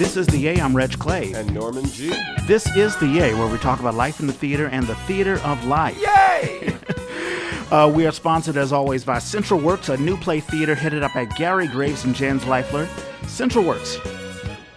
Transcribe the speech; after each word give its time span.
This 0.00 0.16
is 0.16 0.26
The 0.28 0.38
Yay. 0.38 0.58
I'm 0.58 0.74
Reg 0.74 0.98
Clay. 0.98 1.34
And 1.34 1.52
Norman 1.52 1.84
G. 1.84 2.10
This 2.46 2.66
is 2.74 2.96
The 2.96 3.06
Yay, 3.06 3.34
where 3.34 3.46
we 3.46 3.58
talk 3.58 3.80
about 3.80 3.92
life 3.92 4.18
in 4.18 4.26
the 4.26 4.32
theater 4.32 4.66
and 4.68 4.86
the 4.86 4.94
theater 4.94 5.38
of 5.40 5.62
life. 5.66 5.98
Yay! 6.00 6.74
Uh, 7.70 7.88
we 7.94 8.04
are 8.04 8.10
sponsored, 8.10 8.56
as 8.56 8.72
always, 8.72 9.04
by 9.04 9.20
Central 9.20 9.60
Works, 9.60 9.90
a 9.90 9.96
new 9.96 10.16
play 10.16 10.40
theater 10.40 10.74
headed 10.74 11.04
up 11.04 11.14
at 11.14 11.36
Gary 11.36 11.68
Graves 11.68 12.02
and 12.02 12.16
Jan 12.16 12.40
Zvaifler. 12.40 12.88
Central 13.28 13.64
Works, 13.64 13.94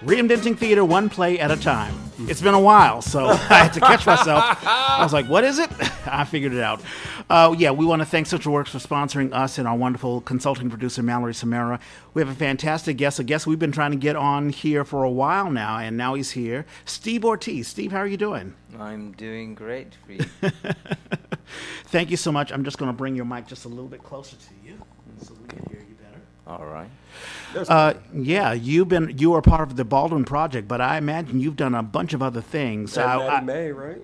reinventing 0.06 0.56
theater 0.56 0.86
one 0.86 1.10
play 1.10 1.40
at 1.40 1.50
a 1.50 1.58
time. 1.58 2.03
It's 2.30 2.42
been 2.42 2.54
a 2.54 2.60
while, 2.60 3.02
so 3.02 3.26
I 3.30 3.36
had 3.36 3.74
to 3.74 3.80
catch 3.80 4.06
myself. 4.06 4.44
I 4.64 5.04
was 5.04 5.14
like, 5.14 5.28
what 5.28 5.44
is 5.44 5.60
it? 5.60 5.70
I 6.08 6.24
figured 6.24 6.54
it 6.54 6.62
out. 6.62 6.82
Uh, 7.30 7.54
yeah, 7.58 7.72
we 7.72 7.86
want 7.86 8.02
to 8.02 8.06
thank 8.06 8.28
Central 8.28 8.54
Works 8.54 8.72
for 8.72 8.80
sponsoring 8.80 9.34
us 9.34 9.58
and 9.58 9.68
our 9.68 9.76
wonderful 9.76 10.22
consulting 10.22 10.70
producer, 10.70 11.04
Mallory 11.04 11.34
Samara. 11.34 11.80
We 12.14 12.22
have 12.22 12.30
a 12.30 12.36
fantastic 12.36 12.98
guest, 12.98 13.20
a 13.20 13.24
guest 13.24 13.46
we've 13.46 13.60
been 13.60 13.72
trying 13.72 13.92
to 13.92 13.98
get 13.98 14.16
on 14.16 14.50
here 14.50 14.86
for 14.86 15.04
a 15.04 15.10
while 15.12 15.52
now, 15.52 15.78
and 15.78 15.98
now 15.98 16.14
he's 16.14 16.32
here. 16.32 16.66
Steve 16.86 17.26
Ortiz. 17.26 17.68
Steve, 17.68 17.92
how 17.92 18.00
are 18.00 18.08
you 18.08 18.18
doing? 18.18 18.54
I'm 18.80 19.12
doing 19.12 19.54
great 19.54 19.96
for 20.06 20.14
you. 20.14 20.26
Thank 21.86 22.10
you 22.10 22.18
so 22.18 22.32
much. 22.32 22.52
I'm 22.52 22.64
just 22.64 22.78
going 22.78 22.90
to 22.90 22.98
bring 22.98 23.16
your 23.16 23.26
mic 23.26 23.48
just 23.48 23.66
a 23.66 23.70
little 23.70 23.88
bit 23.88 24.04
closer 24.04 24.36
to 24.36 24.68
you 24.68 24.82
so 25.22 25.34
we 25.42 25.48
can 25.48 25.66
hear 25.70 25.82
you. 25.82 25.93
All 26.46 26.66
right. 26.66 26.90
Uh, 27.56 27.94
yeah, 28.14 28.52
you've 28.54 28.90
been 28.90 29.16
you 29.18 29.34
are 29.34 29.42
part 29.42 29.62
of 29.70 29.76
the 29.78 29.86
Baldwin 29.86 30.26
project, 30.26 30.68
but 30.68 30.82
I 30.82 30.98
imagine 30.98 31.40
you've 31.40 31.56
done 31.56 31.74
a 31.76 31.84
bunch 31.84 32.14
of 32.14 32.22
other 32.22 32.42
things. 32.42 32.98
And 32.98 33.10
I- 33.10 33.18
Maddie 33.18 33.30
I- 33.30 33.42
May, 33.42 33.72
right? 33.72 34.02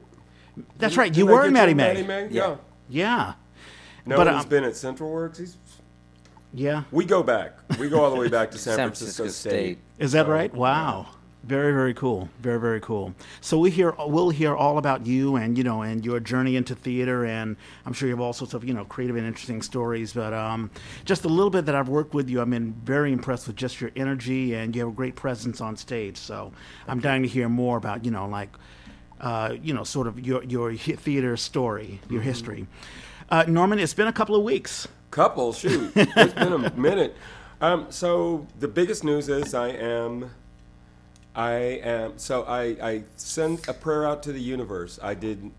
that's 0.77 0.91
Didn't- 0.93 0.97
right. 0.97 1.07
You 1.17 1.25
didn't 1.25 1.29
were 1.35 1.41
get 1.41 1.47
in 1.47 1.49
you 1.49 1.53
Maddie 1.53 1.71
on 1.71 1.77
May. 1.77 1.93
Maddie 1.93 2.07
May? 2.07 2.27
Yeah. 2.35 2.47
Yeah. 2.47 2.55
Yeah, 2.91 3.33
No, 4.05 4.15
But, 4.17 4.33
he's 4.33 4.43
um, 4.43 4.49
been 4.49 4.63
at 4.63 4.75
Central 4.75 5.11
Works. 5.11 5.37
He's 5.39 5.57
yeah. 6.53 6.83
we 6.91 7.05
go 7.05 7.21
back. 7.23 7.57
We 7.77 7.89
go 7.89 8.03
all 8.03 8.09
the 8.09 8.15
way 8.19 8.29
back 8.29 8.51
to 8.51 8.57
San, 8.57 8.75
San 8.77 8.87
Francisco, 8.89 9.23
Francisco 9.23 9.49
State. 9.49 9.77
State. 9.77 9.79
Is 9.99 10.13
that 10.13 10.25
So, 10.25 10.31
right? 10.31 10.53
Wow. 10.53 11.07
Very, 11.43 11.71
very 11.71 11.93
cool. 11.93 12.29
Very, 12.41 12.59
very 12.59 12.81
cool. 12.81 13.15
So 13.39 13.57
we 13.57 13.71
hear 13.71 13.95
we'll 13.97 14.29
hear 14.29 14.55
all 14.55 14.77
about 14.77 15.05
you 15.05 15.37
and 15.37 15.57
you 15.57 15.63
know 15.63 15.81
and 15.83 16.05
your 16.05 16.19
journey 16.19 16.57
into 16.57 16.75
theater, 16.75 17.25
and 17.25 17.55
I'm 17.85 17.93
sure 17.93 18.09
you 18.09 18.13
have 18.13 18.21
all 18.21 18.33
sorts 18.33 18.53
of 18.53 18.65
you 18.65 18.73
know 18.73 18.83
creative 18.85 19.15
and 19.15 19.25
interesting 19.25 19.61
stories. 19.61 20.13
But 20.13 20.33
um, 20.33 20.69
just 21.05 21.23
a 21.23 21.29
little 21.29 21.49
bit 21.49 21.65
that 21.65 21.75
I've 21.75 21.87
worked 21.87 22.13
with 22.13 22.29
you, 22.29 22.41
I've 22.41 22.49
been 22.49 22.73
very 22.83 23.13
impressed 23.13 23.47
with 23.47 23.55
just 23.55 23.79
your 23.79 23.89
energy, 23.95 24.53
and 24.53 24.75
you 24.75 24.81
have 24.81 24.89
a 24.89 24.95
great 24.95 25.15
presence 25.15 25.61
on 25.61 25.77
stage. 25.77 26.17
So 26.17 26.51
I'm 26.87 26.99
dying 26.99 27.23
to 27.23 27.27
hear 27.29 27.47
more 27.47 27.77
about 27.77 28.03
you 28.03 28.11
know 28.11 28.27
like 28.27 28.49
uh, 29.21 29.55
you 29.61 29.73
know 29.73 29.85
sort 29.85 30.07
of 30.07 30.19
your 30.19 30.43
your 30.43 30.75
theater 30.75 31.37
story, 31.37 32.01
your 32.09 32.21
history. 32.21 32.67
Uh, 33.29 33.45
Norman, 33.47 33.79
it's 33.79 33.93
been 33.93 34.07
a 34.07 34.13
couple 34.13 34.35
of 34.35 34.43
weeks. 34.43 34.87
Couple, 35.09 35.53
shoot, 35.53 35.91
it's 35.95 36.33
been 36.33 36.53
a 36.53 36.75
minute. 36.75 37.15
Um, 37.61 37.87
so 37.89 38.47
the 38.59 38.67
biggest 38.67 39.03
news 39.03 39.27
is 39.29 39.53
I 39.53 39.69
am, 39.69 40.31
I 41.39 41.51
am. 41.93 42.17
So 42.17 42.43
I 42.43 42.61
I 42.91 43.03
sent 43.15 43.67
a 43.67 43.73
prayer 43.73 44.05
out 44.07 44.23
to 44.23 44.31
the 44.33 44.41
universe. 44.41 44.99
I 45.01 45.13
did. 45.13 45.51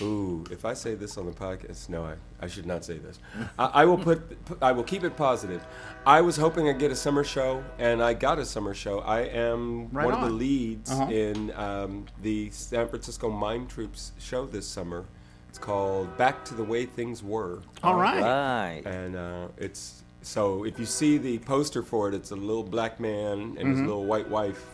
Ooh, 0.00 0.44
if 0.50 0.64
I 0.64 0.74
say 0.74 0.94
this 0.94 1.18
on 1.18 1.26
the 1.26 1.32
podcast, 1.32 1.88
no, 1.88 2.04
I, 2.04 2.14
I 2.40 2.46
should 2.46 2.66
not 2.66 2.84
say 2.84 2.98
this. 2.98 3.18
I, 3.58 3.64
I 3.80 3.84
will 3.84 3.98
put, 3.98 4.44
put- 4.44 4.62
I 4.62 4.70
will 4.70 4.84
keep 4.84 5.02
it 5.02 5.16
positive. 5.16 5.60
I 6.06 6.20
was 6.20 6.36
hoping 6.36 6.68
I'd 6.68 6.78
get 6.78 6.92
a 6.92 6.96
summer 6.96 7.24
show, 7.24 7.64
and 7.80 8.00
I 8.00 8.14
got 8.14 8.38
a 8.38 8.44
summer 8.44 8.74
show. 8.74 9.00
I 9.00 9.22
am 9.22 9.88
Right 9.90 10.04
one 10.06 10.14
of 10.14 10.20
the 10.20 10.30
leads 10.30 10.92
Uh-huh. 10.92 11.10
in 11.10 11.52
um, 11.56 12.06
the 12.22 12.48
San 12.50 12.86
Francisco 12.88 13.28
Mime 13.28 13.66
Troupe's 13.66 14.12
show 14.20 14.46
this 14.46 14.68
summer. 14.68 15.04
It's 15.48 15.58
called 15.58 16.16
Back 16.16 16.44
to 16.44 16.54
the 16.54 16.62
Way 16.64 16.86
Things 16.86 17.24
Were 17.24 17.62
All 17.82 17.96
right. 17.96 18.22
Right. 18.22 18.82
and 18.86 19.16
uh, 19.16 19.48
it's 19.56 20.04
so 20.22 20.64
if 20.64 20.78
you 20.78 20.86
see 20.86 21.18
the 21.18 21.38
poster 21.40 21.82
for 21.82 22.08
it, 22.08 22.14
it's 22.14 22.30
a 22.30 22.36
little 22.36 22.62
black 22.62 23.00
man 23.00 23.56
and 23.58 23.68
his 23.72 23.80
little 23.80 24.04
white 24.04 24.28
wife. 24.28 24.64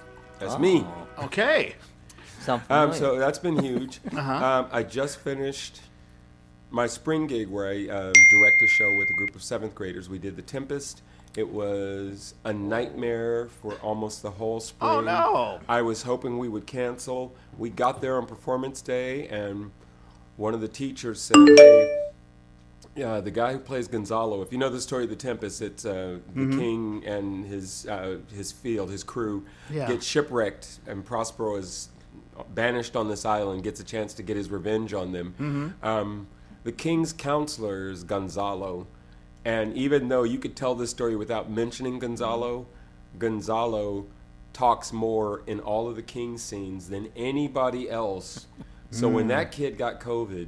That's 0.48 0.60
me. 0.60 0.84
Oh, 1.18 1.24
Okay. 1.24 1.74
Sound 2.40 2.62
Um, 2.68 2.90
familiar. 2.92 2.98
so 2.98 3.18
that's 3.18 3.38
been 3.38 3.62
huge. 3.62 4.00
Uh-huh. 4.16 4.32
um, 4.32 4.66
I 4.72 4.82
just 4.82 5.18
finished 5.20 5.80
my 6.70 6.86
spring 6.86 7.26
gig 7.26 7.48
where 7.48 7.68
I 7.68 7.88
um, 7.88 8.12
direct 8.30 8.60
a 8.62 8.66
show 8.66 8.98
with 8.98 9.08
a 9.10 9.14
group 9.14 9.34
of 9.34 9.42
seventh 9.42 9.74
graders. 9.74 10.08
We 10.08 10.18
did 10.18 10.36
The 10.36 10.42
Tempest. 10.42 11.02
It 11.36 11.48
was 11.48 12.34
a 12.44 12.52
nightmare 12.52 13.46
for 13.62 13.74
almost 13.76 14.22
the 14.22 14.30
whole 14.30 14.60
spring. 14.60 14.90
Oh, 14.90 15.00
no. 15.00 15.60
I 15.68 15.82
was 15.82 16.02
hoping 16.02 16.38
we 16.38 16.48
would 16.48 16.66
cancel. 16.66 17.34
We 17.58 17.70
got 17.70 18.00
there 18.00 18.16
on 18.18 18.26
performance 18.26 18.82
day, 18.82 19.26
and 19.28 19.70
one 20.36 20.52
of 20.54 20.60
the 20.60 20.68
teachers 20.68 21.20
said, 21.20 21.36
"Hey, 21.56 22.03
yeah, 22.96 23.20
the 23.20 23.30
guy 23.30 23.52
who 23.52 23.58
plays 23.58 23.88
Gonzalo. 23.88 24.42
If 24.42 24.52
you 24.52 24.58
know 24.58 24.68
the 24.68 24.80
story 24.80 25.04
of 25.04 25.10
the 25.10 25.16
Tempest, 25.16 25.60
it's 25.62 25.84
uh, 25.84 26.18
the 26.34 26.40
Mm-hmm. 26.40 26.58
king 26.58 27.04
and 27.06 27.44
his 27.46 27.86
uh, 27.86 28.18
his 28.34 28.52
field, 28.52 28.90
his 28.90 29.02
crew, 29.04 29.44
Yeah. 29.70 29.88
get 29.88 30.02
shipwrecked, 30.02 30.78
and 30.86 31.04
Prospero 31.04 31.56
is 31.56 31.88
banished 32.54 32.96
on 32.96 33.08
this 33.08 33.24
island. 33.24 33.62
Gets 33.64 33.80
a 33.80 33.84
chance 33.84 34.14
to 34.14 34.22
get 34.22 34.36
his 34.36 34.50
revenge 34.50 34.92
on 34.94 35.12
them. 35.12 35.34
Mm-hmm. 35.40 35.86
Um, 35.86 36.26
the 36.64 36.72
king's 36.72 37.12
counselor 37.12 37.90
is 37.90 38.04
Gonzalo, 38.04 38.86
and 39.44 39.76
even 39.76 40.08
though 40.08 40.22
you 40.22 40.38
could 40.38 40.56
tell 40.56 40.74
this 40.74 40.90
story 40.90 41.16
without 41.16 41.50
mentioning 41.50 41.98
Gonzalo, 41.98 42.66
Gonzalo 43.18 44.06
talks 44.52 44.92
more 44.92 45.42
in 45.46 45.58
all 45.60 45.88
of 45.88 45.96
the 45.96 46.02
king's 46.02 46.42
scenes 46.42 46.88
than 46.88 47.08
anybody 47.16 47.90
else. 47.90 48.46
So 48.90 49.08
when 49.08 49.26
that 49.28 49.50
kid 49.50 49.76
got 49.76 50.00
COVID, 50.00 50.46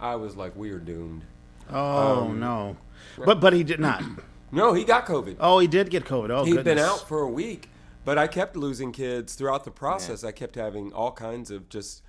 I 0.00 0.16
was 0.16 0.34
like, 0.36 0.56
we 0.56 0.70
are 0.72 0.80
doomed. 0.80 1.22
Oh 1.70 2.32
no. 2.32 2.76
But 3.24 3.40
but 3.40 3.52
he 3.52 3.64
did 3.64 3.80
not. 3.80 4.02
No, 4.52 4.72
he 4.72 4.84
got 4.84 5.04
COVID. 5.04 5.38
Oh, 5.40 5.58
he 5.58 5.66
did 5.66 5.90
get 5.90 6.04
COVID. 6.04 6.30
Oh, 6.30 6.44
He'd 6.44 6.62
been 6.62 6.78
out 6.78 7.08
for 7.08 7.22
a 7.22 7.28
week, 7.28 7.68
but 8.04 8.18
I 8.18 8.28
kept 8.28 8.56
losing 8.56 8.92
kids 8.92 9.34
throughout 9.34 9.64
the 9.64 9.72
process. 9.72 10.22
I 10.22 10.30
kept 10.30 10.54
having 10.54 10.92
all 10.92 11.10
kinds 11.10 11.50
of 11.50 11.68
just, 11.68 12.04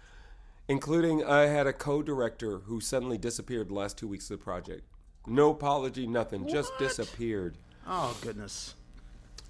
including 0.67 1.23
I 1.23 1.47
had 1.47 1.65
a 1.65 1.73
co-director 1.73 2.59
who 2.59 2.79
suddenly 2.79 3.17
disappeared 3.17 3.69
the 3.69 3.73
last 3.73 3.97
two 3.97 4.07
weeks 4.07 4.29
of 4.29 4.37
the 4.37 4.43
project. 4.43 4.83
No 5.25 5.49
apology, 5.49 6.05
nothing, 6.05 6.47
just 6.47 6.71
disappeared. 6.77 7.57
Oh 7.87 8.15
goodness. 8.21 8.75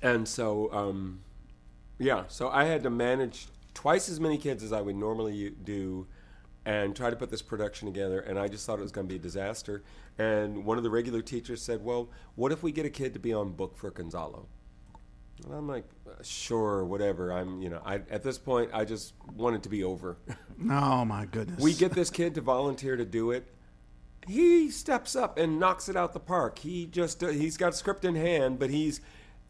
And 0.02 0.26
so, 0.26 0.72
um, 0.72 1.20
yeah, 2.00 2.24
so 2.30 2.48
I 2.48 2.64
had 2.64 2.82
to 2.84 2.90
manage 2.90 3.48
twice 3.74 4.08
as 4.08 4.22
many 4.22 4.38
kids 4.38 4.64
as 4.64 4.72
I 4.72 4.80
would 4.80 4.96
normally 4.96 5.50
do 5.50 6.08
and 6.66 6.96
try 6.96 7.10
to 7.10 7.16
put 7.16 7.30
this 7.30 7.42
production 7.42 7.88
together. 7.88 8.20
And 8.20 8.40
I 8.40 8.48
just 8.48 8.66
thought 8.66 8.80
it 8.80 8.84
was 8.84 8.92
going 8.92 9.08
to 9.08 9.12
be 9.12 9.20
a 9.20 9.22
disaster. 9.22 9.84
And 10.18 10.66
one 10.66 10.78
of 10.78 10.84
the 10.84 10.90
regular 10.90 11.22
teachers 11.22 11.62
said, 11.62 11.84
Well, 11.84 12.10
what 12.36 12.52
if 12.52 12.64
we 12.64 12.72
get 12.72 12.86
a 12.86 12.90
kid 12.90 13.14
to 13.14 13.20
be 13.20 13.34
on 13.34 13.52
book 13.52 13.78
for 13.78 13.92
Gonzalo? 13.92 14.48
And 15.44 15.54
I'm 15.54 15.68
like, 15.68 15.84
sure, 16.24 16.86
whatever. 16.86 17.32
I'm, 17.32 17.62
you 17.62 17.70
know, 17.70 17.82
I, 17.86 17.96
at 18.10 18.24
this 18.24 18.38
point, 18.38 18.70
I 18.74 18.86
just 18.86 19.14
want 19.36 19.56
it 19.56 19.64
to 19.64 19.70
be 19.70 19.84
over. 19.84 20.18
Oh 20.72 21.04
my 21.04 21.26
goodness. 21.26 21.62
we 21.62 21.74
get 21.74 21.92
this 21.92 22.10
kid 22.10 22.34
to 22.36 22.42
volunteer 22.42 22.96
to 22.96 23.04
do 23.04 23.32
it. 23.32 23.46
He 24.26 24.72
steps 24.72 25.14
up 25.14 25.38
and 25.38 25.60
knocks 25.60 25.90
it 25.90 25.98
out 25.98 26.14
the 26.14 26.20
park. 26.22 26.60
He 26.60 26.86
just 26.86 27.22
uh, 27.22 27.28
he's 27.28 27.58
got 27.58 27.76
script 27.76 28.06
in 28.06 28.16
hand, 28.16 28.58
but 28.58 28.70
he's 28.70 29.02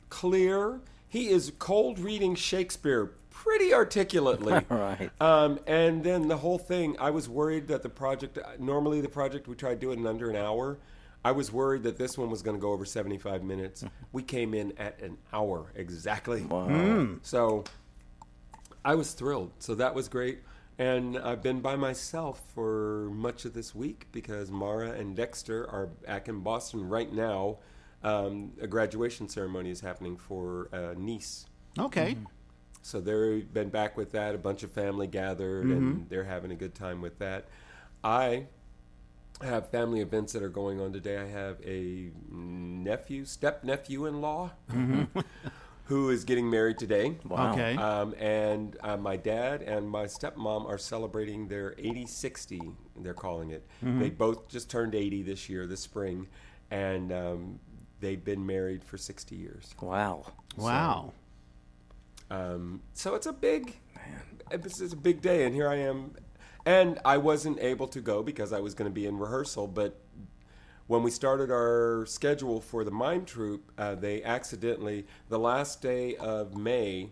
clear. 0.10 0.82
He 1.08 1.30
is 1.30 1.52
cold 1.60 2.00
reading 2.00 2.34
Shakespeare 2.34 3.12
pretty 3.36 3.74
articulately. 3.74 4.54
Right. 4.70 5.10
Um, 5.22 5.60
and 5.68 6.04
then 6.04 6.28
the 6.28 6.38
whole 6.38 6.58
thing, 6.58 6.96
I 7.00 7.10
was 7.10 7.30
worried 7.30 7.68
that 7.68 7.84
the 7.84 7.90
project. 7.90 8.38
Normally, 8.60 9.02
the 9.02 9.10
project 9.10 9.48
we 9.48 9.56
try 9.56 9.72
to 9.72 9.76
do 9.76 9.92
it 9.92 10.00
in 10.00 10.08
under 10.08 10.30
an 10.30 10.36
hour. 10.36 10.78
I 11.24 11.32
was 11.32 11.52
worried 11.52 11.84
that 11.84 11.98
this 11.98 12.18
one 12.18 12.30
was 12.30 12.42
going 12.42 12.56
to 12.56 12.62
go 12.62 12.72
over 12.72 12.86
75 12.86 13.44
minutes. 13.44 13.84
We 14.12 14.24
came 14.24 14.54
in 14.54 14.74
at 14.78 15.02
an 15.02 15.18
hour 15.34 15.72
exactly. 15.76 16.44
Wow. 16.44 17.18
So 17.22 17.66
I 18.86 18.96
was 18.96 19.12
thrilled. 19.12 19.52
So 19.60 19.76
that 19.76 19.94
was 19.94 20.08
great. 20.08 20.40
And 20.78 21.18
I've 21.18 21.42
been 21.42 21.60
by 21.60 21.76
myself 21.76 22.42
for 22.54 23.10
much 23.12 23.44
of 23.44 23.54
this 23.54 23.76
week 23.76 24.08
because 24.12 24.52
Mara 24.52 24.92
and 24.92 25.16
Dexter 25.16 25.70
are 25.70 25.88
back 25.88 26.30
in 26.30 26.40
Boston 26.42 26.88
right 26.88 27.12
now. 27.12 27.58
Um, 28.04 28.54
a 28.62 28.68
graduation 28.68 29.28
ceremony 29.28 29.72
is 29.72 29.82
happening 29.82 30.16
for 30.16 30.70
a 30.72 30.96
niece. 30.96 31.46
Okay. 31.78 32.18
So 32.86 33.02
they've 33.02 33.52
been 33.52 33.70
back 33.70 33.98
with 33.98 34.12
that. 34.12 34.36
A 34.36 34.38
bunch 34.38 34.62
of 34.62 34.72
family 34.72 35.08
gathered, 35.08 35.66
and 35.66 36.08
they're 36.08 36.24
having 36.24 36.52
a 36.52 36.56
good 36.56 36.76
time 36.76 37.02
with 37.02 37.18
that. 37.18 37.48
I 38.04 38.46
have 39.42 39.72
family 39.72 40.02
events 40.02 40.34
that 40.34 40.44
are 40.44 40.50
going 40.50 40.80
on 40.80 40.94
today. 40.94 41.18
I 41.18 41.26
have 41.26 41.60
a 41.66 42.12
nephew, 42.30 43.26
step 43.26 43.64
nephew 43.64 44.06
in 44.06 44.22
law, 44.22 44.52
who 45.86 46.12
is 46.12 46.26
getting 46.26 46.48
married 46.48 46.78
today. 46.78 47.18
Wow. 47.26 47.54
Okay. 47.54 47.76
Um, 47.76 48.14
and 48.20 48.78
uh, 48.82 48.98
my 48.98 49.18
dad 49.18 49.64
and 49.64 49.90
my 49.90 50.06
stepmom 50.06 50.70
are 50.70 50.78
celebrating 50.78 51.48
their 51.48 51.74
80 51.80 52.06
60, 52.06 52.62
they're 52.98 53.16
calling 53.16 53.50
it. 53.50 53.66
They 54.00 54.12
both 54.12 54.48
just 54.48 54.70
turned 54.70 54.94
80 54.94 55.24
this 55.24 55.50
year, 55.50 55.66
this 55.66 55.82
spring, 55.82 56.28
and 56.70 57.12
um, 57.12 57.60
they've 58.00 58.24
been 58.24 58.46
married 58.46 58.84
for 58.84 59.00
60 59.00 59.36
years. 59.36 59.74
Wow. 59.82 60.28
wow. 60.56 61.14
Um, 62.32 62.82
so 62.94 63.16
it's 63.16 63.28
a 63.28 63.34
big, 63.34 63.76
it's, 64.52 64.82
it's 64.82 64.94
a 64.94 64.98
big 64.98 65.22
day, 65.22 65.46
and 65.46 65.54
here 65.54 65.68
I 65.68 65.76
am, 65.76 66.16
and 66.66 67.00
I 67.06 67.18
wasn't 67.18 67.60
able 67.60 67.88
to 67.90 68.02
go 68.02 68.24
because 68.24 68.52
I 68.54 68.60
was 68.60 68.74
going 68.74 68.90
to 68.90 68.94
be 68.94 69.06
in 69.06 69.18
rehearsal. 69.18 69.68
But 69.68 70.00
when 70.88 71.04
we 71.04 71.12
started 71.12 71.52
our 71.52 72.06
schedule 72.08 72.62
for 72.62 72.84
the 72.84 72.92
mime 72.92 73.26
troupe, 73.26 73.72
uh, 73.78 73.96
they 73.96 74.24
accidentally 74.24 75.06
the 75.30 75.40
last 75.40 75.82
day 75.82 76.16
of 76.18 76.58
May 76.58 77.12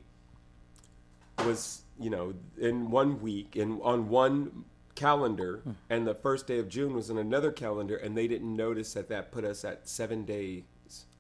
was 1.45 1.81
you 1.99 2.09
know 2.09 2.33
in 2.59 2.89
one 2.89 3.21
week 3.21 3.55
in 3.55 3.79
on 3.81 4.09
one 4.09 4.65
calendar, 4.95 5.61
Hmm. 5.63 5.71
and 5.89 6.07
the 6.07 6.13
first 6.13 6.45
day 6.45 6.59
of 6.59 6.69
June 6.69 6.93
was 6.93 7.09
in 7.09 7.17
another 7.17 7.51
calendar, 7.51 7.95
and 7.95 8.15
they 8.15 8.27
didn't 8.27 8.55
notice 8.55 8.93
that 8.93 9.09
that 9.09 9.31
put 9.31 9.43
us 9.43 9.65
at 9.65 9.89
seven 9.89 10.23
days 10.23 10.63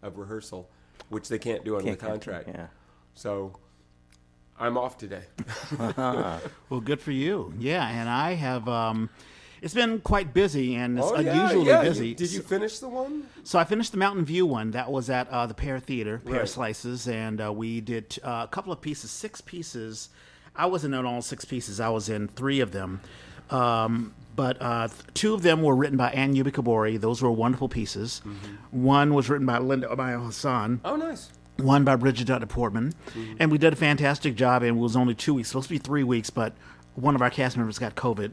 of 0.03 0.17
rehearsal, 0.19 0.69
which 1.09 1.27
they 1.29 1.39
can't 1.39 1.63
do 1.65 1.75
under 1.77 1.91
the 1.91 1.97
contract. 1.97 2.49
Yeah. 2.49 2.67
So 3.15 3.53
I'm 4.59 4.77
off 4.77 4.97
today. 4.97 5.23
Well, 6.69 6.81
good 6.83 6.99
for 7.01 7.11
you. 7.11 7.53
Yeah, 7.59 7.87
and 7.87 8.09
I 8.09 8.33
have. 8.33 8.67
Um, 8.67 9.09
it's 9.61 9.73
been 9.73 10.01
quite 10.01 10.33
busy 10.33 10.75
and 10.75 10.97
it's 10.97 11.07
oh 11.07 11.15
unusually 11.15 11.67
yeah. 11.67 11.83
You- 11.83 11.89
busy. 11.89 12.13
did 12.13 12.31
you 12.33 12.41
finish 12.41 12.79
the 12.79 12.89
one? 12.89 13.23
So 13.43 13.57
I 13.59 13.63
finished 13.63 13.91
the 13.93 13.97
Mountain 13.97 14.25
View 14.25 14.45
one. 14.45 14.71
That 14.71 14.91
was 14.91 15.09
at 15.09 15.29
uh, 15.29 15.45
the 15.47 15.53
Pear 15.53 15.79
Theater, 15.79 16.19
Pear 16.25 16.39
Right. 16.39 16.49
Slices, 16.49 17.07
and 17.07 17.39
uh, 17.41 17.53
we 17.53 17.79
did 17.81 18.17
uh, 18.23 18.41
a 18.43 18.47
couple 18.51 18.73
of 18.73 18.81
pieces, 18.81 19.09
six 19.11 19.39
pieces. 19.41 20.09
I 20.55 20.65
wasn't 20.65 20.93
in 20.95 21.05
all 21.05 21.21
six 21.21 21.45
pieces. 21.45 21.79
I 21.79 21.89
was 21.89 22.09
in 22.09 22.27
three 22.27 22.59
of 22.59 22.71
them. 22.71 22.99
Um, 23.49 24.13
but 24.35 24.57
uh, 24.61 24.87
th- 24.87 24.99
two 25.13 25.33
of 25.33 25.43
them 25.43 25.61
were 25.61 25.75
written 25.75 25.97
by 25.97 26.09
Ann 26.11 26.35
Yubikabori. 26.35 26.99
Those 26.99 27.21
were 27.21 27.31
wonderful 27.31 27.69
pieces. 27.69 28.21
One 28.71 29.13
was 29.13 29.29
written 29.29 29.45
by 29.45 29.59
Linda 29.59 29.87
Omayo 29.87 30.25
Hassan 30.25 30.81
Oh, 30.83 30.95
nice. 30.95 31.29
One 31.57 31.83
by 31.83 31.95
Bridget 31.95 32.27
Dutta 32.27 32.47
Portman, 32.47 32.93
and 33.39 33.51
we 33.51 33.57
did 33.57 33.73
a 33.73 33.75
fantastic 33.75 34.35
job. 34.35 34.63
And 34.63 34.77
it 34.77 34.81
was 34.81 34.95
only 34.95 35.13
two 35.15 35.33
weeks, 35.35 35.49
supposed 35.49 35.67
to 35.67 35.73
be 35.73 35.77
three 35.77 36.03
weeks, 36.03 36.29
but 36.29 36.53
one 36.95 37.15
of 37.15 37.21
our 37.21 37.29
cast 37.29 37.57
members 37.57 37.79
got 37.79 37.95
COVID. 37.95 38.31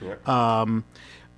Yeah. 0.00 0.14
Um, 0.26 0.84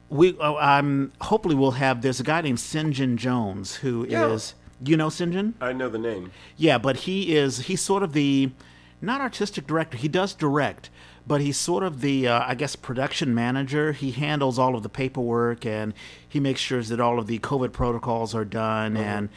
we, 0.09 0.37
uh, 0.39 0.55
I'm 0.57 1.13
hopefully 1.21 1.55
we'll 1.55 1.73
have. 1.73 2.03
There's 2.03 2.21
a 2.21 2.25
guy 2.25 2.41
named 2.43 2.59
Sinjin 2.59 3.17
Jones 3.17 3.77
who 3.77 4.05
is, 4.05 4.55
Yeah. 4.81 4.91
you 4.91 4.97
know, 4.97 5.09
Sinjin. 5.09 5.55
I 5.61 5.73
know 5.73 5.89
the 5.89 5.99
name. 5.99 6.33
Yeah, 6.57 6.79
but 6.79 6.97
he 6.99 7.35
is 7.37 7.61
he's 7.61 7.81
sort 7.81 8.03
of 8.03 8.13
the 8.13 8.51
not 9.01 9.21
artistic 9.21 9.67
director. 9.67 9.97
He 9.97 10.09
does 10.09 10.35
direct, 10.35 10.91
but 11.27 11.41
he's 11.41 11.57
sort 11.57 11.83
of 11.83 12.03
the 12.03 12.29
uh, 12.29 12.45
I 12.47 12.55
guess 12.55 12.77
production 12.77 13.35
manager. 13.35 13.93
He 13.93 14.11
handles 14.13 14.59
all 14.59 14.77
of 14.77 14.83
the 14.83 14.89
paperwork 14.91 15.65
and 15.67 15.95
he 16.29 16.39
makes 16.41 16.61
sure 16.61 16.83
that 16.83 17.01
all 17.01 17.19
of 17.19 17.27
the 17.27 17.39
COVID 17.39 17.73
protocols 17.73 18.35
are 18.35 18.45
done 18.45 18.97
and 18.97 19.29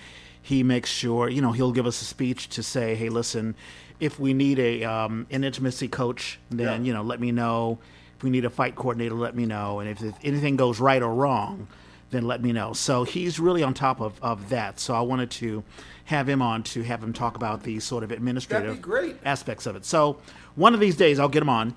he 0.45 0.61
makes 0.63 0.89
sure 0.91 1.27
you 1.27 1.41
know 1.41 1.51
he'll 1.51 1.71
give 1.71 1.87
us 1.87 2.01
a 2.01 2.05
speech 2.05 2.49
to 2.49 2.61
say, 2.61 2.93
hey, 2.95 3.09
listen, 3.09 3.55
if 3.99 4.19
we 4.19 4.33
need 4.33 4.59
a 4.59 4.83
um, 4.83 5.25
an 5.31 5.43
intimacy 5.43 5.87
coach, 5.87 6.39
then 6.49 6.67
Yeah. 6.81 6.87
you 6.87 6.93
know 6.93 7.01
let 7.01 7.19
me 7.19 7.31
know. 7.31 7.79
If 8.17 8.23
we 8.23 8.29
need 8.29 8.45
a 8.45 8.49
fight 8.49 8.75
coordinator, 8.75 9.15
let 9.15 9.35
me 9.35 9.45
know. 9.45 9.79
And 9.79 9.89
if, 9.89 10.01
if 10.01 10.15
anything 10.23 10.55
goes 10.55 10.79
right 10.79 11.01
or 11.01 11.13
wrong, 11.13 11.67
then 12.11 12.23
let 12.27 12.41
me 12.41 12.53
know. 12.53 12.71
So 12.73 13.03
he's 13.03 13.39
really 13.39 13.61
on 13.61 13.73
top 13.73 13.99
of, 13.99 14.13
of 14.21 14.49
that. 14.49 14.79
So 14.79 14.93
I 14.95 15.01
wanted 15.01 15.29
to 15.31 15.63
have 16.05 16.29
him 16.29 16.41
on 16.41 16.63
to 16.63 16.81
have 16.83 17.03
him 17.03 17.11
talk 17.11 17.35
about 17.35 17.63
the 17.63 17.79
sort 17.81 18.03
of 18.05 18.11
administrative 18.11 18.79
aspects 19.25 19.65
of 19.65 19.75
it. 19.75 19.83
So 19.83 20.17
one 20.55 20.73
of 20.73 20.79
these 20.79 20.95
days 20.95 21.19
I'll 21.19 21.27
get 21.27 21.41
him 21.41 21.49
on. 21.49 21.75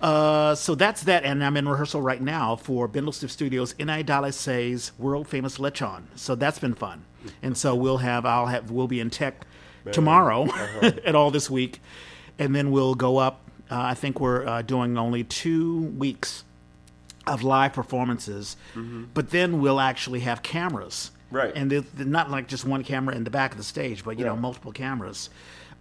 Uh, 0.00 0.54
so 0.54 0.74
that's 0.74 1.02
that, 1.04 1.24
and 1.24 1.42
I'm 1.42 1.56
in 1.56 1.66
rehearsal 1.66 2.02
right 2.02 2.20
now 2.20 2.56
for 2.56 2.86
Bindlestiff 2.88 3.30
Studios 3.30 3.74
in 3.78 3.88
Say's 4.32 4.92
world 4.98 5.26
famous 5.26 5.56
Lechon. 5.58 6.02
So 6.14 6.34
that's 6.34 6.58
been 6.58 6.74
fun, 6.74 7.04
and 7.42 7.56
so 7.56 7.74
we'll 7.74 7.98
have 7.98 8.24
I'll 8.26 8.46
have 8.46 8.70
we'll 8.70 8.88
be 8.88 9.00
in 9.00 9.10
tech 9.10 9.46
tomorrow 9.92 10.44
and 11.04 11.14
all 11.16 11.30
this 11.30 11.50
week, 11.50 11.80
and 12.38 12.54
then 12.54 12.70
we'll 12.70 12.94
go 12.94 13.18
up. 13.18 13.40
Uh, 13.70 13.80
I 13.80 13.94
think 13.94 14.20
we're 14.20 14.46
uh, 14.46 14.62
doing 14.62 14.96
only 14.98 15.24
two 15.24 15.82
weeks 15.98 16.44
of 17.26 17.42
live 17.42 17.72
performances, 17.72 18.56
but 19.14 19.30
then 19.30 19.60
we'll 19.60 19.80
actually 19.80 20.20
have 20.20 20.42
cameras. 20.42 21.10
Right. 21.30 21.52
And 21.56 21.70
they're, 21.70 21.80
they're 21.80 22.06
not 22.06 22.30
like 22.30 22.46
just 22.48 22.64
one 22.64 22.84
camera 22.84 23.14
in 23.16 23.24
the 23.24 23.30
back 23.30 23.52
of 23.52 23.56
the 23.58 23.64
stage, 23.64 24.04
but 24.04 24.18
you 24.18 24.24
know 24.24 24.36
multiple 24.36 24.72
cameras 24.72 25.30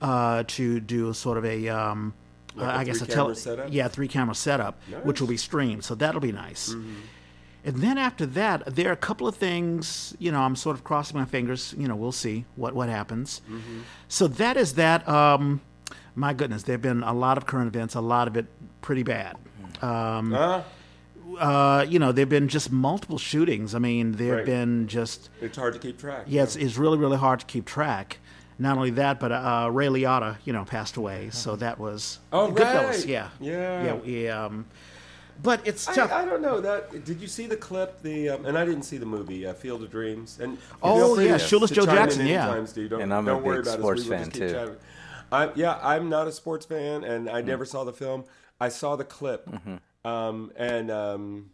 uh, 0.01 0.43
to 0.47 0.79
do 0.79 1.13
sort 1.13 1.37
of 1.37 1.45
a. 1.45 1.67
Um, 1.69 2.13
Like 2.55 2.67
uh, 2.67 2.71
a 2.71 2.79
I 2.81 2.83
guess 2.85 3.01
a 3.01 3.05
tele- 3.07 3.35
setup? 3.35 3.67
yeah, 3.71 3.87
three 3.87 4.07
camera 4.07 4.35
setup, 4.35 4.75
which 5.03 5.19
will 5.21 5.27
be 5.27 5.37
streamed. 5.37 5.83
So 5.83 5.95
that'll 5.95 6.21
be 6.21 6.31
nice. 6.31 6.73
And 7.65 7.77
then 7.77 7.97
after 7.97 8.25
that, 8.25 8.75
there 8.75 8.89
are 8.89 8.93
a 8.93 8.97
couple 8.97 9.27
of 9.27 9.35
things. 9.35 10.15
You 10.19 10.31
know, 10.31 10.41
I'm 10.41 10.55
sort 10.55 10.75
of 10.75 10.83
crossing 10.83 11.17
my 11.17 11.25
fingers. 11.25 11.73
You 11.77 11.87
know, 11.87 11.95
we'll 11.95 12.11
see 12.11 12.45
what 12.55 12.73
what 12.75 12.89
happens. 12.89 13.41
So 14.07 14.27
that 14.27 14.57
is 14.57 14.73
that. 14.75 15.07
Um, 15.07 15.61
my 16.15 16.33
goodness, 16.33 16.63
there 16.63 16.73
have 16.73 16.81
been 16.81 17.01
a 17.03 17.13
lot 17.13 17.37
of 17.37 17.45
current 17.45 17.67
events. 17.73 17.95
A 17.95 18.01
lot 18.01 18.27
of 18.27 18.37
it 18.37 18.45
pretty 18.81 19.03
bad. 19.03 19.35
Um, 19.81 20.31
Huh? 20.31 20.61
uh, 21.39 21.85
you 21.87 21.97
know, 21.99 22.11
there 22.11 22.23
have 22.23 22.29
been 22.29 22.47
just 22.47 22.71
multiple 22.71 23.17
shootings. 23.17 23.73
I 23.73 23.79
mean, 23.79 24.11
there 24.13 24.29
have 24.29 24.37
Right. 24.39 24.45
been 24.45 24.87
just 24.87 25.29
It's 25.41 25.57
hard 25.57 25.73
to 25.73 25.79
keep 25.79 25.97
track. 25.97 26.25
yeah, 26.27 26.43
it's, 26.43 26.55
it's 26.55 26.77
really 26.77 26.97
really 26.97 27.17
hard 27.17 27.39
to 27.39 27.45
keep 27.45 27.65
track. 27.65 28.19
Not 28.59 28.77
only 28.77 28.91
that, 28.91 29.19
but 29.19 29.31
uh, 29.31 29.69
Ray 29.71 29.87
Liotta, 29.87 30.37
you 30.45 30.53
know, 30.53 30.63
passed 30.63 30.95
away. 30.97 31.29
So 31.31 31.55
that 31.55 31.79
was 31.79 32.19
Oh, 32.31 32.51
Goodfellas, 32.51 32.89
right. 32.89 33.05
yeah, 33.07 33.29
Yeah. 33.39 33.83
yeah. 33.85 33.93
We, 33.95 34.29
um, 34.29 34.65
but 35.41 35.65
it's 35.67 35.85
tough. 35.85 36.11
I 36.11 36.25
don't 36.25 36.41
know 36.41 36.61
that. 36.61 37.03
Did 37.05 37.19
you 37.21 37.27
see 37.27 37.47
the 37.47 37.57
clip? 37.57 38.01
The 38.01 38.29
um, 38.29 38.45
and 38.45 38.57
I 38.57 38.65
didn't 38.65 38.83
see 38.83 38.97
the 38.97 39.05
movie 39.05 39.45
uh, 39.45 39.53
Field 39.53 39.83
of 39.83 39.89
Dreams. 39.91 40.39
And 40.41 40.57
Oh, 40.81 41.17
yeah, 41.19 41.37
to- 41.37 41.39
Shoeless 41.43 41.71
Joe 41.71 41.85
Jackson, 41.85 42.25
yeah. 42.27 42.43
anytime, 42.45 42.67
Steve. 42.67 42.89
Don't, 42.91 43.01
And 43.01 43.13
I'm 43.13 43.27
a 43.27 43.31
don't 43.31 43.43
worry 43.43 43.57
big 43.57 43.67
about 43.67 43.79
sports 43.79 44.01
us. 44.01 44.07
We 44.09 44.15
will 44.15 44.23
fan, 44.23 44.31
too. 44.31 44.77
I, 45.31 45.49
yeah, 45.55 45.79
I'm 45.81 46.09
not 46.09 46.27
a 46.27 46.31
sports 46.31 46.65
fan, 46.65 47.03
and. 47.03 47.29
I 47.29 47.41
never 47.41 47.65
saw 47.65 47.83
the 47.83 47.93
film. 47.93 48.25
I 48.61 48.69
saw 48.69 48.95
the 48.95 49.03
clip, 49.05 49.49
Mm-hmm. 49.49 50.07
um, 50.07 50.51
and 50.55 50.91
um, 50.91 51.49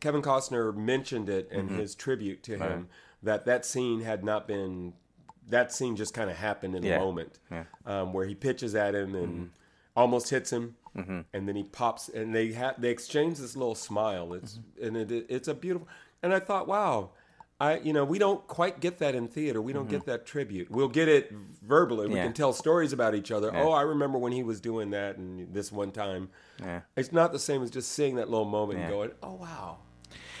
Kevin 0.00 0.22
Costner 0.22 0.74
mentioned 0.74 1.28
it 1.28 1.48
in 1.50 1.66
Mm-hmm. 1.68 1.78
his 1.78 1.94
tribute 1.94 2.42
to 2.44 2.56
him 2.56 2.88
that 3.22 3.44
that 3.46 3.64
scene 3.66 4.00
had 4.02 4.22
not 4.24 4.46
been. 4.46 4.92
That 5.48 5.72
scene 5.72 5.94
just 5.96 6.14
kind 6.14 6.30
of 6.30 6.36
happened 6.36 6.74
in 6.74 6.82
Yeah. 6.84 6.96
a 6.96 7.00
moment, 7.00 7.38
Yeah. 7.50 7.64
um, 7.84 8.12
where 8.14 8.24
he 8.26 8.34
pitches 8.34 8.74
at 8.74 8.94
him 8.94 9.14
and 9.14 9.28
Mm-hmm. 9.34 9.44
almost 9.96 10.30
hits 10.30 10.50
him, 10.50 10.76
and 10.94 11.48
then 11.48 11.56
he 11.56 11.64
pops, 11.64 12.08
and 12.08 12.34
they 12.34 12.52
ha- 12.52 12.74
they 12.78 12.90
exchange 12.90 13.38
this 13.38 13.56
little 13.56 13.74
smile. 13.74 14.32
It's 14.34 14.58
and 14.80 14.96
it, 14.96 15.10
it's 15.28 15.48
a 15.48 15.54
beautiful. 15.54 15.88
And 16.22 16.32
I 16.32 16.38
thought, 16.40 16.66
wow, 16.68 17.10
I 17.60 17.78
you 17.78 17.92
know 17.92 18.04
we 18.04 18.18
don't 18.18 18.46
quite 18.46 18.80
get 18.80 18.98
that 18.98 19.14
in 19.14 19.28
theater. 19.28 19.60
We 19.60 19.72
don't 19.72 19.88
get 19.88 20.06
that 20.06 20.24
tribute. 20.26 20.70
We'll 20.70 20.88
get 20.88 21.08
it 21.08 21.32
verbally. 21.62 22.06
We 22.08 22.14
Yeah. 22.16 22.24
can 22.24 22.32
tell 22.32 22.52
stories 22.52 22.92
about 22.92 23.14
each 23.14 23.30
other. 23.30 23.50
Yeah. 23.52 23.62
Oh, 23.62 23.72
I 23.72 23.82
remember 23.82 24.18
when 24.18 24.32
he 24.32 24.42
was 24.42 24.60
doing 24.60 24.90
that 24.90 25.16
and 25.16 25.52
this 25.52 25.70
one 25.72 25.90
time. 25.90 26.30
Yeah. 26.60 26.80
It's 26.96 27.12
not 27.12 27.32
the 27.32 27.38
same 27.38 27.62
as 27.62 27.70
just 27.70 27.90
seeing 27.92 28.16
that 28.16 28.30
little 28.30 28.44
moment 28.46 28.78
and 28.80 28.88
going, 28.90 29.10
oh 29.22 29.34
wow, 29.34 29.78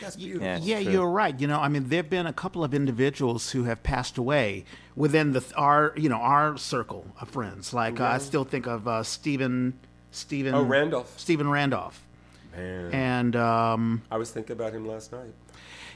that's 0.00 0.16
beautiful. 0.16 0.46
Yeah. 0.46 0.58
Yeah, 0.62 0.78
you're 0.78 1.10
right. 1.10 1.38
You 1.38 1.46
know, 1.48 1.58
I 1.60 1.68
mean, 1.68 1.88
there've 1.88 2.08
been 2.08 2.26
a 2.26 2.32
couple 2.32 2.62
of 2.64 2.72
individuals 2.74 3.50
who 3.50 3.64
have 3.64 3.82
passed 3.82 4.18
away 4.18 4.64
within 4.96 5.32
the 5.32 5.44
our 5.56 5.92
you 5.96 6.08
know 6.08 6.16
our 6.18 6.56
circle 6.56 7.06
of 7.20 7.28
friends. 7.30 7.74
Like 7.74 8.00
uh, 8.00 8.04
I 8.04 8.18
still 8.18 8.44
think 8.44 8.66
of 8.66 8.86
uh, 8.88 9.02
Stephen 9.02 9.74
Stephen 10.14 10.54
Oh, 10.54 10.62
Randolph. 10.62 11.12
Stephen 11.18 11.48
Randolph, 11.50 12.02
Man, 12.56 12.90
and 12.92 13.36
um, 13.36 14.02
I 14.10 14.16
was 14.16 14.30
thinking 14.30 14.52
about 14.52 14.72
him 14.72 14.86
last 14.86 15.12
night. 15.12 15.32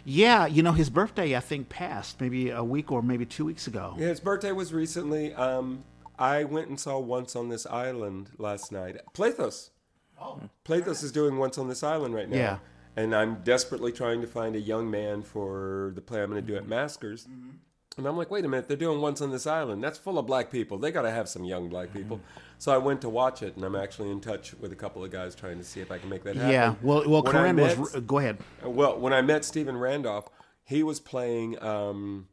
yeah, 0.04 0.46
you 0.46 0.62
know, 0.62 0.72
his 0.72 0.90
birthday 0.90 1.36
I 1.36 1.40
think 1.40 1.68
passed 1.68 2.20
maybe 2.20 2.50
a 2.50 2.64
week 2.64 2.90
or 2.92 3.02
maybe 3.02 3.24
two 3.26 3.44
weeks 3.44 3.66
ago. 3.66 3.94
Yeah, 3.98 4.08
his 4.08 4.20
birthday 4.20 4.52
was 4.52 4.72
recently. 4.72 5.34
Um, 5.34 5.84
I 6.18 6.44
went 6.44 6.68
and 6.68 6.78
saw 6.80 6.98
Once 6.98 7.36
on 7.36 7.48
This 7.48 7.64
Island 7.66 8.30
last 8.38 8.72
night. 8.72 8.96
Plathos. 9.14 9.70
Oh, 10.20 10.40
Plathos 10.64 11.04
is 11.04 11.12
doing 11.12 11.38
Once 11.38 11.58
on 11.58 11.68
This 11.68 11.84
Island 11.84 12.12
right 12.14 12.28
now. 12.28 12.36
Yeah. 12.36 12.58
And 12.96 13.14
I'm 13.14 13.36
desperately 13.44 13.92
trying 13.92 14.20
to 14.22 14.26
find 14.26 14.56
a 14.56 14.60
young 14.60 14.90
man 14.90 15.22
for 15.22 15.92
the 15.94 16.00
play 16.00 16.20
I'm 16.20 16.30
going 16.30 16.44
to 16.44 16.46
do 16.52 16.56
at 16.56 16.64
Masquers. 16.66 17.28
Mm-hmm. 17.28 17.50
And 17.98 18.06
I'm 18.06 18.16
like, 18.16 18.28
wait 18.30 18.44
a 18.44 18.48
minute, 18.48 18.66
they're 18.66 18.76
doing 18.76 19.00
Once 19.00 19.20
on 19.20 19.30
This 19.30 19.46
Island. 19.46 19.84
That's 19.84 19.98
full 19.98 20.18
of 20.18 20.26
black 20.26 20.50
people. 20.50 20.78
They 20.78 20.90
got 20.90 21.02
to 21.02 21.10
have 21.12 21.28
some 21.28 21.44
young 21.44 21.68
black 21.68 21.90
Mm-hmm. 21.90 22.16
So 22.58 22.72
I 22.72 22.78
went 22.78 23.00
to 23.02 23.08
watch 23.08 23.42
it, 23.42 23.54
and 23.54 23.64
I'm 23.64 23.76
actually 23.76 24.10
in 24.10 24.20
touch 24.20 24.52
with 24.54 24.72
a 24.72 24.76
couple 24.76 25.04
of 25.04 25.12
guys 25.12 25.36
trying 25.36 25.58
to 25.58 25.64
see 25.64 25.80
if 25.80 25.92
I 25.92 25.98
can 25.98 26.08
make 26.08 26.24
that 26.24 26.34
happen. 26.34 26.50
Yeah, 26.50 26.74
well, 26.82 27.08
well, 27.08 27.22
When 27.22 27.32
Corinne 27.32 27.56
was. 27.56 27.92
Go 28.00 28.18
ahead. 28.18 28.38
well, 28.64 28.98
when 28.98 29.12
I 29.12 29.22
met 29.22 29.44
Stephen 29.44 29.76
Randolph, 29.76 30.28
he 30.64 30.82
was 30.82 30.98
playing. 30.98 31.62
Um, 31.62 32.26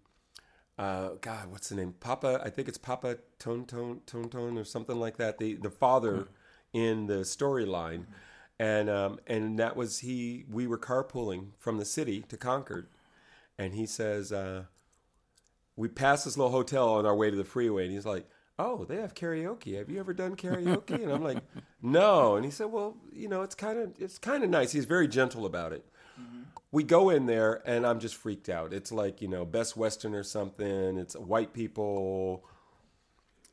uh, 0.80 1.10
God, 1.22 1.52
what's 1.52 1.70
the 1.70 1.76
name? 1.76 1.94
Papa. 2.00 2.42
I 2.44 2.50
think 2.50 2.68
it's 2.68 2.80
Papa 2.80 3.20
Tone 3.38 3.66
Tone 3.66 4.02
Tone 4.08 4.30
Tone 4.30 4.58
or 4.58 4.64
something 4.64 5.00
like 5.00 5.18
that. 5.18 5.38
The 5.38 5.54
the 5.56 5.70
father 5.70 6.28
in 6.74 7.06
the 7.06 7.20
storyline, 7.20 8.06
and 8.60 8.90
um, 8.90 9.20
and 9.28 9.60
that 9.60 9.76
was 9.76 10.00
he. 10.00 10.44
We 10.50 10.66
were 10.66 10.80
carpooling 10.80 11.50
from 11.60 11.78
the 11.78 11.86
city 11.86 12.22
to 12.30 12.36
Concord, 12.36 12.88
and 13.60 13.76
he 13.76 13.86
says, 13.86 14.32
uh, 14.32 14.64
we 15.76 15.88
passed 15.88 16.26
this 16.26 16.36
little 16.36 16.52
hotel 16.52 16.90
on 16.90 17.06
our 17.06 17.16
way 17.16 17.30
to 17.30 17.38
the 17.38 17.46
freeway, 17.46 17.84
and 17.84 17.94
he's 17.94 18.08
like. 18.08 18.26
Oh, 18.58 18.86
they 18.86 18.98
have 18.98 19.14
karaoke. 19.14 19.78
Have 19.78 19.90
you 19.90 20.00
ever 20.00 20.14
done 20.14 20.36
karaoke? 20.36 21.04
And 21.04 21.12
I'm 21.12 21.24
like, 21.24 21.40
no. 21.82 22.36
And 22.36 22.46
he 22.46 22.52
said, 22.52 22.68
well, 22.68 22.96
you 23.12 23.28
know, 23.28 23.42
it's 23.42 23.56
kind 23.56 23.80
of 23.80 23.94
it's 24.00 24.18
kind 24.18 24.44
of 24.44 24.50
nice. 24.50 24.72
He's 24.72 24.86
very 24.86 25.08
gentle 25.08 25.46
about 25.46 25.74
it 25.74 25.86
we 26.76 26.84
go 26.84 27.10
in 27.10 27.26
there 27.26 27.62
and 27.66 27.88
I'm 27.88 28.02
just 28.02 28.16
freaked 28.16 28.50
out. 28.50 28.74
It's 28.74 28.92
like, 28.92 29.22
you 29.22 29.30
know, 29.30 29.46
Best 29.46 29.78
Western 29.78 30.14
or 30.14 30.24
something. 30.24 30.98
It's 30.98 31.16
white 31.16 31.54
people. 31.54 32.44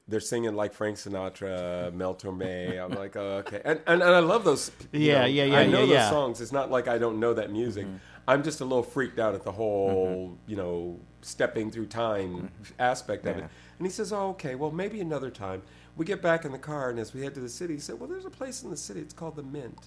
They're 0.09 0.19
singing 0.19 0.57
like 0.57 0.75
Frank 0.75 0.97
Sinatra, 0.97 1.95
Mel 1.95 2.17
Torme. 2.17 2.85
I'm 2.85 2.91
like, 2.91 3.15
oh, 3.17 3.45
okay. 3.47 3.63
And, 3.65 3.81
and, 3.87 4.03
and 4.03 4.13
I 4.13 4.19
love 4.19 4.43
those. 4.43 4.73
Yeah, 4.91 5.21
know, 5.21 5.27
yeah, 5.27 5.45
yeah, 5.45 5.59
I 5.61 5.67
know 5.67 5.81
yeah, 5.81 5.87
those 5.87 5.91
yeah. 5.91 6.11
songs. 6.11 6.41
It's 6.41 6.51
not 6.51 6.73
like 6.73 6.89
I 6.89 6.99
don't 6.99 7.21
know 7.21 7.33
that 7.33 7.53
music. 7.53 7.87
Mm-hmm. 7.87 7.97
I'm 8.27 8.43
just 8.43 8.61
a 8.61 8.65
little 8.65 8.83
freaked 8.83 9.21
out 9.21 9.37
at 9.37 9.45
the 9.45 9.53
whole, 9.53 10.31
mm-hmm. 10.31 10.51
you 10.51 10.57
know, 10.57 10.99
stepping 11.21 11.71
through 11.71 11.87
time 11.87 12.35
mm-hmm. 12.35 12.73
aspect 12.81 13.25
of 13.27 13.39
it. 13.39 13.45
Yeah. 13.73 13.79
And 13.79 13.87
he 13.87 13.91
says, 13.93 14.13
"Oh, 14.13 14.29
okay. 14.31 14.55
Well, 14.55 14.71
maybe 14.71 15.01
another 15.01 15.31
time." 15.31 15.63
We 15.97 16.07
get 16.07 16.23
back 16.23 16.45
in 16.47 16.53
the 16.53 16.59
car, 16.59 16.89
and 16.89 16.99
as 16.99 17.13
we 17.13 17.21
head 17.23 17.35
to 17.35 17.41
the 17.41 17.49
city, 17.49 17.75
he 17.75 17.81
said, 17.81 17.99
"Well, 18.01 18.09
there's 18.09 18.25
a 18.25 18.31
place 18.31 18.63
in 18.63 18.71
the 18.71 18.77
city. 18.77 19.01
It's 19.01 19.15
called 19.15 19.37
the 19.37 19.43
Mint." 19.43 19.79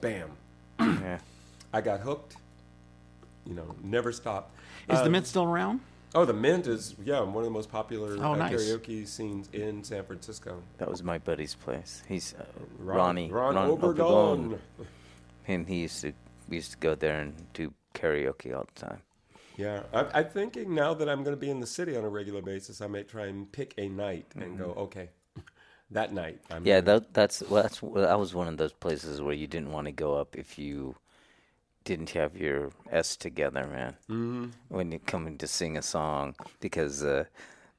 Bam! 0.00 0.30
yeah. 0.80 1.18
I 1.72 1.80
got 1.80 2.00
hooked. 2.00 2.36
You 3.44 3.54
know, 3.54 3.74
never 3.82 4.12
stopped. 4.12 4.54
Is 4.88 4.98
Uh, 4.98 5.04
the 5.04 5.10
Mint 5.10 5.26
still 5.26 5.44
around? 5.44 5.80
Oh, 6.14 6.24
the 6.24 6.32
Mint 6.32 6.66
is 6.66 6.94
yeah 7.04 7.20
one 7.20 7.38
of 7.38 7.44
the 7.44 7.50
most 7.50 7.70
popular 7.70 8.16
Oh, 8.24 8.32
uh, 8.32 8.36
nice. 8.36 8.52
karaoke 8.54 9.06
scenes 9.06 9.48
in 9.52 9.84
San 9.84 10.04
Francisco. 10.04 10.62
That 10.78 10.88
was 10.88 11.02
my 11.02 11.18
buddy's 11.18 11.54
place. 11.54 12.02
He's 12.08 12.34
uh, 12.38 12.44
Ron- 12.78 12.96
Ronnie 12.96 13.30
Ron, 13.30 13.54
Ron 13.56 13.70
Oberdon. 13.70 13.96
Oberdon. 13.98 14.58
And 15.46 15.66
he 15.68 15.80
used 15.80 16.00
to 16.02 16.12
we 16.48 16.56
used 16.56 16.72
to 16.72 16.78
go 16.78 16.94
there 16.94 17.20
and 17.20 17.34
do 17.52 17.74
karaoke 17.94 18.54
all 18.56 18.66
the 18.74 18.80
time. 18.86 19.02
Yeah, 19.58 19.82
I'm, 19.92 20.06
I'm 20.14 20.24
thinking 20.26 20.74
now 20.74 20.94
that 20.94 21.08
I'm 21.08 21.24
going 21.24 21.34
to 21.36 21.40
be 21.40 21.50
in 21.50 21.58
the 21.60 21.66
city 21.66 21.96
on 21.96 22.04
a 22.04 22.08
regular 22.08 22.40
basis, 22.40 22.80
I 22.80 22.86
may 22.86 23.02
try 23.02 23.26
and 23.26 23.50
pick 23.50 23.74
a 23.76 23.88
night 23.88 24.26
and 24.36 24.56
go, 24.56 24.66
okay, 24.86 25.10
that 25.90 26.12
night. 26.14 26.38
I'm 26.50 26.58
Mm-hmm. 26.58 26.66
Yeah, 26.68 26.80
that 26.82 27.12
that's 27.12 27.42
well, 27.42 27.62
that's 27.64 27.82
well, 27.82 28.06
that 28.06 28.18
was 28.18 28.34
one 28.34 28.46
of 28.48 28.56
those 28.56 28.72
places 28.72 29.20
where 29.20 29.34
you 29.34 29.46
didn't 29.48 29.72
want 29.72 29.86
to 29.86 29.92
go 29.92 30.14
up 30.14 30.36
if 30.36 30.58
you 30.58 30.94
didn't 31.84 32.10
have 32.10 32.36
your 32.36 32.70
S 32.92 33.16
together, 33.16 33.66
man. 33.66 33.92
Mm-hmm. 34.08 34.46
When 34.68 34.92
you're 34.92 35.00
coming 35.00 35.38
to 35.38 35.46
sing 35.48 35.76
a 35.76 35.82
song, 35.82 36.34
because 36.60 37.02
uh, 37.02 37.24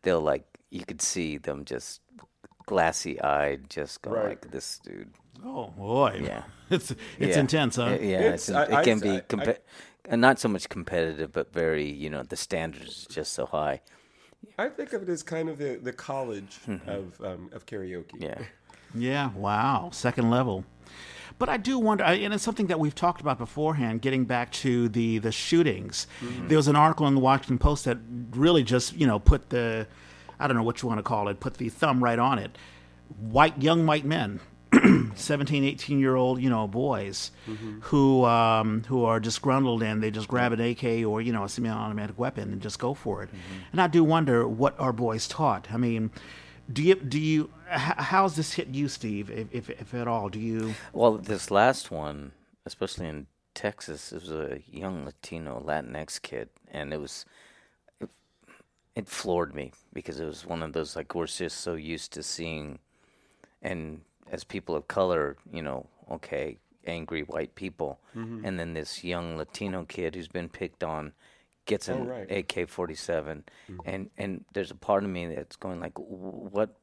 they'll 0.02 0.22
like 0.22 0.46
you 0.72 0.84
could 0.86 1.02
see 1.02 1.38
them 1.38 1.64
just 1.66 2.02
glassy 2.66 3.22
eyed, 3.22 3.70
just 3.70 4.02
go 4.02 4.12
Right. 4.12 4.30
like 4.30 4.52
this 4.52 4.80
dude. 4.80 5.14
Oh 5.46 5.68
boy. 5.78 6.20
Yeah. 6.24 6.44
It's 6.72 6.92
it's 6.92 7.36
Yeah. 7.36 7.40
intense, 7.40 7.78
huh? 7.78 7.86
Uh, 7.86 7.90
Yeah, 8.02 8.20
It's- 8.20 8.50
it's, 8.50 8.52
I- 8.52 8.64
it 8.66 8.74
I- 8.74 8.84
can 8.84 9.00
be 9.00 9.10
I- 9.12 9.58
compa- 10.10 10.14
uh, 10.14 10.16
not 10.18 10.40
so 10.40 10.50
much 10.50 10.70
competitive, 10.70 11.32
but 11.32 11.54
very 11.54 11.90
you 11.90 12.10
know 12.10 12.24
the 12.24 12.36
standards 12.36 13.08
just 13.10 13.34
so 13.34 13.46
high. 13.46 13.82
I 14.58 14.70
think 14.70 14.94
of 14.94 15.04
it 15.04 15.10
as 15.10 15.22
kind 15.24 15.50
of 15.50 15.58
the, 15.58 15.80
the 15.82 15.94
college 15.94 16.60
of 16.88 17.20
um, 17.24 17.50
of 17.54 17.66
karaoke. 17.66 18.12
Mm-hmm. 18.14 18.24
Yeah. 18.24 18.40
Yeah, 18.96 19.30
wow, 19.36 19.90
second 19.94 20.32
level. 20.32 20.66
But 21.38 21.48
I 21.48 21.58
do 21.58 21.78
wonder, 21.78 22.04
and 22.04 22.34
it's 22.34 22.44
something 22.44 22.66
that 22.68 22.80
we've 22.80 22.96
talked 22.96 23.22
about 23.22 23.38
beforehand. 23.38 24.02
Getting 24.02 24.26
back 24.26 24.52
to 24.54 24.90
the 24.90 25.20
the 25.20 25.32
shootings, 25.32 26.08
there 26.48 26.58
was 26.58 26.68
an 26.68 26.76
article 26.76 27.06
in 27.06 27.14
the 27.14 27.22
Washington 27.22 27.60
Post 27.60 27.86
that 27.86 28.00
really 28.32 28.64
just 28.64 28.96
you 28.96 29.06
know 29.06 29.20
put 29.20 29.52
the, 29.52 29.86
I 30.40 30.48
don't 30.48 30.58
know 30.58 30.64
what 30.64 30.82
you 30.82 30.88
want 30.88 30.98
to 30.98 31.04
call 31.04 31.28
it, 31.28 31.40
put 31.40 31.58
the 31.58 31.70
thumb 31.70 32.04
right 32.04 32.18
on 32.18 32.40
it. 32.40 32.58
White 33.20 33.62
young 33.62 33.86
white 33.86 34.06
men, 34.06 34.40
17, 35.16 35.64
18 35.64 36.00
year 36.00 36.16
old 36.16 36.42
you 36.42 36.50
know 36.50 36.68
boys, 36.68 37.32
who 37.82 38.26
um, 38.26 38.84
who 38.88 39.04
are 39.06 39.20
disgruntled 39.20 39.84
and 39.84 40.02
they 40.02 40.12
just 40.12 40.28
grab 40.28 40.54
an 40.54 40.62
AK 40.62 41.06
or 41.06 41.22
you 41.22 41.32
know 41.34 41.44
a 41.44 41.50
semi-automatic 41.50 42.18
weapon 42.18 42.52
and 42.54 42.62
just 42.62 42.80
go 42.80 42.94
for 42.94 43.24
it. 43.24 43.30
And 43.72 43.82
I 43.82 43.88
do 43.88 44.04
wonder 44.04 44.48
what 44.48 44.80
our 44.80 44.94
boys 44.94 45.28
taught. 45.28 45.68
I 45.72 45.78
mean. 45.78 46.12
Do 46.72 46.84
you 46.84 46.94
do 46.94 47.20
you 47.20 47.50
how's 47.68 48.36
this 48.36 48.54
hit 48.54 48.68
you, 48.68 48.88
Steve? 48.90 49.32
If, 49.32 49.48
if 49.52 49.70
if 49.72 49.94
at 49.96 50.08
all, 50.08 50.30
do 50.30 50.40
you? 50.40 50.76
Well, 50.94 51.18
this 51.18 51.50
last 51.50 51.90
one, 51.90 52.32
especially 52.64 53.08
in 53.08 53.26
Texas, 53.54 54.12
it 54.12 54.22
was 54.22 54.32
a 54.32 54.62
young 54.72 55.06
Latino 55.06 55.62
Latinx 55.66 56.22
kid, 56.22 56.50
and 56.72 56.94
it 56.94 57.00
was 57.02 57.26
it, 58.00 58.10
it 58.96 59.08
floored 59.08 59.54
me 59.54 59.72
because 59.94 60.20
it 60.20 60.26
was 60.26 60.46
one 60.46 60.64
of 60.64 60.74
those 60.74 60.96
like 60.96 61.16
we're 61.16 61.28
just 61.28 61.58
so 61.58 61.74
used 61.74 62.14
to 62.14 62.24
seeing, 62.24 62.80
and 63.62 64.02
as 64.32 64.44
people 64.44 64.76
of 64.76 64.88
color, 64.88 65.38
you 65.52 65.62
know, 65.62 65.88
okay, 66.12 66.58
angry 66.86 67.22
white 67.24 67.56
people, 67.56 68.00
mm-hmm. 68.16 68.46
and 68.46 68.60
then 68.60 68.74
this 68.74 69.04
young 69.04 69.38
Latino 69.38 69.86
kid 69.86 70.16
who's 70.16 70.28
been 70.28 70.50
picked 70.50 70.84
on 70.84 71.14
gets 71.66 71.90
Oh, 71.90 71.96
an 71.96 72.08
right. 72.08 72.32
AK-47, 72.32 73.44
mm-hmm. 73.70 73.78
and 73.86 74.10
and 74.18 74.46
there's 74.54 74.72
a 74.72 74.76
part 74.76 75.04
of 75.04 75.10
me 75.10 75.28
that's 75.28 75.56
going 75.56 75.80
like, 75.80 75.94
what? 75.98 76.76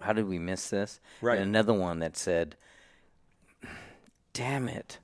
How 0.00 0.12
did 0.12 0.26
we 0.26 0.38
miss 0.40 0.70
this? 0.70 0.98
Right. 1.20 1.38
And 1.38 1.48
another 1.48 1.72
one 1.74 2.00
that 2.00 2.16
said, 2.16 2.56
"Damn 4.32 4.68
it." 4.68 4.98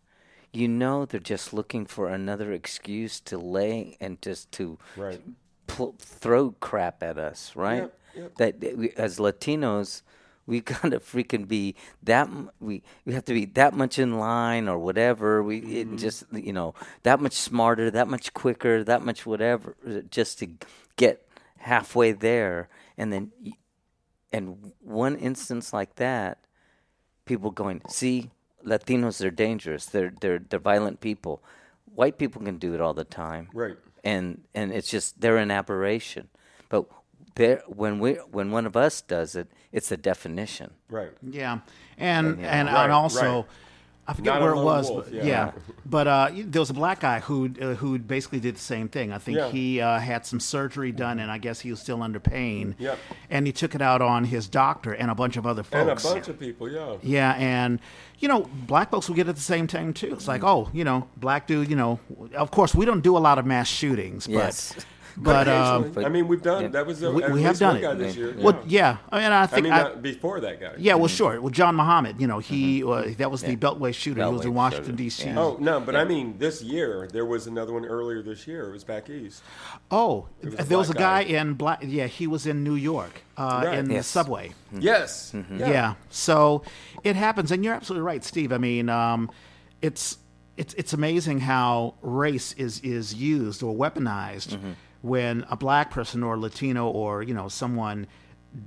You 0.52 0.66
know 0.66 1.04
they're 1.04 1.20
just 1.20 1.52
looking 1.52 1.84
for 1.84 2.08
another 2.08 2.52
excuse 2.52 3.20
to 3.20 3.36
lay 3.38 3.96
and 4.00 4.20
just 4.22 4.50
to 4.52 4.78
Right. 4.96 5.20
pl- 5.66 5.94
throw 5.98 6.52
crap 6.52 7.02
at 7.02 7.18
us, 7.18 7.54
right? 7.54 7.82
Yep, 8.14 8.34
yep. 8.38 8.60
That 8.60 8.64
as 8.96 9.18
Latinos, 9.18 10.02
we 10.48 10.60
gotta 10.72 10.98
freaking 10.98 11.46
be 11.46 11.76
that 12.02 12.28
we 12.58 12.82
we 13.04 13.12
have 13.14 13.24
to 13.26 13.34
be 13.34 13.44
that 13.60 13.74
much 13.74 13.98
in 14.00 14.18
line 14.18 14.66
or 14.68 14.78
whatever. 14.78 15.42
We 15.42 15.60
Mm-hmm. 15.60 15.94
it 15.94 15.98
just 15.98 16.24
you 16.32 16.52
know 16.52 16.74
that 17.04 17.20
much 17.20 17.34
smarter, 17.34 17.90
that 17.92 18.08
much 18.08 18.32
quicker, 18.32 18.82
that 18.84 19.02
much 19.04 19.26
whatever, 19.26 19.76
just 20.10 20.38
to 20.40 20.46
get 20.96 21.28
halfway 21.58 22.12
there, 22.12 22.68
and 22.96 23.12
then 23.12 23.30
and 24.32 24.72
one 24.80 25.16
instance 25.16 25.72
like 25.72 25.96
that, 25.96 26.38
people 27.24 27.50
going 27.50 27.82
see 27.88 28.30
Latinos 28.64 29.24
are 29.24 29.30
dangerous. 29.30 29.86
They're 29.86 30.12
they're 30.20 30.38
they're 30.40 30.58
violent 30.58 31.00
people. 31.00 31.42
White 31.94 32.18
people 32.18 32.42
can 32.42 32.58
do 32.58 32.74
it 32.74 32.80
all 32.80 32.94
the 32.94 33.04
time 33.04 33.48
Right. 33.52 33.76
and 34.04 34.42
and 34.54 34.72
it's 34.72 34.88
just 34.90 35.20
they're 35.20 35.36
an 35.38 35.50
aberration. 35.50 36.28
But 36.68 36.84
there, 37.38 37.62
when 37.66 37.98
we 37.98 38.14
when 38.30 38.50
one 38.50 38.66
of 38.66 38.76
us 38.76 39.00
does 39.00 39.34
it, 39.34 39.48
it's 39.72 39.90
a 39.90 39.96
definition. 39.96 40.72
Right. 40.90 41.12
Yeah, 41.22 41.60
and 41.96 42.26
and, 42.44 42.68
Right, 42.68 42.84
and 42.84 42.92
also, 42.92 43.36
right. 43.36 43.44
I 44.10 44.14
forget 44.14 44.34
Not 44.34 44.40
where 44.42 44.52
it 44.54 44.64
was, 44.64 44.88
wolf, 44.90 45.04
but 45.04 45.12
yeah. 45.14 45.24
yeah, 45.24 45.50
but 45.86 46.06
uh, 46.06 46.30
there 46.32 46.60
was 46.60 46.70
a 46.70 46.74
black 46.74 47.00
guy 47.00 47.20
who 47.20 47.50
uh, 47.60 47.74
who 47.74 47.98
basically 47.98 48.40
did 48.40 48.56
the 48.56 48.60
same 48.74 48.88
thing. 48.88 49.12
I 49.12 49.18
think 49.18 49.36
Yeah. 49.36 49.50
he 49.50 49.80
uh, 49.82 49.98
had 49.98 50.24
some 50.24 50.40
surgery 50.40 50.92
done, 50.92 51.18
and 51.18 51.30
I 51.30 51.36
guess 51.36 51.60
he 51.60 51.70
was 51.70 51.78
still 51.80 52.02
under 52.02 52.18
pain. 52.18 52.74
Yep. 52.78 52.98
and 53.28 53.46
he 53.46 53.52
took 53.52 53.74
it 53.74 53.82
out 53.82 54.00
on 54.00 54.24
his 54.24 54.48
doctor 54.48 54.92
and 54.94 55.10
a 55.10 55.14
bunch 55.14 55.36
of 55.36 55.46
other 55.46 55.62
folks. 55.62 55.74
And 55.80 55.90
a 55.90 55.96
folks. 55.96 56.04
bunch 56.14 56.28
of 56.28 56.40
people, 56.40 56.70
yeah. 56.70 56.96
Yeah, 57.02 57.32
and 57.38 57.80
you 58.18 58.28
know, 58.28 58.48
black 58.66 58.90
folks 58.90 59.08
will 59.08 59.16
get 59.16 59.26
it 59.26 59.30
at 59.30 59.36
the 59.36 59.42
same 59.54 59.66
time 59.66 59.92
too. 59.92 60.12
It's 60.14 60.26
like, 60.26 60.42
oh, 60.42 60.70
you 60.72 60.84
know, 60.84 61.06
black 61.18 61.46
dude, 61.46 61.68
you 61.68 61.76
know, 61.76 62.00
of 62.34 62.50
course 62.50 62.74
we 62.74 62.84
don't 62.86 63.02
do 63.02 63.14
a 63.14 63.22
lot 63.28 63.38
of 63.38 63.44
mass 63.44 63.68
shootings, 63.68 64.26
but 64.26 64.32
Yes. 64.32 64.74
but 65.20 65.48
um, 65.48 65.82
Occasionally. 65.84 66.04
I 66.06 66.08
mean, 66.08 66.28
we've 66.28 66.42
done 66.42 66.62
yeah. 66.62 66.68
that. 66.68 66.86
Was 66.86 67.02
uh, 67.02 67.10
we, 67.10 67.22
we 67.32 67.42
have 67.42 67.58
done 67.58 67.74
one 67.74 67.82
guy 67.82 67.92
it. 67.92 67.98
this 67.98 68.16
year. 68.16 68.34
Well, 68.38 68.62
yeah, 68.66 68.98
I 69.10 69.18
mean, 69.20 69.32
I 69.32 69.42
I 69.42 69.46
think 69.46 69.64
mean, 69.64 69.72
I- 69.72 69.82
not 69.82 70.02
before 70.02 70.40
that 70.40 70.60
guy. 70.60 70.72
Yeah, 70.78 70.94
well, 70.94 71.08
sure. 71.08 71.40
Well, 71.40 71.50
John 71.50 71.74
Muhammad, 71.76 72.20
you 72.20 72.26
know, 72.26 72.38
he 72.38 72.84
uh, 72.84 73.10
that 73.18 73.30
was 73.30 73.42
the 73.42 73.56
Beltway 73.56 73.92
shooter. 73.92 74.24
he 74.24 74.30
was 74.32 74.44
in 74.44 74.54
Washington 74.54 74.94
D.C. 74.96 75.24
yeah. 75.26 75.38
Oh 75.38 75.56
no, 75.60 75.80
but 75.80 75.96
I 75.96 76.04
mean, 76.04 76.38
this 76.38 76.62
year 76.62 77.08
there 77.12 77.26
was 77.26 77.46
another 77.46 77.72
one 77.72 77.84
earlier 77.84 78.22
this 78.22 78.46
year. 78.46 78.68
It 78.68 78.72
was 78.72 78.84
back 78.84 79.10
east. 79.10 79.42
Oh, 79.90 80.28
was 80.42 80.54
there 80.68 80.78
was 80.78 80.90
a 80.90 80.94
guy 80.94 81.24
guy. 81.24 81.30
in 81.40 81.54
black. 81.54 81.80
Yeah, 81.82 82.06
he 82.06 82.26
was 82.26 82.46
in 82.46 82.62
New 82.62 82.74
York, 82.76 83.22
uh, 83.36 83.62
Right. 83.64 83.78
in 83.78 83.88
the 83.88 83.94
Yes. 83.94 84.06
subway. 84.06 84.52
Yes. 84.78 85.34
Yeah. 85.56 85.94
So 86.10 86.62
it 87.02 87.16
happens, 87.16 87.50
and 87.50 87.64
you're 87.64 87.74
absolutely 87.74 88.04
right, 88.06 88.22
Steve. 88.24 88.52
I 88.52 88.58
mean, 88.58 88.88
um, 88.88 89.30
it's 89.82 90.18
it's 90.56 90.74
it's 90.74 90.92
amazing 90.92 91.40
how 91.40 91.94
race 92.02 92.52
is 92.54 92.80
is 92.80 93.14
used 93.14 93.62
or 93.62 93.74
weaponized 93.74 94.48
Mm-hmm. 94.56 94.70
When 95.02 95.44
a 95.50 95.56
black 95.56 95.90
person 95.90 96.22
or 96.22 96.36
Latino 96.38 96.88
or 96.88 97.22
you 97.22 97.34
know 97.34 97.48
someone 97.48 98.06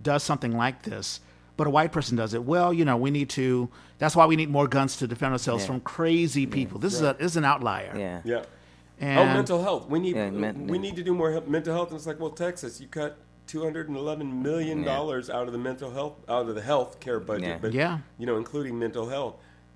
does 0.04 0.24
something 0.24 0.56
like 0.56 0.84
this. 0.84 1.20
But 1.58 1.68
a 1.68 1.70
white 1.70 1.92
person 1.92 2.16
does 2.18 2.34
it. 2.34 2.44
Well, 2.44 2.74
you 2.74 2.86
know, 2.86 2.98
we 2.98 3.12
need 3.12 3.30
to. 3.32 3.70
That's 4.00 4.16
why 4.16 4.26
we 4.26 4.36
need 4.36 4.50
more 4.50 4.68
guns 4.68 4.98
to 4.98 5.08
defend 5.08 5.34
ourselves 5.34 5.64
Yeah. 5.64 5.68
from 5.68 5.82
crazy 5.82 6.48
people. 6.48 6.80
This 6.80 6.94
is 6.94 7.02
a 7.02 7.16
this 7.20 7.32
is 7.32 7.38
an 7.38 7.46
outlier. 7.46 7.94
Yeah. 7.98 8.22
Yeah. 8.24 8.44
Oh, 8.44 9.06
and 9.06 9.30
oh, 9.30 9.34
mental 9.34 9.62
health. 9.62 9.90
We 9.90 10.00
need 10.00 10.16
Yeah, 10.16 10.30
men- 10.30 10.68
we 10.68 10.78
need 10.80 10.96
to 10.96 11.04
do 11.04 11.14
more 11.14 11.32
help, 11.32 11.48
mental 11.48 11.74
health. 11.74 11.90
And 11.90 11.98
it's 11.98 12.06
like, 12.08 12.20
well, 12.20 12.30
Texas, 12.32 12.80
you 12.80 12.88
cut 12.88 13.18
two 13.48 13.62
hundred 13.64 13.90
and 13.90 13.98
eleven 13.98 14.42
million 14.42 14.84
dollars 14.84 15.30
out 15.30 15.46
of 15.48 15.52
the 15.54 15.60
mental 15.60 15.92
health 15.92 16.14
out 16.30 16.48
of 16.48 16.56
the 16.56 16.62
health 16.62 17.00
care 17.00 17.20
budget, 17.20 17.44
Yeah. 17.48 17.58
but 17.62 17.74
Yeah. 17.74 18.00
you 18.18 18.26
know, 18.26 18.38
including 18.38 18.80
mental 18.80 19.10
health. 19.10 19.36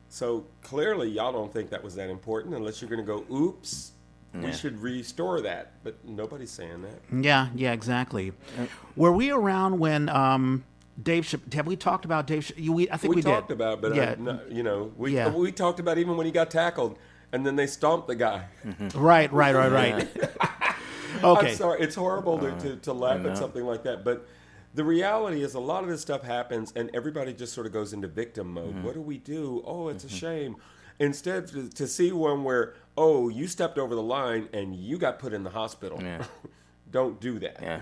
So 0.09 0.45
clearly, 0.63 1.09
y'all 1.09 1.33
don't 1.33 1.51
think 1.51 1.69
that 1.71 1.83
was 1.83 1.95
that 1.95 2.09
important, 2.09 2.55
unless 2.55 2.81
you're 2.81 2.89
going 2.89 3.05
to 3.05 3.11
go, 3.11 3.25
oops, 3.35 3.91
we 4.41 4.51
should 4.51 4.81
restore 4.81 5.41
that. 5.41 5.73
But 5.83 6.03
nobody's 6.05 6.51
saying 6.51 6.81
that. 6.83 7.23
Yeah, 7.23 7.49
yeah, 7.55 7.71
exactly. 7.73 8.33
Were 8.95 9.11
we 9.11 9.31
around 9.31 9.79
when 9.79 10.09
um, 10.09 10.63
Dave? 11.01 11.27
Chap- 11.27 11.53
have 11.53 11.67
we 11.67 11.75
talked 11.75 12.05
about 12.05 12.27
Dave? 12.27 12.45
Ch- 12.45 12.69
we, 12.69 12.89
I 12.89 12.97
think 12.97 13.11
we, 13.11 13.17
we, 13.17 13.21
did. 13.21 13.29
talked 13.29 13.51
about, 13.51 13.81
but 13.81 13.95
yeah, 13.95 14.15
I, 14.19 14.51
you 14.51 14.63
know, 14.63 14.91
we 14.97 15.15
Yeah. 15.15 15.29
we 15.29 15.51
talked 15.51 15.79
about 15.79 15.97
even 15.97 16.17
when 16.17 16.25
he 16.25 16.31
got 16.31 16.49
tackled, 16.51 16.97
and 17.31 17.45
then 17.45 17.55
they 17.55 17.67
stomped 17.67 18.07
the 18.07 18.15
guy. 18.15 18.45
right, 18.95 19.31
right, 19.31 19.55
right, 19.55 19.71
right. 19.71 20.07
okay, 21.23 21.49
I'm 21.51 21.55
sorry, 21.55 21.81
it's 21.81 21.95
horrible 21.95 22.35
Uh, 22.45 22.51
to, 22.59 22.69
to, 22.69 22.75
to 22.77 22.93
laugh 22.93 23.25
at 23.25 23.37
something 23.37 23.63
like 23.63 23.83
that, 23.83 24.03
but 24.03 24.27
the 24.73 24.83
reality 24.83 25.41
is 25.41 25.53
a 25.53 25.59
lot 25.59 25.83
of 25.83 25.89
this 25.89 26.01
stuff 26.01 26.21
happens, 26.23 26.73
and 26.75 26.89
everybody 26.93 27.33
just 27.33 27.53
sort 27.53 27.65
of 27.65 27.71
goes 27.71 27.93
into 27.93 28.09
victim 28.09 28.51
mode. 28.53 28.75
Mm-hmm. 28.75 28.83
What 28.83 28.93
do 28.93 29.01
we 29.01 29.17
do? 29.17 29.63
Oh, 29.65 29.87
it's 29.87 30.03
a 30.03 30.09
shame. 30.09 30.57
Instead, 30.99 31.47
to, 31.47 31.69
to 31.69 31.87
see 31.87 32.11
one 32.11 32.43
where 32.43 32.75
oh, 32.97 33.27
you 33.29 33.47
stepped 33.47 33.77
over 33.77 33.93
the 33.93 34.01
line 34.01 34.47
and 34.53 34.75
you 34.75 34.97
got 34.97 35.19
put 35.19 35.33
in 35.33 35.43
the 35.43 35.49
hospital. 35.49 36.01
Yeah. 36.01 36.23
Don't 36.91 37.19
do 37.19 37.39
that. 37.39 37.57
Yeah. 37.61 37.81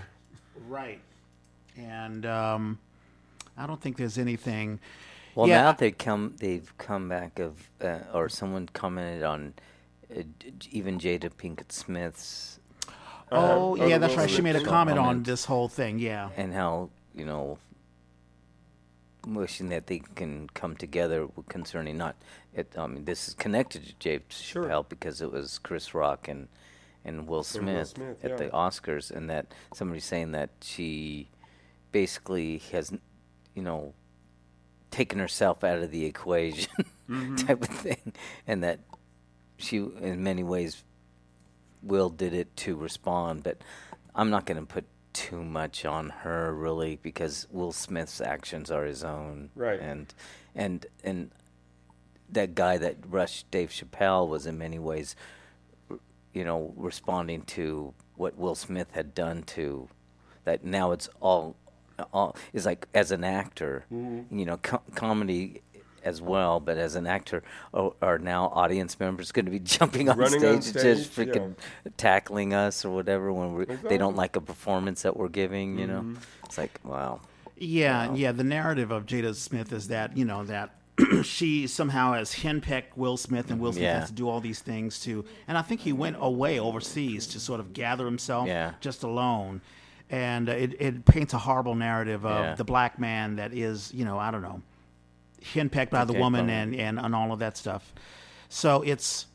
right. 0.68 1.00
And 1.78 2.26
um, 2.26 2.80
I 3.58 3.68
don't 3.68 3.82
think 3.82 3.98
there's 3.98 4.18
anything. 4.18 4.80
Well, 5.36 5.48
Yeah, 5.48 5.64
now 5.64 5.72
they 5.74 5.92
come. 5.92 6.36
They've 6.38 6.72
come 6.78 7.10
back 7.10 7.40
of, 7.40 7.70
uh, 7.82 8.00
or 8.14 8.30
someone 8.30 8.70
commented 8.74 9.24
on 9.24 9.54
uh, 10.16 10.22
even 10.72 11.00
Jada 11.00 11.30
Pinkett 11.32 11.72
Smith's 11.72 12.60
Oh, 13.34 13.78
oh, 13.80 13.88
yeah, 13.88 13.98
that's 13.98 14.16
right. 14.16 14.30
She 14.30 14.42
made 14.42 14.56
a 14.56 14.64
comment 14.64 15.00
on 15.00 15.24
this 15.24 15.46
whole 15.46 15.68
thing. 15.68 16.00
Yeah. 16.00 16.30
and 16.38 16.54
how 16.54 16.90
you 17.16 17.26
know 17.26 17.58
wishing 19.26 19.70
that 19.70 19.88
they 19.88 20.00
can 20.16 20.50
come 20.54 20.76
together 20.76 21.28
concerning 21.48 21.98
not 21.98 22.16
it 22.56 22.74
I 22.78 22.88
mean 22.88 23.06
this 23.06 23.28
is 23.30 23.34
connected 23.34 23.86
to 23.86 23.94
Dave 23.96 24.24
Sure. 24.30 24.64
Chappelle 24.64 24.88
because 24.88 25.22
it 25.22 25.32
was 25.32 25.60
Chris 25.60 25.94
Rock 25.94 26.28
and 26.28 26.48
and 27.06 27.28
Will 27.28 27.44
Smith, 27.44 27.90
Smith, 27.90 28.24
at 28.24 28.32
yeah. 28.32 28.36
the 28.38 28.50
Oscars 28.50 29.12
and 29.12 29.30
that 29.30 29.54
somebody's 29.74 30.06
saying 30.06 30.32
that 30.32 30.50
she 30.62 31.30
basically 31.92 32.60
has 32.72 32.94
you 33.54 33.62
know 33.62 33.94
taken 34.92 35.20
herself 35.20 35.64
out 35.64 35.80
of 35.80 35.92
the 35.92 36.06
equation 36.06 36.72
Mm-hmm. 37.10 37.36
type 37.48 37.62
of 37.62 37.68
thing 37.68 38.14
and 38.48 38.64
that 38.64 38.80
she 39.58 39.78
in 39.78 40.24
many 40.24 40.42
ways 40.42 40.84
Will 41.84 42.10
did 42.10 42.34
it 42.34 42.56
to 42.58 42.76
respond, 42.76 43.44
but 43.44 43.58
I'm 44.16 44.30
not 44.30 44.46
going 44.46 44.60
to 44.60 44.66
put 44.66 44.86
too 45.12 45.44
much 45.44 45.86
on 45.86 46.10
her 46.10 46.54
really 46.54 46.98
because 47.02 47.46
Will 47.52 47.72
Smith's 47.72 48.22
actions 48.22 48.72
are 48.72 48.86
his 48.86 49.04
own. 49.04 49.50
Right. 49.56 49.80
And 49.80 50.14
and 50.56 50.86
and 51.04 51.32
that 52.34 52.56
guy 52.56 52.78
that 52.78 52.98
rushed 53.10 53.50
Dave 53.52 53.70
Chappelle 53.70 54.28
was 54.28 54.46
in 54.46 54.58
many 54.58 54.80
ways, 54.80 55.16
you 56.34 56.44
know, 56.44 56.74
responding 56.76 57.42
to 57.44 57.94
what 58.16 58.38
Will 58.38 58.56
Smith 58.56 58.92
had 58.92 59.14
done 59.16 59.44
to 59.44 59.88
that. 60.46 60.64
Now 60.64 60.92
it's 60.92 61.10
all 61.20 61.56
all 62.12 62.36
is 62.54 62.66
like 62.66 62.88
as 62.94 63.12
an 63.12 63.24
actor, 63.24 63.86
Mm-hmm. 63.94 64.38
you 64.40 64.46
know, 64.46 64.58
co- 64.58 64.82
comedy. 64.96 65.62
As 66.06 66.22
well, 66.22 66.60
but 66.60 66.78
as 66.78 66.96
an 66.98 67.08
actor, 67.08 67.44
are, 67.74 67.94
are 68.02 68.20
now 68.20 68.48
audience 68.54 69.00
members 69.00 69.32
going 69.32 69.46
to 69.46 69.52
be 69.52 69.60
jumping 69.78 70.10
on 70.10 70.18
Running 70.18 70.40
stage, 70.40 70.44
on 70.50 70.54
and 70.56 70.64
just 70.64 71.14
stage, 71.14 71.28
yeah. 71.30 71.34
freaking 71.34 71.56
tackling 71.96 72.54
us 72.54 72.84
or 72.84 72.94
whatever 72.94 73.32
when 73.32 73.54
we 73.54 73.64
they 73.64 73.74
Exactly. 73.76 73.98
don't 74.00 74.18
like 74.18 74.36
a 74.36 74.42
performance 74.42 75.04
that 75.04 75.16
we're 75.16 75.30
giving? 75.30 75.80
You 75.80 75.88
know, 75.88 76.00
Mm-hmm. 76.02 76.16
it's 76.44 76.58
like 76.58 76.78
wow. 76.84 77.22
Yeah, 77.58 78.14
yeah. 78.14 78.34
The 78.34 78.44
narrative 78.44 78.92
of 78.92 79.06
Jada 79.06 79.34
Smith 79.34 79.72
is 79.72 79.88
that 79.88 80.18
you 80.18 80.26
know 80.26 80.44
that 80.44 80.72
she 81.24 81.68
somehow 81.68 82.14
has 82.14 82.34
henpecked 82.34 82.96
Will 82.96 83.18
Smith, 83.18 83.50
and 83.50 83.60
Will 83.60 83.72
Smith 83.74 83.84
Yeah. 83.84 84.00
has 84.00 84.10
to 84.10 84.16
do 84.16 84.30
all 84.30 84.40
these 84.40 84.60
things 84.60 85.00
to. 85.02 85.26
And 85.48 85.58
I 85.58 85.62
think 85.62 85.82
he 85.82 85.94
went 85.94 86.18
away 86.20 86.60
overseas 86.60 87.28
to 87.28 87.40
sort 87.40 87.60
of 87.60 87.74
gather 87.74 88.06
himself, 88.06 88.48
Yeah. 88.48 88.74
just 88.80 89.04
alone. 89.04 89.62
And 90.10 90.50
uh, 90.50 90.54
it 90.54 90.80
it 90.80 91.06
paints 91.06 91.34
a 91.34 91.40
horrible 91.40 91.76
narrative 91.76 92.26
of 92.26 92.40
Yeah. 92.40 92.56
the 92.56 92.64
black 92.64 93.00
man 93.00 93.38
that 93.38 93.54
is, 93.54 93.92
you 93.94 94.06
know, 94.06 94.20
I 94.20 94.30
don't 94.32 94.44
know, 94.44 94.62
henpecked 95.54 95.92
by 95.92 96.06
the 96.06 96.14
woman 96.14 96.50
and, 96.50 96.76
and 96.76 97.00
and 97.00 97.16
all 97.16 97.32
of 97.32 97.40
that 97.40 97.58
stuff. 97.58 97.94
So 98.50 98.82
it's. 98.84 99.26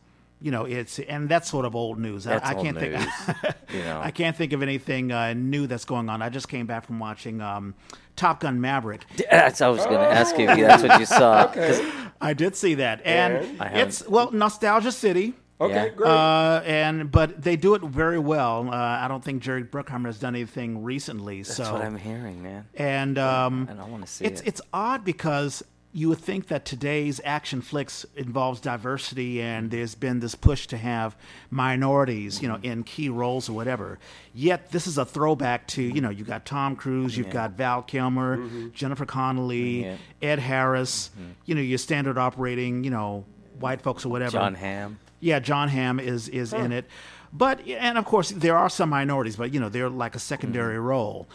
You 0.40 0.52
know, 0.52 0.64
it's 0.66 0.99
and 1.00 1.28
that's 1.28 1.50
sort 1.50 1.64
of 1.64 1.75
old 1.75 1.99
news. 1.99 2.26
I- 2.26 2.35
That's 2.38 2.50
I, 2.50 2.54
can't 2.54 2.78
think. 2.78 2.92
news, 2.95 3.09
you 3.75 3.80
know. 3.83 4.00
I 4.00 4.11
can't 4.12 4.37
think 4.37 4.52
of 4.52 4.62
anything 4.62 5.11
uh, 5.11 5.35
new 5.35 5.66
that's 5.66 5.85
going 5.85 6.09
on. 6.09 6.23
I 6.23 6.28
just 6.28 6.49
came 6.49 6.66
back 6.66 6.87
from 6.87 7.00
watching 7.00 7.40
um, 7.40 7.75
Top 8.14 8.38
Gun 8.40 8.61
Maverick. 8.61 9.04
That's 9.30 9.61
I 9.61 9.66
was 9.68 9.85
going 9.85 9.99
to 9.99 10.07
ask 10.09 10.38
you 10.38 10.49
if 10.49 10.59
that's 10.59 10.83
what 10.85 11.00
you 11.00 11.07
saw. 11.07 11.49
'cause 11.49 11.80
I 12.21 12.35
did 12.35 12.54
see 12.54 12.75
that, 12.75 13.00
and 13.04 13.61
And? 13.61 13.76
It's 13.78 14.07
well, 14.09 14.30
nostalgia 14.30 14.92
city. 14.92 15.35
Okay, 15.61 15.75
Yeah. 15.75 15.88
great. 15.88 16.09
Uh, 16.09 16.62
and 16.66 17.11
but 17.11 17.42
they 17.42 17.57
do 17.57 17.75
it 17.75 17.83
very 17.83 18.21
well. 18.21 18.68
Uh, 18.71 18.76
I 18.76 19.09
don't 19.09 19.25
think 19.25 19.42
Jerry 19.42 19.64
Bruckheimer 19.64 20.07
has 20.07 20.21
done 20.21 20.37
anything 20.37 20.85
recently. 20.85 21.42
So 21.42 21.49
that's 21.49 21.68
so 21.71 21.73
what 21.75 21.83
I'm 21.83 21.97
hearing, 21.99 22.45
man. 22.45 22.66
and 22.76 23.18
um, 23.18 23.66
And 23.68 23.80
I 23.80 23.85
want 23.88 24.07
to 24.07 24.09
see 24.12 24.25
it's 24.25 24.40
it. 24.42 24.47
it's 24.47 24.61
odd 24.73 25.04
because 25.04 25.64
you 25.99 26.09
would 26.09 26.19
think 26.19 26.47
that 26.47 26.64
today's 26.64 27.21
action 27.25 27.61
flicks 27.61 28.07
involves 28.14 28.61
diversity 28.61 29.43
and 29.43 29.73
there's 29.73 29.97
been 29.97 30.21
this 30.21 30.37
push 30.37 30.69
to 30.69 30.76
have 30.76 31.17
minorities, 31.50 32.40
you 32.40 32.47
know, 32.47 32.55
mm-hmm. 32.55 32.67
in 32.67 32.85
key 32.85 33.09
roles 33.09 33.49
or 33.49 33.55
whatever. 33.55 33.99
Yet 34.33 34.71
this 34.71 34.87
is 34.87 34.97
a 34.97 35.05
throwback 35.05 35.67
to, 35.69 35.83
you 35.83 36.00
know, 36.00 36.11
you 36.11 36.25
got 36.25 36.47
Tom 36.47 36.76
Cruise, 36.76 37.17
you've 37.17 37.31
got 37.31 37.52
Val 37.52 37.83
Kilmer, 37.83 38.37
mm-hmm. 38.37 38.69
Jennifer 38.73 39.07
Connelly, 39.07 39.83
Yeah. 39.87 39.97
Ed 40.23 40.38
Harris, 40.38 41.11
mm-hmm. 41.19 41.33
you 41.47 41.57
know, 41.57 41.61
your 41.61 41.78
standard 41.78 42.17
operating, 42.17 42.85
you 42.85 42.90
know, 42.90 43.25
white 43.58 43.82
folks 43.82 44.06
or 44.06 44.11
whatever. 44.11 44.39
Jon 44.39 44.54
Hamm. 44.54 45.00
Yeah, 45.19 45.41
Jon 45.41 45.69
Hamm 45.69 45.99
is 45.99 46.28
is 46.28 46.52
in 46.52 46.71
it, 46.71 46.84
but 47.32 47.67
and 47.67 47.99
of 47.99 48.04
course 48.04 48.30
there 48.30 48.56
are 48.56 48.69
some 48.69 48.89
minorities, 48.89 49.34
but 49.34 49.52
you 49.52 49.58
know 49.58 49.69
they're 49.69 49.91
like 49.91 50.15
a 50.15 50.21
secondary 50.21 50.76
Mm-hmm. 50.76 50.87
role. 50.87 51.26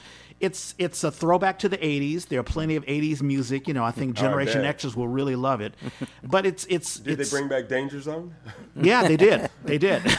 It's 0.44 0.76
it's 0.78 1.06
a 1.06 1.12
throwback 1.12 1.58
to 1.60 1.70
the 1.70 1.78
'80s. 1.78 2.28
There 2.28 2.38
are 2.40 2.44
plenty 2.44 2.76
of 2.76 2.86
'80s 2.86 3.22
music. 3.22 3.66
You 3.66 3.74
know, 3.74 3.86
I 3.86 3.92
think 3.92 4.16
Generation 4.16 4.62
bet. 4.62 4.78
Xers 4.80 4.94
will 4.94 5.08
really 5.08 5.38
love 5.38 5.62
it. 5.62 5.74
But 6.24 6.46
it's 6.46 6.66
it's 6.70 6.98
Did 6.98 7.20
it's, 7.20 7.32
they 7.32 7.38
bring 7.38 7.48
back 7.50 7.70
Danger 7.70 8.02
Zone? 8.02 8.36
yeah, 8.76 9.08
they 9.08 9.16
did, 9.18 9.50
they 9.64 9.78
did. 9.78 10.02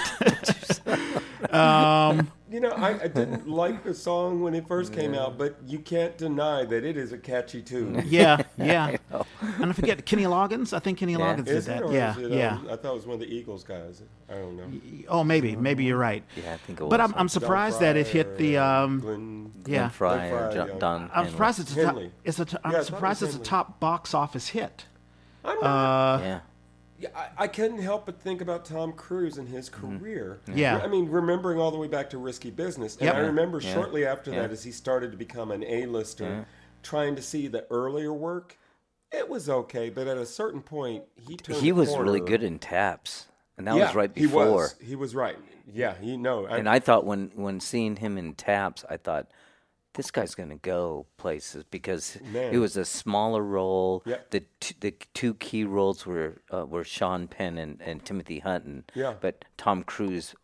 Um, 1.51 2.33
You 2.55 2.61
know, 2.61 2.71
I, 2.71 2.91
I 3.03 3.09
didn't 3.09 3.49
like 3.63 3.83
the 3.83 3.93
song 3.93 4.41
when 4.41 4.55
it 4.55 4.69
first 4.69 4.93
came 4.93 5.13
out, 5.13 5.37
but 5.37 5.57
you 5.67 5.81
can't 5.81 6.17
deny 6.17 6.65
that 6.65 6.85
it 6.85 6.97
is 6.97 7.11
a 7.13 7.19
catchy 7.19 7.61
tune. 7.61 8.01
yeah, 8.07 8.43
yeah. 8.57 8.97
And 9.61 9.71
I 9.71 9.73
forget 9.73 10.05
Kenny 10.07 10.23
Loggins. 10.23 10.73
I 10.73 10.79
think 10.79 10.99
Kenny 10.99 11.17
Loggins 11.17 11.49
Is 11.49 11.67
did 11.67 11.75
it? 11.77 11.81
that. 11.81 11.83
Or 11.83 11.93
yeah, 11.93 12.13
is 12.17 12.27
it, 12.27 12.31
yeah. 12.33 12.55
um, 12.55 12.69
I 12.71 12.77
thought 12.77 12.93
it 12.93 12.95
was 12.95 13.07
one 13.07 13.15
of 13.15 13.21
the 13.21 13.27
Eagles 13.27 13.65
guys. 13.65 14.03
I 14.29 14.35
don't 14.35 14.57
know. 14.57 15.05
Oh, 15.09 15.25
maybe, 15.25 15.57
maybe 15.57 15.85
you're 15.85 15.99
right. 15.99 16.23
Yeah, 16.37 16.55
I 16.55 16.57
think 16.59 16.81
it 16.81 16.89
But 16.89 17.01
was. 17.01 17.11
I'm 17.11 17.15
I'm 17.19 17.29
surprised 17.29 17.81
that 17.81 17.97
it 17.97 18.07
hit 18.07 18.37
the 18.39 18.59
um. 18.59 19.01
Glenn, 19.01 19.53
Yeah, 19.67 19.89
Frey 19.89 20.31
or 20.31 20.39
Fry, 20.51 20.55
John, 20.55 20.69
yeah. 20.69 20.79
Don. 20.79 21.03
I'm 21.03 21.09
Henley. 21.11 21.31
surprised 21.33 21.59
it's 21.61 21.73
a 21.73 21.75
top, 21.83 21.85
Henley. 21.87 22.13
it's 22.25 22.39
a 22.39 22.45
t- 22.45 22.57
I'm 22.65 22.71
Yeah, 22.73 22.79
I 22.79 22.81
thought 22.81 22.83
it 22.83 22.87
surprised 22.95 23.23
was 23.23 23.29
it's 23.31 23.35
a 23.35 23.39
Henley. 23.39 23.49
top 23.49 23.81
box 23.81 24.15
office 24.15 24.49
hit. 24.49 24.85
I 25.45 25.55
don't 25.55 25.65
Uh, 25.65 26.19
Yeah. 26.23 26.41
Yeah, 26.99 27.09
I, 27.15 27.45
I 27.45 27.49
couldn't 27.49 27.79
help 27.81 28.07
but 28.07 28.21
think 28.21 28.41
about 28.41 28.65
Tom 28.65 28.93
Cruise 28.93 29.39
and 29.39 29.49
his 29.49 29.69
Mm-hmm. 29.69 29.99
career. 29.99 30.39
Yeah. 30.53 30.79
I 30.83 30.87
mean, 30.87 31.09
remembering 31.09 31.59
all 31.59 31.71
the 31.71 31.79
way 31.79 31.89
back 31.89 32.09
to 32.11 32.19
Risky 32.19 32.51
Business. 32.51 32.95
And 32.97 33.07
Yep. 33.07 33.15
I 33.17 33.19
remember 33.21 33.61
Yeah. 33.61 33.75
shortly 33.75 34.07
after 34.07 34.31
Yeah. 34.31 34.43
that, 34.43 34.51
as 34.53 34.63
he 34.65 34.71
started 34.71 35.11
to 35.13 35.19
become 35.19 35.51
an 35.51 35.65
A-lister, 35.65 36.25
Yeah. 36.25 36.45
trying 36.83 37.17
to 37.17 37.23
see 37.23 37.49
the 37.49 37.67
earlier 37.71 38.13
work, 38.13 38.59
it 39.11 39.29
was 39.29 39.49
okay. 39.49 39.91
But 39.91 40.07
at 40.07 40.17
a 40.17 40.27
certain 40.27 40.63
point, 40.63 41.05
he 41.17 41.37
turned 41.37 41.61
He 41.61 41.73
was 41.73 41.97
really 41.97 42.21
good 42.21 42.43
in 42.43 42.59
taps, 42.59 43.27
and 43.59 43.67
that 43.67 43.75
was 43.77 43.95
right 43.95 44.11
He 44.15 44.27
before. 44.27 44.47
was. 44.53 44.77
He 44.81 44.95
was 44.95 45.15
right. 45.15 45.37
Yeah, 45.73 45.95
he 46.01 46.17
no. 46.17 46.47
And 46.47 46.69
I 46.69 46.79
thought 46.79 47.05
when 47.07 47.33
when 47.35 47.59
seeing 47.59 47.97
him 47.97 48.19
in 48.19 48.35
taps, 48.35 48.85
I 48.89 48.99
thought 48.99 49.29
this 49.95 50.11
guy's 50.11 50.35
going 50.35 50.51
to 50.51 50.57
go 50.57 51.07
places 51.17 51.65
because 51.71 52.19
Man. 52.33 52.53
it 52.53 52.59
was 52.59 52.77
a 52.77 52.85
smaller 52.85 53.43
role. 53.43 54.03
Yep. 54.05 54.31
The 54.31 54.45
t- 54.61 54.75
the 54.81 54.95
two 55.15 55.35
key 55.35 55.65
roles 55.65 56.05
were 56.05 56.43
uh, 56.53 56.67
were 56.67 56.85
Sean 56.85 57.27
Penn 57.29 57.59
and, 57.59 57.81
and 57.81 58.05
Timothy 58.05 58.41
Hutton. 58.41 58.85
Yeah. 58.95 59.15
But 59.21 59.45
Tom 59.57 59.83
Cruise 59.85 60.35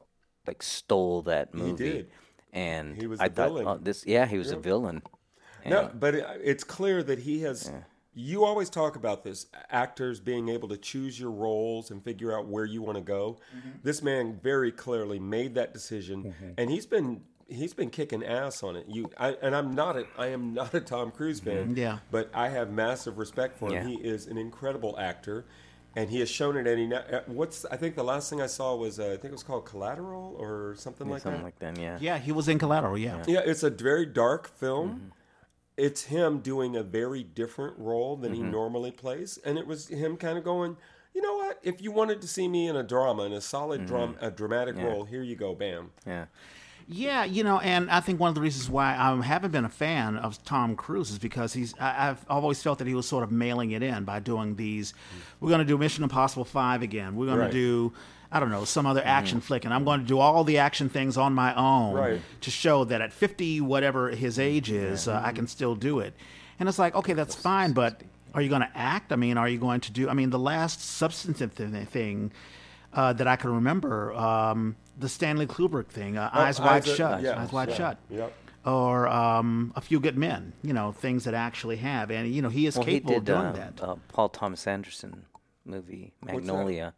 like 0.47 0.63
stole 0.63 1.23
that 1.23 1.55
movie. 1.55 1.85
He 1.85 1.93
did. 1.93 2.11
And 2.53 2.97
He 2.97 3.07
was 3.07 3.21
I 3.21 3.29
thought 3.29 3.49
villain. 3.49 3.67
oh, 3.67 3.79
this 3.79 4.07
yeah, 4.07 4.27
he 4.27 4.39
was 4.39 4.51
a 4.51 4.57
villain. 4.57 5.03
No, 5.67 5.91
but 5.95 6.15
it, 6.15 6.27
it's 6.43 6.65
clear 6.65 7.03
that 7.03 7.21
he 7.21 7.43
has. 7.43 7.71
You 8.13 8.45
always 8.45 8.69
talk 8.71 8.97
about 8.97 9.23
this 9.23 9.47
actors 9.71 10.19
being 10.19 10.49
able 10.49 10.69
to 10.69 10.77
choose 10.77 11.19
your 11.21 11.31
roles 11.31 11.93
and 11.93 12.03
figure 12.03 12.37
out 12.37 12.49
where 12.49 12.65
you 12.65 12.83
want 12.83 12.97
to 12.97 13.03
go. 13.05 13.39
This 13.85 14.03
man 14.03 14.41
very 14.43 14.73
clearly 14.73 15.21
made 15.21 15.55
that 15.55 15.73
decision, 15.73 16.35
and 16.59 16.71
he's 16.71 16.87
been 16.87 17.23
he's 17.51 17.75
been 17.75 17.91
kicking 17.91 18.25
ass 18.25 18.63
on 18.63 18.77
it. 18.77 18.87
You 18.89 19.11
I, 19.19 19.37
and 19.43 19.55
I'm 19.55 19.73
not 19.75 19.97
a 19.97 20.07
I 20.17 20.29
am 20.29 20.55
not 20.55 20.73
a 20.75 20.81
Tom 20.81 21.11
Cruise 21.11 21.41
fan. 21.41 21.75
Yeah. 21.77 21.99
but 22.11 22.31
I 22.33 22.49
have 22.49 22.71
massive 22.71 23.19
respect 23.19 23.59
for 23.59 23.67
him. 23.69 23.75
Yeah. 23.75 23.87
He 23.87 23.95
is 23.97 24.27
an 24.27 24.39
incredible 24.39 24.97
actor. 24.99 25.45
And 25.97 26.09
he 26.09 26.21
has 26.21 26.31
shown 26.31 26.57
it. 26.57 26.69
Any 26.69 26.95
uh, 26.95 27.23
what's 27.27 27.65
I 27.65 27.77
think 27.77 27.97
the 27.97 28.05
last 28.05 28.31
thing 28.31 28.41
I 28.41 28.47
saw 28.47 28.77
was 28.77 29.01
uh, 29.01 29.07
I 29.07 29.09
think 29.17 29.25
it 29.25 29.33
was 29.33 29.43
called 29.43 29.67
Collateral 29.67 30.37
or 30.39 30.77
something 30.79 31.09
like 31.09 31.19
that. 31.19 31.23
something 31.25 31.41
that. 31.41 31.45
like 31.45 31.59
that, 31.59 31.79
yeah. 31.79 31.99
Yeah, 32.01 32.19
he 32.19 32.31
was 32.31 32.47
in 32.47 32.61
Collateral. 32.61 32.97
Yeah. 32.97 33.25
Yeah, 33.27 33.41
it's 33.45 33.65
a 33.65 33.71
very 33.71 34.07
dark 34.07 34.57
film. 34.57 34.89
Mm-hmm. 34.89 35.07
It's 35.77 36.05
him 36.05 36.39
doing 36.41 36.77
a 36.77 36.85
very 36.85 37.25
different 37.25 37.77
role 37.79 38.15
than 38.17 38.33
Mm-hmm. 38.35 38.45
he 38.45 38.51
normally 38.51 38.93
plays, 38.93 39.39
and 39.45 39.59
it 39.59 39.67
was 39.67 39.89
him 39.89 40.17
kind 40.17 40.39
of 40.39 40.45
going, 40.45 40.77
you 41.15 41.23
know 41.23 41.35
what? 41.35 41.59
If 41.65 41.83
you 41.83 41.91
wanted 41.91 42.21
to 42.21 42.29
see 42.29 42.47
me 42.47 42.69
in 42.69 42.77
a 42.77 42.83
drama, 42.85 43.25
in 43.25 43.33
a 43.33 43.41
solid 43.41 43.85
dram- 43.87 44.17
a 44.21 44.31
dramatic 44.31 44.77
role, 44.77 45.05
here 45.05 45.23
you 45.25 45.35
go, 45.35 45.55
bam. 45.57 45.91
Yeah. 46.07 46.27
Yeah, 46.93 47.25
you 47.25 47.45
know, 47.45 47.61
and 47.61 47.89
I 47.89 48.01
think 48.01 48.19
one 48.19 48.31
of 48.31 48.35
the 48.35 48.41
reasons 48.41 48.69
why 48.69 48.97
I 48.99 49.15
haven't 49.23 49.53
been 49.53 49.65
a 49.65 49.69
fan 49.71 50.17
of 50.17 50.43
Tom 50.45 50.75
Cruise 50.75 51.11
is 51.11 51.19
because 51.21 51.53
he's. 51.53 51.73
I, 51.79 52.11
I've 52.11 52.25
always 52.29 52.61
felt 52.61 52.79
that 52.81 52.89
he 52.89 52.95
was 52.95 53.07
sort 53.07 53.23
of 53.23 53.31
mailing 53.31 53.71
it 53.71 53.83
in 53.83 54.03
by 54.05 54.19
doing 54.19 54.57
these. 54.57 54.93
We're 55.39 55.51
going 55.51 55.61
to 55.61 55.65
do 55.65 55.79
Mission 55.79 56.03
Impossible 56.03 56.45
Five 56.45 56.83
again. 56.83 57.15
We're 57.15 57.27
going 57.27 57.39
Right. 57.39 57.47
to 57.47 57.53
do. 57.53 57.93
I 58.33 58.41
don't 58.41 58.51
know 58.51 58.65
some 58.65 58.87
other 58.87 59.03
action 59.05 59.41
flick, 59.41 59.65
and 59.65 59.73
I'm 59.73 59.85
going 59.85 60.01
to 60.01 60.07
do 60.07 60.19
all 60.19 60.43
the 60.43 60.59
action 60.59 60.89
things 60.89 61.17
on 61.17 61.33
my 61.33 61.55
own 61.55 61.95
Right. 61.95 62.21
to 62.43 62.51
show 62.51 62.85
that 62.85 63.01
at 63.01 63.13
50, 63.13 63.61
whatever 63.61 64.11
his 64.11 64.39
age 64.39 64.71
is, 64.71 65.07
uh, 65.09 65.21
I 65.25 65.33
can 65.33 65.47
still 65.49 65.75
do 65.77 65.99
it. 66.01 66.15
And 66.59 66.69
it's 66.69 66.79
like, 66.79 66.95
okay, 66.95 67.13
that's 67.13 67.35
fine, 67.35 67.73
but 67.73 68.03
are 68.35 68.41
you 68.43 68.49
going 68.49 68.63
to 68.63 68.71
act? 68.77 69.13
I 69.13 69.17
mean, 69.17 69.37
are 69.37 69.49
you 69.49 69.59
going 69.59 69.81
to 69.81 69.93
do? 69.93 70.09
I 70.09 70.15
mean, 70.15 70.31
the 70.31 70.39
last 70.39 70.81
substantive 70.81 71.53
thing 71.53 72.31
uh, 72.93 73.13
that 73.15 73.27
I 73.27 73.35
can 73.37 73.53
remember, 73.53 74.13
um, 74.15 74.77
the 75.01 75.09
Stanley 75.09 75.47
Kubrick 75.47 75.89
thing, 75.89 76.17
uh, 76.17 76.31
Eyes 76.33 76.61
Oh, 76.61 76.65
Wide 76.65 76.87
Eyes- 76.87 76.97
Shut, 76.97 77.23
yeah, 77.23 77.41
Eyes 77.43 77.53
Wide 77.53 77.69
yeah, 77.71 77.75
Shut, 77.77 77.99
Yep. 78.11 78.33
or 78.67 79.09
um, 79.09 79.73
A 79.77 79.81
Few 79.81 79.99
Good 80.01 80.17
Men. 80.19 80.53
You 80.63 80.73
know, 80.73 80.93
things 80.93 81.25
that 81.25 81.35
actually 81.35 81.77
have, 81.77 82.11
and 82.11 82.33
you 82.33 82.43
know, 82.43 82.49
he 82.49 82.67
is 82.67 82.77
Well, 82.77 82.87
he 82.87 82.93
capable 83.01 83.15
did 83.15 83.19
of 83.19 83.25
doing 83.25 83.47
uh, 83.47 83.53
that. 83.77 83.83
uh, 83.83 83.97
Paul 84.09 84.29
Thomas 84.29 84.67
Anderson 84.67 85.25
movie? 85.65 86.13
Magnolia. 86.23 86.95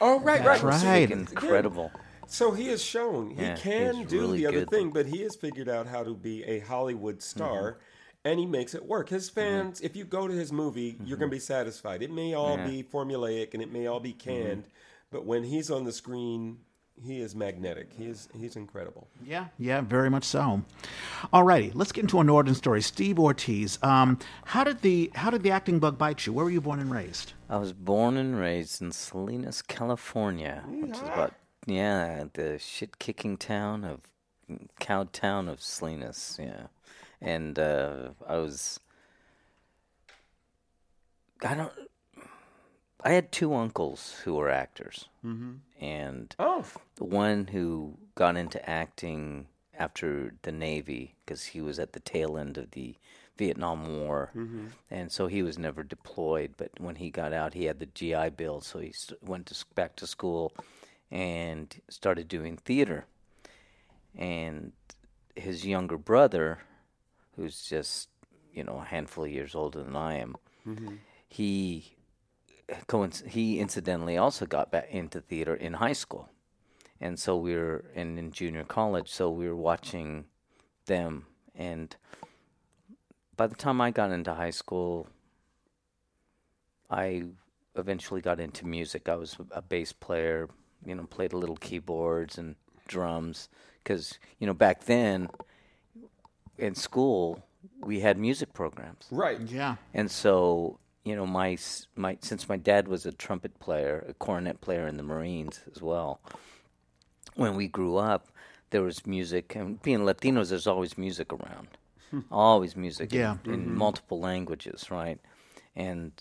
Oh, 0.00 0.20
right, 0.20 0.44
right. 0.44 0.60
That's 0.62 0.82
So- 0.82 0.88
right. 0.88 1.10
incredible. 1.10 1.90
So 2.26 2.52
he 2.52 2.68
has 2.68 2.80
shown 2.82 3.30
he 3.30 3.42
Yeah, 3.42 3.56
can 3.56 3.94
he's 3.96 4.06
do 4.08 4.20
really 4.20 4.38
the 4.38 4.46
other 4.46 4.58
good. 4.60 4.70
thing, 4.70 4.90
but 4.90 5.06
he 5.06 5.22
has 5.22 5.34
figured 5.34 5.68
out 5.68 5.88
how 5.88 6.04
to 6.04 6.14
be 6.14 6.44
a 6.44 6.60
Hollywood 6.60 7.22
star. 7.22 7.72
Mm-hmm. 7.72 7.78
And 8.22 8.38
he 8.38 8.44
makes 8.46 8.74
it 8.74 8.84
work. 8.84 9.08
His 9.08 9.30
fans, 9.30 9.80
if 9.80 9.96
you 9.96 10.04
go 10.04 10.28
to 10.28 10.34
his 10.34 10.52
movie, 10.52 10.96
you're 11.04 11.16
going 11.16 11.30
to 11.30 11.34
be 11.34 11.40
satisfied. 11.40 12.02
It 12.02 12.10
may 12.12 12.34
all 12.34 12.56
Mm-hmm. 12.58 12.66
Yeah. 12.66 12.82
Mm-hmm. 12.82 13.06
be 13.06 13.14
formulaic 13.14 13.54
and 13.54 13.62
it 13.62 13.72
may 13.72 13.86
all 13.86 13.98
be 13.98 14.12
canned, 14.12 14.64
but 15.10 15.24
when 15.24 15.42
he's 15.42 15.70
on 15.70 15.84
the 15.84 15.92
screen, 15.92 16.58
he 17.04 17.20
is 17.20 17.34
magnetic. 17.34 17.88
He 17.96 18.06
is 18.06 18.28
he's 18.38 18.56
incredible. 18.56 19.08
Yeah, 19.24 19.46
yeah, 19.58 19.80
very 19.80 20.10
much 20.10 20.24
so. 20.24 20.62
Alrighty, 21.32 21.72
let's 21.74 21.92
get 21.92 22.02
into 22.02 22.20
an 22.20 22.28
origin 22.28 22.54
story. 22.54 22.82
Steve 22.82 23.18
Ortiz, 23.18 23.78
um, 23.82 24.18
how 24.44 24.64
did 24.64 24.82
the 24.82 25.10
how 25.14 25.30
did 25.30 25.42
the 25.42 25.50
acting 25.50 25.78
bug 25.78 25.98
bite 25.98 26.26
you? 26.26 26.32
Where 26.32 26.44
were 26.44 26.50
you 26.50 26.60
born 26.60 26.80
and 26.80 26.90
raised? 26.90 27.32
I 27.48 27.56
was 27.56 27.72
born 27.72 28.16
and 28.16 28.38
raised 28.38 28.80
in 28.82 28.92
Salinas, 28.92 29.62
California, 29.62 30.62
which 30.66 30.92
is 30.92 31.02
about 31.02 31.34
yeah 31.66 32.24
the 32.34 32.58
shit 32.58 32.98
kicking 32.98 33.36
town 33.36 33.84
of 33.84 34.00
cow 34.78 35.08
town 35.12 35.48
of 35.48 35.60
Salinas. 35.60 36.38
Yeah, 36.40 36.66
and 37.20 37.58
uh, 37.58 38.10
I 38.28 38.36
was 38.36 38.80
I 41.42 41.54
don't. 41.54 41.72
I 43.02 43.12
had 43.12 43.32
two 43.32 43.54
uncles 43.54 44.20
who 44.24 44.34
were 44.34 44.50
actors, 44.50 45.08
mm-hmm. 45.24 45.54
And 45.80 46.34
Oh, 46.38 46.64
the 46.96 47.04
one 47.04 47.48
who 47.48 47.96
got 48.14 48.36
into 48.36 48.68
acting 48.68 49.46
after 49.76 50.34
the 50.42 50.52
Navy 50.52 51.16
because 51.24 51.46
he 51.46 51.60
was 51.60 51.78
at 51.78 51.94
the 51.94 52.00
tail 52.00 52.36
end 52.36 52.58
of 52.58 52.70
the 52.72 52.94
Vietnam 53.38 54.00
War, 54.00 54.30
mm-hmm. 54.36 54.66
and 54.90 55.10
so 55.10 55.26
he 55.26 55.42
was 55.42 55.58
never 55.58 55.82
deployed. 55.82 56.52
But 56.58 56.70
when 56.78 56.96
he 56.96 57.10
got 57.10 57.32
out, 57.32 57.54
he 57.54 57.64
had 57.64 57.78
the 57.78 57.86
GI 57.86 58.30
Bill, 58.36 58.60
so 58.60 58.78
he 58.78 58.92
st- 58.92 59.22
went 59.26 59.46
to, 59.46 59.64
back 59.74 59.96
to 59.96 60.06
school 60.06 60.52
and 61.10 61.74
started 61.88 62.28
doing 62.28 62.58
theater. 62.58 63.06
And 64.14 64.72
his 65.34 65.66
younger 65.66 65.96
brother, 65.96 66.58
who's 67.36 67.62
just 67.62 68.10
you 68.52 68.62
know 68.62 68.80
a 68.80 68.84
handful 68.84 69.24
of 69.24 69.30
years 69.30 69.54
older 69.54 69.82
than 69.82 69.96
I 69.96 70.18
am, 70.18 70.36
mm-hmm. 70.66 70.96
he 71.26 71.96
coinc- 72.88 73.28
he 73.28 73.58
incidentally 73.58 74.16
also 74.16 74.46
got 74.46 74.70
back 74.70 74.88
into 74.90 75.20
theater 75.20 75.54
in 75.54 75.74
high 75.74 75.92
school. 75.92 76.28
And 77.00 77.18
so 77.18 77.36
we 77.36 77.54
were 77.54 77.84
in, 77.94 78.18
in 78.18 78.30
junior 78.30 78.64
college 78.64 79.08
so 79.08 79.30
we 79.30 79.48
were 79.48 79.56
watching 79.56 80.26
them. 80.86 81.26
And 81.54 81.94
by 83.36 83.46
the 83.46 83.54
time 83.54 83.80
i 83.80 83.90
got 83.90 84.10
into 84.10 84.34
high 84.34 84.50
school 84.50 85.08
i 86.90 87.24
eventually 87.76 88.20
got 88.20 88.38
into 88.40 88.66
music. 88.66 89.08
I 89.08 89.16
was 89.16 89.36
a 89.50 89.62
bass 89.62 89.92
player 89.92 90.48
you 90.84 90.94
know 90.94 91.04
played 91.04 91.32
a 91.32 91.36
little 91.38 91.56
keyboards 91.56 92.38
and 92.38 92.56
drums. 92.88 93.48
Because 93.82 94.18
you 94.38 94.46
know 94.46 94.54
back 94.54 94.84
then 94.84 95.28
in 96.58 96.74
school 96.74 97.42
we 97.82 98.00
had 98.00 98.18
music 98.18 98.52
programs. 98.52 99.06
Right. 99.10 99.40
Yeah, 99.40 99.76
and 99.94 100.10
so, 100.10 100.78
you 101.04 101.16
know, 101.16 101.26
my 101.26 101.56
my 101.96 102.18
since 102.20 102.48
my 102.48 102.56
dad 102.56 102.88
was 102.88 103.06
a 103.06 103.12
trumpet 103.12 103.58
player, 103.58 104.04
a 104.08 104.14
cornet 104.14 104.60
player 104.60 104.86
in 104.86 104.96
the 104.96 105.02
Marines 105.02 105.60
as 105.74 105.80
well. 105.80 106.20
When 107.34 107.56
we 107.56 107.68
grew 107.68 107.96
up, 107.96 108.28
there 108.70 108.82
was 108.82 109.06
music, 109.06 109.54
and 109.54 109.80
being 109.82 110.00
Latinos, 110.00 110.50
there's 110.50 110.66
always 110.66 110.98
music 110.98 111.32
around, 111.32 111.68
hmm. 112.10 112.20
always 112.30 112.76
music, 112.76 113.12
in- 113.12 113.18
Yeah. 113.18 113.36
in, 113.44 113.60
mm-hmm. 113.60 113.76
multiple 113.76 114.20
languages, 114.20 114.90
right? 114.90 115.18
And 115.74 116.12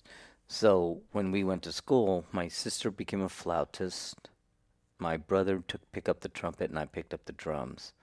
so 0.48 1.02
when 1.12 1.32
we 1.32 1.44
went 1.44 1.64
to 1.64 1.72
school, 1.72 2.26
my 2.32 2.48
sister 2.48 2.90
became 2.92 3.22
a 3.22 3.30
flautist. 3.30 4.30
My 4.98 5.18
brother 5.18 5.64
took 5.68 5.92
pick 5.92 6.08
up 6.10 6.22
the 6.22 6.30
trumpet, 6.30 6.70
and 6.70 6.80
I 6.80 6.86
picked 6.86 7.14
up 7.14 7.26
the 7.26 7.34
drums. 7.34 7.94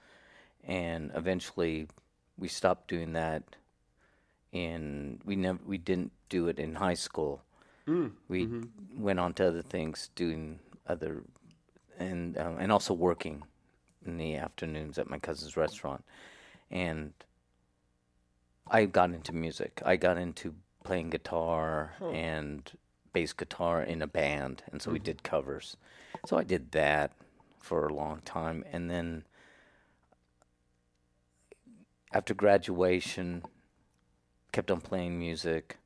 And 0.64 1.10
eventually, 1.14 1.88
we 2.36 2.48
stopped 2.48 2.88
doing 2.88 3.12
that 3.12 3.42
in 4.52 5.20
we 5.24 5.36
never 5.36 5.58
we 5.66 5.78
didn't 5.78 6.12
do 6.28 6.48
it 6.48 6.58
in 6.58 6.76
high 6.76 6.94
school. 6.94 7.42
Hmm, 7.86 8.08
we 8.28 8.46
mm-hmm. 8.46 9.02
went 9.02 9.20
on 9.20 9.34
to 9.34 9.48
other 9.48 9.62
things, 9.62 10.10
doing 10.14 10.58
other, 10.86 11.22
and 11.98 12.36
um, 12.38 12.56
and 12.58 12.72
also 12.72 12.94
working 12.94 13.42
in 14.04 14.18
the 14.18 14.36
afternoons 14.36 14.98
at 14.98 15.10
my 15.10 15.18
cousin's 15.18 15.56
restaurant, 15.56 16.04
and 16.70 17.12
I 18.68 18.86
got 18.86 19.10
into 19.10 19.32
music. 19.32 19.82
I 19.84 19.96
got 19.96 20.18
into 20.18 20.54
playing 20.84 21.10
guitar 21.10 21.92
and 22.12 22.70
bass 23.12 23.32
guitar 23.32 23.82
in 23.82 24.02
a 24.02 24.06
band, 24.06 24.62
and 24.70 24.80
so 24.80 24.90
we 24.90 24.98
mm-hmm. 24.98 25.04
did 25.04 25.22
covers. 25.22 25.76
So 26.26 26.36
I 26.36 26.44
did 26.44 26.72
that 26.72 27.12
for 27.60 27.86
a 27.86 27.94
long 27.94 28.20
time, 28.24 28.64
and 28.72 28.90
then 28.90 29.24
after 32.12 32.34
graduation, 32.34 33.42
kept 34.56 34.70
on 34.70 34.80
playing 34.80 35.18
music, 35.18 35.76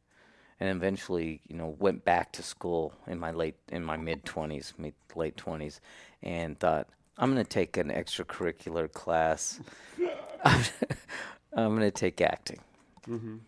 and 0.60 0.68
eventually, 0.68 1.40
you 1.48 1.56
know, 1.56 1.74
went 1.80 2.04
back 2.04 2.30
to 2.30 2.40
school 2.40 2.92
in 3.08 3.18
my 3.18 3.32
late 3.32 3.56
in 3.72 3.82
my 3.82 3.96
mid 3.96 4.24
twenties, 4.24 4.72
mid 4.78 4.94
late 5.16 5.36
twenties, 5.36 5.80
and 6.22 6.56
thought 6.60 6.86
I'm 7.18 7.32
going 7.34 7.44
to 7.44 7.50
take 7.50 7.76
an 7.76 7.88
extracurricular 7.88 8.90
class. 8.92 9.58
I'm, 10.44 11.74
going 11.74 11.80
to 11.80 11.90
take 11.90 12.20
acting, 12.20 12.60
mm-hmm. 13.08 13.38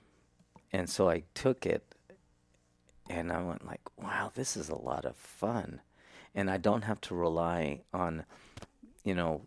and 0.72 0.90
so 0.90 1.08
I 1.08 1.22
took 1.34 1.66
it, 1.66 1.84
and 3.08 3.32
I 3.32 3.40
went 3.44 3.64
like, 3.64 3.82
wow, 3.96 4.32
this 4.34 4.56
is 4.56 4.70
a 4.70 4.74
lot 4.74 5.04
of 5.04 5.14
fun, 5.14 5.82
and 6.34 6.50
I 6.50 6.56
don't 6.56 6.82
have 6.82 7.00
to 7.02 7.14
rely 7.14 7.82
on, 7.94 8.24
you 9.04 9.14
know, 9.14 9.42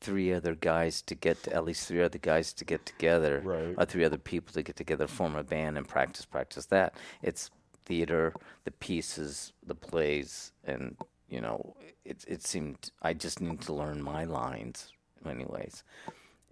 three 0.00 0.32
other 0.32 0.54
guys 0.54 1.02
to 1.02 1.14
get 1.14 1.42
to, 1.44 1.54
at 1.54 1.64
least 1.64 1.86
three 1.88 2.02
other 2.02 2.18
guys 2.18 2.52
to 2.54 2.64
get 2.64 2.84
together, 2.86 3.40
Right. 3.44 3.74
or 3.78 3.84
three 3.84 4.04
other 4.04 4.18
people 4.18 4.52
to 4.54 4.62
get 4.62 4.76
together, 4.76 5.06
form 5.06 5.36
a 5.36 5.42
band, 5.42 5.76
and 5.78 5.86
practice, 5.88 6.24
practice 6.24 6.66
that. 6.66 6.94
It's 7.22 7.50
theater, 7.84 8.34
the 8.64 8.70
pieces, 8.72 9.52
the 9.66 9.74
plays, 9.74 10.52
and 10.64 10.96
you 11.28 11.40
know, 11.40 11.76
it 12.04 12.24
it 12.28 12.42
seemed 12.44 12.90
I 13.02 13.12
just 13.14 13.40
need 13.40 13.60
to 13.62 13.72
learn 13.72 14.02
my 14.02 14.24
lines, 14.24 14.92
anyways, 15.28 15.82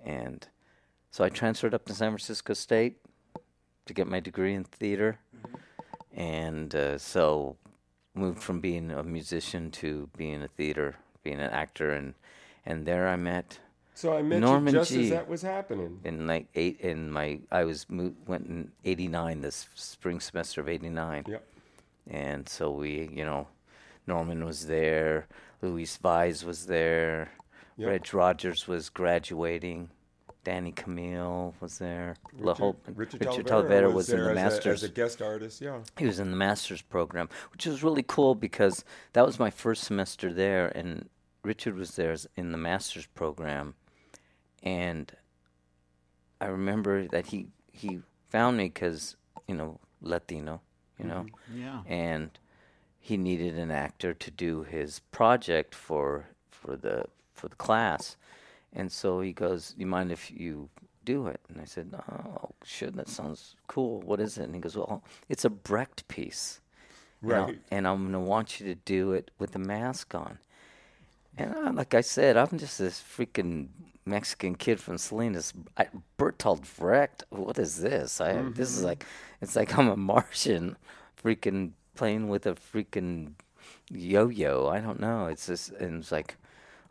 and 0.04 0.46
so 1.10 1.22
I 1.24 1.28
transferred 1.28 1.74
up 1.74 1.84
to 1.86 1.94
San 1.94 2.10
Francisco 2.10 2.54
State 2.54 2.96
to 3.86 3.94
get 3.94 4.06
my 4.08 4.18
degree 4.20 4.54
in 4.54 4.64
theater, 4.64 5.18
and 6.12 6.74
uh, 6.74 6.98
so 6.98 7.56
moved 8.14 8.42
from 8.42 8.60
being 8.60 8.90
a 8.90 9.02
musician 9.02 9.70
to 9.72 10.08
being 10.16 10.42
a 10.42 10.48
theater, 10.48 10.96
being 11.22 11.40
an 11.40 11.50
actor, 11.50 11.90
and 11.90 12.14
and 12.66 12.86
there 12.86 13.08
I 13.08 13.16
met 13.16 13.58
So 13.94 14.16
I 14.16 14.22
met 14.22 14.40
Norman 14.40 14.74
you 14.74 14.80
just 14.80 14.90
G. 14.92 15.04
as 15.04 15.10
that 15.10 15.28
was 15.28 15.42
happening. 15.42 16.00
in 16.04 16.26
like 16.26 16.46
eight 16.54 16.80
in 16.80 17.10
my 17.10 17.40
I 17.50 17.64
was 17.64 17.86
went 17.90 18.46
in 18.46 18.72
'89 18.84 19.40
this 19.40 19.66
spring 19.74 20.20
semester 20.20 20.60
of 20.60 20.68
'89, 20.68 21.24
Yep. 21.28 21.46
and 22.08 22.48
so 22.48 22.70
we 22.70 23.08
you 23.12 23.24
know 23.24 23.46
Norman 24.06 24.44
was 24.44 24.66
there, 24.66 25.26
Luis 25.62 25.96
Vise 25.96 26.44
was 26.44 26.66
there, 26.66 27.30
Yep. 27.76 27.88
Reg 27.88 28.14
Rogers 28.14 28.68
was 28.68 28.88
graduating. 28.90 29.90
Danny 30.44 30.72
Camille 30.72 31.54
was 31.58 31.78
there. 31.78 32.16
La 32.38 32.52
whole, 32.52 32.76
Richard, 32.94 33.24
Richard 33.24 33.46
Talavera 33.46 33.84
Talavera 33.88 33.92
was, 33.94 34.10
in 34.10 34.18
the 34.18 34.24
as 34.24 34.30
a- 34.30 34.34
masters 34.34 34.82
as 34.84 34.90
a 34.90 34.92
guest 34.92 35.22
artist. 35.22 35.62
Yeah. 35.62 35.78
he 35.98 36.04
was 36.04 36.18
in 36.20 36.30
the 36.30 36.36
master's 36.36 36.82
program, 36.82 37.30
which 37.50 37.64
was 37.64 37.82
really 37.82 38.02
cool 38.06 38.34
because 38.34 38.84
that 39.14 39.24
was 39.24 39.38
my 39.38 39.48
first 39.48 39.84
semester 39.84 40.34
there, 40.34 40.68
and 40.76 41.08
Richard 41.44 41.76
was 41.76 41.96
there 41.96 42.16
in 42.36 42.52
the 42.52 42.58
master's 42.58 43.06
program, 43.06 43.74
and 44.62 45.12
I 46.40 46.46
remember 46.46 47.06
that 47.08 47.26
he 47.26 47.48
he 47.70 48.00
found 48.30 48.56
me 48.56 48.64
because 48.64 49.16
you 49.46 49.54
know 49.54 49.78
Latino, 50.00 50.62
you 50.98 51.04
know, 51.04 51.26
mm-hmm. 51.50 51.62
yeah. 51.62 51.82
and 51.86 52.30
he 52.98 53.16
needed 53.18 53.58
an 53.58 53.70
actor 53.70 54.14
to 54.14 54.30
do 54.30 54.62
his 54.62 55.00
project 55.12 55.74
for 55.74 56.28
for 56.50 56.76
the 56.76 57.04
for 57.34 57.48
the 57.48 57.56
class, 57.56 58.16
and 58.72 58.90
so 58.90 59.20
he 59.20 59.32
goes, 59.32 59.72
"Do 59.72 59.80
you 59.80 59.86
mind 59.86 60.10
if 60.10 60.30
you 60.30 60.70
do 61.04 61.26
it?" 61.26 61.40
And 61.48 61.60
I 61.60 61.64
said, 61.66 61.94
"Oh, 62.08 62.50
sure, 62.64 62.90
that 62.90 63.08
sounds 63.08 63.54
cool. 63.66 64.00
What 64.00 64.18
is 64.18 64.38
it?" 64.38 64.44
And 64.44 64.54
he 64.54 64.60
goes, 64.62 64.76
"Well, 64.76 65.04
it's 65.28 65.44
a 65.44 65.50
Brecht 65.50 66.08
piece, 66.08 66.60
Right. 67.20 67.58
and 67.70 67.86
I'm 67.86 68.04
gonna 68.06 68.20
want 68.20 68.60
you 68.60 68.66
to 68.66 68.74
do 68.74 69.12
it 69.12 69.30
with 69.38 69.52
the 69.52 69.58
mask 69.58 70.14
on." 70.14 70.38
And 71.36 71.54
I, 71.54 71.70
like 71.70 71.94
I 71.94 72.00
said, 72.00 72.36
I'm 72.36 72.58
just 72.58 72.78
this 72.78 73.02
freaking 73.02 73.68
Mexican 74.06 74.54
kid 74.54 74.80
from 74.80 74.98
Salinas. 74.98 75.52
I, 75.76 75.88
Bertolt 76.18 76.62
Brecht. 76.78 77.24
What 77.30 77.58
is 77.58 77.80
this? 77.80 78.20
I 78.20 78.42
this 78.54 78.70
is 78.76 78.84
like 78.84 79.04
it's 79.40 79.56
like 79.56 79.76
I'm 79.76 79.88
a 79.88 79.96
Martian, 79.96 80.76
freaking 81.22 81.72
playing 81.94 82.28
with 82.28 82.46
a 82.46 82.54
freaking 82.54 83.32
yo-yo. 83.90 84.68
I 84.68 84.80
don't 84.80 85.00
know. 85.00 85.26
It's 85.26 85.46
just 85.46 85.70
and 85.72 86.02
it's 86.02 86.12
like, 86.12 86.36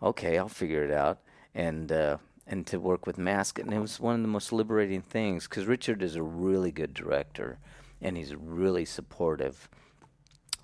okay, 0.01 0.37
I'll 0.37 0.49
figure 0.49 0.83
it 0.83 0.91
out. 0.91 1.19
And 1.55 1.91
uh, 1.91 2.17
and 2.47 2.67
to 2.67 2.79
work 2.79 3.05
with 3.05 3.17
mask, 3.17 3.59
and 3.59 3.73
it 3.73 3.79
was 3.79 3.99
one 3.99 4.15
of 4.15 4.21
the 4.21 4.27
most 4.27 4.51
liberating 4.51 5.01
things 5.01 5.47
because 5.47 5.65
Richard 5.65 6.01
is 6.01 6.15
a 6.15 6.23
really 6.23 6.71
good 6.71 6.93
director, 6.93 7.59
and 8.01 8.17
he's 8.17 8.35
really 8.35 8.85
supportive 8.85 9.69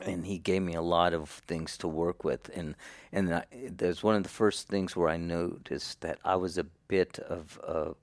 and 0.06 0.26
he 0.26 0.38
gave 0.38 0.62
me 0.62 0.74
a 0.74 0.82
lot 0.82 1.14
of 1.14 1.30
things 1.30 1.78
to 1.78 1.88
work 1.88 2.24
with 2.24 2.50
and 2.56 2.76
and 3.12 3.34
I, 3.34 3.44
there's 3.70 4.04
one 4.04 4.16
of 4.16 4.24
the 4.24 4.30
first 4.30 4.68
things 4.68 4.96
where 4.96 5.10
I 5.10 5.18
noticed 5.18 6.02
that 6.02 6.20
I 6.24 6.36
was 6.36 6.58
a 6.58 6.66
bit 6.88 7.20
of 7.20 7.60
a 7.64 7.96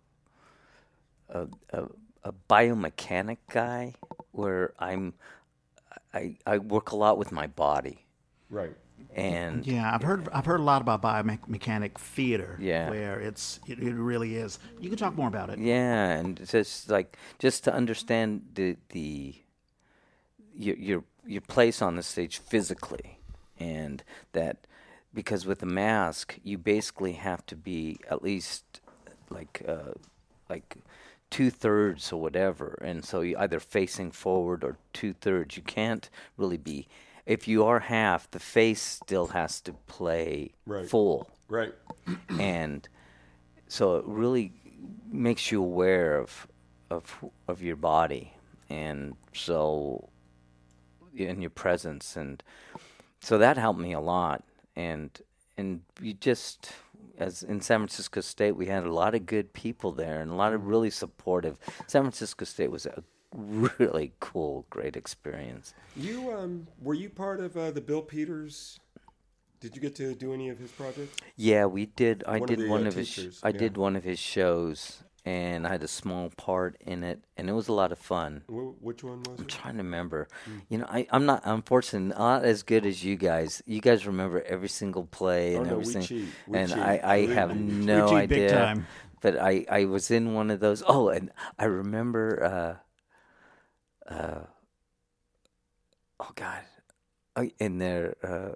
a, 1.29 1.47
a, 1.71 1.85
a 2.25 2.33
biomechanic 2.49 3.39
guy 3.51 3.95
where 4.33 4.73
I'm 4.79 5.15
I, 6.15 6.37
I 6.47 6.59
work 6.59 6.93
a 6.93 6.97
lot 6.97 7.19
with 7.19 7.33
my 7.33 7.47
body 7.47 8.05
Right. 8.49 8.77
and 9.15 9.67
Yeah, 9.67 9.93
I've 9.93 10.03
heard 10.03 10.29
I've 10.33 10.47
heard 10.47 10.61
a 10.61 10.63
lot 10.63 10.81
about 10.83 11.03
biomechanic 11.03 11.99
theater. 11.99 12.57
Yeah. 12.61 12.91
where 12.91 13.19
it's 13.21 13.59
it, 13.67 13.79
it 13.81 13.95
really 13.95 14.37
is. 14.37 14.59
You 14.81 14.89
can 14.89 14.99
talk 14.99 15.17
more 15.17 15.29
about 15.29 15.51
it. 15.51 15.59
Yeah, 15.59 16.11
and 16.13 16.39
it's 16.41 16.53
just 16.53 16.91
like 16.91 17.17
just 17.39 17.65
to 17.65 17.75
understand 17.75 18.43
the 18.55 18.77
the 18.91 19.35
your 20.55 20.77
your 20.77 21.05
your 21.27 21.41
place 21.43 21.83
on 21.83 21.97
the 21.97 22.03
stage 22.03 22.39
physically, 22.39 23.19
and 23.59 24.03
that 24.33 24.67
because 25.15 25.47
with 25.47 25.63
a 25.63 25.67
mask 25.67 26.39
you 26.45 26.59
basically 26.59 27.13
have 27.13 27.45
to 27.47 27.57
be 27.57 27.99
at 28.11 28.23
least 28.23 28.81
like 29.31 29.63
uh, 29.67 29.93
like 30.49 30.77
two 31.31 31.51
thirds 31.51 32.13
or 32.13 32.21
whatever, 32.21 32.79
and 32.83 33.05
so 33.05 33.21
you 33.21 33.37
either 33.39 33.61
facing 33.61 34.11
forward 34.11 34.63
or 34.65 34.79
two 34.93 35.13
thirds. 35.13 35.57
You 35.57 35.63
can't 35.63 36.09
really 36.37 36.59
be. 36.59 36.87
If 37.27 37.49
you 37.49 37.65
are 37.65 37.81
half, 37.81 38.31
the 38.31 38.39
face 38.39 38.81
still 38.81 39.27
has 39.29 39.61
to 39.63 39.73
play 39.73 40.53
Right. 40.65 40.89
full 40.89 41.29
Right. 41.49 41.75
and 42.39 42.89
so 43.69 43.97
it 43.97 44.05
really 44.07 44.53
makes 45.11 45.51
you 45.51 45.61
aware 45.63 46.19
of 46.19 46.47
of 46.91 47.25
of 47.49 47.63
your 47.63 47.77
body 47.77 48.33
and 48.71 49.17
so 49.33 50.09
in 51.17 51.41
your 51.41 51.51
presence 51.51 52.17
and 52.17 52.43
so 53.21 53.39
that 53.39 53.57
helped 53.57 53.81
me 53.81 53.93
a 53.93 54.01
lot 54.01 54.45
and 54.75 55.21
and 55.57 55.81
you 56.01 56.13
just 56.15 56.73
as 57.19 57.43
in 57.43 57.61
San 57.61 57.81
Francisco 57.81 58.21
State 58.21 58.53
we 58.53 58.67
had 58.67 58.85
a 58.85 58.93
lot 58.93 59.15
of 59.15 59.27
good 59.27 59.53
people 59.53 59.93
there 59.93 60.21
and 60.21 60.31
a 60.31 60.35
lot 60.35 60.53
of 60.53 60.67
really 60.67 60.91
supportive 60.91 61.59
San 61.87 62.03
Francisco 62.03 62.45
State 62.45 62.71
was 62.71 62.87
a 62.87 63.03
really 63.35 64.13
cool 64.21 64.67
great 64.71 64.97
experience 64.97 65.75
You 65.97 66.31
um 66.33 66.67
were 66.81 66.95
you 66.95 67.09
part 67.11 67.41
of 67.41 67.57
uh, 67.57 67.71
the 67.71 67.81
Bill 67.81 68.03
Peters? 68.03 68.79
Did 69.61 69.75
you 69.75 69.81
get 69.81 69.95
to 69.97 70.15
do 70.15 70.35
any 70.35 70.51
of 70.51 70.59
his 70.59 70.71
projects? 70.71 71.17
Yeah, 71.35 71.65
we 71.67 71.87
did. 71.87 72.23
I 72.29 72.39
One 72.39 72.43
of 72.43 72.47
did 72.47 72.59
the, 72.61 72.69
one 72.69 72.85
uh, 72.85 72.89
of 72.89 72.95
his. 72.95 73.09
sh- 73.09 73.15
teachers, 73.17 73.41
I 73.43 73.53
did 73.53 73.77
one 73.79 73.97
of 73.97 74.05
his 74.05 74.19
shows, 74.19 75.03
and 75.27 75.67
I 75.67 75.71
had 75.71 75.83
a 75.83 75.89
small 75.89 76.31
part 76.37 76.77
in 76.81 77.03
it, 77.03 77.21
and 77.37 77.51
it 77.51 77.53
was 77.53 77.67
a 77.69 77.73
lot 77.73 77.91
of 77.91 77.99
fun. 77.99 78.43
Wh- 78.47 78.81
which 78.83 79.03
one 79.03 79.19
was 79.25 79.41
I'm 79.41 79.45
it? 79.45 79.49
trying 79.49 79.77
to 79.77 79.83
remember. 79.83 80.29
Hmm. 80.45 80.59
You 80.69 80.79
know, 80.79 80.87
I, 80.89 81.07
I'm 81.11 81.27
not. 81.27 81.43
Unfortunately, 81.45 82.17
not 82.17 82.45
as 82.45 82.63
good 82.63 82.87
as 82.87 83.05
you 83.05 83.17
guys. 83.17 83.61
You 83.67 83.81
guys 83.81 84.07
remember 84.07 84.41
every 84.43 84.69
single 84.69 85.05
play 85.05 85.57
Oh, 85.57 85.61
and 85.61 85.69
no, 85.71 85.75
we 85.77 85.81
everything, 85.83 86.03
cheat. 86.03 86.29
We 86.47 86.59
and 86.59 86.71
cheat. 86.71 86.79
I, 86.79 87.01
I 87.03 87.27
have 87.35 87.57
me. 87.57 87.65
We 87.67 87.85
no 87.85 88.09
cheat 88.09 88.29
big 88.29 88.39
idea. 88.45 88.51
time. 88.51 88.87
But 89.21 89.37
I, 89.39 89.67
I 89.69 89.85
was 89.87 90.11
in 90.11 90.35
one 90.35 90.51
of 90.51 90.61
those. 90.61 90.83
Oh, 90.87 91.09
and 91.09 91.33
I 91.59 91.65
remember. 91.65 92.81
Uh, 94.09 94.15
uh, 94.15 94.41
oh 96.21 96.31
God, 96.37 96.63
oh, 97.35 97.49
in 97.59 97.79
there. 97.79 98.15
Uh, 98.23 98.55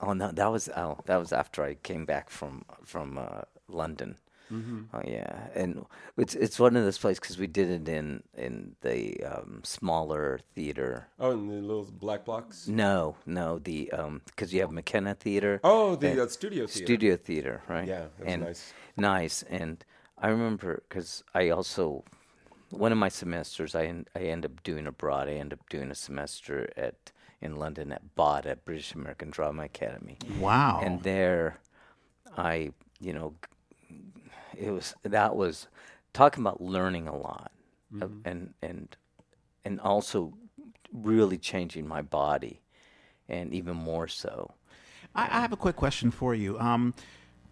oh 0.00 0.12
no, 0.12 0.30
that 0.32 0.46
was 0.52 0.68
oh 0.76 0.98
that 1.06 1.16
was 1.16 1.32
after 1.32 1.62
I 1.64 1.74
came 1.74 2.04
back 2.04 2.28
from 2.28 2.64
from 2.84 3.16
uh, 3.16 3.42
London. 3.68 4.16
Mm-hmm. 4.52 4.80
Oh 4.94 5.02
yeah, 5.06 5.48
and 5.54 5.84
it's 6.16 6.34
it's 6.34 6.58
one 6.58 6.76
of 6.76 6.84
those 6.84 6.98
places 6.98 7.20
because 7.20 7.38
we 7.38 7.46
did 7.46 7.70
it 7.70 7.88
in 7.88 8.22
in 8.36 8.74
the 8.80 9.22
um, 9.24 9.60
smaller 9.64 10.40
theater. 10.54 11.06
Oh, 11.18 11.30
in 11.32 11.46
the 11.48 11.54
little 11.60 11.84
black 11.90 12.24
blocks. 12.24 12.66
No, 12.68 13.16
no, 13.26 13.58
the 13.58 13.90
because 14.26 14.52
you 14.52 14.60
have 14.60 14.70
McKenna 14.72 15.14
Theater, 15.14 15.60
Oh, 15.62 15.96
the 15.96 16.22
uh, 16.24 16.26
studio 16.28 16.66
theater. 16.66 16.84
Studio 16.86 17.16
Theater, 17.16 17.62
right? 17.68 17.86
Yeah, 17.88 18.00
that 18.18 18.24
was 18.24 18.32
and 18.34 18.42
nice. 18.42 18.72
nice. 18.96 19.42
And 19.48 19.84
I 20.18 20.28
remember 20.28 20.82
because 20.88 21.22
I 21.34 21.50
also 21.50 22.04
one 22.70 22.92
of 22.92 22.98
my 22.98 23.08
semesters 23.08 23.74
I 23.74 23.84
en- 23.86 24.06
I 24.14 24.20
end 24.20 24.44
up 24.44 24.62
doing 24.62 24.86
abroad. 24.86 25.28
I 25.28 25.32
end 25.34 25.52
up 25.52 25.60
doing 25.68 25.90
a 25.90 25.94
semester 25.94 26.70
at 26.76 27.12
in 27.40 27.56
London 27.56 27.90
at 27.90 28.14
BADA 28.16 28.50
at 28.50 28.64
British 28.66 28.94
American 28.94 29.30
Drama 29.30 29.62
Academy. 29.64 30.18
Wow. 30.38 30.80
And 30.84 31.02
there, 31.02 31.58
I, 32.36 32.72
you 33.00 33.14
know, 33.14 33.30
g- 33.42 33.48
it 34.60 34.70
was 34.70 34.94
that 35.02 35.34
was 35.34 35.66
talking 36.12 36.42
about 36.42 36.60
learning 36.60 37.08
a 37.08 37.16
lot, 37.16 37.50
uh, 38.00 38.06
and 38.24 38.54
and 38.62 38.96
and 39.64 39.80
also 39.80 40.34
really 40.92 41.38
changing 41.38 41.86
my 41.86 42.02
body, 42.02 42.60
and 43.28 43.52
even 43.54 43.76
more 43.76 44.08
so. 44.08 44.52
I, 45.14 45.24
I 45.24 45.40
have 45.40 45.52
a 45.52 45.56
quick 45.56 45.76
question 45.76 46.10
for 46.10 46.34
you, 46.34 46.58
um, 46.58 46.94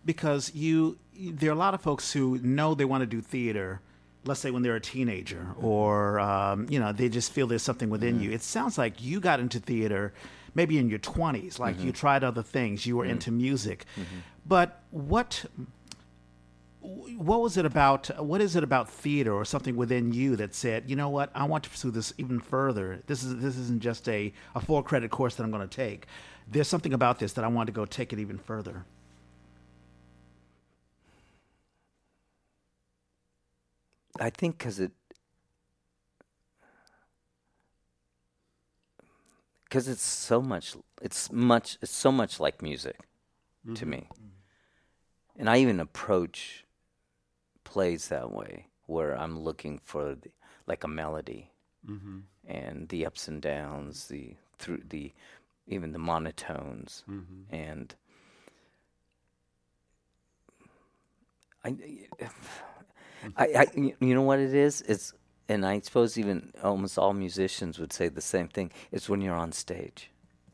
because 0.05 0.55
you 0.55 0.99
there 1.18 1.51
are 1.51 1.53
a 1.53 1.57
lot 1.57 1.75
of 1.75 1.81
folks 1.81 2.12
who 2.12 2.38
know 2.38 2.75
they 2.75 2.85
want 2.85 3.03
to 3.03 3.07
do 3.07 3.21
theater. 3.21 3.81
Let's 4.25 4.40
say 4.40 4.51
when 4.51 4.62
they're 4.62 4.77
a 4.77 4.81
teenager, 4.81 5.55
or 5.61 6.21
um, 6.21 6.66
you 6.68 6.79
know, 6.79 6.92
they 6.92 7.09
just 7.09 7.33
feel 7.33 7.47
there's 7.47 7.62
something 7.62 7.88
within 7.88 8.21
you. 8.21 8.31
It 8.31 8.42
sounds 8.42 8.77
like 8.77 9.03
you 9.03 9.21
got 9.21 9.40
into 9.40 9.59
theater 9.59 10.12
maybe 10.55 10.79
in 10.79 10.88
your 10.88 10.99
20s, 10.99 11.59
like 11.61 11.81
you 11.81 11.92
tried 11.92 12.25
other 12.25 12.42
things. 12.42 12.85
You 12.85 12.97
were 12.97 13.05
into 13.05 13.31
music, 13.31 13.85
but 14.44 14.83
what 14.90 15.44
what 16.81 17.41
was 17.41 17.57
it 17.57 17.67
about 17.67 18.07
what 18.25 18.41
is 18.41 18.55
it 18.55 18.62
about 18.62 18.88
theater 18.88 19.33
or 19.33 19.45
something 19.45 19.75
within 19.75 20.12
you 20.12 20.37
that 20.37 20.55
said 20.55 20.88
you 20.88 20.95
know 20.95 21.09
what? 21.09 21.31
I 21.35 21.45
want 21.45 21.64
to 21.64 21.71
pursue 21.71 21.91
this 21.91 22.12
even 22.19 22.41
further. 22.41 23.03
This 23.07 23.25
is 23.25 23.37
this 23.37 23.57
isn't 23.57 23.81
just 23.81 24.09
a, 24.09 24.33
a 24.55 24.61
full 24.61 24.83
credit 24.83 25.11
course 25.11 25.35
that 25.37 25.43
i'm 25.43 25.51
going 25.51 25.67
to 25.69 25.77
take. 25.77 26.07
There's 26.51 26.69
something 26.69 26.95
about 26.95 27.19
this 27.19 27.33
that 27.35 27.45
i 27.45 27.49
want 27.49 27.67
to 27.67 27.73
go 27.73 27.85
take 27.85 28.12
it 28.12 28.19
even 28.19 28.38
further. 28.38 28.85
I 34.21 34.31
think 34.31 34.59
because 34.59 34.79
it 34.79 34.93
because 39.64 39.88
it's 39.88 40.03
so 40.03 40.41
much 40.41 40.77
it's 41.03 41.31
much 41.33 41.77
it's 41.83 41.93
so 41.93 42.12
much 42.12 42.38
like 42.38 42.62
music 42.62 43.01
to 43.67 43.73
mm-hmm. 43.73 43.91
me. 43.91 44.09
And 45.37 45.51
i 45.51 45.59
even 45.59 45.81
approach 45.81 46.64
plays 47.70 48.09
that 48.09 48.33
way 48.33 48.66
where 48.87 49.12
i'm 49.18 49.38
looking 49.38 49.78
for 49.85 50.14
the, 50.14 50.31
like 50.66 50.85
a 50.85 50.88
melody 50.88 51.50
mm-hmm. 51.88 52.18
and 52.46 52.88
the 52.88 53.04
ups 53.07 53.28
and 53.28 53.42
downs 53.42 54.09
the 54.09 54.35
through 54.59 54.83
the 54.88 55.12
even 55.66 55.92
the 55.92 55.98
monotones 55.98 57.04
mm-hmm. 57.04 57.54
and 57.54 57.94
I, 61.64 61.74
I, 63.37 63.44
I, 63.46 63.66
you 63.74 64.14
know 64.14 64.22
what 64.22 64.38
it 64.38 64.54
is? 64.54 64.83
It's, 64.83 65.12
and 65.48 65.66
I 65.66 65.81
suppose 65.81 66.18
even 66.18 66.52
almost 66.62 66.98
all 66.98 67.12
musicians 67.12 67.78
would 67.78 67.92
say 67.92 68.09
the 68.09 68.20
same 68.20 68.48
thing. 68.48 68.70
It's 68.92 69.09
when 69.09 69.20
you're 69.20 69.35
on 69.35 69.52
stage. 69.52 70.11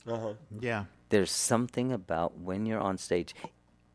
Uh 0.07 0.19
huh. 0.19 0.33
yeah 0.61 0.85
There's 1.09 1.31
something 1.31 1.93
about 1.93 2.39
when 2.39 2.67
you're 2.67 2.81
on 2.81 2.99
stage, 2.99 3.35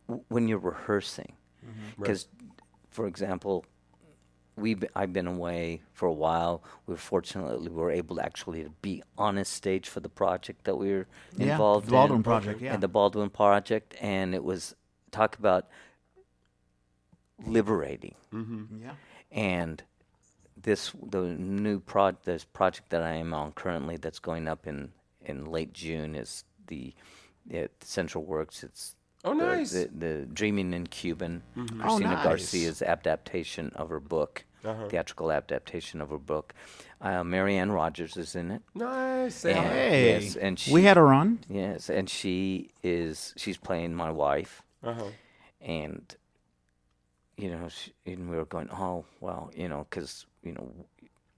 w- 0.08 0.24
when 0.30 0.48
you're 0.48 0.60
rehearsing. 0.60 1.34
Mm-hmm. 1.66 2.02
Because, 2.02 2.28
for 3.00 3.08
example, 3.08 3.64
we 4.58 4.76
I've 4.94 5.14
been 5.14 5.26
away 5.26 5.82
for 5.94 6.06
a 6.06 6.12
while. 6.12 6.62
We 6.86 6.96
were 6.96 6.98
fortunately 6.98 7.70
we 7.70 7.82
were 7.82 7.92
able 7.92 8.18
to 8.18 8.26
actually 8.26 8.62
to 8.66 8.72
be 8.82 9.02
on 9.18 9.38
a 9.38 9.46
stage 9.46 9.88
for 9.88 10.02
the 10.02 10.10
project 10.10 10.66
that 10.66 10.76
we 10.76 10.92
were 10.92 11.08
Yeah, 11.38 11.54
involved 11.54 11.88
the 11.88 11.92
Baldwin 11.92 12.18
in. 12.18 12.24
Project, 12.24 12.62
yeah. 12.62 12.74
And 12.74 12.84
the 12.84 12.90
Baldwin 12.90 13.30
Project, 13.30 13.96
and 14.02 14.36
it 14.36 14.44
was 14.44 14.76
talk 15.12 15.40
about 15.40 15.70
liberating 17.46 18.16
mm-hmm. 18.34 18.84
yeah 18.84 18.96
and 19.32 19.82
this 20.62 20.92
the 21.02 21.22
new 21.22 21.80
prod 21.80 22.18
this 22.26 22.44
project 22.44 22.90
that 22.90 23.02
I 23.02 23.14
am 23.14 23.34
on 23.34 23.54
currently 23.54 23.96
that's 23.96 24.20
going 24.20 24.46
up 24.46 24.68
in 24.68 24.92
in 25.22 25.46
late 25.46 25.72
June 25.72 26.16
is 26.16 26.44
the 26.68 26.94
Central 27.82 28.26
Works. 28.26 28.64
It's 28.64 28.96
Oh, 29.26 29.38
the- 29.38 29.46
nice. 29.46 29.72
The, 29.72 29.90
the 29.98 30.26
Dreaming 30.34 30.74
in 30.74 30.88
Cuban, 30.88 31.44
Oh, 31.58 31.66
Cristina 31.80 32.12
nice. 32.16 32.24
Garcia's 32.24 32.82
adaptation 32.82 33.72
of 33.76 33.90
her 33.90 34.00
book, 34.00 34.46
Uh-huh. 34.64 34.88
theatrical 34.88 35.32
adaptation 35.32 36.00
of 36.02 36.10
her 36.10 36.18
book. 36.18 36.54
Uh, 37.02 37.24
Marianne 37.24 37.72
Rogers 37.72 38.16
is 38.18 38.36
in 38.36 38.52
it. 38.52 38.62
Nice. 38.76 39.46
And- 39.46 39.58
hey 39.58 40.22
yes, 40.22 40.36
and 40.36 40.56
we 40.72 40.82
she- 40.82 40.86
had 40.86 40.98
her 40.98 41.12
on 41.14 41.40
Yes, 41.50 41.90
and 41.90 42.10
she 42.10 42.72
is 42.84 43.34
she's 43.38 43.58
playing 43.58 43.94
my 43.96 44.12
wife 44.12 44.62
Uh 44.84 44.94
huh. 44.94 45.06
and 45.62 46.16
you 47.38 47.50
know, 47.50 47.70
sh 47.70 47.90
and 48.06 48.30
we 48.30 48.36
were 48.36 48.46
going, 48.46 48.70
oh 48.70 49.06
well, 49.22 49.50
you 49.56 49.68
know, 49.70 49.86
because 49.90 50.26
you 50.44 50.52
know, 50.54 50.70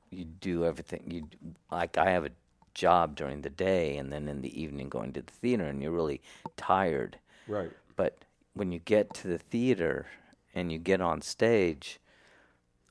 you 0.10 0.26
do 0.26 0.66
everything. 0.66 1.04
You 1.08 1.28
like 1.72 1.98
I 1.98 2.10
have 2.12 2.26
a 2.26 2.32
job 2.74 3.16
during 3.16 3.42
the 3.42 3.50
day, 3.52 3.98
and 3.98 4.12
then 4.12 4.28
in 4.28 4.42
the 4.42 4.60
evening 4.60 4.90
going 4.90 5.14
to 5.14 5.22
the 5.22 5.32
theater, 5.32 5.66
and 5.66 5.82
you're 5.82 5.92
really 5.92 6.22
tired. 6.58 7.18
Right. 7.52 7.72
But 7.96 8.18
when 8.54 8.72
you 8.72 8.80
get 8.80 9.14
to 9.16 9.28
the 9.28 9.38
theater 9.38 10.08
and 10.56 10.72
you 10.72 10.78
get 10.80 11.02
on 11.02 11.22
stage, 11.22 12.00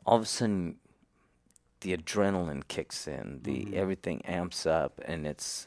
all 0.06 0.16
of 0.16 0.22
a 0.22 0.26
sudden 0.26 0.76
the 1.80 1.96
adrenaline 1.96 2.66
kicks 2.68 3.08
in, 3.08 3.40
the 3.42 3.74
everything 3.76 4.22
amps 4.26 4.66
up, 4.66 5.00
and 5.04 5.26
it's 5.26 5.66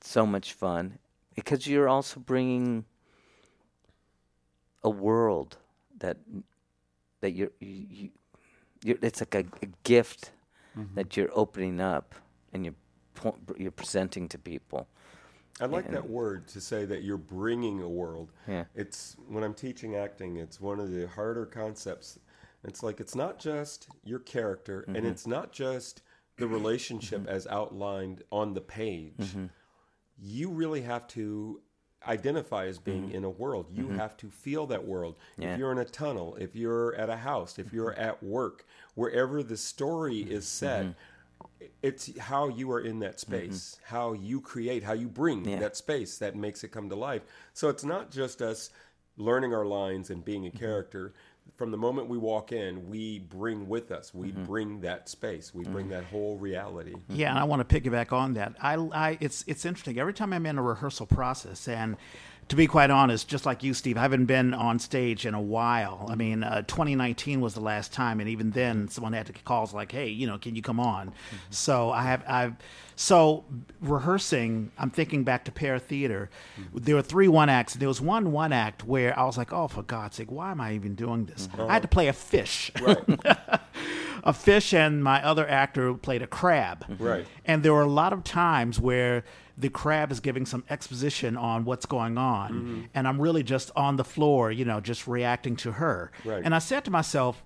so 0.00 0.26
much 0.26 0.52
fun 0.52 0.98
because 1.34 1.66
you're 1.66 1.88
also 1.88 2.18
bringing 2.20 2.84
a 4.82 4.90
world 4.90 5.56
that 5.98 6.16
that 7.20 7.32
you're 7.32 7.50
you, 7.60 7.86
you 7.90 8.10
you're, 8.84 8.98
it's 9.02 9.20
like 9.20 9.34
a, 9.34 9.44
a 9.62 9.68
gift 9.84 10.32
Mm-hmm. 10.78 10.94
that 10.94 11.16
you're 11.16 11.30
opening 11.32 11.80
up 11.80 12.14
and 12.52 12.64
you're 12.64 12.74
po- 13.14 13.38
you're 13.56 13.72
presenting 13.72 14.28
to 14.28 14.38
people. 14.38 14.86
I 15.60 15.66
like 15.66 15.90
that 15.90 16.08
word 16.08 16.48
to 16.48 16.60
say 16.60 16.84
that 16.84 17.02
you're 17.02 17.16
bringing 17.16 17.82
a 17.82 17.88
world. 17.88 18.32
Yeah. 18.46 18.64
It's 18.74 19.16
when 19.28 19.44
I'm 19.44 19.54
teaching 19.54 19.96
acting, 19.96 20.36
it's 20.36 20.60
one 20.60 20.80
of 20.80 20.90
the 20.90 21.08
harder 21.08 21.46
concepts. 21.46 22.18
It's 22.64 22.82
like 22.82 23.00
it's 23.00 23.14
not 23.14 23.38
just 23.38 23.88
your 24.04 24.18
character 24.18 24.84
and 24.88 24.96
mm-hmm. 24.98 25.06
it's 25.06 25.26
not 25.26 25.52
just 25.52 26.02
the 26.36 26.46
relationship 26.46 27.20
mm-hmm. 27.20 27.28
as 27.28 27.46
outlined 27.46 28.22
on 28.30 28.54
the 28.54 28.60
page. 28.60 29.14
Mm-hmm. 29.18 29.46
You 30.20 30.50
really 30.50 30.82
have 30.82 31.06
to 31.08 31.60
identify 32.06 32.66
as 32.66 32.78
being 32.78 33.10
in 33.10 33.24
a 33.24 33.30
world. 33.30 33.66
You 33.72 33.88
have 33.90 34.16
to 34.18 34.30
feel 34.30 34.66
that 34.66 34.86
world. 34.86 35.16
Yeah. 35.36 35.52
If 35.52 35.58
you're 35.58 35.72
in 35.72 35.78
a 35.78 35.84
tunnel, 35.84 36.36
if 36.40 36.54
you're 36.54 36.94
at 36.94 37.10
a 37.10 37.16
house, 37.16 37.58
if 37.58 37.72
you're 37.72 37.94
at 37.94 38.22
work, 38.22 38.64
wherever 38.94 39.42
the 39.42 39.56
story 39.56 40.20
is 40.20 40.46
set, 40.46 40.86
it's 41.82 42.18
how 42.18 42.48
you 42.48 42.70
are 42.72 42.80
in 42.80 43.00
that 43.00 43.16
mm-hmm. 43.16 43.34
space, 43.34 43.78
how 43.84 44.12
you 44.12 44.40
create, 44.40 44.82
how 44.82 44.92
you 44.92 45.08
bring 45.08 45.44
Yeah. 45.44 45.58
that 45.60 45.76
space 45.76 46.18
that 46.18 46.36
makes 46.36 46.64
it 46.64 46.68
come 46.68 46.88
to 46.88 46.96
life. 46.96 47.22
So 47.52 47.68
it's 47.68 47.84
not 47.84 48.10
just 48.10 48.42
us 48.42 48.70
learning 49.16 49.54
our 49.54 49.66
lines 49.66 50.10
and 50.10 50.24
being 50.24 50.46
a 50.46 50.48
mm-hmm. 50.48 50.58
character. 50.58 51.14
From 51.56 51.70
the 51.70 51.78
moment 51.78 52.08
we 52.08 52.18
walk 52.18 52.52
in, 52.52 52.88
we 52.90 53.20
bring 53.20 53.68
with 53.68 53.90
us, 53.90 54.12
we 54.12 54.28
mm-hmm. 54.28 54.44
bring 54.44 54.80
that 54.82 55.08
space, 55.08 55.54
we 55.54 55.64
bring 55.64 55.88
that 55.88 56.04
whole 56.04 56.36
reality. 56.36 56.94
Yeah, 57.08 57.30
and 57.30 57.38
I 57.38 57.44
want 57.44 57.66
to 57.66 57.80
piggyback 57.80 58.12
on 58.12 58.34
that. 58.34 58.54
I, 58.60 58.74
I, 58.74 59.18
it's 59.20 59.44
it's 59.46 59.64
interesting. 59.64 59.98
Every 59.98 60.12
time 60.12 60.34
I'm 60.34 60.44
in 60.44 60.58
a 60.58 60.62
rehearsal 60.62 61.06
process, 61.06 61.66
and 61.66 61.96
to 62.48 62.56
be 62.56 62.66
quite 62.66 62.90
honest, 62.90 63.28
just 63.28 63.44
like 63.44 63.62
you, 63.62 63.74
Steve, 63.74 63.98
I 63.98 64.00
haven't 64.00 64.24
been 64.24 64.54
on 64.54 64.78
stage 64.78 65.26
in 65.26 65.34
a 65.34 65.40
while. 65.40 66.06
I 66.10 66.14
mean, 66.14 66.42
uh, 66.42 66.62
2019 66.62 67.42
was 67.42 67.52
the 67.52 67.60
last 67.60 67.92
time, 67.92 68.20
and 68.20 68.28
even 68.28 68.52
then, 68.52 68.88
someone 68.88 69.12
had 69.12 69.26
to 69.26 69.32
calls 69.32 69.74
like, 69.74 69.92
"Hey, 69.92 70.08
you 70.08 70.26
know, 70.26 70.38
can 70.38 70.56
you 70.56 70.62
come 70.62 70.80
on?" 70.80 71.08
Mm-hmm. 71.08 71.36
So 71.50 71.90
I 71.90 72.02
have, 72.04 72.24
I've, 72.26 72.56
so 72.96 73.44
rehearsing. 73.82 74.72
I'm 74.78 74.90
thinking 74.90 75.24
back 75.24 75.44
to 75.44 75.52
Pear 75.52 75.78
Theater. 75.78 76.30
Mm-hmm. 76.58 76.78
There 76.78 76.94
were 76.94 77.02
three 77.02 77.28
one 77.28 77.50
acts. 77.50 77.74
There 77.74 77.88
was 77.88 78.00
one 78.00 78.32
one 78.32 78.52
act 78.52 78.82
where 78.82 79.18
I 79.18 79.24
was 79.24 79.36
like, 79.36 79.52
"Oh, 79.52 79.68
for 79.68 79.82
God's 79.82 80.16
sake, 80.16 80.30
why 80.30 80.50
am 80.50 80.60
I 80.60 80.72
even 80.72 80.94
doing 80.94 81.26
this?" 81.26 81.48
Mm-hmm. 81.48 81.70
I 81.70 81.74
had 81.74 81.82
to 81.82 81.88
play 81.88 82.08
a 82.08 82.14
fish. 82.14 82.72
a 84.24 84.32
fish 84.32 84.72
and 84.72 85.04
my 85.04 85.22
other 85.24 85.46
actor 85.48 85.94
played 85.94 86.22
a 86.22 86.26
crab. 86.26 86.84
Right. 86.98 87.26
And 87.44 87.62
there 87.62 87.74
were 87.74 87.82
a 87.82 87.86
lot 87.86 88.12
of 88.12 88.24
times 88.24 88.80
where 88.80 89.24
the 89.58 89.68
crab 89.68 90.12
is 90.12 90.20
giving 90.20 90.46
some 90.46 90.62
exposition 90.70 91.36
on 91.36 91.64
what's 91.64 91.84
going 91.86 92.16
on, 92.16 92.50
Mm-hmm. 92.52 92.80
and 92.94 93.08
I'm 93.08 93.20
really 93.20 93.42
just 93.42 93.70
on 93.74 93.96
the 93.96 94.04
floor, 94.04 94.52
you 94.52 94.64
know, 94.64 94.80
just 94.80 95.06
reacting 95.08 95.56
to 95.56 95.72
her. 95.72 96.12
Right. 96.24 96.42
And 96.44 96.54
I 96.54 96.60
said 96.60 96.84
to 96.84 96.90
myself, 96.92 97.42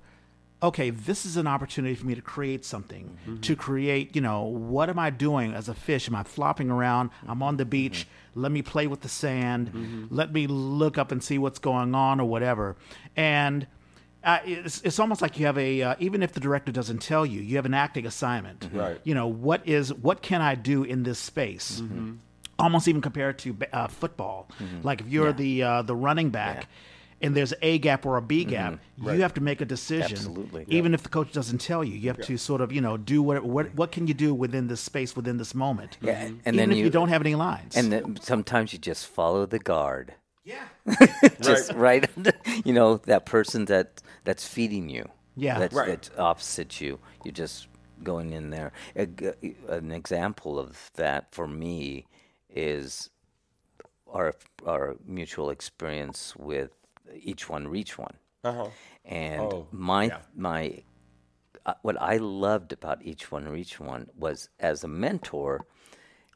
okay, 0.62 0.90
this 0.90 1.24
is 1.26 1.36
an 1.36 1.46
opportunity 1.48 1.94
for 1.94 2.06
me 2.06 2.14
to 2.14 2.22
create 2.22 2.64
something, 2.64 3.16
Mm-hmm. 3.26 3.40
to 3.40 3.56
create, 3.56 4.14
you 4.14 4.20
know, 4.22 4.42
what 4.42 4.88
am 4.90 4.98
I 4.98 5.10
doing 5.10 5.54
as 5.54 5.68
a 5.68 5.74
fish? 5.74 6.06
Am 6.08 6.14
I 6.14 6.22
flopping 6.22 6.70
around? 6.70 7.10
I'm 7.26 7.42
on 7.42 7.56
the 7.56 7.64
beach. 7.64 8.06
Let 8.34 8.52
me 8.52 8.62
play 8.62 8.86
with 8.86 9.00
the 9.00 9.08
sand. 9.08 9.68
Mm-hmm. 9.72 10.06
Let 10.14 10.32
me 10.32 10.46
look 10.46 10.98
up 10.98 11.10
and 11.12 11.22
see 11.22 11.38
what's 11.38 11.58
going 11.58 11.94
on 11.94 12.20
or 12.20 12.28
whatever. 12.28 12.76
And 13.16 13.66
uh, 14.24 14.38
it's, 14.44 14.80
it's 14.82 14.98
almost 14.98 15.22
like 15.22 15.38
you 15.38 15.46
have 15.46 15.58
a 15.58 15.82
uh, 15.82 15.94
even 15.98 16.22
if 16.22 16.32
the 16.32 16.40
director 16.40 16.72
doesn't 16.72 16.98
tell 17.02 17.24
you, 17.26 17.40
you 17.40 17.56
have 17.56 17.66
an 17.66 17.74
acting 17.74 18.06
assignment. 18.06 18.68
Right. 18.72 19.00
You 19.04 19.14
know 19.14 19.26
what 19.26 19.66
is 19.66 19.92
what 19.92 20.22
can 20.22 20.40
I 20.40 20.54
do 20.54 20.84
in 20.84 21.02
this 21.02 21.18
space? 21.18 21.80
Mm-hmm. 21.80 22.14
Almost 22.58 22.86
even 22.86 23.00
compared 23.00 23.38
to 23.40 23.56
uh, 23.72 23.88
football. 23.88 24.48
Like 24.82 25.00
if 25.00 25.08
you're 25.08 25.32
the 25.32 25.62
uh, 25.62 25.82
the 25.82 25.96
running 25.96 26.30
back. 26.30 26.68
And 27.24 27.36
there's 27.36 27.54
a 27.62 27.78
gap 27.78 28.04
or 28.04 28.16
a 28.16 28.20
B 28.20 28.44
gap. 28.44 28.80
Right. 28.98 29.14
You 29.14 29.22
have 29.22 29.34
to 29.34 29.40
make 29.40 29.60
a 29.60 29.64
decision, 29.64 30.18
Absolutely. 30.18 30.64
even 30.66 30.92
if 30.92 31.04
the 31.04 31.08
coach 31.08 31.30
doesn't 31.30 31.58
tell 31.58 31.84
you. 31.84 31.94
You 31.94 32.08
have 32.08 32.20
to 32.22 32.36
sort 32.36 32.60
of, 32.60 32.72
you 32.72 32.80
know, 32.80 32.96
do 32.96 33.22
what 33.22 33.44
what 33.44 33.72
what 33.76 33.92
can 33.92 34.08
you 34.08 34.14
do 34.14 34.34
within 34.34 34.66
this 34.66 34.80
space, 34.80 35.14
within 35.14 35.36
this 35.36 35.54
moment. 35.54 35.98
Yeah, 36.00 36.14
and 36.14 36.40
even 36.44 36.56
then 36.56 36.72
if 36.72 36.78
you, 36.78 36.84
you- 36.86 36.90
don't 36.90 37.10
have 37.10 37.20
any 37.20 37.36
lines. 37.36 37.76
And 37.76 37.92
then 37.92 38.18
sometimes 38.20 38.72
you 38.72 38.80
just 38.80 39.06
follow 39.06 39.46
the 39.46 39.60
guard. 39.60 40.14
Yeah, 40.44 40.68
just 41.40 41.72
right, 41.72 42.08
you 42.64 42.72
know 42.72 42.96
that 42.98 43.26
person 43.26 43.64
that 43.66 44.02
that's 44.24 44.46
feeding 44.46 44.88
you 44.88 45.08
Yeah. 45.36 45.58
that's, 45.58 45.74
Right. 45.74 45.86
that's 45.86 46.10
opposite 46.18 46.80
you 46.80 46.98
you're 47.24 47.32
just 47.32 47.68
going 48.02 48.32
in 48.32 48.50
there 48.50 48.72
A 48.96 49.06
g- 49.06 49.54
an 49.68 49.92
example 49.92 50.58
of 50.58 50.90
that 50.94 51.32
for 51.34 51.46
me 51.46 52.06
is 52.50 53.10
our 54.06 54.34
our 54.66 54.96
mutual 55.06 55.50
experience 55.50 56.34
with 56.36 56.70
each 57.14 57.48
one 57.48 57.68
reach 57.68 57.98
one 57.98 58.14
Uh-huh. 58.44 58.70
and 59.04 59.54
Oh, 59.54 59.66
my 59.70 60.06
yeah. 60.06 60.18
my 60.34 60.82
uh, 61.66 61.74
what 61.82 62.00
I 62.00 62.16
loved 62.18 62.72
about 62.72 63.02
each 63.04 63.30
one 63.30 63.48
reach 63.48 63.80
one 63.80 64.08
was 64.16 64.48
as 64.60 64.84
a 64.84 64.88
mentor 64.88 65.64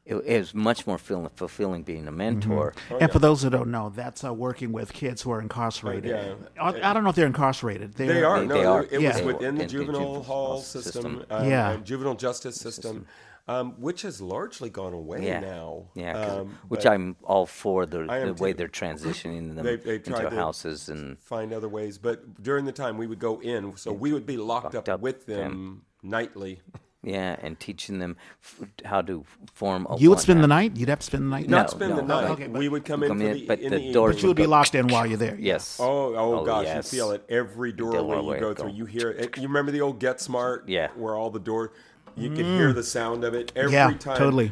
it, 0.07 0.15
it 0.25 0.39
was 0.39 0.53
much 0.55 0.87
more 0.87 0.97
feel, 0.97 1.29
fulfilling 1.35 1.83
being 1.83 2.07
a 2.07 2.11
mentor 2.11 2.73
and 2.99 3.11
for 3.11 3.19
those 3.19 3.43
who 3.43 3.49
don't 3.49 3.69
know, 3.71 3.89
that's 3.89 4.23
uh, 4.23 4.33
working 4.33 4.71
with 4.71 4.93
kids 4.93 5.21
who 5.21 5.31
are 5.31 5.41
incarcerated. 5.41 6.09
yeah. 6.11 6.33
I, 6.61 6.89
I 6.89 6.93
don't 6.93 7.03
know 7.03 7.09
if 7.09 7.15
they're 7.15 7.27
incarcerated. 7.27 7.93
They're, 7.93 8.07
They 8.13 8.23
are. 8.23 8.39
They- 8.39 8.45
no, 8.47 8.53
they 8.55 8.59
they- 8.61 8.65
are. 8.65 8.83
it 8.83 8.91
was 8.93 9.01
Yeah. 9.01 9.21
within 9.25 9.39
the 9.39 9.47
In 9.47 9.55
the 9.57 9.65
juvenile 9.65 9.93
juvenile 10.01 10.23
hall 10.23 10.45
hall 10.47 10.61
system, 10.61 10.91
system. 11.19 11.25
um, 11.29 11.49
Yeah. 11.49 11.77
juvenile 11.83 12.15
justice 12.15 12.55
system, 12.55 13.05
um, 13.49 13.73
which 13.81 14.01
has 14.01 14.21
largely 14.21 14.69
gone 14.69 14.93
away 14.93 15.25
yeah 15.25 15.39
now. 15.41 15.85
yeah 15.95 16.13
'cause- 16.13 16.37
Um, 16.39 16.57
which 16.67 16.85
I'm 16.85 17.15
all 17.23 17.45
for 17.45 17.85
the, 17.85 17.99
the 18.05 18.35
way 18.39 18.51
too. 18.53 18.57
they're 18.57 18.67
transitioning 18.69 19.55
them 19.55 19.65
They've- 19.65 19.83
they've 19.83 19.95
into 20.05 20.11
tried 20.11 20.29
to- 20.29 20.35
houses 20.35 20.89
and 20.89 21.17
find 21.19 21.51
other 21.53 21.69
ways. 21.69 21.97
But 21.97 22.41
during 22.41 22.65
the 22.65 22.71
time 22.71 22.97
we 22.97 23.07
would 23.07 23.19
go 23.19 23.39
in, 23.41 23.75
so 23.77 23.91
we 23.93 24.13
would 24.13 24.25
be 24.25 24.37
locked, 24.37 24.73
Locked 24.73 24.89
up, 24.89 24.95
up 24.95 25.01
with 25.01 25.25
them, 25.25 25.37
them. 25.41 25.81
nightly. 26.03 26.61
yeah 27.03 27.35
and 27.41 27.59
teaching 27.59 27.99
them 27.99 28.17
f- 28.43 28.67
how 28.85 29.01
to 29.01 29.23
form 29.53 29.85
a 29.89 29.97
you 29.97 30.09
would 30.09 30.15
one 30.15 30.21
spend 30.23 30.43
the 30.43 30.47
night. 30.47 30.75
You'd 30.75 30.89
have 30.89 30.99
to 30.99 31.05
spend 31.05 31.23
the 31.25 31.29
night. 31.29 31.47
Not 31.47 31.67
No, 31.67 31.77
spend 31.77 31.97
the 31.97 32.01
no, 32.01 32.21
night. 32.21 32.29
okay, 32.31 32.47
but- 32.47 32.59
we 32.59 32.69
would 32.69 32.85
come 32.85 33.03
in 33.03 33.09
Come 33.09 33.19
for 33.19 33.25
in, 33.27 33.33
the, 33.33 33.45
but 33.45 33.59
in 33.59 33.71
the 33.71 33.77
the 33.79 33.91
doors 33.93 34.15
But 34.15 34.21
you 34.23 34.27
would 34.29 34.37
be 34.37 34.47
locked 34.47 34.73
in 34.75 34.87
while 34.87 35.05
you're 35.05 35.17
there. 35.17 35.37
yes 35.39 35.77
Oh, 35.79 36.15
oh, 36.15 36.39
Oh, 36.39 36.45
gosh, 36.45 36.65
yes. 36.65 36.91
you 36.91 36.99
feel 36.99 37.11
it 37.11 37.23
every 37.29 37.71
doorway 37.71 37.97
doorway 38.15 38.35
you 38.35 38.41
go 38.41 38.53
go. 38.53 38.63
through. 38.63 38.71
You 38.73 38.85
hear 38.85 39.11
it. 39.11 39.37
You 39.37 39.43
remember 39.43 39.71
the 39.71 39.81
old 39.81 39.99
Get 39.99 40.19
Smart? 40.19 40.67
Yeah. 40.67 40.89
Where 40.95 41.15
all 41.15 41.29
the 41.29 41.39
door, 41.39 41.73
you 42.15 42.29
could 42.29 42.45
hear 42.45 42.73
the 42.73 42.83
sound 42.83 43.23
of 43.23 43.33
it 43.35 43.51
every 43.55 43.73
Yeah, 43.73 43.91
time. 43.93 44.17
totally. 44.17 44.51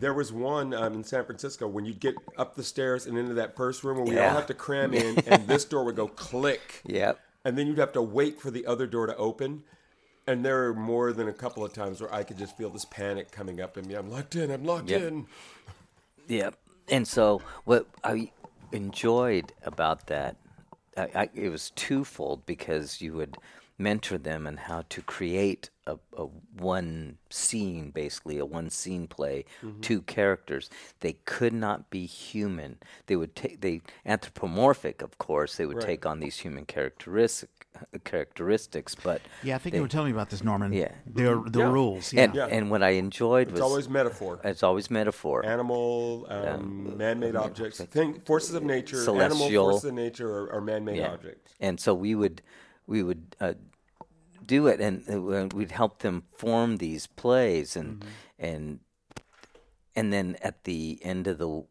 There 0.00 0.12
was 0.12 0.32
one 0.32 0.74
um, 0.74 0.94
in 0.94 1.04
San 1.04 1.24
Francisco 1.24 1.68
when 1.68 1.84
you'd 1.84 2.00
get 2.00 2.16
up 2.36 2.56
the 2.56 2.64
stairs 2.64 3.06
and 3.06 3.16
into 3.16 3.34
that 3.34 3.54
first 3.56 3.84
room 3.84 3.98
where 3.98 4.04
we 4.06 4.18
all 4.18 4.30
have 4.30 4.46
to 4.46 4.54
cram 4.54 4.92
in, 5.02 5.20
and 5.28 5.46
this 5.46 5.64
door 5.64 5.84
would 5.84 5.94
go 5.94 6.08
click. 6.08 6.82
yep 6.84 7.20
And 7.44 7.56
then 7.56 7.68
you'd 7.68 7.78
have 7.78 7.92
to 7.92 8.02
wait 8.02 8.40
for 8.40 8.50
the 8.50 8.66
other 8.66 8.88
door 8.88 9.06
to 9.06 9.16
open. 9.16 9.62
And 10.26 10.44
there 10.44 10.66
are 10.66 10.74
more 10.74 11.12
than 11.12 11.28
a 11.28 11.32
couple 11.32 11.64
of 11.64 11.72
times 11.72 12.00
where 12.00 12.12
I 12.12 12.22
could 12.22 12.38
just 12.38 12.56
feel 12.56 12.70
this 12.70 12.86
panic 12.86 13.30
coming 13.30 13.60
up 13.60 13.76
in 13.76 13.86
me. 13.86 13.94
I'm 13.94 14.10
locked 14.10 14.36
in. 14.36 14.50
I'm 14.50 14.64
locked 14.64 14.90
in. 14.90 15.26
Yeah. 16.26 16.50
And 16.88 17.06
so 17.06 17.42
what 17.64 17.86
I 18.02 18.30
enjoyed 18.72 19.52
about 19.64 20.06
that, 20.06 20.36
I, 20.96 21.08
I, 21.14 21.28
it 21.34 21.50
was 21.50 21.70
twofold 21.70 22.46
because 22.46 23.02
you 23.02 23.12
would 23.14 23.36
mentor 23.76 24.18
them 24.18 24.46
on 24.46 24.56
how 24.56 24.84
to 24.88 25.02
create 25.02 25.68
a, 25.86 25.98
a 26.16 26.26
one 26.56 27.18
scene, 27.28 27.90
basically 27.90 28.38
a 28.38 28.46
one 28.46 28.70
scene 28.70 29.06
play, 29.06 29.44
mm-hmm. 29.62 29.80
two 29.80 30.00
characters. 30.02 30.70
They 31.00 31.14
could 31.24 31.52
not 31.52 31.90
be 31.90 32.06
human. 32.06 32.78
They 33.06 33.16
would 33.16 33.34
take 33.34 33.60
they 33.60 33.82
anthropomorphic, 34.06 35.02
of 35.02 35.18
course. 35.18 35.56
They 35.56 35.66
would 35.66 35.78
Right. 35.78 35.86
take 35.86 36.06
on 36.06 36.20
these 36.20 36.38
human 36.38 36.64
characteristic 36.64 37.63
characteristics, 38.04 38.94
but 38.94 39.20
Yeah, 39.42 39.54
I 39.56 39.58
think 39.58 39.72
they- 39.72 39.78
you 39.78 39.82
were 39.82 39.88
telling 39.88 40.08
me 40.08 40.12
about 40.12 40.30
this, 40.30 40.42
Norman. 40.44 40.72
Yeah. 40.72 40.92
There, 41.06 41.36
the 41.46 41.60
Yeah. 41.60 41.72
rules. 41.72 42.12
Yeah. 42.12 42.24
and 42.24 42.34
Yeah. 42.34 42.46
and 42.46 42.70
what 42.70 42.82
I 42.82 42.90
enjoyed 42.90 43.48
It's 43.48 43.52
was 43.52 43.60
always 43.60 43.88
metaphor. 43.88 44.40
it's 44.44 44.62
always 44.62 44.90
metaphor. 44.90 45.44
Animal, 45.44 46.26
um, 46.28 46.96
man-made 46.96 47.36
objects, 47.36 47.78
thing, 47.80 48.20
forces 48.20 48.54
of 48.54 48.62
nature, 48.62 48.96
animal 48.98 49.36
Celestial. 49.36 49.70
forces 49.70 49.88
of 49.90 49.94
nature 49.94 50.30
are, 50.30 50.52
are 50.54 50.60
man-made 50.60 50.98
Yeah. 50.98 51.12
objects. 51.12 51.54
And 51.60 51.80
so 51.80 51.94
we 51.94 52.14
would 52.14 52.42
we 52.86 53.02
would 53.02 53.34
uh, 53.40 53.54
do 54.44 54.66
it, 54.66 54.78
and 54.78 55.08
uh, 55.08 55.48
we'd 55.56 55.70
help 55.72 56.00
them 56.00 56.24
form 56.36 56.76
these 56.76 57.06
plays, 57.06 57.76
and 57.76 58.00
Mm-hmm. 58.00 58.08
and 58.38 58.80
and 59.96 60.12
then 60.12 60.36
at 60.42 60.64
the 60.64 60.98
end 61.02 61.26
of 61.26 61.38
the 61.38 61.64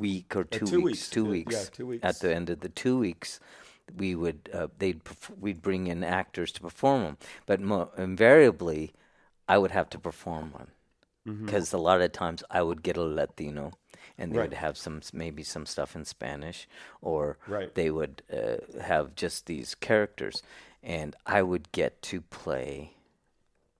week 0.00 0.34
or 0.34 0.44
two, 0.44 0.66
two 0.66 0.76
weeks, 0.80 0.84
weeks. 0.84 1.10
two 1.10 1.24
weeks, 1.24 1.54
yeah, 1.54 1.64
two 1.72 1.86
weeks. 1.86 2.04
At 2.04 2.18
the 2.20 2.34
end 2.34 2.50
of 2.50 2.60
the 2.60 2.68
two 2.68 2.98
weeks, 2.98 3.38
we 3.94 4.14
would 4.14 4.48
uh, 4.52 4.68
they'd 4.78 5.04
perf- 5.04 5.38
we'd 5.38 5.62
bring 5.62 5.86
in 5.86 6.02
actors 6.04 6.52
to 6.52 6.60
perform 6.60 7.02
them, 7.02 7.16
but 7.46 7.60
mo- 7.60 7.90
invariably, 7.96 8.92
I 9.48 9.58
would 9.58 9.70
have 9.72 9.90
to 9.90 9.98
perform 9.98 10.52
one 10.52 10.68
Mm-hmm. 11.26 11.46
because 11.46 11.72
a 11.72 11.78
lot 11.78 12.00
of 12.00 12.12
times 12.12 12.44
I 12.50 12.62
would 12.62 12.84
get 12.84 12.96
a 12.96 13.02
Latino, 13.02 13.72
and 14.16 14.30
they 14.32 14.38
Right. 14.38 14.50
would 14.50 14.58
have 14.58 14.76
some 14.78 15.00
maybe 15.12 15.42
some 15.42 15.66
stuff 15.66 15.96
in 15.96 16.04
Spanish, 16.04 16.68
or 17.02 17.36
Right. 17.48 17.74
they 17.74 17.90
would 17.90 18.22
uh, 18.32 18.58
have 18.80 19.16
just 19.16 19.46
these 19.46 19.74
characters, 19.74 20.42
and 20.84 21.16
I 21.26 21.42
would 21.42 21.72
get 21.72 22.00
to 22.02 22.20
play 22.20 22.92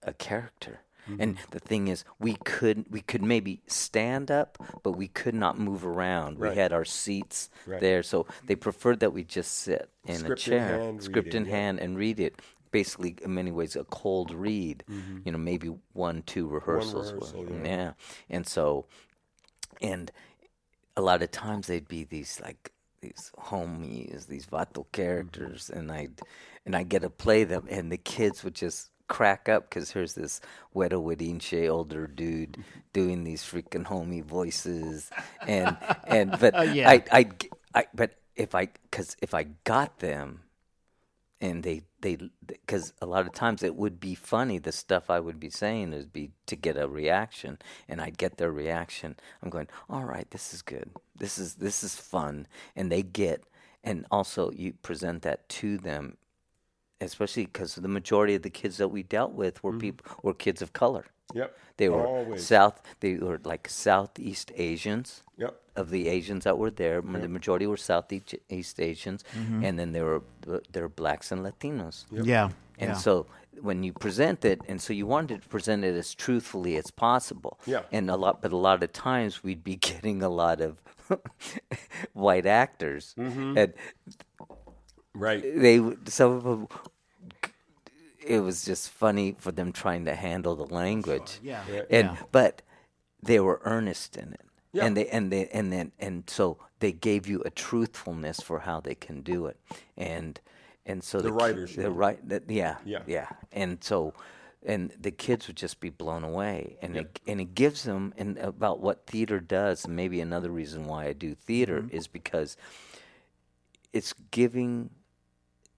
a 0.03 0.11
character. 0.13 0.81
And 1.19 1.37
the 1.51 1.59
thing 1.59 1.87
is, 1.87 2.03
we 2.19 2.35
could 2.43 2.85
we 2.89 3.01
could 3.01 3.23
maybe 3.23 3.61
stand 3.67 4.29
up, 4.31 4.57
but 4.83 4.91
we 4.91 5.07
could 5.07 5.33
not 5.35 5.57
move 5.59 5.85
around. 5.85 6.39
Right. 6.39 6.51
We 6.51 6.57
had 6.57 6.73
our 6.73 6.85
seats 6.85 7.49
Right. 7.65 7.79
there, 7.81 8.03
so 8.03 8.27
they 8.45 8.55
preferred 8.55 8.99
that 8.99 9.13
we 9.13 9.23
just 9.23 9.53
sit 9.53 9.89
in 10.05 10.15
a 10.15 10.19
Script 10.19 10.47
in 10.47 10.51
chair, 10.51 10.79
hand, 10.79 11.03
script 11.03 11.33
in 11.33 11.45
yeah. 11.45 11.51
hand, 11.51 11.79
and 11.79 11.97
read 11.97 12.19
it. 12.19 12.41
Basically, 12.71 13.15
in 13.23 13.33
many 13.33 13.51
ways, 13.51 13.75
a 13.75 13.85
cold 13.85 14.31
read. 14.31 14.83
You 15.25 15.31
know, 15.31 15.37
maybe 15.37 15.73
one, 15.93 16.21
two 16.23 16.47
rehearsals. 16.47 17.11
Mm-hmm. 17.11 17.39
rehearsal, 17.39 17.65
yeah. 17.65 17.75
yeah, 17.77 17.91
and 18.29 18.45
so, 18.45 18.85
and 19.81 20.11
a 20.95 21.01
lot 21.01 21.21
of 21.21 21.31
times 21.31 21.67
they'd 21.67 21.87
be 21.87 22.03
these 22.03 22.39
like 22.41 22.71
these 23.01 23.31
homies, 23.39 24.27
these 24.27 24.47
vato 24.47 24.85
characters, 24.91 25.69
and 25.69 25.91
I 25.91 26.09
and 26.65 26.75
I 26.75 26.83
get 26.83 27.03
to 27.03 27.09
play 27.09 27.43
them, 27.45 27.65
and 27.69 27.91
the 27.91 27.97
kids 27.97 28.43
would 28.43 28.55
just 28.55 28.89
crack 29.07 29.49
up 29.49 29.69
because 29.69 29.91
here's 29.91 30.13
this 30.13 30.41
Wedo 30.75 31.03
Wedinche 31.03 31.69
older 31.69 32.07
dude 32.07 32.63
doing 32.93 33.23
these 33.23 33.43
freaking 33.43 33.85
homie 33.85 34.23
voices, 34.23 35.09
and 35.45 35.77
and 36.05 36.37
but 36.39 36.53
oh, 36.55 36.61
yeah. 36.63 36.89
I, 36.89 37.03
I 37.11 37.31
I 37.73 37.85
but 37.93 38.15
if 38.35 38.55
I 38.55 38.67
because 38.89 39.15
if 39.21 39.33
I 39.33 39.43
got 39.63 39.99
them 39.99 40.41
and 41.39 41.63
they 41.63 41.83
they 42.01 42.17
because 42.45 42.93
a 43.01 43.05
lot 43.05 43.25
of 43.27 43.33
times 43.33 43.63
it 43.63 43.75
would 43.75 43.99
be 43.99 44.15
funny 44.15 44.57
the 44.57 44.71
stuff 44.71 45.09
i 45.09 45.19
would 45.19 45.39
be 45.39 45.49
saying 45.49 45.91
would 45.91 46.13
be 46.13 46.31
to 46.45 46.55
get 46.55 46.77
a 46.77 46.87
reaction. 46.87 47.57
And 47.87 48.01
i'd 48.01 48.17
get 48.17 48.37
their 48.37 48.51
reaction. 48.51 49.15
I'm 49.41 49.49
going 49.49 49.67
all 49.89 50.03
right 50.03 50.29
this 50.31 50.53
is 50.53 50.61
good. 50.61 50.91
This 51.15 51.37
is 51.37 51.55
this 51.55 51.83
is 51.83 51.95
fun. 51.95 52.47
And 52.75 52.91
they 52.91 53.03
get 53.03 53.43
and 53.83 54.05
also 54.11 54.51
you 54.51 54.73
present 54.73 55.21
that 55.23 55.47
to 55.49 55.77
them 55.77 56.17
especially 57.01 57.45
because 57.45 57.75
the 57.75 57.87
majority 57.87 58.35
of 58.35 58.41
the 58.41 58.49
kids 58.49 58.77
that 58.77 58.89
we 58.89 59.03
dealt 59.03 59.33
with 59.33 59.63
were 59.63 59.71
mm-hmm. 59.71 59.79
people 59.79 60.05
were 60.23 60.33
kids 60.33 60.61
of 60.61 60.73
color 60.73 61.05
Yep. 61.33 61.57
they 61.77 61.89
were 61.89 62.05
Always. 62.07 62.45
south 62.47 62.81
they 63.01 63.15
were 63.15 63.39
like 63.43 63.67
southeast 63.69 64.51
asians 64.55 65.23
Yep. 65.37 65.53
of 65.75 65.89
the 65.91 66.07
Asians 66.07 66.43
that 66.45 66.57
were 66.57 66.71
there. 66.71 66.99
The 66.99 67.27
majority 67.29 67.67
were 67.67 67.77
Southeast 67.77 68.33
East 68.49 68.79
Asians, 68.79 69.23
mm-hmm. 69.37 69.63
and 69.63 69.77
then 69.77 69.91
there 69.91 70.03
were 70.05 70.23
uh, 70.51 70.57
there 70.71 70.81
were 70.81 70.89
blacks 70.89 71.31
and 71.31 71.41
Latinos. 71.45 72.05
Yeah. 72.09 72.49
And 72.79 72.89
yeah. 72.91 72.95
so 72.95 73.27
when 73.61 73.83
you 73.83 73.93
present 73.93 74.43
it, 74.43 74.59
and 74.67 74.81
so 74.81 74.93
you 74.93 75.05
wanted 75.05 75.43
to 75.43 75.47
present 75.47 75.83
it 75.83 75.95
as 75.95 76.15
truthfully 76.15 76.75
as 76.77 76.89
possible. 76.89 77.59
Yeah. 77.67 77.83
And 77.91 78.09
a 78.09 78.15
lot, 78.15 78.41
but 78.41 78.51
a 78.51 78.57
lot 78.57 78.81
of 78.81 78.91
times 78.93 79.43
we'd 79.43 79.63
be 79.63 79.75
getting 79.91 80.23
a 80.23 80.29
lot 80.29 80.59
of 80.59 80.81
white 82.13 82.47
actors, 82.47 83.13
Mm-hmm. 83.15 83.57
and 83.59 83.73
Right. 85.17 85.41
they 85.43 85.79
some 86.05 86.31
of 86.33 86.43
them. 86.43 86.67
It 88.25 88.39
was 88.41 88.65
just 88.65 88.89
funny 88.89 89.35
for 89.37 89.51
them 89.51 89.71
trying 89.71 90.05
to 90.05 90.15
handle 90.15 90.55
the 90.55 90.65
language. 90.73 91.39
Yeah. 91.41 91.63
Yeah. 91.71 91.81
And 91.89 92.07
Yeah. 92.09 92.17
but 92.31 92.61
they 93.23 93.39
were 93.39 93.61
earnest 93.63 94.17
in 94.17 94.33
it. 94.33 94.41
Yeah. 94.73 94.85
And 94.85 94.97
they 94.97 95.07
and 95.07 95.31
they 95.31 95.47
and 95.47 95.71
then 95.71 95.91
and 95.99 96.23
so 96.29 96.57
they 96.79 96.91
gave 96.91 97.25
you 97.27 97.41
a 97.45 97.49
truthfulness 97.49 98.41
for 98.41 98.59
how 98.59 98.81
they 98.81 98.95
can 98.95 99.21
do 99.21 99.45
it. 99.45 99.57
And 99.95 100.39
and 100.85 101.03
so 101.03 101.19
The 101.21 101.29
ki- 101.29 101.35
writers, 101.35 101.75
the 101.75 101.83
mean. 101.89 101.93
right 101.97 102.29
that, 102.29 102.43
yeah, 102.49 102.77
Yeah. 102.85 103.03
yeah. 103.07 103.27
And 103.51 103.81
so 103.83 104.13
and 104.65 104.91
the 104.99 105.11
kids 105.11 105.47
would 105.47 105.55
just 105.55 105.79
be 105.79 105.89
blown 105.89 106.23
away 106.25 106.77
and 106.81 106.97
it 106.97 107.21
and 107.27 107.39
it 107.39 107.55
gives 107.55 107.83
them 107.83 108.13
and 108.17 108.37
about 108.39 108.81
what 108.81 109.05
theater 109.07 109.39
does 109.39 109.85
and 109.85 109.95
maybe 109.95 110.19
another 110.19 110.49
reason 110.51 110.85
why 110.85 111.05
I 111.05 111.13
do 111.13 111.33
theater 111.33 111.81
Mm-hmm. 111.83 111.95
is 111.95 112.07
because 112.07 112.57
it's 113.93 114.13
giving 114.31 114.89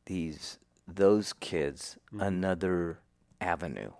these 0.09 0.57
those 0.87 1.31
kids 1.33 1.95
Mm-hmm. 2.11 2.21
another 2.25 2.99
avenue. 3.39 3.91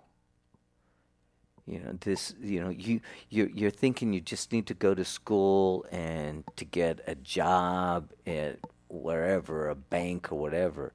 You 1.66 1.78
know 1.78 1.94
this 2.00 2.34
you 2.42 2.58
know 2.60 2.70
you 2.70 3.00
you're, 3.30 3.50
you're 3.54 3.70
thinking 3.70 4.12
you 4.12 4.20
just 4.20 4.50
need 4.50 4.66
to 4.66 4.74
go 4.74 4.92
to 4.94 5.04
school 5.04 5.86
and 5.92 6.42
to 6.56 6.64
get 6.64 6.98
a 7.06 7.14
job 7.14 8.10
at 8.26 8.58
wherever 8.88 9.68
a 9.70 9.76
bank 9.76 10.32
or 10.32 10.38
whatever 10.40 10.92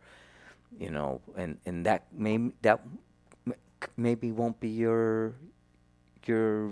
you 0.78 0.92
know 0.92 1.22
and 1.38 1.58
and 1.66 1.86
that 1.86 2.04
may 2.12 2.52
that 2.62 2.82
maybe 3.96 4.32
won't 4.32 4.60
be 4.60 4.68
your 4.68 5.34
your 6.28 6.72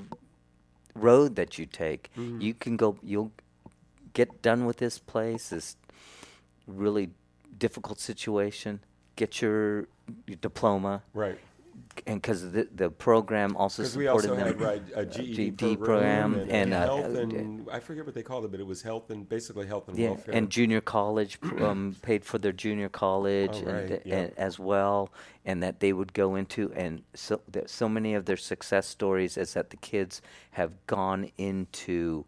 road 0.96 1.36
that 1.38 1.58
you 1.58 1.66
take. 1.66 2.12
You 2.18 2.54
can 2.54 2.76
go 2.76 2.98
you'll 3.02 3.32
get 4.14 4.42
done 4.42 4.66
with 4.66 4.78
this 4.84 5.00
place 5.00 5.50
this 5.50 5.78
really 6.68 7.10
difficult 7.58 8.00
situation 8.00 8.80
get 9.16 9.42
your, 9.42 9.88
your 10.28 10.38
diploma 10.42 11.04
Right. 11.14 11.38
and 12.08 12.20
because 12.22 12.52
the, 12.52 12.68
the 12.76 12.90
program 12.90 13.56
also 13.56 13.84
supported 13.84 14.10
also 14.10 14.36
them 14.36 14.48
had 14.48 14.60
right, 14.62 14.82
a 14.96 15.06
GED, 15.06 15.52
GED 15.52 15.76
program, 15.78 16.34
program 16.34 16.34
and, 16.34 16.52
and, 16.52 16.74
uh, 16.74 16.80
health 16.80 17.16
uh, 17.16 17.20
and 17.20 17.68
I 17.72 17.80
forget 17.80 18.06
what 18.06 18.16
they 18.16 18.24
called 18.24 18.46
it, 18.46 18.52
but 18.52 18.60
it 18.60 18.66
was 18.66 18.82
health 18.82 19.12
and 19.12 19.28
basically 19.30 19.68
health 19.68 19.88
and 19.88 19.98
yeah, 19.98 20.10
welfare. 20.10 20.34
and 20.34 20.50
junior 20.50 20.82
college 20.82 21.38
um, 21.62 21.96
paid 22.02 22.26
for 22.26 22.40
their 22.40 22.52
junior 22.52 22.90
college 22.90 23.52
Oh, 23.54 23.68
and, 23.70 23.90
right, 23.92 24.02
yeah. 24.06 24.16
and 24.16 24.34
as 24.38 24.58
well, 24.58 25.12
and 25.46 25.62
that 25.62 25.80
they 25.80 25.94
would 25.94 26.14
go 26.14 26.36
into 26.36 26.72
and 26.74 27.04
so 27.14 27.40
so 27.68 27.88
many 27.88 28.16
of 28.16 28.26
their 28.26 28.38
success 28.38 28.88
stories 28.88 29.38
is 29.38 29.54
that 29.54 29.70
the 29.70 29.78
kids 29.78 30.22
have 30.52 30.72
gone 30.88 31.30
into 31.38 32.26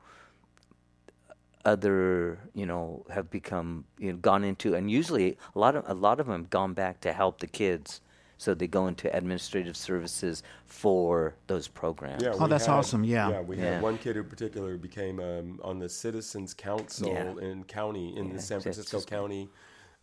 other 1.65 2.37
you 2.53 2.65
know 2.65 3.05
have 3.09 3.29
become 3.31 3.85
you 3.97 4.11
know 4.11 4.17
gone 4.17 4.43
into 4.43 4.75
and 4.75 4.89
usually 4.91 5.37
a 5.55 5.59
lot 5.59 5.75
of 5.75 5.83
a 5.87 5.93
lot 5.93 6.19
of 6.19 6.27
them 6.27 6.41
have 6.43 6.49
gone 6.49 6.73
back 6.73 7.01
to 7.01 7.11
help 7.11 7.39
the 7.39 7.47
kids 7.47 8.01
so 8.37 8.53
they 8.53 8.67
go 8.67 8.85
into 8.87 9.13
administrative 9.15 9.75
services 9.77 10.43
for 10.65 11.33
those 11.47 11.67
programs 11.67 12.21
Yeah, 12.21 12.33
Oh, 12.37 12.47
that's 12.47 12.65
had- 12.65 12.75
awesome, 12.75 13.03
yeah. 13.05 13.29
Yeah, 13.29 13.41
we 13.41 13.57
Yeah. 13.57 13.75
had 13.75 13.81
one 13.81 13.97
kid 13.97 14.17
in 14.17 14.25
particular 14.25 14.71
who 14.71 14.77
became 14.77 15.19
um, 15.21 15.59
on 15.63 15.79
the 15.79 15.87
Citizens 15.87 16.53
Council 16.53 17.07
Yeah. 17.13 17.47
in 17.49 17.63
county 17.63 18.15
in 18.17 18.27
Yeah, 18.27 18.33
the 18.33 18.39
San 18.39 18.47
San 18.59 18.61
Francisco 18.61 18.97
Francisco. 18.99 19.15
County, 19.15 19.49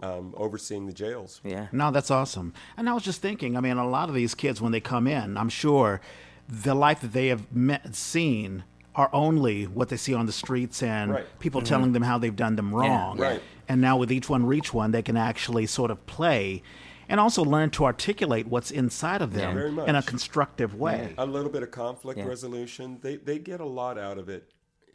um, 0.03 0.35
overseeing 0.37 0.87
the 0.87 0.95
jails. 0.95 1.41
yeah 1.45 1.67
No, 1.73 1.91
that's 1.91 2.11
awesome. 2.11 2.55
And 2.77 2.89
I 2.89 2.95
was 2.95 3.03
just 3.03 3.21
thinking, 3.21 3.55
I 3.57 3.61
mean, 3.61 3.77
a 3.77 3.87
lot 3.87 4.09
of 4.09 4.15
these 4.15 4.35
kids, 4.35 4.61
when 4.63 4.73
they 4.73 4.81
come 4.81 5.07
in, 5.07 5.37
I'm 5.37 5.51
sure 5.51 6.01
the 6.49 6.75
life 6.75 7.01
that 7.03 7.13
they 7.13 7.29
have 7.29 7.55
met, 7.55 7.95
seen 7.95 8.65
are 8.95 9.09
only 9.13 9.65
what 9.65 9.89
they 9.89 9.97
see 9.97 10.13
on 10.15 10.27
the 10.27 10.33
streets 10.33 10.83
and 10.83 11.13
Right. 11.13 11.39
people 11.39 11.63
telling 11.63 11.93
them 11.93 12.03
how 12.03 12.19
they've 12.19 12.37
done 12.37 12.57
them 12.57 12.75
wrong. 12.75 13.19
Right. 13.19 13.41
And 13.69 13.81
now 13.81 13.97
with 13.97 14.13
each 14.13 14.29
one 14.29 14.45
reach 14.45 14.75
one, 14.75 14.91
they 14.93 15.03
can 15.03 15.17
actually 15.17 15.67
sort 15.67 15.91
of 15.91 16.05
play 16.07 16.63
and 17.09 17.19
also 17.19 17.43
learn 17.45 17.71
to 17.71 17.85
articulate 17.85 18.47
what's 18.47 18.71
inside 18.71 19.23
of 19.23 19.33
them 19.33 19.55
Very 19.55 19.89
in 19.89 19.95
a 19.97 20.03
constructive 20.03 20.75
way. 20.75 21.15
A 21.19 21.27
little 21.27 21.51
bit 21.51 21.63
of 21.63 21.71
conflict 21.71 22.19
Yeah. 22.19 22.27
resolution. 22.27 22.99
They 23.03 23.17
they 23.17 23.39
get 23.39 23.61
a 23.61 23.67
lot 23.67 23.99
out 23.99 24.19
of 24.19 24.29
it, 24.29 24.51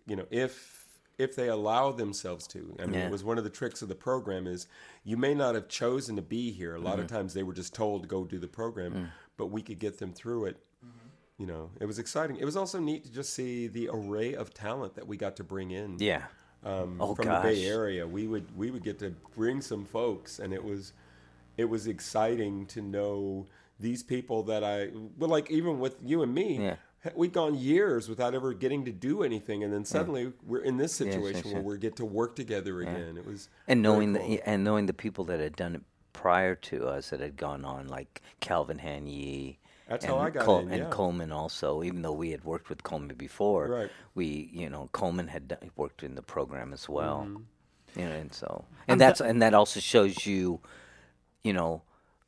you 0.06 0.16
know, 0.16 0.26
if 0.30 0.76
if 1.18 1.36
they 1.36 1.48
allow 1.48 1.92
themselves 1.92 2.46
to. 2.46 2.76
I 2.80 2.86
mean, 2.86 2.94
Yeah. 2.94 3.08
it 3.08 3.12
was 3.12 3.24
one 3.24 3.40
of 3.40 3.44
the 3.44 3.50
tricks 3.50 3.82
of 3.82 3.88
the 3.90 3.96
program 3.96 4.46
is 4.46 4.68
you 5.04 5.18
may 5.18 5.34
not 5.34 5.56
have 5.56 5.68
chosen 5.68 6.16
to 6.16 6.22
be 6.22 6.52
here. 6.52 6.76
A 6.76 6.80
lot 6.80 6.94
Mm-hmm. 6.94 7.02
of 7.02 7.08
times 7.08 7.34
they 7.34 7.42
were 7.42 7.54
just 7.54 7.74
told 7.74 8.04
to 8.04 8.08
go 8.08 8.24
do 8.24 8.38
the 8.38 8.48
program, 8.48 8.94
Mm. 8.94 9.08
but 9.36 9.48
we 9.48 9.64
could 9.64 9.80
get 9.80 9.98
them 9.98 10.14
through 10.14 10.46
it. 10.46 10.58
You 11.38 11.46
know, 11.46 11.70
it 11.80 11.86
was 11.86 12.00
exciting. 12.00 12.38
It 12.38 12.46
was 12.46 12.58
also 12.58 12.80
neat 12.80 13.06
to 13.06 13.12
just 13.12 13.34
see 13.34 13.68
the 13.68 13.90
array 13.92 14.34
of 14.34 14.54
talent 14.54 14.96
that 14.96 15.08
we 15.08 15.18
got 15.18 15.36
to 15.36 15.44
bring 15.44 15.72
in. 15.72 15.98
yeah 16.00 16.24
um, 16.64 16.98
Oh, 17.00 17.16
from 17.16 17.26
gosh. 17.26 17.44
the 17.44 17.50
Bay 17.50 17.66
Area. 17.66 18.08
We 18.08 18.28
would 18.28 18.56
we 18.58 18.72
would 18.72 18.84
get 18.84 19.00
to 19.00 19.14
bring 19.36 19.62
some 19.62 19.86
folks, 19.86 20.40
and 20.40 20.54
it 20.54 20.64
was 20.64 20.94
it 21.58 21.66
was 21.66 21.88
exciting 21.88 22.66
to 22.68 22.82
know 22.82 23.46
these 23.80 24.04
people 24.04 24.44
that 24.44 24.64
I 24.64 24.90
well, 25.18 25.30
like 25.30 25.50
even 25.52 25.80
with 25.80 25.96
you 26.04 26.24
and 26.24 26.34
me. 26.34 26.60
Yeah. 26.60 26.76
We'd 27.16 27.32
gone 27.32 27.56
years 27.56 28.10
without 28.10 28.34
ever 28.34 28.54
getting 28.54 28.84
to 28.86 28.92
do 28.92 29.24
anything, 29.24 29.64
and 29.64 29.72
then 29.72 29.86
suddenly 29.86 30.34
we're 30.46 30.64
in 30.64 30.76
this 30.76 30.94
situation 30.94 31.44
yes. 31.46 31.54
where 31.54 31.62
we 31.62 31.78
get 31.78 31.96
to 31.98 32.06
work 32.06 32.36
together 32.36 32.82
again. 32.82 33.16
It 33.18 33.26
was 33.26 33.48
and 33.66 33.82
knowing 33.82 34.14
cool. 34.14 34.28
the, 34.28 34.42
and 34.50 34.64
knowing 34.64 34.88
the 34.88 34.94
people 34.94 35.24
that 35.26 35.40
had 35.40 35.56
done 35.56 35.76
it 35.76 35.82
prior 36.12 36.56
to 36.56 36.86
us 36.88 37.12
that 37.12 37.22
had 37.22 37.38
gone 37.38 37.64
on, 37.64 37.88
like 37.88 38.22
Calvin 38.42 38.80
Hanye. 38.80 39.58
That's 39.90 40.04
and 40.06 40.14
how 40.14 40.20
I 40.20 40.30
got 40.30 40.44
Col- 40.44 40.60
in, 40.68 40.72
and. 40.82 40.92
Coleman 40.92 41.32
also. 41.32 41.82
Even 41.84 42.02
though 42.02 42.12
we 42.14 42.32
had 42.32 42.44
worked 42.44 42.70
with 42.70 42.84
Coleman 42.84 43.16
before, 43.16 43.68
Right. 43.68 43.92
we 44.16 44.50
you 44.54 44.70
know 44.70 44.90
Coleman 44.92 45.28
had 45.28 45.48
done, 45.48 45.72
worked 45.76 46.04
in 46.04 46.16
the 46.16 46.22
program 46.22 46.74
as 46.74 46.88
well. 46.90 47.26
Mm-hmm. 47.28 48.00
You 48.00 48.06
know, 48.10 48.16
and 48.16 48.34
so 48.34 48.66
and 48.88 49.00
that's 49.02 49.22
and 49.22 49.42
that 49.42 49.54
also 49.54 49.80
shows 49.80 50.26
you, 50.26 50.60
you 51.44 51.54
know. 51.54 51.82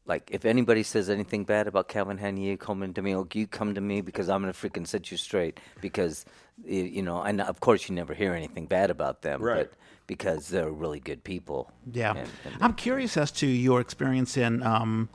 Like 0.06 0.30
if 0.32 0.44
anybody 0.44 0.82
says 0.82 1.08
anything 1.08 1.44
bad 1.44 1.68
about 1.68 1.88
Calvin 1.88 2.18
Hanye, 2.18 2.58
Coleman 2.58 2.96
to 2.96 3.02
me, 3.04 3.16
oh, 3.16 3.28
you 3.32 3.46
come 3.46 3.76
to 3.76 3.82
me 3.82 4.02
because 4.02 4.28
I'm 4.28 4.42
gonna 4.42 4.54
freaking 4.54 4.88
set 4.88 5.12
you 5.12 5.18
straight. 5.18 5.60
Because 5.82 6.26
y- 6.66 6.72
you 6.72 7.04
know, 7.04 7.22
and 7.22 7.40
of 7.42 7.60
course 7.60 7.88
you 7.88 7.94
never 7.94 8.16
hear 8.16 8.34
anything 8.34 8.66
bad 8.66 8.90
about 8.90 9.22
them, 9.22 9.40
Right. 9.40 9.70
but 9.70 9.74
because 10.08 10.48
they're 10.48 10.72
really 10.72 11.00
good 11.00 11.24
people. 11.24 11.70
Yeah. 11.92 12.16
And- 12.16 12.30
and- 12.46 12.56
I'm 12.60 12.74
curious 12.74 13.18
as 13.18 13.30
to 13.34 13.46
your 13.46 13.82
experience 13.82 14.36
in 14.36 14.64
um, 14.64 15.10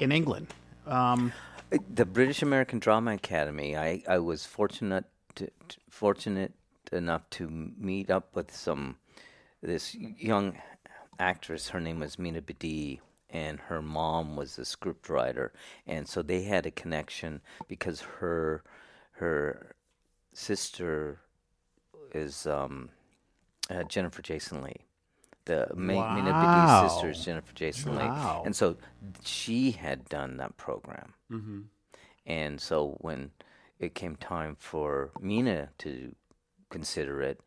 in 0.00 0.10
England. 0.10 0.48
Um, 0.88 1.32
The 1.94 2.04
British 2.04 2.42
American 2.42 2.80
Drama 2.80 3.14
Academy. 3.14 3.76
I, 3.76 4.02
I 4.06 4.18
was 4.18 4.44
fortunate 4.44 5.04
to, 5.36 5.48
fortunate 5.88 6.52
enough 6.92 7.28
to 7.30 7.48
meet 7.48 8.10
up 8.10 8.34
with 8.36 8.54
some 8.54 8.96
this 9.62 9.94
young 9.94 10.58
actress. 11.18 11.68
Her 11.70 11.80
name 11.80 12.00
was 12.00 12.18
Mina 12.18 12.42
Badie, 12.42 13.00
and 13.30 13.58
her 13.60 13.80
mom 13.80 14.36
was 14.36 14.58
a 14.58 14.64
script 14.66 15.08
writer, 15.08 15.52
and 15.86 16.06
so 16.06 16.20
they 16.20 16.42
had 16.42 16.66
a 16.66 16.70
connection 16.70 17.40
because 17.68 18.02
her 18.18 18.62
her 19.12 19.74
sister 20.34 21.20
is 22.14 22.46
um, 22.46 22.90
uh, 23.70 23.82
Jennifer 23.84 24.20
Jason 24.20 24.62
Leigh. 24.62 24.84
The 25.44 25.68
Ma- 25.74 26.14
Mina 26.14 26.30
Wow. 26.30 26.82
Badie's 26.82 26.92
sister 26.92 27.10
is 27.10 27.24
Jennifer 27.24 27.52
Jason 27.54 27.96
Wow. 27.96 28.42
And 28.44 28.54
so 28.54 28.76
she 29.24 29.72
had 29.72 30.08
done 30.08 30.36
that 30.36 30.56
program. 30.56 31.14
Mm-hmm. 31.30 31.60
And 32.26 32.60
so 32.60 32.96
when 33.00 33.30
it 33.80 33.94
came 33.94 34.14
time 34.16 34.56
for 34.58 35.10
Mina 35.20 35.70
to 35.78 36.14
consider 36.70 37.20
it, 37.22 37.40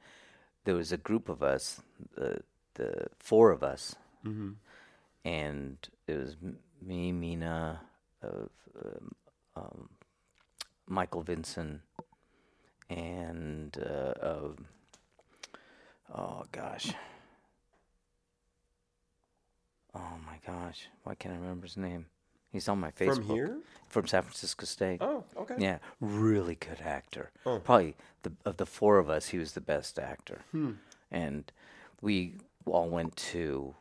there 0.65 0.75
was 0.75 0.91
a 0.91 0.97
group 0.97 1.29
of 1.29 1.41
us, 1.43 1.81
the 2.15 2.41
the 2.73 3.07
four 3.19 3.51
of 3.51 3.63
us, 3.63 3.95
Mm-hmm. 4.25 4.51
and 5.23 5.77
it 6.07 6.17
was 6.17 6.35
me, 6.81 7.11
Mina, 7.13 7.79
uh, 8.23 8.47
um, 8.83 9.11
um, 9.55 9.89
Michael 10.87 11.21
Vinson, 11.21 11.81
and 12.89 13.77
uh, 13.79 14.13
uh, 14.21 14.47
oh 16.13 16.43
gosh, 16.51 16.91
oh 19.95 20.17
my 20.25 20.39
gosh, 20.45 20.87
why 21.03 21.15
can't 21.15 21.33
I 21.33 21.37
remember 21.37 21.65
his 21.67 21.77
name? 21.77 22.05
He's 22.51 22.69
on 22.69 22.79
my 22.79 22.91
Facebook. 22.91 23.15
From 23.15 23.29
here? 23.29 23.57
from 23.87 24.07
San 24.07 24.23
Francisco 24.23 24.65
State. 24.65 25.01
Oh, 25.01 25.23
okay. 25.37 25.55
Yeah, 25.57 25.77
really 25.99 26.55
good 26.55 26.81
actor. 26.83 27.31
Oh. 27.45 27.59
Probably 27.59 27.95
the 28.23 28.31
of 28.45 28.57
the 28.57 28.65
four 28.65 28.97
of 28.97 29.09
us, 29.09 29.29
he 29.29 29.37
was 29.37 29.53
the 29.53 29.61
best 29.61 29.97
actor. 29.99 30.41
Hmm. 30.51 30.71
And 31.11 31.51
we 32.01 32.35
all 32.65 32.89
went 32.89 33.15
to, 33.15 33.75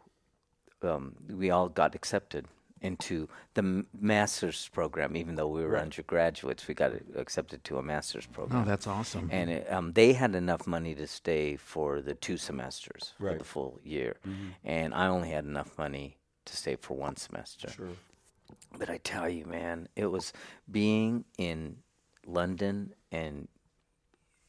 um, 0.83 1.17
we 1.29 1.51
all 1.51 1.69
got 1.69 1.95
accepted 1.95 2.47
into 2.85 3.29
the 3.55 3.85
master's 3.99 4.69
program. 4.69 5.17
Even 5.17 5.35
though 5.37 5.49
we 5.49 5.63
were 5.65 5.71
Right. 5.71 5.83
undergraduates, 5.83 6.69
we 6.69 6.75
got 6.75 6.93
accepted 7.17 7.65
to 7.65 7.79
a 7.79 7.83
master's 7.83 8.27
program. 8.27 8.63
Oh, 8.63 8.65
that's 8.65 8.87
awesome. 8.87 9.29
and 9.33 9.51
it, 9.51 9.73
um, 9.73 9.93
they 9.95 10.13
had 10.13 10.35
enough 10.35 10.67
money 10.67 10.95
to 10.95 11.07
stay 11.07 11.57
for 11.57 12.01
the 12.03 12.15
two 12.15 12.37
semesters 12.37 13.15
for 13.19 13.35
the 13.39 13.45
full 13.45 13.81
year, 13.83 14.17
Mm-hmm. 14.27 14.49
and 14.65 14.95
I 14.95 15.07
only 15.09 15.31
had 15.31 15.45
enough 15.45 15.77
money 15.79 16.19
to 16.45 16.57
stay 16.57 16.77
for 16.77 16.97
one 16.97 17.17
semester. 17.17 17.71
Sure. 17.71 17.89
But 18.79 18.91
I 18.91 18.99
tell 18.99 19.29
you, 19.29 19.47
man, 19.47 19.89
it 19.97 20.07
was 20.07 20.33
being 20.71 21.25
in 21.39 21.79
London 22.27 22.95
and 23.11 23.49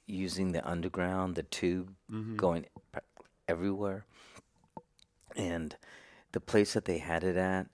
using 0.07 0.51
the 0.51 0.67
underground, 0.67 1.35
the 1.35 1.43
tube 1.43 1.95
going 2.35 2.65
everywhere. 3.47 4.05
And 5.35 5.75
the 6.31 6.39
place 6.39 6.73
that 6.73 6.85
they 6.85 6.97
had 6.99 7.23
it 7.23 7.35
at, 7.37 7.67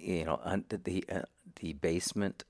you 0.00 0.24
know, 0.24 0.40
un- 0.44 0.64
the 0.68 0.78
the, 0.78 1.04
uh, 1.10 1.22
the 1.60 1.72
basement, 1.74 2.44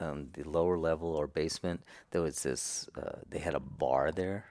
um, 0.00 0.28
the 0.34 0.44
lower 0.48 0.78
level 0.78 1.08
or 1.14 1.26
basement, 1.26 1.82
there 2.10 2.22
was 2.22 2.42
this. 2.42 2.88
Uh, 2.96 3.18
they 3.28 3.38
had 3.38 3.54
a 3.54 3.60
bar 3.60 4.12
there, 4.12 4.46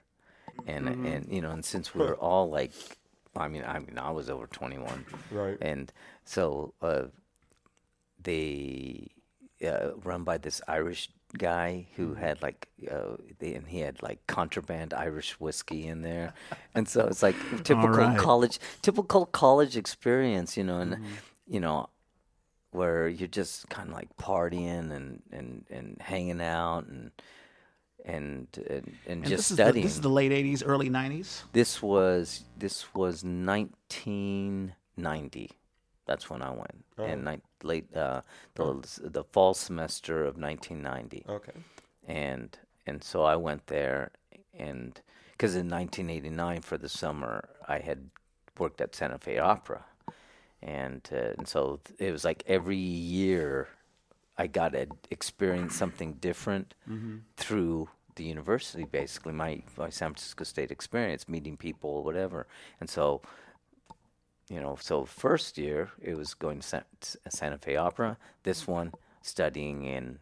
and 0.68 0.90
and 1.04 1.28
you 1.32 1.42
know, 1.42 1.52
and 1.52 1.66
since 1.66 1.94
we 1.94 2.02
were 2.02 2.16
all 2.30 2.50
like, 2.50 2.72
I 3.36 3.48
mean, 3.48 3.64
I 3.66 3.80
mean, 3.80 3.98
I 3.98 4.12
was 4.12 4.30
over 4.30 4.48
twenty 4.48 4.78
one, 4.78 5.06
Right. 5.32 5.58
and 5.62 5.92
so 6.26 6.74
uh, 6.82 7.06
they 8.22 9.08
uh, 9.66 9.92
run 10.04 10.24
by 10.24 10.38
this 10.38 10.62
Irish 10.68 11.10
guy 11.38 11.88
who 11.96 12.16
had 12.16 12.42
like 12.42 12.68
uh, 12.92 13.18
they, 13.40 13.54
and 13.54 13.68
he 13.68 13.80
had 13.80 14.02
like 14.02 14.26
contraband 14.28 14.94
Irish 14.94 15.40
whiskey 15.40 15.88
in 15.88 16.02
there, 16.02 16.34
and 16.76 16.88
so 16.88 17.08
it's 17.08 17.24
like 17.24 17.36
typical 17.64 17.90
right. 17.90 18.18
college, 18.18 18.60
typical 18.82 19.26
college 19.26 19.78
experience, 19.78 20.58
you 20.58 20.64
know, 20.64 20.80
and 20.80 20.98
you 21.48 21.60
know 21.60 21.90
where 22.72 23.08
you're 23.08 23.28
just 23.28 23.70
kind 23.70 23.90
of 23.90 23.96
like 23.96 24.10
partying 24.18 24.92
and 24.92 25.22
and 25.32 25.66
and 25.70 25.98
hanging 26.02 26.42
out 26.42 26.86
and 26.88 27.12
and 28.06 28.48
and, 28.70 28.94
and, 29.06 29.08
And 29.08 29.24
just 29.26 29.38
this 29.38 29.52
is, 29.52 29.58
the, 29.58 29.64
studying. 29.64 29.86
this 29.86 29.96
is 29.96 30.02
the 30.02 30.10
late 30.10 30.32
80s, 30.32 30.64
early 30.66 30.90
90s? 30.90 31.44
This 31.52 31.82
was 31.82 32.46
this 32.58 32.94
was 32.94 33.24
1990. 33.24 35.52
That's 36.06 36.30
when 36.30 36.42
I 36.42 36.50
went. 36.52 36.86
And 36.98 37.26
ni- 37.26 37.42
late 37.64 37.94
uh, 37.96 38.22
the 38.56 38.82
the 39.02 39.24
fall 39.24 39.54
semester 39.54 40.26
of 40.26 40.38
1990. 40.38 41.26
Okay. 41.30 41.52
And 42.08 42.58
and 42.88 43.04
so 43.04 43.24
I 43.24 43.36
went 43.36 43.68
there 43.68 44.12
and 44.58 45.00
cuz 45.38 45.56
in 45.56 45.70
1989 45.70 46.62
for 46.62 46.78
the 46.78 46.90
summer 46.90 47.50
I 47.68 47.80
had 47.80 48.10
worked 48.58 48.82
at 48.82 48.96
Santa 48.96 49.20
Fe 49.20 49.38
Opera. 49.38 49.86
And 50.62 51.08
uh, 51.12 51.34
and 51.38 51.48
so 51.48 51.80
it 51.98 52.12
was 52.12 52.26
like 52.26 52.44
every 52.48 52.78
year 52.78 53.70
I 54.38 54.48
got 54.48 54.74
to 54.74 54.88
experience 55.12 55.76
something 55.76 56.14
different 56.14 56.74
through 57.38 57.90
the 58.16 58.24
university, 58.24 58.84
basically 58.84 59.34
my 59.34 59.62
my 59.78 59.90
San 59.90 60.10
Francisco 60.12 60.44
State 60.44 60.72
experience, 60.72 61.28
meeting 61.30 61.58
people, 61.58 62.04
whatever. 62.04 62.46
And 62.80 62.90
so, 62.90 63.22
you 64.50 64.60
know, 64.60 64.78
so 64.80 65.06
first 65.06 65.58
year 65.58 65.92
it 66.02 66.16
was 66.18 66.34
going 66.34 66.60
to 66.60 66.68
Sa- 66.68 66.82
Santa 67.30 67.58
Fe 67.58 67.78
Opera. 67.78 68.18
This 68.44 68.68
one 68.68 68.92
studying 69.22 69.86
in 69.86 70.20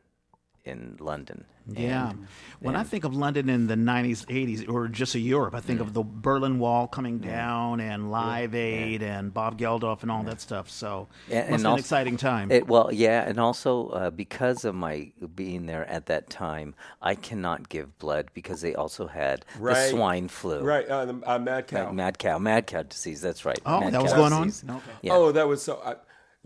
in 0.68 0.98
London. 1.00 1.46
Yeah. 1.70 2.12
And- 2.12 2.28
when 2.60 2.76
I 2.76 2.84
think 2.84 3.04
of 3.04 3.16
London 3.16 3.50
in 3.50 3.68
the 3.68 3.76
90s, 3.76 4.26
80s, 4.30 4.68
or 4.70 4.88
just 4.88 5.16
a 5.16 5.20
Europe, 5.20 5.54
I 5.54 5.60
think 5.60 5.80
of 5.80 5.94
the 5.94 6.04
Berlin 6.04 6.60
Wall 6.60 6.88
coming 6.88 7.20
down 7.20 7.80
and 7.80 8.10
Live 8.10 8.56
Aid 8.56 9.04
and 9.04 9.34
Bob 9.34 9.60
Geldof 9.60 10.02
and 10.02 10.10
all 10.10 10.24
that 10.24 10.42
stuff. 10.42 10.70
So 10.70 11.08
it 11.30 11.36
and 11.36 11.52
must 11.52 11.62
an 11.62 11.66
also- 11.68 11.80
exciting 11.80 12.18
time. 12.18 12.52
It, 12.52 12.68
well, 12.68 12.90
yeah, 12.92 13.28
and 13.28 13.40
also 13.40 13.90
uh, 13.90 14.10
because 14.10 14.66
of 14.66 14.76
my 14.76 15.12
being 15.36 15.66
there 15.66 15.86
at 15.88 16.08
that 16.08 16.30
time, 16.30 16.74
I 17.02 17.16
cannot 17.16 17.70
give 17.70 17.98
blood 18.00 18.30
because 18.34 18.62
they 18.62 18.74
also 18.74 19.08
had 19.08 19.46
the 19.62 19.90
swine 19.90 20.30
flu. 20.30 20.62
Right. 20.62 20.88
Uh, 20.88 21.06
the, 21.06 21.22
uh, 21.26 21.38
mad 21.40 21.68
cow. 21.68 21.86
Like 21.86 21.94
mad 21.94 22.18
cow, 22.18 22.40
mad 22.40 22.66
cow 22.68 22.84
disease. 22.84 23.22
That's 23.22 23.46
right. 23.46 23.60
oh, 23.66 23.82
mad 23.82 23.94
that 23.94 24.02
was 24.02 24.12
cow 24.14 24.18
going 24.18 24.34
on? 24.34 24.48
disease. 24.48 24.70
Okay. 24.70 24.92
Yeah. 25.04 25.14
Oh, 25.14 25.32
that 25.32 25.48
was 25.48 25.62
so. 25.62 25.82
I, 25.86 25.96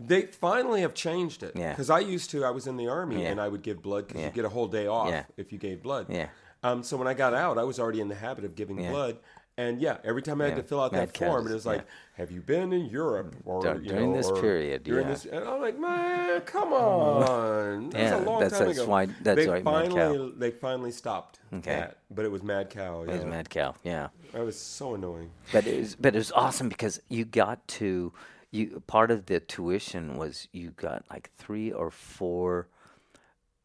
they 0.06 0.22
finally 0.22 0.80
have 0.82 0.94
changed 0.94 1.42
it. 1.42 1.52
Yeah. 1.54 1.70
Because 1.70 1.90
I 1.90 2.00
used 2.00 2.30
to, 2.30 2.44
I 2.44 2.50
was 2.50 2.66
in 2.66 2.76
the 2.76 2.88
army 2.88 3.22
Yeah. 3.22 3.30
and 3.30 3.40
I 3.40 3.48
would 3.48 3.62
give 3.62 3.82
blood 3.82 4.08
because 4.08 4.20
Yeah. 4.22 4.28
you 4.28 4.32
get 4.34 4.44
a 4.44 4.48
whole 4.50 4.68
day 4.68 4.86
off 4.86 5.08
Yeah. 5.08 5.24
if 5.36 5.52
you 5.52 5.58
gave 5.58 5.82
blood. 5.82 6.06
Yeah. 6.08 6.28
Um, 6.62 6.82
so 6.82 6.96
when 6.96 7.08
I 7.08 7.14
got 7.14 7.34
out, 7.34 7.58
I 7.58 7.64
was 7.64 7.78
already 7.80 8.00
in 8.00 8.08
the 8.08 8.14
habit 8.14 8.44
of 8.44 8.54
giving 8.54 8.78
Yeah. 8.80 8.90
blood. 8.90 9.16
And 9.58 9.82
yeah, 9.82 9.98
every 10.02 10.22
time 10.22 10.40
I 10.40 10.46
had 10.46 10.56
to 10.56 10.62
fill 10.62 10.80
out 10.80 10.92
Mad 10.92 11.08
that 11.08 11.16
form, 11.18 11.46
it 11.46 11.52
was 11.52 11.66
like, 11.66 11.80
yeah. 11.82 11.84
"Have 12.14 12.30
you 12.30 12.40
been 12.40 12.72
in 12.72 12.86
Europe 12.86 13.36
or 13.44 13.62
Dur- 13.62 13.82
you 13.82 13.90
during 13.90 14.12
know, 14.12 14.16
this 14.16 14.28
or 14.30 14.40
period, 14.40 14.82
During 14.82 15.04
yeah. 15.06 15.12
this, 15.12 15.26
and 15.26 15.44
I'm 15.46 15.60
like, 15.60 15.78
man, 15.78 16.40
come 16.40 16.72
on, 16.72 17.90
that's 17.90 18.02
Yeah, 18.12 18.16
a 18.16 18.24
long 18.24 18.40
that's- 18.40 18.58
time 18.58 18.68
that's 18.68 18.78
ago. 18.78 18.88
why- 18.90 19.06
that's 19.22 19.36
they 19.36 19.48
right, 19.48 19.62
Mad 19.62 19.70
finally, 19.92 20.18
Cow. 20.30 20.32
they 20.38 20.50
finally 20.52 20.90
stopped 20.90 21.40
Okay. 21.52 21.70
that, 21.70 21.98
but 22.10 22.24
it 22.24 22.30
was 22.32 22.42
mad 22.42 22.70
cow. 22.70 23.02
It 23.02 23.08
was 23.10 23.24
mad 23.26 23.50
cow. 23.50 23.74
Yeah. 23.84 24.08
that 24.32 24.42
was 24.42 24.58
so 24.58 24.94
annoying. 24.94 25.30
But 25.52 25.66
it 25.66 25.78
was, 25.78 25.96
but 25.96 26.14
it 26.14 26.18
was 26.18 26.32
awesome 26.32 26.70
because 26.70 27.02
you 27.10 27.26
got 27.26 27.66
to, 27.68 28.12
you 28.52 28.82
part 28.86 29.10
of 29.10 29.26
the 29.26 29.40
tuition 29.40 30.16
was 30.16 30.46
you 30.52 30.70
got 30.70 31.04
like 31.10 31.30
three 31.36 31.72
or 31.72 31.90
four 31.90 32.68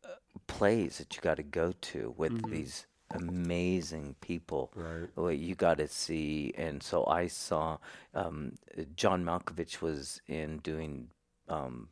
uh, 0.04 0.08
plays 0.48 0.98
that 0.98 1.16
you 1.16 1.22
got 1.22 1.38
to 1.38 1.44
go 1.44 1.74
to 1.82 2.16
with 2.18 2.50
these 2.50 2.88
amazing 3.12 4.16
people. 4.22 4.72
Right. 4.76 5.38
You 5.38 5.56
got 5.56 5.78
to 5.78 5.88
see, 5.88 6.54
and 6.58 6.82
so 6.82 7.06
I 7.06 7.28
saw 7.28 7.78
um, 8.16 8.54
John 8.96 9.24
Malkovich 9.24 9.82
was 9.82 10.22
in 10.28 10.60
doing 10.60 11.10
um, 11.50 11.90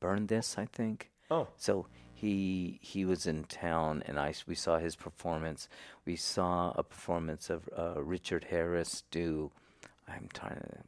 Burn 0.00 0.26
This, 0.26 0.56
I 0.58 0.64
think. 0.64 1.10
Oh, 1.30 1.48
So 1.58 1.86
he 2.14 2.78
he 2.82 3.04
was 3.04 3.26
in 3.26 3.44
town, 3.44 4.02
and 4.06 4.18
I 4.18 4.32
we 4.46 4.54
saw 4.54 4.78
his 4.78 4.96
performance. 4.96 5.68
We 6.06 6.16
saw 6.16 6.72
a 6.74 6.82
performance 6.82 7.50
of 7.50 7.68
uh, 7.76 8.02
Richard 8.02 8.46
Harris 8.50 9.04
do. 9.10 9.50
I'm 10.08 10.28
trying 10.32 10.56
to 10.56 10.78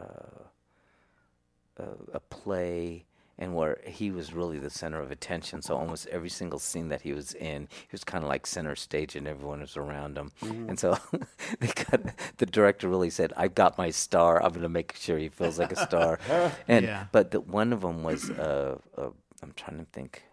uh, 0.00 1.82
uh, 1.82 1.84
a 2.12 2.20
play, 2.20 3.04
and 3.38 3.54
where 3.54 3.78
he 3.86 4.10
was 4.10 4.32
really 4.32 4.58
the 4.58 4.70
center 4.70 5.00
of 5.00 5.10
attention. 5.12 5.62
So 5.62 5.76
almost 5.76 6.06
every 6.08 6.28
single 6.28 6.58
scene 6.58 6.88
that 6.88 7.02
he 7.02 7.12
was 7.12 7.34
in, 7.34 7.68
he 7.70 7.88
was 7.92 8.02
kind 8.04 8.24
of 8.24 8.28
like 8.28 8.46
center 8.46 8.74
stage, 8.74 9.14
and 9.16 9.28
everyone 9.28 9.60
was 9.60 9.76
around 9.76 10.18
him. 10.18 10.32
And 10.42 10.78
so 10.78 10.98
they 11.60 11.68
got 11.68 12.00
the 12.38 12.46
director 12.46 12.88
really 12.88 13.10
said, 13.10 13.32
"I've 13.36 13.54
got 13.54 13.78
my 13.78 13.90
star. 13.90 14.42
I'm 14.42 14.50
going 14.50 14.62
to 14.62 14.68
make 14.68 14.94
sure 14.96 15.18
he 15.18 15.28
feels 15.28 15.58
like 15.58 15.72
a 15.72 15.76
star." 15.76 16.18
and 16.68 16.84
Yeah. 16.84 17.06
but 17.12 17.30
the, 17.30 17.40
one 17.40 17.72
of 17.72 17.82
them 17.82 18.02
was 18.02 18.28
uh, 18.30 18.78
uh, 18.96 19.10
I'm 19.42 19.52
trying 19.54 19.78
to 19.78 19.86
think. 19.92 20.24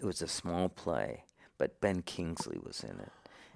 It 0.00 0.04
was 0.06 0.22
a 0.22 0.28
small 0.28 0.68
play, 0.68 1.24
but 1.58 1.80
Ben 1.80 2.02
Kingsley 2.02 2.58
was 2.64 2.84
in 2.84 3.00
it, 3.00 3.10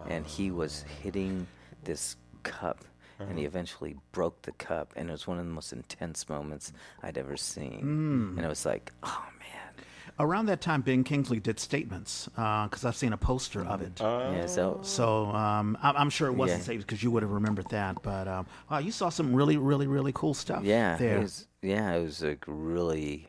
and 0.09 0.27
he 0.27 0.51
was 0.51 0.85
hitting 1.03 1.47
this 1.85 2.17
cup, 2.43 2.85
and 3.29 3.39
he 3.39 3.45
eventually 3.45 3.97
broke 4.13 4.43
the 4.43 4.53
cup, 4.53 4.93
and 4.97 5.09
it 5.09 5.13
was 5.13 5.27
one 5.27 5.39
of 5.39 5.45
the 5.47 5.51
most 5.53 5.73
intense 5.73 6.29
moments 6.29 6.73
I'd 7.03 7.19
ever 7.19 7.37
seen, 7.37 8.35
and 8.37 8.45
it 8.45 8.49
was 8.49 8.65
like, 8.67 8.93
oh 9.03 9.25
man, 9.39 9.85
around 10.19 10.47
that 10.47 10.61
time, 10.61 10.83
Ben 10.83 11.05
Kingsley 11.05 11.41
did 11.41 11.59
statements 11.59 12.29
because 12.35 12.85
I've 12.85 12.97
seen 12.97 13.13
a 13.13 13.17
poster 13.17 13.65
of 13.65 13.81
it. 13.83 14.01
yeah, 14.01 14.47
so 14.47 14.79
So 14.83 15.27
um, 15.27 15.79
I'm, 15.83 15.97
I'm 15.97 16.11
sure 16.11 16.29
it 16.29 16.35
wasn't 16.35 16.61
Yeah. 16.61 16.67
saved 16.67 16.87
because 16.87 17.03
you 17.03 17.11
would 17.11 17.23
have 17.23 17.33
remembered 17.33 17.69
that. 17.71 18.03
But 18.03 18.29
um, 18.29 18.47
wow, 18.71 18.79
you 18.79 18.93
saw 18.93 19.09
some 19.09 19.35
really, 19.35 19.57
really, 19.57 19.87
really 19.87 20.13
cool 20.13 20.35
stuff. 20.35 20.65
yeah, 20.65 20.97
there. 20.99 21.19
it 21.19 21.23
was 21.23 21.47
yeah, 21.63 21.93
it 21.95 22.03
was 22.03 22.23
like 22.23 22.45
really, 22.47 23.29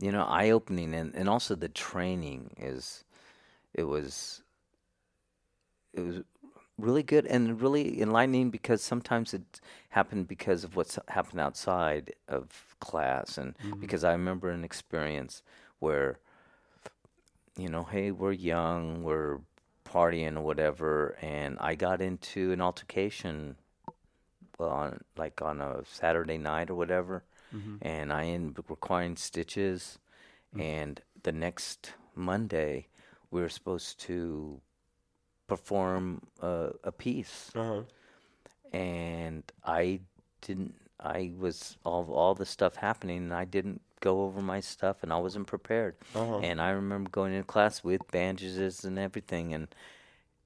you 0.00 0.10
know, 0.10 0.24
eye 0.24 0.50
opening, 0.50 0.94
and 0.94 1.14
and 1.14 1.28
also 1.28 1.54
the 1.54 1.68
training 1.68 2.50
is, 2.58 3.04
it 3.74 3.84
was, 3.84 4.42
it 5.92 6.00
was 6.00 6.22
really 6.78 7.02
good 7.02 7.26
and 7.26 7.60
really 7.60 8.00
enlightening 8.00 8.50
because 8.50 8.82
sometimes 8.82 9.32
it 9.32 9.60
happened 9.90 10.26
because 10.26 10.64
of 10.64 10.76
what's 10.76 10.98
happened 11.08 11.40
outside 11.40 12.14
of 12.28 12.76
class, 12.80 13.38
and 13.38 13.56
mm-hmm. 13.58 13.80
because 13.80 14.04
I 14.04 14.12
remember 14.12 14.50
an 14.50 14.64
experience 14.64 15.42
where, 15.78 16.18
you 17.56 17.68
know, 17.68 17.84
hey, 17.84 18.10
we're 18.10 18.32
young, 18.32 19.02
we're 19.04 19.38
partying 19.84 20.36
or 20.36 20.40
whatever, 20.40 21.16
and 21.22 21.56
I 21.60 21.74
got 21.74 22.00
into 22.00 22.52
an 22.52 22.60
altercation 22.60 23.56
on 24.58 25.00
like 25.16 25.42
on 25.42 25.60
a 25.60 25.82
Saturday 25.84 26.38
night 26.38 26.70
or 26.70 26.74
whatever, 26.74 27.22
mm-hmm. 27.54 27.76
and 27.82 28.12
I 28.12 28.26
ended 28.26 28.58
up 28.58 28.70
requiring 28.70 29.16
stitches. 29.16 29.98
Mm. 30.56 30.60
And 30.62 31.02
the 31.22 31.32
next 31.32 31.92
Monday, 32.14 32.86
we 33.30 33.40
were 33.40 33.48
supposed 33.48 34.00
to 34.00 34.60
perform 35.46 36.22
a, 36.40 36.70
a 36.84 36.92
piece, 36.92 37.50
Uh-huh. 37.54 37.82
and 38.72 39.42
I 39.64 40.00
didn't. 40.40 40.74
I 41.00 41.32
was 41.38 41.76
all 41.84 42.10
all 42.12 42.34
the 42.34 42.46
stuff 42.46 42.76
happening, 42.76 43.18
and 43.18 43.34
I 43.34 43.44
didn't 43.44 43.80
go 44.00 44.22
over 44.22 44.40
my 44.40 44.60
stuff, 44.60 45.02
and 45.02 45.12
I 45.12 45.16
wasn't 45.18 45.46
prepared. 45.46 45.96
And 46.42 46.60
I 46.60 46.70
remember 46.70 47.10
going 47.10 47.32
into 47.32 47.46
class 47.46 47.82
with 47.84 48.02
bandages 48.10 48.84
and 48.84 48.98
everything, 48.98 49.52
and 49.54 49.68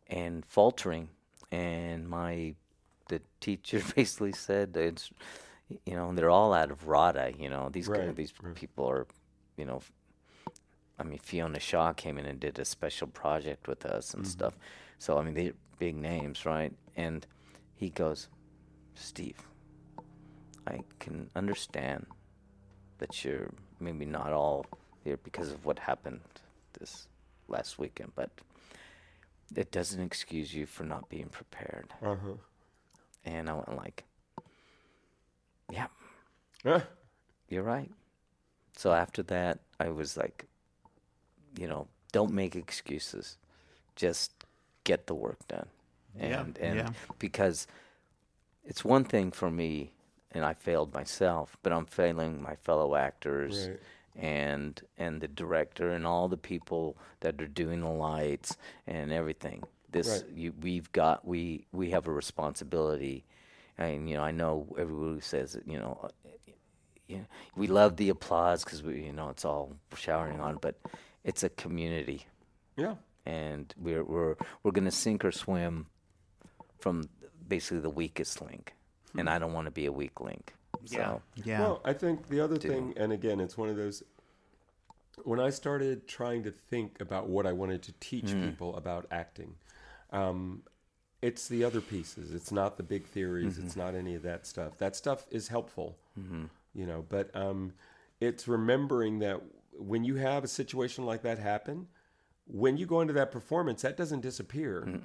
and 0.08 0.44
faltering, 0.46 1.08
and 1.52 2.08
my 2.08 2.54
the 3.08 3.20
teacher 3.40 3.80
basically 3.94 4.32
said 4.32 4.76
it's 4.76 5.10
you 5.84 5.94
know 5.94 6.12
they're 6.14 6.30
all 6.30 6.52
out 6.52 6.70
of 6.70 6.88
RADA. 6.88 7.34
You 7.38 7.48
know 7.50 7.68
these 7.70 7.88
Right, 7.88 8.16
these 8.16 8.32
people 8.54 8.86
are 8.88 9.06
you 9.56 9.64
know. 9.64 9.82
I 11.00 11.04
mean, 11.04 11.20
Fiona 11.20 11.60
Shaw 11.60 11.92
came 11.92 12.18
in 12.18 12.26
and 12.26 12.40
did 12.40 12.58
a 12.58 12.64
special 12.64 13.06
project 13.06 13.68
with 13.68 13.86
us 13.86 14.14
and 14.14 14.26
stuff. 14.26 14.58
So 14.98 15.18
I 15.18 15.22
mean, 15.22 15.34
they're 15.34 15.52
big 15.78 15.96
names, 15.96 16.44
right? 16.44 16.72
And 16.96 17.26
he 17.74 17.90
goes, 17.90 18.28
Steve, 18.94 19.40
I 20.66 20.80
can 20.98 21.30
understand 21.36 22.06
that 22.98 23.24
you're 23.24 23.50
maybe 23.80 24.04
not 24.04 24.32
all 24.32 24.66
here 25.04 25.18
because 25.22 25.52
of 25.52 25.64
what 25.64 25.78
happened 25.78 26.20
this 26.78 27.08
last 27.46 27.78
weekend, 27.78 28.12
but 28.14 28.30
it 29.54 29.70
doesn't 29.70 30.00
excuse 30.02 30.52
you 30.52 30.66
for 30.66 30.84
not 30.84 31.08
being 31.08 31.28
prepared. 31.28 31.94
Uh-huh. 32.02 32.34
And 33.24 33.48
I 33.48 33.54
went 33.54 33.76
like, 33.76 34.04
yeah, 35.70 35.86
Ah, 36.64 36.82
you're 37.48 37.62
right. 37.62 37.90
So 38.76 38.92
after 38.92 39.22
that, 39.24 39.60
I 39.78 39.88
was 39.90 40.16
like, 40.16 40.46
you 41.58 41.68
know, 41.68 41.88
don't 42.12 42.32
make 42.32 42.56
excuses. 42.56 43.36
Just 43.96 44.37
get 44.90 45.00
the 45.06 45.14
work 45.26 45.40
done. 45.48 45.68
Yeah, 46.18 46.40
And 46.42 46.58
and 46.58 46.76
yeah. 46.80 46.90
because 47.18 47.58
it's 48.70 48.84
one 48.84 49.04
thing 49.04 49.30
for 49.40 49.50
me 49.50 49.72
and 50.34 50.42
I 50.44 50.54
failed 50.54 50.90
myself, 51.00 51.56
but 51.62 51.72
I'm 51.72 51.86
failing 51.86 52.42
my 52.50 52.56
fellow 52.66 52.94
actors 53.08 53.54
Right. 53.68 53.80
and 54.16 54.72
and 55.04 55.20
the 55.20 55.28
director 55.42 55.86
and 55.96 56.04
all 56.06 56.28
the 56.28 56.42
people 56.52 56.84
that 57.20 57.40
are 57.42 57.52
doing 57.62 57.80
the 57.80 57.94
lights 58.10 58.56
and 58.86 59.12
everything. 59.12 59.62
This 59.90 60.08
Right. 60.08 60.24
you 60.42 60.48
we've 60.66 60.90
got 60.92 61.16
we 61.34 61.66
we 61.72 61.90
have 61.96 62.08
a 62.08 62.12
responsibility 62.22 63.24
and 63.76 64.08
you 64.10 64.16
know 64.16 64.24
I 64.30 64.32
know 64.40 64.54
everyone 64.82 65.14
who 65.14 65.20
says 65.20 65.48
that, 65.54 65.64
you 65.72 65.78
know 65.82 65.94
uh, 66.02 66.08
you 67.10 67.16
know, 67.18 67.26
we 67.56 67.66
love 67.68 67.96
the 67.96 68.10
applause 68.10 68.64
because 68.64 68.82
we, 68.82 68.92
you 69.08 69.14
know, 69.18 69.30
it's 69.30 69.44
all 69.44 69.66
showering 69.96 70.40
on, 70.46 70.58
but 70.60 70.74
it's 71.24 71.42
a 71.42 71.48
community, 71.64 72.20
yeah. 72.76 72.96
And 73.28 73.74
we're 73.76 74.02
we're 74.02 74.36
we're 74.62 74.72
gonna 74.72 74.90
sink 74.90 75.24
or 75.24 75.30
swim 75.30 75.86
from 76.78 77.08
basically 77.46 77.80
the 77.80 77.90
weakest 77.90 78.40
link, 78.40 78.74
and 79.16 79.28
I 79.28 79.38
don't 79.38 79.52
want 79.52 79.66
to 79.66 79.70
be 79.70 79.86
a 79.86 79.92
weak 79.92 80.20
link. 80.20 80.54
So 80.86 81.22
Yeah. 81.44 81.60
Well, 81.60 81.80
I 81.84 81.92
think 81.92 82.28
the 82.28 82.40
other 82.40 82.56
thing, 82.56 82.94
and 82.96 83.12
again, 83.12 83.38
it's 83.40 83.56
one 83.58 83.68
of 83.68 83.76
those. 83.76 84.02
When 85.24 85.40
I 85.40 85.50
started 85.50 86.06
trying 86.06 86.44
to 86.44 86.50
think 86.50 87.00
about 87.00 87.28
what 87.28 87.44
I 87.46 87.52
wanted 87.52 87.82
to 87.82 87.92
teach 88.00 88.32
people 88.40 88.76
about 88.76 89.06
acting, 89.10 89.56
um, 90.12 90.62
it's 91.20 91.48
the 91.48 91.64
other 91.64 91.80
pieces. 91.80 92.32
It's 92.32 92.52
not 92.52 92.76
the 92.76 92.84
big 92.84 93.04
theories. 93.04 93.58
It's 93.58 93.76
not 93.76 93.94
any 93.94 94.14
of 94.14 94.22
that 94.22 94.46
stuff. 94.46 94.78
That 94.78 94.94
stuff 94.96 95.26
is 95.30 95.48
helpful, 95.48 95.98
you 96.74 96.86
know. 96.86 97.04
But 97.08 97.34
um, 97.34 97.72
it's 98.20 98.46
remembering 98.46 99.18
that 99.18 99.42
when 99.76 100.04
you 100.04 100.14
have 100.16 100.44
a 100.44 100.48
situation 100.48 101.04
like 101.04 101.22
that 101.22 101.38
happen, 101.40 101.88
when 102.48 102.76
you 102.76 102.86
go 102.86 103.00
into 103.00 103.12
that 103.14 103.30
performance, 103.30 103.82
that 103.82 103.96
doesn't 103.96 104.20
disappear. 104.20 105.00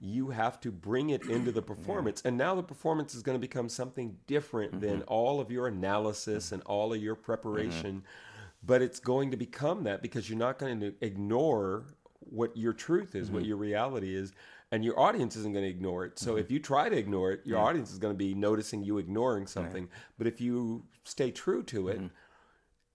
You 0.00 0.30
have 0.30 0.60
to 0.60 0.70
bring 0.70 1.10
it 1.10 1.26
into 1.26 1.50
the 1.50 1.62
performance. 1.72 2.22
And 2.24 2.36
now 2.36 2.54
the 2.54 2.62
performance 2.62 3.14
is 3.14 3.22
going 3.22 3.36
to 3.36 3.40
become 3.40 3.68
something 3.68 4.16
different 4.26 4.72
mm-hmm. 4.72 4.86
than 4.86 5.02
all 5.02 5.40
of 5.40 5.50
your 5.50 5.66
analysis 5.66 6.46
mm-hmm. 6.46 6.54
and 6.54 6.62
all 6.64 6.92
of 6.92 7.02
your 7.02 7.14
preparation. 7.14 7.96
Mm-hmm. 7.96 8.06
But 8.66 8.80
it's 8.80 9.00
going 9.00 9.30
to 9.32 9.36
become 9.36 9.84
that 9.84 10.02
because 10.02 10.28
you're 10.28 10.38
not 10.38 10.58
going 10.58 10.80
to 10.80 10.94
ignore 11.00 11.84
what 12.20 12.56
your 12.56 12.72
truth 12.72 13.14
is, 13.14 13.30
what 13.30 13.44
your 13.44 13.58
reality 13.58 14.14
is. 14.14 14.32
And 14.70 14.84
your 14.84 14.98
audience 14.98 15.36
isn't 15.36 15.52
going 15.52 15.64
to 15.64 15.70
ignore 15.70 16.04
it. 16.04 16.18
So 16.18 16.36
if 16.36 16.50
you 16.50 16.58
try 16.58 16.88
to 16.88 16.96
ignore 16.96 17.30
it, 17.32 17.40
your 17.44 17.58
audience 17.58 17.92
is 17.92 17.98
going 17.98 18.14
to 18.14 18.18
be 18.18 18.34
noticing 18.34 18.82
you 18.82 18.98
ignoring 18.98 19.46
something. 19.46 19.88
But 20.18 20.26
if 20.26 20.40
you 20.40 20.84
stay 21.04 21.30
true 21.30 21.62
to 21.64 21.88
it, 21.88 22.00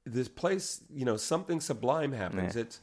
this 0.06 0.28
place, 0.28 0.82
you 0.94 1.06
know, 1.06 1.16
something 1.16 1.62
sublime 1.62 2.12
happens. 2.12 2.56
It's 2.56 2.82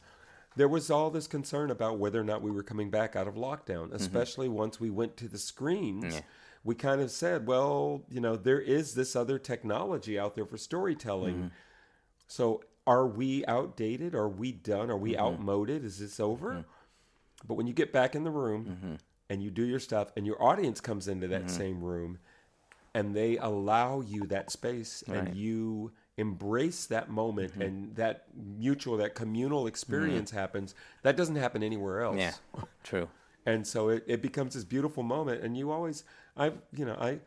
there 0.57 0.67
was 0.67 0.89
all 0.89 1.09
this 1.09 1.27
concern 1.27 1.71
about 1.71 1.99
whether 1.99 2.19
or 2.19 2.23
not 2.23 2.41
we 2.41 2.51
were 2.51 2.63
coming 2.63 2.89
back 2.89 3.15
out 3.15 3.27
of 3.27 3.35
lockdown, 3.35 3.85
mm-hmm. 3.85 3.95
especially 3.95 4.49
once 4.49 4.79
we 4.79 4.89
went 4.89 5.15
to 5.17 5.27
the 5.27 5.37
screens. 5.37 6.21
We 6.63 6.75
kind 6.75 6.99
of 6.99 7.11
said, 7.11 7.47
well, 7.47 8.03
you 8.09 8.19
know, 8.19 8.35
there 8.35 8.59
is 8.59 8.93
this 8.93 9.15
other 9.15 9.39
technology 9.39 10.19
out 10.19 10.35
there 10.35 10.45
for 10.45 10.57
storytelling. 10.57 11.35
Mm-hmm. 11.35 11.47
So 12.27 12.61
are 12.85 13.07
we 13.07 13.45
outdated? 13.45 14.15
Are 14.15 14.27
we 14.27 14.51
done? 14.51 14.89
Are 14.89 14.97
we 14.97 15.13
mm-hmm. 15.13 15.21
outmoded? 15.21 15.85
Is 15.85 15.99
this 15.99 16.19
over? 16.19 16.65
But 17.47 17.53
when 17.53 17.67
you 17.67 17.73
get 17.73 17.93
back 17.93 18.15
in 18.15 18.23
the 18.23 18.31
room 18.31 18.97
and 19.29 19.43
you 19.43 19.51
do 19.51 19.63
your 19.63 19.79
stuff 19.79 20.11
and 20.17 20.25
your 20.25 20.41
audience 20.43 20.81
comes 20.81 21.07
into 21.07 21.27
that 21.27 21.49
same 21.49 21.81
room 21.81 22.17
and 22.93 23.15
they 23.15 23.37
allow 23.37 24.01
you 24.01 24.25
that 24.27 24.51
space 24.51 25.03
and 25.07 25.35
you 25.35 25.91
embrace 26.17 26.87
that 26.87 27.09
moment 27.09 27.53
mm-hmm. 27.53 27.61
and 27.61 27.95
that 27.95 28.25
mutual 28.35 28.97
that 28.97 29.13
communal 29.15 29.67
experience 29.67 30.31
mm-hmm. 30.31 30.39
happens 30.39 30.75
that 31.03 31.15
doesn't 31.15 31.35
happen 31.35 31.63
anywhere 31.63 32.01
else. 32.01 32.17
Yeah, 32.17 32.33
true. 32.83 33.07
and 33.45 33.65
so 33.65 33.89
it, 33.89 34.03
it 34.07 34.21
becomes 34.21 34.55
this 34.55 34.63
beautiful 34.63 35.03
moment 35.03 35.43
and 35.43 35.55
you 35.57 35.71
always 35.71 36.03
i 36.35 36.51
you 36.73 36.85
know 36.85 36.97
i 36.99 37.19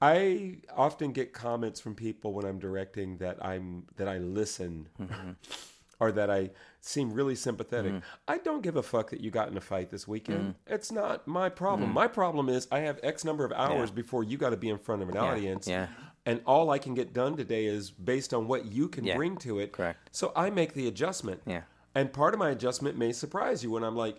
i 0.00 0.56
often 0.74 1.12
get 1.12 1.32
comments 1.32 1.78
from 1.78 1.94
people 1.94 2.32
when 2.32 2.46
i'm 2.46 2.58
directing 2.58 3.18
that 3.18 3.42
i'm 3.44 3.84
that 3.96 4.08
i 4.08 4.16
listen 4.18 4.88
mm-hmm. 4.98 5.30
or 6.00 6.10
that 6.10 6.30
i 6.30 6.50
seem 6.80 7.12
really 7.12 7.34
sympathetic. 7.34 7.92
I 8.28 8.38
don't 8.38 8.62
give 8.62 8.76
a 8.76 8.82
fuck 8.82 9.10
that 9.10 9.20
you 9.20 9.30
got 9.30 9.48
in 9.48 9.56
a 9.56 9.60
fight 9.60 9.90
this 9.90 10.06
weekend. 10.06 10.54
It's 10.66 10.92
not 10.92 11.26
my 11.26 11.48
problem. 11.48 11.92
My 11.92 12.06
problem 12.06 12.48
is 12.48 12.66
i 12.70 12.80
have 12.80 12.98
x 13.02 13.24
number 13.24 13.44
of 13.44 13.52
hours 13.52 13.90
before 13.90 14.24
you 14.24 14.38
got 14.38 14.50
to 14.50 14.56
be 14.56 14.70
in 14.70 14.78
front 14.78 15.02
of 15.02 15.08
an 15.08 15.16
audience 15.16 15.66
yeah. 15.68 15.88
And 16.28 16.40
all 16.46 16.66
i 16.70 16.78
can 16.78 16.94
get 16.94 17.12
done 17.22 17.36
today 17.36 17.64
is 17.66 17.90
based 17.90 18.32
on 18.34 18.42
what 18.46 18.60
you 18.76 18.86
can 18.88 19.04
Yeah, 19.04 19.16
bring 19.16 19.36
to 19.38 19.58
it 19.58 19.72
correct. 19.72 19.98
so 20.12 20.32
i 20.36 20.50
make 20.50 20.74
the 20.74 20.86
adjustment 20.92 21.40
Yeah. 21.46 21.62
and 21.94 22.12
part 22.12 22.34
of 22.34 22.38
my 22.44 22.50
adjustment 22.50 22.96
may 23.04 23.12
surprise 23.12 23.58
you 23.64 23.70
when 23.74 23.82
I'm 23.88 23.96
like, 23.96 24.16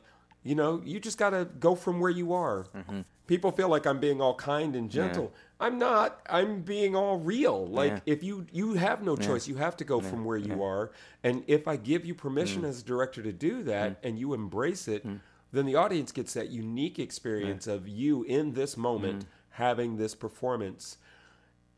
you 0.50 0.56
know, 0.56 0.82
you 0.86 0.98
just 1.02 1.18
got 1.18 1.32
to 1.32 1.44
go 1.68 1.76
from 1.76 2.00
where 2.00 2.10
you 2.22 2.32
are. 2.34 2.60
Mm-hmm. 2.74 3.02
People 3.28 3.52
feel 3.52 3.68
like 3.76 3.86
I'm 3.86 4.00
being 4.00 4.22
all 4.22 4.36
kind 4.36 4.74
and 4.80 4.90
gentle. 4.90 5.28
I'm 5.60 5.78
not. 5.78 6.22
I'm 6.30 6.62
being 6.62 6.96
all 6.96 7.18
real. 7.18 7.68
Like 7.68 7.92
Yeah. 7.92 8.14
if 8.14 8.24
you 8.24 8.36
you 8.60 8.68
have 8.76 9.04
no 9.04 9.16
choice, 9.18 9.50
you 9.50 9.56
have 9.66 9.76
to 9.82 9.84
go 9.94 10.00
from 10.00 10.24
where 10.24 10.38
you 10.50 10.64
are. 10.64 10.92
And 11.28 11.44
if 11.48 11.68
I 11.68 11.76
give 11.76 12.06
you 12.06 12.16
permission 12.16 12.62
Mm. 12.64 12.70
as 12.70 12.80
a 12.82 12.86
director 12.86 13.22
to 13.22 13.34
do 13.34 13.64
that 13.64 14.00
and 14.06 14.18
you 14.18 14.34
embrace 14.34 14.88
it, 14.96 15.02
then 15.52 15.66
the 15.66 15.76
audience 15.76 16.12
gets 16.14 16.34
that 16.36 16.48
unique 16.50 16.98
experience 17.00 17.68
of 17.68 17.82
you 18.02 18.24
in 18.24 18.54
this 18.54 18.78
moment 18.78 19.20
Mm. 19.24 19.28
having 19.66 19.98
this 19.98 20.16
performance 20.16 20.98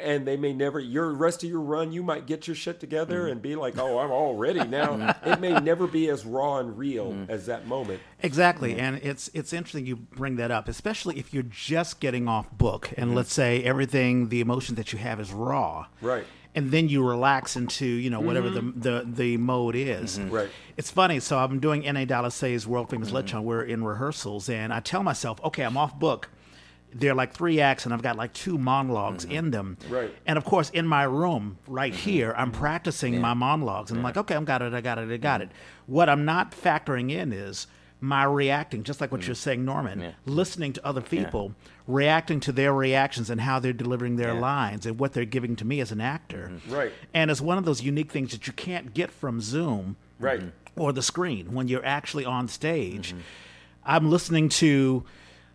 and 0.03 0.25
they 0.27 0.35
may 0.37 0.53
never 0.53 0.79
your 0.79 1.11
rest 1.13 1.43
of 1.43 1.49
your 1.49 1.61
run 1.61 1.91
you 1.91 2.03
might 2.03 2.25
get 2.25 2.47
your 2.47 2.55
shit 2.55 2.79
together 2.79 3.25
Mm. 3.27 3.31
and 3.33 3.41
be 3.41 3.55
like 3.55 3.77
oh 3.77 3.99
i'm 3.99 4.11
all 4.11 4.35
ready 4.35 4.63
now 4.65 4.87
mm-hmm. 4.97 5.29
it 5.29 5.39
may 5.39 5.53
never 5.59 5.87
be 5.87 6.09
as 6.09 6.25
raw 6.25 6.57
and 6.57 6.77
real 6.77 7.11
Mm. 7.13 7.29
as 7.29 7.45
that 7.45 7.67
moment 7.67 7.99
Exactly, 8.23 8.77
and 8.77 8.97
it's 8.97 9.31
it's 9.33 9.51
interesting 9.51 9.87
you 9.87 9.95
bring 9.95 10.35
that 10.35 10.51
up, 10.51 10.67
especially 10.67 11.17
if 11.17 11.33
you're 11.33 11.41
just 11.41 11.99
getting 11.99 12.27
off 12.27 12.51
book, 12.51 12.93
and 12.95 13.15
let's 13.15 13.33
say 13.33 13.63
everything, 13.63 14.29
the 14.29 14.41
emotion 14.41 14.75
that 14.75 14.93
you 14.93 14.99
have 14.99 15.19
is 15.19 15.31
raw, 15.33 15.87
Right. 16.01 16.23
and 16.53 16.69
then 16.69 16.87
you 16.87 17.03
relax 17.03 17.55
into 17.55 17.85
you 17.87 18.11
know 18.11 18.19
whatever 18.19 18.51
the 18.51 18.61
the 18.75 19.03
the 19.11 19.37
mode 19.37 19.75
is. 19.75 20.19
Right. 20.19 20.49
It's 20.77 20.91
funny. 20.91 21.19
So 21.19 21.39
I'm 21.39 21.59
doing 21.59 21.81
Inay 21.81 22.05
Dalisay's 22.07 22.67
world 22.67 22.91
famous 22.91 23.09
Lechon. 23.09 23.41
We're 23.41 23.63
in 23.63 23.83
rehearsals, 23.83 24.47
and 24.49 24.71
I 24.71 24.81
tell 24.81 25.01
myself, 25.01 25.39
okay, 25.43 25.63
I'm 25.63 25.77
off 25.77 25.97
book. 25.97 26.29
There 26.93 27.11
are 27.11 27.15
like 27.15 27.33
three 27.33 27.61
acts, 27.61 27.85
and 27.85 27.93
I've 27.93 28.01
got 28.01 28.17
like 28.17 28.33
two 28.33 28.57
monologs 28.57 29.21
mm-hmm. 29.21 29.31
in 29.31 29.51
them. 29.51 29.77
Right. 29.89 30.13
And 30.25 30.37
of 30.37 30.43
course, 30.43 30.69
in 30.71 30.85
my 30.85 31.03
room 31.03 31.57
right 31.67 31.93
mm-hmm. 31.93 32.09
here, 32.09 32.33
I'm 32.37 32.51
practicing 32.51 33.19
my 33.21 33.33
monologues, 33.33 33.91
and 33.91 33.99
I'm 33.99 34.03
like, 34.03 34.17
okay, 34.17 34.35
I'm 34.35 34.45
got 34.45 34.61
it, 34.61 34.73
I 34.73 34.81
got 34.81 34.97
it, 34.97 35.09
I 35.09 35.17
got 35.17 35.41
mm-hmm. 35.41 35.51
it. 35.51 35.55
What 35.85 36.09
I'm 36.09 36.25
not 36.25 36.51
factoring 36.51 37.11
in 37.11 37.31
is 37.31 37.67
my 38.01 38.23
reacting, 38.23 38.83
just 38.83 38.99
like 38.99 39.11
what 39.11 39.21
mm. 39.21 39.27
you're 39.27 39.35
saying, 39.35 39.63
Norman, 39.63 40.15
listening 40.25 40.73
to 40.73 40.85
other 40.85 41.01
people, 41.01 41.53
reacting 41.85 42.39
to 42.39 42.51
their 42.51 42.73
reactions 42.73 43.29
and 43.29 43.39
how 43.39 43.59
they're 43.59 43.73
delivering 43.73 44.15
their 44.15 44.33
lines 44.33 44.87
and 44.87 44.97
what 44.99 45.13
they're 45.13 45.23
giving 45.23 45.55
to 45.57 45.65
me 45.65 45.79
as 45.79 45.91
an 45.91 46.01
actor. 46.01 46.51
Right. 46.67 46.91
And 47.13 47.29
it's 47.29 47.41
one 47.41 47.59
of 47.59 47.65
those 47.65 47.83
unique 47.83 48.11
things 48.11 48.31
that 48.31 48.47
you 48.47 48.53
can't 48.53 48.95
get 48.95 49.11
from 49.11 49.39
Zoom 49.39 49.97
Right. 50.19 50.41
or 50.75 50.91
the 50.91 51.03
screen 51.03 51.53
when 51.53 51.67
you're 51.67 51.85
actually 51.85 52.25
on 52.25 52.47
stage. 52.47 53.13
I'm 53.85 54.09
listening 54.09 54.49
to, 54.49 55.03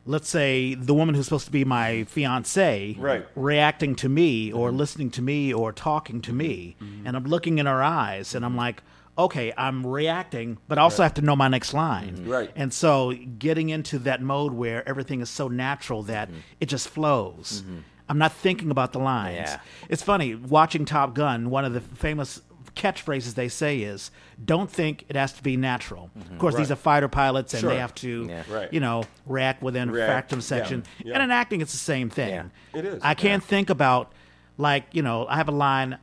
let's 0.07 0.29
say, 0.29 0.75
the 0.75 0.95
woman 0.95 1.15
who's 1.15 1.27
supposed 1.27 1.47
to 1.47 1.53
be 1.53 1.65
my 1.65 2.05
fiance, 2.05 2.97
Right. 2.99 3.27
reacting 3.35 3.95
to 3.97 4.09
me 4.09 4.53
or 4.53 4.69
mm-hmm. 4.69 4.79
listening 4.79 5.11
to 5.11 5.23
me 5.23 5.53
or 5.53 5.73
talking 5.73 6.21
to 6.23 6.33
me, 6.33 6.77
mm-hmm. 6.81 7.07
and 7.07 7.17
I'm 7.17 7.25
looking 7.25 7.59
in 7.59 7.67
her 7.67 7.83
eyes, 7.83 8.35
and 8.35 8.45
I'm 8.45 8.53
mm-hmm. 8.53 8.61
like. 8.61 8.83
Okay, 9.19 9.51
I'm 9.57 9.87
reacting, 9.87 10.59
but 10.69 10.77
I 10.77 10.83
also 10.83 11.03
have 11.03 11.15
to 11.15 11.23
know 11.23 11.35
my 11.35 11.49
next 11.49 11.73
line. 11.73 12.27
Right. 12.27 12.51
And 12.55 12.71
so 12.71 13.15
getting 13.39 13.71
into 13.71 13.99
that 14.01 14.21
mode 14.21 14.53
where 14.53 14.87
everything 14.87 15.23
is 15.23 15.31
so 15.31 15.49
natural 15.49 16.03
that 16.03 16.29
it 16.61 16.67
just 16.67 16.87
flows. 16.87 17.65
I'm 18.11 18.19
not 18.19 18.33
thinking 18.33 18.71
about 18.71 18.93
the 18.93 18.99
lines. 18.99 19.37
Yeah. 19.37 19.61
It's 19.89 20.03
funny 20.03 20.35
watching 20.35 20.85
Top 20.85 21.15
Gun. 21.15 21.51
One 21.51 21.65
of 21.65 21.73
the 21.73 21.81
famous 21.81 22.43
catchphrases 22.77 23.35
they 23.35 23.49
say 23.49 23.79
is, 23.81 24.11
"Don't 24.45 24.71
think 24.71 25.05
it 25.09 25.17
has 25.17 25.33
to 25.33 25.43
be 25.43 25.57
natural." 25.57 26.11
Of 26.31 26.39
course, 26.39 26.55
these 26.55 26.71
are 26.71 26.77
fighter 26.77 27.09
pilots, 27.09 27.55
and 27.55 27.63
Sure. 27.63 27.71
they 27.71 27.79
have 27.79 27.95
to, 27.97 28.27
Yeah. 28.29 28.43
Right. 28.49 28.73
you 28.73 28.81
know, 28.81 29.05
react 29.27 29.63
within 29.63 29.91
React, 29.91 30.31
fractum 30.31 30.41
section. 30.43 30.85
yeah. 31.05 31.15
And 31.15 31.23
in 31.25 31.31
acting, 31.31 31.61
it's 31.61 31.73
the 31.73 31.79
same 31.79 32.11
thing. 32.11 32.29
Yeah. 32.29 32.45
It 32.79 32.85
is, 32.85 33.01
I 33.03 33.15
can't 33.15 33.43
think 33.43 33.71
about, 33.71 34.13
like, 34.59 34.85
you 34.93 35.03
know, 35.03 35.27
I 35.29 35.37
have 35.37 35.49
a 35.49 35.53
line. 35.53 35.99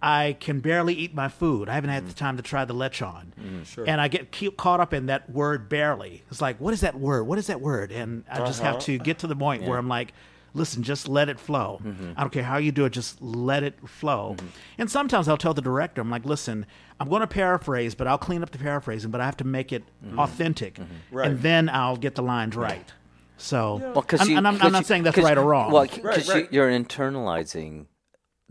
I 0.00 0.36
can 0.38 0.60
barely 0.60 0.94
eat 0.94 1.12
my 1.12 1.26
food. 1.28 1.68
I 1.68 1.74
haven't 1.74 1.90
had 1.90 2.08
the 2.08 2.12
time 2.14 2.36
to 2.36 2.42
try 2.42 2.64
the 2.64 2.74
lechon. 2.74 3.32
Mm-hmm. 3.40 3.62
sure. 3.64 3.84
And 3.88 4.00
I 4.00 4.06
get 4.06 4.30
caught 4.56 4.78
up 4.78 4.94
in 4.94 5.06
that 5.06 5.28
word 5.28 5.68
barely. 5.68 6.22
It's 6.30 6.40
like, 6.40 6.60
what 6.60 6.72
is 6.72 6.82
that 6.82 6.94
word? 7.00 7.24
What 7.26 7.36
is 7.38 7.48
that 7.48 7.60
word? 7.60 7.90
And 7.90 8.22
I 8.30 8.38
just 8.38 8.60
have 8.62 8.74
Uh-huh. 8.76 8.82
to 8.82 8.98
get 8.98 9.18
to 9.20 9.26
the 9.26 9.34
point 9.34 9.64
where 9.64 9.76
I'm 9.76 9.88
like, 9.88 10.12
listen, 10.58 10.82
just 10.82 11.08
let 11.08 11.28
it 11.28 11.38
flow. 11.40 11.80
Mm-hmm. 11.82 12.12
I 12.16 12.20
don't 12.20 12.30
care 12.32 12.42
how 12.42 12.58
you 12.58 12.72
do 12.72 12.84
it, 12.84 12.90
just 12.90 13.22
let 13.22 13.62
it 13.62 13.78
flow. 13.88 14.36
And 14.76 14.90
sometimes 14.90 15.28
I'll 15.28 15.36
tell 15.38 15.54
the 15.54 15.62
director, 15.62 16.00
I'm 16.02 16.10
like, 16.10 16.24
listen, 16.26 16.66
I'm 17.00 17.08
going 17.08 17.20
to 17.20 17.26
paraphrase, 17.26 17.94
but 17.94 18.06
I'll 18.06 18.18
clean 18.18 18.42
up 18.42 18.50
the 18.50 18.58
paraphrasing, 18.58 19.10
but 19.10 19.20
I 19.20 19.24
have 19.24 19.36
to 19.38 19.44
make 19.44 19.72
it 19.72 19.84
authentic. 20.18 20.74
Mm-hmm. 20.74 21.16
Right. 21.16 21.30
And 21.30 21.40
then 21.40 21.68
I'll 21.68 21.96
get 21.96 22.14
the 22.16 22.22
lines 22.22 22.56
right. 22.56 22.92
So, 23.40 23.76
Well, 23.94 24.02
'cause 24.02 24.20
and, 24.20 24.30
you, 24.30 24.36
and 24.36 24.48
I'm, 24.48 24.56
'cause 24.58 24.66
I'm 24.66 24.72
not 24.72 24.80
you- 24.80 24.84
saying 24.86 25.02
that's 25.04 25.16
right 25.16 25.38
or 25.38 25.44
wrong. 25.44 25.70
Well, 25.70 25.82
Right, 25.82 26.02
because 26.02 26.28
right. 26.28 26.52
you, 26.52 26.60
are 26.60 26.68
internalizing 26.70 27.86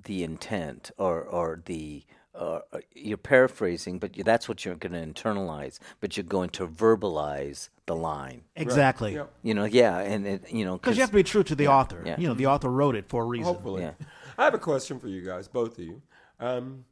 the 0.01 0.24
intent, 0.24 0.91
or 0.97 1.22
or 1.24 1.62
the 1.66 2.05
Uh, 2.38 2.60
uh, 2.72 2.80
you're 2.94 3.18
paraphrasing, 3.18 3.98
but 3.98 4.14
that's 4.24 4.48
what 4.48 4.64
you're 4.64 4.76
going 4.76 4.94
to 4.94 5.24
internalize. 5.24 5.80
But 6.00 6.18
you're 6.18 6.24
going 6.24 6.52
to 6.52 6.68
verbalize 6.68 7.70
the 7.88 7.96
line. 7.96 8.44
exactly. 8.56 9.16
Yep. 9.16 9.34
You 9.42 9.54
know, 9.54 9.66
yeah, 9.66 10.00
and 10.00 10.28
it, 10.28 10.52
you 10.52 10.64
know, 10.64 10.78
Because 10.78 10.98
you 10.98 11.02
have 11.02 11.10
to 11.10 11.16
be 11.16 11.24
true 11.24 11.44
to 11.44 11.56
the 11.56 11.68
author. 11.68 12.04
yeah. 12.06 12.16
You 12.20 12.28
know, 12.28 12.34
the 12.34 12.46
author 12.46 12.70
wrote 12.70 12.96
it 12.96 13.10
for 13.10 13.24
a 13.24 13.26
reason. 13.26 13.46
Hopefully. 13.46 13.84
Yeah. 13.84 13.94
I 14.38 14.44
have 14.44 14.54
a 14.54 14.60
question 14.60 15.00
for 15.00 15.08
you 15.08 15.26
guys, 15.26 15.48
both 15.48 15.80
of 15.80 15.84
you. 15.84 16.02
Um, 16.40 16.86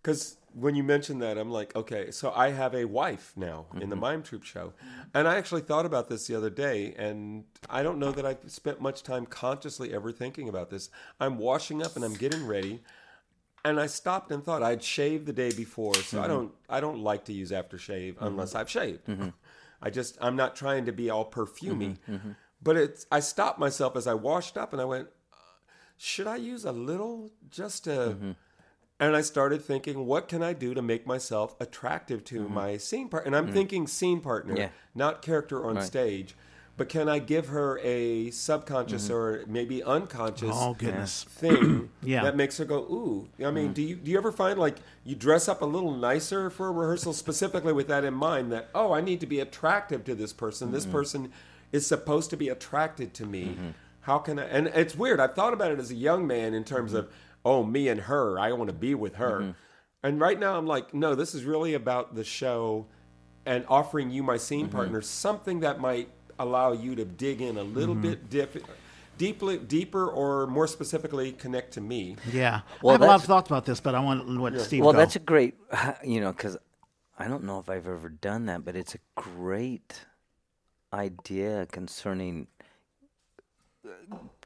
because 0.00 0.36
when 0.52 0.74
you 0.74 0.84
mentioned 0.84 1.22
that, 1.22 1.36
I'm 1.38 1.50
like, 1.50 1.74
okay, 1.74 2.10
so 2.10 2.30
I 2.34 2.50
have 2.50 2.74
a 2.74 2.84
wife 2.84 3.32
now 3.36 3.66
in 3.74 3.88
the 3.88 3.96
mm-hmm. 3.96 4.00
Mime 4.00 4.22
Troupe 4.22 4.44
show. 4.44 4.72
And 5.14 5.26
I 5.26 5.36
actually 5.36 5.62
thought 5.62 5.86
about 5.86 6.08
this 6.08 6.26
the 6.26 6.36
other 6.36 6.50
day, 6.50 6.94
and 6.96 7.44
I 7.68 7.82
don't 7.82 7.98
know 7.98 8.12
that 8.12 8.24
I've 8.24 8.38
spent 8.46 8.80
much 8.80 9.02
time 9.02 9.26
consciously 9.26 9.94
ever 9.94 10.12
thinking 10.12 10.48
about 10.48 10.70
this. 10.70 10.90
I'm 11.18 11.38
washing 11.38 11.82
up 11.82 11.96
and 11.96 12.04
I'm 12.04 12.14
getting 12.14 12.46
ready. 12.46 12.82
And 13.64 13.80
I 13.80 13.86
stopped 13.86 14.30
and 14.30 14.44
thought 14.44 14.62
I'd 14.62 14.82
shaved 14.82 15.26
the 15.26 15.32
day 15.32 15.50
before, 15.50 15.94
so 15.94 16.18
I 16.18 16.22
mm-hmm. 16.22 16.30
don't 16.30 16.52
I 16.68 16.80
don't 16.80 16.98
like 16.98 17.24
to 17.26 17.32
use 17.32 17.50
aftershave 17.50 18.14
mm-hmm. 18.14 18.26
unless 18.26 18.54
I've 18.54 18.68
shaved. 18.68 19.06
Mm-hmm. 19.06 19.28
I 19.82 19.90
just 19.90 20.18
I'm 20.20 20.36
not 20.36 20.56
trying 20.56 20.86
to 20.86 20.92
be 20.92 21.10
all 21.10 21.30
perfumey. 21.30 21.96
But 22.62 22.76
it's 22.76 23.06
I 23.10 23.20
stopped 23.20 23.58
myself 23.58 23.96
as 23.96 24.06
I 24.06 24.14
washed 24.14 24.56
up 24.56 24.72
and 24.72 24.80
I 24.80 24.86
went, 24.86 25.08
uh, 25.32 25.36
should 25.98 26.26
I 26.26 26.36
use 26.36 26.64
a 26.64 26.72
little 26.72 27.30
just 27.50 27.84
to 27.84 28.36
and 29.00 29.16
I 29.16 29.22
started 29.22 29.62
thinking, 29.62 30.06
what 30.06 30.28
can 30.28 30.42
I 30.42 30.52
do 30.52 30.72
to 30.72 30.80
make 30.80 31.06
myself 31.06 31.56
attractive 31.60 32.24
to 32.24 32.48
my 32.48 32.76
scene 32.76 33.08
partner? 33.08 33.26
And 33.26 33.36
I'm 33.36 33.48
mm. 33.48 33.52
thinking 33.52 33.86
scene 33.86 34.20
partner, 34.20 34.56
Yeah. 34.56 34.68
not 34.94 35.20
character 35.20 35.66
on 35.66 35.82
stage. 35.82 36.36
But 36.76 36.88
can 36.88 37.08
I 37.08 37.20
give 37.20 37.48
her 37.48 37.78
a 37.84 38.30
subconscious 38.30 39.04
mm-hmm. 39.04 39.14
or 39.14 39.44
maybe 39.46 39.82
unconscious 39.82 40.50
Oh, 40.52 40.74
goodness. 40.74 41.22
thing 41.28 41.90
Yeah. 42.02 42.24
that 42.24 42.36
makes 42.36 42.58
her 42.58 42.64
go, 42.64 42.78
ooh. 42.78 43.28
I 43.44 43.52
mean, 43.52 43.70
mm. 43.70 43.74
do 43.74 43.82
you 43.82 43.96
do 43.96 44.10
you 44.10 44.18
ever 44.18 44.32
find 44.32 44.58
like 44.58 44.78
you 45.04 45.14
dress 45.14 45.48
up 45.48 45.62
a 45.62 45.66
little 45.66 45.92
nicer 45.94 46.50
for 46.50 46.66
a 46.68 46.72
rehearsal 46.72 47.12
specifically 47.12 47.72
with 47.72 47.86
that 47.88 48.04
in 48.04 48.14
mind 48.14 48.50
that, 48.50 48.70
oh, 48.74 48.92
I 48.92 49.00
need 49.00 49.20
to 49.20 49.26
be 49.26 49.38
attractive 49.38 50.04
to 50.04 50.16
this 50.16 50.32
person. 50.32 50.72
This 50.72 50.82
mm-hmm. 50.82 50.92
person 50.92 51.32
is 51.70 51.86
supposed 51.86 52.30
to 52.30 52.36
be 52.36 52.48
attracted 52.48 53.14
to 53.14 53.26
me. 53.26 53.44
Mm-hmm. 53.44 53.68
How 54.00 54.18
can 54.18 54.40
I 54.40 54.44
and 54.44 54.66
it's 54.68 54.96
weird. 54.96 55.20
I've 55.20 55.34
thought 55.34 55.52
about 55.52 55.70
it 55.70 55.78
as 55.78 55.92
a 55.92 55.96
young 55.96 56.26
man 56.26 56.54
in 56.54 56.64
terms 56.64 56.92
of, 56.92 57.08
oh, 57.44 57.62
me 57.62 57.88
and 57.88 58.02
her, 58.02 58.38
I 58.38 58.52
want 58.52 58.68
to 58.68 58.74
be 58.74 58.94
with 58.96 59.14
her. 59.14 59.54
And 60.02 60.20
right 60.20 60.38
now 60.38 60.58
I'm 60.58 60.66
like, 60.66 60.92
no, 60.92 61.14
this 61.14 61.34
is 61.34 61.44
really 61.44 61.72
about 61.72 62.14
the 62.14 62.24
show 62.24 62.86
and 63.46 63.64
offering 63.68 64.10
you 64.10 64.22
my 64.22 64.36
scene 64.36 64.68
partner 64.68 65.00
something 65.00 65.60
that 65.60 65.80
might 65.80 66.08
allow 66.38 66.72
you 66.72 66.94
to 66.96 67.04
dig 67.04 67.40
in 67.40 67.56
a 67.58 67.62
little 67.62 67.94
bit 67.94 68.28
dip, 68.30 68.64
deeply 69.18 69.58
deeper 69.58 70.06
or 70.08 70.46
more 70.46 70.66
specifically 70.66 71.32
connect 71.32 71.72
to 71.74 71.80
me 71.80 72.16
Yeah. 72.32 72.60
Well, 72.82 72.90
I 72.90 72.94
have 72.94 73.00
a 73.02 73.06
lot 73.06 73.14
of 73.16 73.20
that's- 73.22 73.26
thoughts 73.26 73.48
about 73.50 73.64
this, 73.64 73.80
but 73.80 73.94
I 73.94 74.00
want 74.00 74.26
to 74.26 74.42
let 74.42 74.60
Steve 74.60 74.82
Well, 74.84 74.92
go. 74.92 74.98
that's 74.98 75.16
a 75.16 75.20
great, 75.20 75.54
you 76.04 76.20
know, 76.20 76.32
because 76.32 76.56
I 77.18 77.28
don't 77.28 77.44
know 77.44 77.58
if 77.60 77.68
I've 77.70 77.86
ever 77.86 78.08
done 78.08 78.46
that, 78.46 78.64
but 78.64 78.74
it's 78.76 78.94
a 78.94 78.98
great 79.14 80.04
idea 80.92 81.66
concerning 81.70 82.48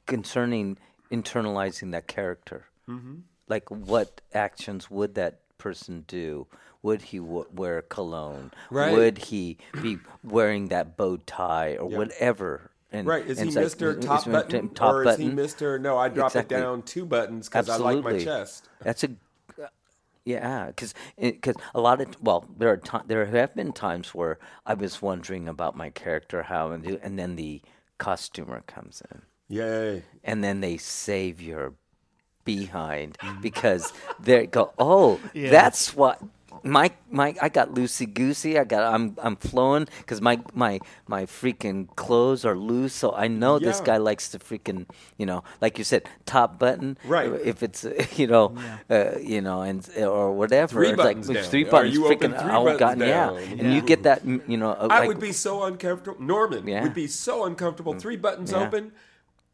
concerning 0.07 0.79
internalizing 1.11 1.93
that 1.93 2.07
character. 2.07 2.67
Mm-hmm. 2.89 3.17
Like, 3.49 3.71
what 3.71 4.21
actions 4.35 4.91
would 4.91 5.15
that 5.15 5.41
person 5.59 6.05
do? 6.07 6.47
Would 6.83 7.03
he 7.03 7.19
w- 7.19 7.47
wear 7.53 7.83
cologne? 7.83 8.53
Right. 8.71 8.93
Would 8.93 9.19
he 9.19 9.59
be 9.83 9.99
wearing 10.23 10.69
that 10.69 10.97
bow 10.97 11.19
tie 11.27 11.77
or 11.77 11.89
whatever? 11.89 12.71
And, 12.91 13.07
right 13.07 13.27
is 13.27 13.39
he 13.39 13.51
like, 13.51 13.67
mr 13.67 13.95
mm, 13.97 14.01
top 14.01 14.25
button 14.25 14.71
top 14.71 14.95
or 14.95 15.05
button? 15.05 15.39
is 15.39 15.53
he 15.53 15.65
mr 15.65 15.79
no 15.79 15.99
i 15.99 16.09
drop 16.09 16.31
Exactly. 16.31 16.57
it 16.57 16.61
down 16.61 16.81
two 16.81 17.05
buttons 17.05 17.47
because 17.47 17.69
i 17.69 17.77
like 17.77 18.03
my 18.03 18.19
chest 18.19 18.67
That's 18.81 19.05
a 19.05 19.09
uh, 19.63 19.67
yeah, 20.29 20.67
because 20.67 20.95
because 21.19 21.55
a 21.75 21.81
lot 21.81 22.03
of 22.03 22.15
well, 22.23 22.45
there 22.59 22.71
are 22.71 22.77
ti 22.77 22.99
there 23.07 23.25
have 23.25 23.55
been 23.55 23.73
times 23.73 24.15
where 24.15 24.39
I 24.67 24.75
was 24.75 25.01
wondering 25.01 25.49
about 25.49 25.75
my 25.75 25.89
character, 25.89 26.43
how 26.43 26.71
and 26.71 26.85
do, 26.85 26.99
and 27.03 27.19
then 27.19 27.37
the 27.37 27.63
costumer 27.97 28.61
comes 28.67 29.03
in, 29.11 29.23
yay 29.49 30.03
and 30.23 30.45
then 30.45 30.61
they 30.61 30.77
save 30.77 31.41
your 31.41 31.73
behind 32.45 33.17
mm-hmm. 33.19 33.41
because 33.41 33.93
they 34.21 34.47
go, 34.47 34.73
oh, 34.79 35.19
that's 35.35 35.97
what. 35.97 36.21
My 36.63 36.91
my 37.11 37.35
I 37.41 37.49
got 37.49 37.71
loosey 37.75 38.13
goosey. 38.13 38.59
I 38.59 38.65
got 38.65 38.83
I'm 38.95 39.17
I'm 39.23 39.37
flowing 39.37 39.87
because 39.99 40.21
my 40.21 40.41
my 40.55 40.81
my 41.07 41.25
freaking 41.27 41.89
clothes 41.97 42.45
are 42.45 42.57
loose. 42.57 42.93
So 42.95 43.13
I 43.15 43.29
know 43.29 43.59
this 43.59 43.81
guy 43.81 43.97
likes 43.97 44.29
to 44.31 44.39
freaking 44.39 44.87
you 45.17 45.27
know 45.27 45.43
like 45.61 45.79
you 45.79 45.85
said 45.85 46.09
top 46.27 46.59
button. 46.59 46.99
Right. 47.05 47.31
If 47.45 47.63
it's 47.63 47.85
you 48.19 48.27
know 48.27 48.55
uh, 48.91 49.19
you 49.21 49.41
know 49.41 49.63
and 49.63 49.89
or 49.99 50.33
whatever. 50.33 50.73
Three 50.73 50.89
it's 50.89 50.97
buttons 50.97 51.29
like 51.29 51.39
down. 51.39 51.51
three 51.51 51.65
Are 51.67 51.71
buttons. 51.71 51.95
you 51.95 52.07
open 52.07 52.19
freaking 52.33 52.43
three 52.43 52.51
oh, 52.53 52.65
buttons 52.65 52.81
God, 52.81 52.99
yeah. 53.01 53.07
down? 53.07 53.37
And 53.59 53.75
you 53.75 53.81
get 53.83 54.03
that 54.05 54.25
mm, 54.25 54.47
you 54.49 54.57
know. 54.57 54.71
uh, 54.73 54.89
i 54.91 55.01
like- 55.01 55.09
would 55.09 55.21
be 55.21 55.33
so 55.33 55.63
uncomfortable 55.65 56.21
norman 56.23 56.67
Yeah. 56.67 56.81
Mm. 56.81 56.83
would 56.85 56.95
be 56.95 57.07
so 57.07 57.45
uncomfortable 57.45 57.95
three 57.95 58.17
buttons 58.17 58.53
Yeah. 58.53 58.67
open 58.67 58.93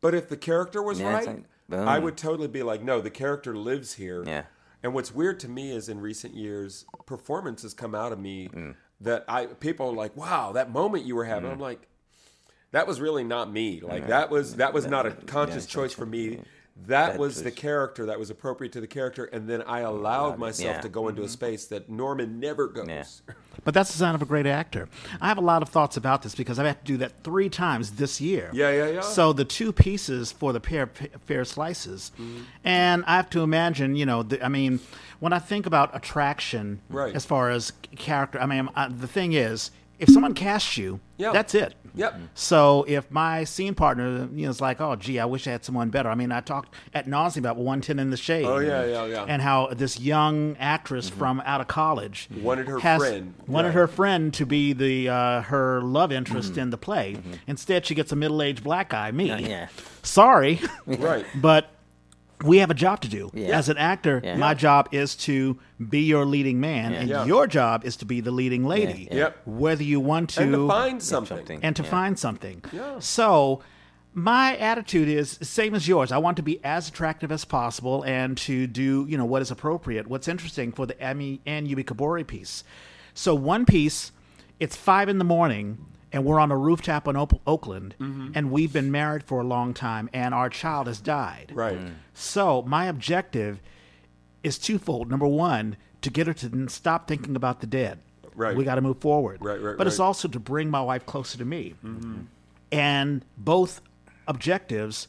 but 0.00 0.14
if 0.14 0.28
the 0.28 0.36
character 0.36 0.82
was 0.82 1.00
Yeah, 1.00 1.12
right 1.14 1.44
boom. 1.68 1.88
i 1.88 1.98
would 1.98 2.16
totally 2.16 2.48
be 2.48 2.62
like 2.62 2.82
no 2.82 3.00
the 3.00 3.10
character 3.10 3.56
lives 3.56 3.94
here 3.94 4.22
Yeah. 4.26 4.44
And 4.84 4.94
what's 4.94 5.12
weird 5.12 5.40
to 5.40 5.48
me 5.48 5.72
is 5.72 5.88
in 5.88 5.98
recent 6.00 6.34
years 6.34 6.84
performances 7.06 7.74
come 7.74 7.94
out 7.94 8.12
of 8.12 8.20
me 8.20 8.48
Mm. 8.48 8.74
that 9.00 9.24
i 9.28 9.46
people 9.46 9.88
are 9.88 9.94
like 9.94 10.16
wow 10.16 10.52
that 10.52 10.70
moment 10.70 11.04
you 11.04 11.16
were 11.16 11.24
having 11.24 11.50
i'm 11.50 11.58
like 11.58 11.88
that 12.70 12.88
was 12.88 13.00
really 13.00 13.22
not 13.22 13.52
me. 13.52 13.80
Like 13.80 14.08
that 14.08 14.30
was 14.30 14.56
that 14.56 14.72
was 14.72 14.84
not 14.86 15.06
a 15.06 15.12
conscious 15.12 15.64
choice 15.64 15.92
for 15.92 16.04
me 16.04 16.40
that 16.86 17.12
That 17.12 17.18
was 17.18 17.42
the 17.42 17.50
character 17.52 18.06
that 18.06 18.18
was 18.18 18.30
appropriate 18.30 18.72
to 18.72 18.80
the 18.80 18.86
character, 18.86 19.24
and 19.26 19.48
then 19.48 19.62
I 19.62 19.80
allowed 19.80 20.38
myself 20.38 20.76
yeah. 20.76 20.80
to 20.80 20.88
go 20.88 21.08
into 21.08 21.22
a 21.22 21.28
space 21.28 21.66
that 21.66 21.88
Norman 21.88 22.40
never 22.40 22.66
goes. 22.66 22.88
Yeah. 22.88 23.34
But 23.64 23.72
that's 23.74 23.92
the 23.92 23.96
sign 23.98 24.14
of 24.14 24.20
a 24.20 24.26
great 24.26 24.46
actor. 24.46 24.88
I 25.20 25.28
have 25.28 25.38
a 25.38 25.42
lot 25.42 25.62
of 25.62 25.68
thoughts 25.68 25.96
about 25.96 26.22
this 26.22 26.34
because 26.34 26.58
I've 26.58 26.66
had 26.66 26.80
to 26.80 26.84
do 26.84 26.96
that 26.98 27.12
three 27.22 27.48
times 27.48 27.92
this 27.92 28.20
year. 28.20 28.50
Yeah, 28.52 28.70
yeah, 28.72 28.88
yeah. 28.88 29.00
So 29.00 29.32
the 29.32 29.44
two 29.44 29.72
pieces 29.72 30.32
for 30.32 30.52
the 30.52 30.60
Pear 30.60 30.88
fair 31.26 31.44
slices, 31.44 32.10
Mm-hmm. 32.18 32.42
and 32.64 33.04
I 33.06 33.16
have 33.16 33.30
to 33.30 33.42
imagine, 33.42 33.94
you 33.96 34.04
know, 34.04 34.22
the, 34.24 34.44
I 34.44 34.48
mean, 34.48 34.80
when 35.20 35.32
I 35.32 35.38
think 35.38 35.66
about 35.66 35.94
attraction, 35.96 36.80
Right. 36.90 37.14
as 37.14 37.24
far 37.24 37.50
as 37.50 37.72
character, 37.96 38.38
I 38.40 38.46
mean, 38.46 38.68
I, 38.74 38.88
the 38.88 39.06
thing 39.06 39.32
is, 39.32 39.70
if 39.98 40.08
someone 40.08 40.34
casts 40.34 40.76
you, 40.76 41.00
Yeah. 41.16 41.32
that's 41.32 41.54
it. 41.54 41.74
Yep. 41.96 42.18
So 42.34 42.84
if 42.88 43.08
my 43.10 43.44
scene 43.44 43.74
partner, 43.74 44.28
you 44.34 44.44
know, 44.46 44.50
is 44.50 44.60
like, 44.60 44.80
oh, 44.80 44.96
gee, 44.96 45.20
I 45.20 45.26
wish 45.26 45.46
I 45.46 45.52
had 45.52 45.64
someone 45.64 45.90
better. 45.90 46.08
I 46.08 46.16
mean, 46.16 46.32
I 46.32 46.40
talked 46.40 46.74
at 46.92 47.06
nauseam 47.06 47.42
about 47.44 47.56
110 47.56 48.00
in 48.00 48.10
the 48.10 48.16
Shade. 48.16 48.44
Oh, 48.46 48.58
yeah, 48.58 48.84
yeah, 48.84 49.04
yeah. 49.06 49.24
And 49.28 49.40
how 49.40 49.68
this 49.68 50.00
young 50.00 50.56
actress 50.58 51.08
mm-hmm. 51.08 51.18
from 51.20 51.42
out 51.46 51.60
of 51.60 51.68
college 51.68 52.28
Wanted 52.42 52.66
her 52.66 52.80
has- 52.80 53.00
friend. 53.00 53.34
wanted 53.46 53.68
Yeah. 53.68 53.72
her 53.74 53.86
friend 53.86 54.34
to 54.34 54.44
be 54.44 54.72
the 54.72 55.08
uh, 55.08 55.42
her 55.42 55.82
love 55.82 56.10
interest 56.10 56.52
mm-hmm. 56.52 56.60
in 56.62 56.70
the 56.70 56.78
play. 56.78 57.12
Mm-hmm. 57.14 57.32
Instead, 57.46 57.86
she 57.86 57.94
gets 57.94 58.10
a 58.10 58.16
middle 58.16 58.42
aged 58.42 58.64
black 58.64 58.88
guy, 58.90 59.12
me. 59.12 59.26
Yeah. 59.28 59.68
Sorry, 60.02 60.60
Right. 60.86 61.24
but 61.36 61.70
we 62.42 62.58
have 62.58 62.70
a 62.70 62.74
job 62.74 63.00
to 63.02 63.08
do. 63.08 63.30
Yeah. 63.34 63.56
As 63.58 63.68
an 63.68 63.78
actor, 63.78 64.20
Yeah. 64.24 64.36
my 64.36 64.54
job 64.54 64.88
is 64.92 65.14
to 65.16 65.58
be 65.88 66.00
your 66.00 66.24
leading 66.26 66.60
man, 66.60 66.92
and 66.92 67.08
Yeah. 67.08 67.24
your 67.24 67.46
job 67.46 67.84
is 67.84 67.96
to 67.96 68.04
be 68.04 68.20
the 68.20 68.30
leading 68.30 68.64
lady. 68.64 69.08
Yeah. 69.10 69.16
Yep. 69.18 69.36
Whether 69.46 69.84
you 69.84 70.00
want 70.00 70.30
to, 70.30 70.42
And 70.42 70.52
to 70.52 70.68
find 70.68 71.02
something. 71.02 71.36
something. 71.38 71.60
and 71.62 71.76
to 71.76 71.82
Yeah. 71.82 71.88
find 71.90 72.18
something. 72.18 72.62
Yeah. 72.72 72.98
So 72.98 73.60
my 74.12 74.56
attitude 74.56 75.08
is 75.08 75.38
same 75.42 75.74
as 75.74 75.88
yours. 75.88 76.12
I 76.12 76.18
want 76.18 76.36
to 76.36 76.42
be 76.42 76.60
as 76.64 76.88
attractive 76.88 77.32
as 77.32 77.44
possible 77.44 78.02
and 78.04 78.36
to 78.38 78.66
do, 78.66 79.06
you 79.08 79.16
know, 79.18 79.24
what 79.24 79.42
is 79.42 79.50
appropriate. 79.50 80.06
What's 80.06 80.28
interesting 80.28 80.72
for 80.72 80.86
the 80.86 81.00
Emmy 81.00 81.40
and 81.46 81.66
Yubi 81.68 81.84
Kabori 81.84 82.26
piece. 82.26 82.62
So 83.14 83.34
one 83.34 83.64
piece, 83.64 84.12
it's 84.60 84.76
five 84.76 85.08
in 85.08 85.18
the 85.18 85.24
morning 85.24 85.78
and 86.14 86.24
we're 86.24 86.38
on 86.40 86.50
a 86.50 86.56
rooftop 86.56 87.06
in 87.08 87.16
Oak- 87.16 87.40
Oakland 87.46 87.94
and 87.98 88.50
we've 88.50 88.72
been 88.72 88.90
married 88.90 89.22
for 89.24 89.40
a 89.40 89.44
long 89.44 89.74
time 89.74 90.08
and 90.14 90.32
our 90.32 90.48
child 90.48 90.86
has 90.86 91.00
died. 91.00 91.50
Right. 91.54 91.78
So 92.14 92.62
my 92.62 92.86
objective 92.86 93.60
is 94.42 94.56
twofold. 94.58 95.10
Number 95.10 95.26
one, 95.26 95.76
to 96.02 96.10
get 96.10 96.26
her 96.26 96.34
to 96.34 96.68
stop 96.68 97.08
thinking 97.08 97.34
about 97.36 97.60
the 97.60 97.66
dead. 97.66 97.98
Right. 98.36 98.56
We 98.56 98.64
got 98.64 98.76
to 98.76 98.80
move 98.80 98.98
forward. 98.98 99.38
Right, 99.44 99.60
right, 99.60 99.76
But 99.76 99.86
it's 99.86 99.98
also 100.00 100.28
to 100.28 100.38
bring 100.40 100.70
my 100.70 100.80
wife 100.82 101.04
closer 101.06 101.36
to 101.38 101.44
me. 101.44 101.74
And 102.72 103.24
both 103.36 103.80
objectives 104.26 105.06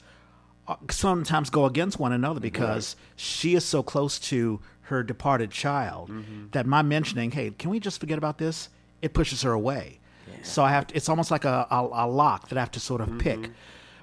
uh, 0.67 0.75
sometimes 0.89 1.49
go 1.49 1.65
against 1.65 1.99
one 1.99 2.11
another 2.13 2.39
because 2.39 2.95
she 3.15 3.55
is 3.55 3.63
so 3.65 3.83
close 3.83 4.19
to 4.19 4.59
her 4.81 5.03
departed 5.03 5.51
child 5.51 6.09
Mm-hmm. 6.09 6.45
that 6.51 6.65
my 6.65 6.81
mentioning, 6.81 7.31
hey, 7.31 7.51
can 7.51 7.69
we 7.71 7.79
just 7.79 7.99
forget 7.99 8.17
about 8.17 8.37
this? 8.37 8.69
It 9.01 9.13
pushes 9.13 9.41
her 9.43 9.51
away. 9.51 9.99
So 10.45 10.63
I 10.63 10.69
have 10.71 10.87
to, 10.87 10.95
it's 10.95 11.09
almost 11.09 11.31
like 11.31 11.45
a, 11.45 11.67
a, 11.71 12.05
a 12.05 12.07
lock 12.07 12.49
that 12.49 12.57
I 12.57 12.61
have 12.61 12.71
to 12.71 12.79
sort 12.79 13.01
of 13.01 13.07
Mm-hmm. 13.09 13.17
pick. 13.19 13.51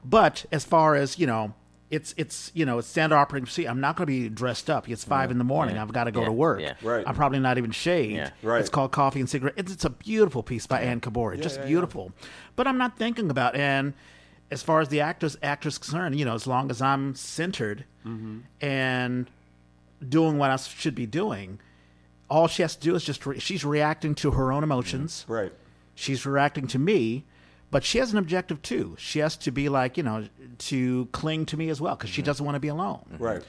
But 0.04 0.44
as 0.50 0.64
far 0.64 0.94
as, 0.96 1.18
you 1.18 1.26
know, 1.26 1.54
it's 1.90 2.14
it's 2.16 2.50
you 2.54 2.64
know 2.64 2.78
it's 2.78 2.88
standard 2.88 3.16
operating 3.16 3.44
procedure. 3.44 3.68
I'm 3.68 3.80
not 3.80 3.96
going 3.96 4.06
to 4.06 4.10
be 4.12 4.28
dressed 4.30 4.70
up. 4.70 4.88
It's 4.88 5.04
five 5.04 5.30
in 5.30 5.36
the 5.36 5.44
morning. 5.44 5.74
Yeah. 5.76 5.82
I've 5.82 5.92
got 5.92 6.04
to 6.04 6.10
go 6.10 6.20
Yeah. 6.20 6.26
to 6.26 6.32
work. 6.32 6.60
Yeah. 6.60 6.74
Right. 6.82 7.04
I'm 7.06 7.14
probably 7.14 7.38
not 7.38 7.58
even 7.58 7.70
shaved. 7.70 8.14
Yeah. 8.14 8.30
Right. 8.42 8.60
It's 8.60 8.70
called 8.70 8.92
Coffee 8.92 9.20
and 9.20 9.28
Cigarette. 9.28 9.54
It's, 9.58 9.70
it's 9.72 9.84
a 9.84 9.90
beautiful 9.90 10.42
piece 10.42 10.66
by 10.66 10.80
Anne 10.80 11.00
Kabori. 11.02 11.40
Just 11.40 11.56
yeah, 11.56 11.62
yeah. 11.62 11.68
beautiful. 11.68 12.12
But 12.56 12.66
I'm 12.66 12.78
not 12.78 12.96
thinking 12.96 13.30
about 13.30 13.54
and 13.56 13.92
as 14.50 14.62
far 14.62 14.80
as 14.80 14.88
the 14.88 15.00
actors 15.02 15.36
actress 15.42 15.76
concerned, 15.78 16.18
you 16.18 16.24
know, 16.24 16.34
as 16.34 16.46
long 16.46 16.70
as 16.70 16.80
I'm 16.82 17.14
centered 17.14 17.84
Mm-hmm. 18.06 18.38
and 18.60 19.30
doing 20.08 20.36
what 20.38 20.50
I 20.50 20.56
should 20.56 20.94
be 20.96 21.06
doing, 21.06 21.60
all 22.28 22.48
she 22.48 22.62
has 22.62 22.74
to 22.74 22.82
do 22.82 22.94
is 22.96 23.04
just 23.04 23.24
re- 23.26 23.38
she's 23.38 23.64
reacting 23.64 24.14
to 24.16 24.32
her 24.32 24.50
own 24.52 24.64
emotions. 24.64 25.24
Right. 25.28 25.52
She's 25.94 26.24
reacting 26.26 26.66
to 26.68 26.78
me, 26.78 27.24
but 27.70 27.84
she 27.84 27.98
has 27.98 28.12
an 28.12 28.18
objective 28.18 28.62
too. 28.62 28.96
She 28.98 29.18
has 29.20 29.36
to 29.38 29.50
be 29.50 29.68
like 29.68 29.96
you 29.96 30.02
know 30.02 30.28
to 30.58 31.06
cling 31.12 31.46
to 31.46 31.56
me 31.56 31.68
as 31.68 31.80
well 31.80 31.96
because 31.96 32.10
she 32.10 32.22
mm-hmm. 32.22 32.26
doesn't 32.26 32.44
want 32.44 32.56
to 32.56 32.60
be 32.60 32.68
alone. 32.68 33.04
Mm-hmm. 33.12 33.22
Right. 33.22 33.42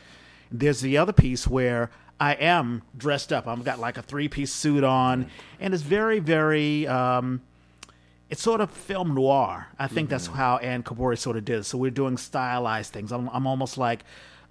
There's 0.52 0.82
the 0.82 0.98
other 0.98 1.14
piece 1.14 1.48
where 1.48 1.90
I 2.20 2.34
am 2.34 2.84
dressed 2.96 3.34
up. 3.34 3.48
I've 3.48 3.64
got 3.64 3.80
like 3.80 3.98
a 3.98 4.02
three 4.02 4.28
piece 4.28 4.54
suit 4.54 4.84
on, 4.84 5.26
mm-hmm. 5.26 5.30
and 5.60 5.74
it's 5.74 5.84
very, 5.84 6.20
very. 6.20 6.88
Um, 6.88 7.42
it's 8.30 8.42
sort 8.42 8.62
of 8.62 8.72
film 8.72 9.14
noir. 9.14 9.68
I 9.78 9.88
think 9.88 10.10
that's 10.10 10.26
how 10.26 10.58
Anne 10.58 10.82
Kabori 10.82 11.20
sort 11.20 11.38
of 11.38 11.46
did. 11.46 11.68
So 11.68 11.78
we're 11.78 11.92
doing 11.92 12.18
stylized 12.18 12.92
things. 12.92 13.12
I'm, 13.12 13.30
I'm 13.32 13.46
almost 13.46 13.78
like, 13.78 14.04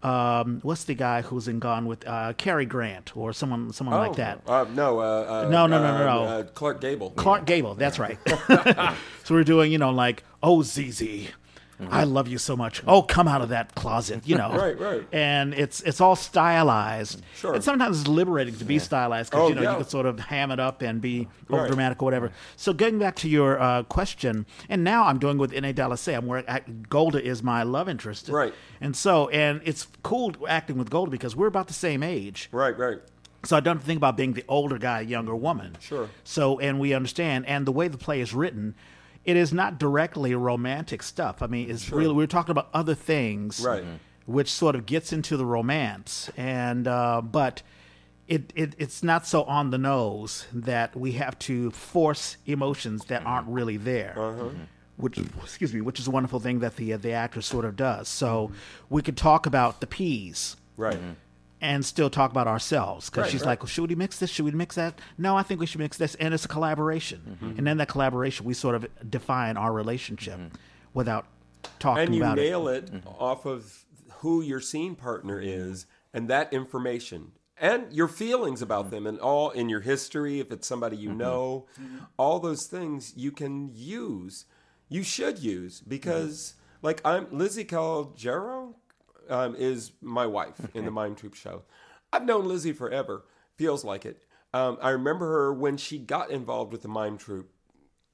um, 0.02 0.60
what's 0.62 0.84
the 0.84 0.94
guy 0.94 1.22
who's 1.22 1.48
in 1.48 1.58
Gone 1.58 1.86
with 1.86 2.06
uh, 2.06 2.32
Cary 2.34 2.66
Grant 2.66 3.16
or 3.16 3.32
someone, 3.32 3.72
someone 3.72 3.96
like 3.98 4.16
that. 4.16 4.40
Uh, 4.46 4.64
no, 4.74 4.98
uh, 4.98 5.02
uh, 5.02 5.48
No, 5.48 5.66
no, 5.66 5.78
no, 5.80 5.94
uh, 5.94 5.98
no, 5.98 6.04
no. 6.04 6.24
Uh, 6.24 6.42
Clark 6.44 6.80
Gable. 6.80 7.10
Clark 7.10 7.46
Gable. 7.46 7.74
That's 7.74 7.98
right. 7.98 8.18
so 9.24 9.34
we're 9.34 9.44
doing, 9.44 9.70
you 9.70 9.78
know, 9.78 9.90
like, 9.90 10.24
oh, 10.42 10.62
ZZ, 10.62 11.28
I 11.90 12.04
love 12.04 12.28
you 12.28 12.38
so 12.38 12.56
much. 12.56 12.82
Oh, 12.86 13.02
come 13.02 13.26
out 13.28 13.42
of 13.42 13.48
that 13.50 13.74
closet, 13.74 14.22
you 14.26 14.36
know. 14.36 14.48
Mm-hmm. 14.48 14.56
Right, 14.62 14.78
right. 14.78 15.08
And 15.12 15.54
it's 15.54 15.80
it's 15.82 16.00
all 16.00 16.14
stylized. 16.16 17.22
Sure. 17.34 17.54
And 17.54 17.64
sometimes 17.64 18.00
it's 18.00 18.08
liberating 18.08 18.54
to 18.56 18.64
be 18.64 18.78
stylized 18.78 19.30
because 19.30 19.44
Oh, 19.44 19.48
you 19.48 19.54
know 19.54 19.62
yeah. 19.62 19.70
you 19.72 19.76
can 19.78 19.88
sort 19.88 20.06
of 20.06 20.18
ham 20.20 20.50
it 20.50 20.60
up 20.60 20.82
and 20.82 21.00
be 21.00 21.28
over 21.50 21.62
Right. 21.62 21.68
dramatic 21.68 22.02
or 22.02 22.04
whatever. 22.04 22.30
So 22.56 22.72
going 22.72 22.98
back 22.98 23.16
to 23.16 23.28
your 23.28 23.60
uh, 23.60 23.82
question, 23.84 24.46
and 24.68 24.84
now 24.84 25.04
I'm 25.06 25.18
doing 25.18 25.38
with 25.38 25.52
Inay 25.52 25.74
Dalisay. 25.74 26.16
I'm 26.16 26.26
where 26.26 26.42
Golda 26.88 27.22
is 27.22 27.42
my 27.42 27.62
love 27.62 27.88
interest. 27.88 28.28
Right. 28.28 28.54
And 28.80 28.94
so, 28.96 29.28
and 29.30 29.60
it's 29.64 29.86
cool 30.02 30.32
acting 30.48 30.78
with 30.78 30.90
Golda 30.90 31.10
because 31.10 31.34
we're 31.34 31.46
about 31.48 31.66
the 31.68 31.74
same 31.74 32.02
age. 32.02 32.48
Right, 32.52 32.76
right. 32.78 32.98
So 33.44 33.56
I 33.56 33.60
don't 33.60 33.82
think 33.82 33.96
about 33.96 34.16
being 34.16 34.34
the 34.34 34.44
older 34.46 34.78
guy, 34.78 35.00
younger 35.00 35.34
woman. 35.34 35.76
Sure. 35.80 36.08
So 36.22 36.60
and 36.60 36.78
we 36.78 36.94
understand, 36.94 37.46
and 37.46 37.66
the 37.66 37.72
way 37.72 37.88
the 37.88 37.98
play 37.98 38.20
is 38.20 38.32
written, 38.32 38.76
it 39.24 39.36
is 39.36 39.52
not 39.52 39.78
directly 39.78 40.34
romantic 40.34 41.02
stuff. 41.02 41.42
I 41.42 41.46
mean, 41.46 41.70
it's 41.70 41.90
really 41.90 42.14
we're 42.14 42.26
talking 42.26 42.50
about 42.50 42.68
other 42.74 42.94
things, 42.94 43.60
Right. 43.64 43.84
Which 44.26 44.50
sort 44.50 44.74
of 44.76 44.86
gets 44.86 45.12
into 45.12 45.36
the 45.36 45.46
romance, 45.46 46.30
and 46.36 46.86
uh, 46.88 47.20
but. 47.22 47.62
It, 48.28 48.52
it 48.54 48.74
it's 48.78 49.02
not 49.02 49.26
so 49.26 49.42
on 49.42 49.70
the 49.70 49.78
nose 49.78 50.46
that 50.54 50.96
we 50.96 51.12
have 51.12 51.38
to 51.40 51.70
force 51.72 52.36
emotions 52.46 53.04
that 53.06 53.26
aren't 53.26 53.48
really 53.48 53.76
there 53.76 54.14
Uh-huh. 54.16 54.48
which 54.96 55.18
excuse 55.42 55.74
me, 55.74 55.80
which 55.82 55.98
is 55.98 56.06
a 56.06 56.10
wonderful 56.10 56.38
thing 56.38 56.60
that 56.60 56.76
the 56.76 56.94
uh, 56.94 56.96
the 56.98 57.12
actor 57.12 57.42
sort 57.42 57.64
of 57.64 57.76
does. 57.76 58.08
So 58.08 58.52
we 58.88 59.02
could 59.02 59.16
talk 59.16 59.44
about 59.44 59.80
the 59.80 59.86
peas 59.88 60.56
Right. 60.78 60.98
And 61.62 61.84
still 61.86 62.10
talk 62.10 62.30
about 62.32 62.48
ourselves 62.48 63.08
because 63.08 63.22
Right, 63.22 63.30
she's 63.30 63.40
right. 63.42 63.46
like, 63.50 63.60
well, 63.60 63.68
should 63.68 63.88
we 63.88 63.94
mix 63.94 64.18
this? 64.18 64.28
Should 64.30 64.44
we 64.44 64.50
mix 64.50 64.74
that? 64.74 64.98
No, 65.16 65.36
I 65.36 65.44
think 65.44 65.60
we 65.60 65.66
should 65.66 65.78
mix 65.80 65.96
this, 65.96 66.16
and 66.16 66.34
it's 66.34 66.44
a 66.44 66.48
collaboration. 66.48 67.38
Mm-hmm. 67.40 67.58
And 67.58 67.66
then 67.66 67.76
that 67.78 67.88
collaboration, 67.88 68.44
we 68.44 68.52
sort 68.52 68.74
of 68.74 68.86
define 69.08 69.56
our 69.56 69.72
relationship 69.72 70.40
without 70.92 71.24
talking 71.78 72.06
And 72.06 72.16
about 72.16 72.38
it. 72.38 72.40
And 72.42 72.48
you 72.48 72.50
nail 72.50 72.68
it, 72.68 72.92
Mm-hmm. 72.92 73.08
off 73.08 73.46
of 73.46 73.84
who 74.18 74.42
your 74.42 74.60
scene 74.60 74.96
partner 74.96 75.40
is 75.40 75.86
and 76.12 76.28
that 76.28 76.52
information 76.52 77.32
and 77.58 77.92
your 77.92 78.08
feelings 78.08 78.60
about 78.60 78.90
them 78.90 79.06
and 79.06 79.20
all 79.20 79.50
in 79.50 79.68
your 79.68 79.80
history, 79.80 80.40
if 80.40 80.50
it's 80.50 80.66
somebody 80.66 80.96
Mm-hmm. 80.96 81.06
you 81.06 81.12
know, 81.14 81.66
all 82.18 82.40
those 82.40 82.66
things 82.66 83.12
you 83.16 83.30
can 83.30 83.70
use. 83.72 84.46
You 84.88 85.02
should 85.04 85.38
use 85.38 85.80
because, 85.80 86.54
like, 86.82 87.00
I'm 87.04 87.26
Lizzie 87.30 87.64
Calogero 87.64 88.61
um, 89.32 89.56
is 89.56 89.92
my 90.00 90.26
wife 90.26 90.60
in 90.74 90.84
the 90.84 90.90
Mime 90.90 91.14
Troupe 91.14 91.34
show. 91.34 91.62
I've 92.12 92.24
known 92.24 92.46
Lizzie 92.46 92.72
forever. 92.72 93.24
Feels 93.56 93.84
like 93.84 94.04
it. 94.06 94.22
Um, 94.54 94.76
I 94.82 94.90
remember 94.90 95.26
her 95.32 95.52
when 95.52 95.76
she 95.76 95.98
got 95.98 96.30
involved 96.30 96.72
with 96.72 96.82
the 96.82 96.88
Mime 96.88 97.16
Troupe. 97.18 97.50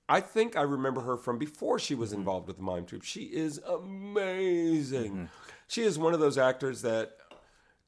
I 0.09 0.21
think 0.21 0.57
I 0.57 0.63
remember 0.63 1.03
her 1.03 1.17
from 1.17 1.37
before 1.39 1.79
she 1.79 1.95
was 1.95 2.13
involved 2.13 2.47
with 2.47 2.57
the 2.57 2.63
Mime 2.63 2.87
Troupe. 2.87 3.03
She 3.03 3.25
is 3.25 3.59
amazing. 3.67 5.29
She 5.67 5.83
is 5.83 5.99
one 5.99 6.15
of 6.15 6.21
those 6.21 6.39
actors 6.39 6.83
that 6.83 7.17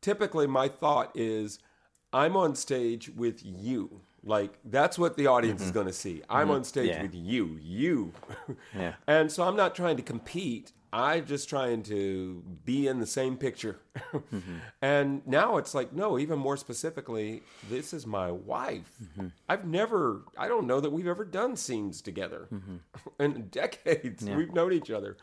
typically 0.02 0.46
my 0.46 0.68
thought 0.68 1.12
is 1.14 1.58
I'm 2.12 2.36
on 2.36 2.54
stage 2.54 3.10
with 3.16 3.40
you. 3.44 4.00
Like 4.22 4.58
that's 4.64 4.98
what 4.98 5.16
the 5.16 5.28
audience 5.28 5.62
is 5.62 5.70
going 5.70 5.86
to 5.86 5.92
see. 5.94 6.22
I'm 6.28 6.50
on 6.50 6.64
stage 6.64 6.88
Yeah. 6.90 7.02
with 7.02 7.14
you, 7.14 7.58
you. 7.62 8.12
Yeah. 8.76 8.94
And 9.06 9.32
so 9.32 9.44
I'm 9.44 9.56
not 9.56 9.74
trying 9.74 9.96
to 9.96 10.02
compete. 10.02 10.72
I'm 10.93 11.26
just 11.26 11.49
trying 11.49 11.82
to 11.84 12.43
be 12.64 12.88
in 12.88 12.99
the 13.01 13.07
same 13.07 13.36
picture. 13.36 13.80
Mm-hmm. 14.12 14.57
And 14.82 15.26
now 15.26 15.57
it's 15.57 15.74
like, 15.74 15.93
no, 15.93 16.18
even 16.18 16.38
more 16.38 16.57
specifically, 16.57 17.43
this 17.68 17.93
is 17.93 18.07
my 18.07 18.30
wife. 18.30 18.91
Mm-hmm. 19.03 19.28
I've 19.49 19.64
never, 19.64 20.22
I 20.36 20.49
don't 20.49 20.66
know 20.66 20.80
that 20.80 20.91
we've 20.91 21.07
ever 21.07 21.24
done 21.24 21.57
scenes 21.57 22.01
together 22.01 22.49
mm-hmm. 22.53 22.76
in 23.22 23.49
decades. 23.49 24.24
We've 24.24 24.53
known 24.53 24.72
each 24.72 24.91
other. 24.91 25.16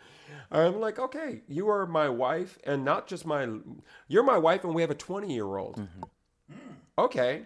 I'm 0.51 0.80
like, 0.80 0.99
okay, 0.99 1.41
you 1.47 1.70
are 1.70 1.86
my 1.86 2.07
wife, 2.07 2.57
and 2.63 2.86
not 2.86 3.07
just 3.07 3.26
my, 3.26 3.47
you're 4.07 4.24
my 4.24 4.38
wife, 4.38 4.63
and 4.63 4.74
we 4.74 4.82
have 4.82 4.91
a 4.91 4.95
20 4.95 5.34
year 5.34 5.57
old. 5.57 5.78
Mm. 5.78 5.88
Okay. 6.97 7.45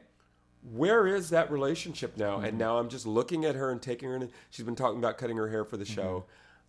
Where 0.63 1.07
is 1.07 1.31
that 1.31 1.51
relationship 1.51 2.17
now? 2.17 2.39
And 2.39 2.57
now 2.57 2.77
I'm 2.77 2.89
just 2.89 3.07
looking 3.07 3.45
at 3.45 3.55
her 3.55 3.71
and 3.71 3.81
taking 3.81 4.09
her 4.09 4.15
in. 4.15 4.29
She's 4.51 4.65
been 4.65 4.75
talking 4.75 4.99
about 4.99 5.17
cutting 5.17 5.37
her 5.37 5.49
hair 5.49 5.65
for 5.65 5.75
the 5.75 5.85
show. 5.85 6.25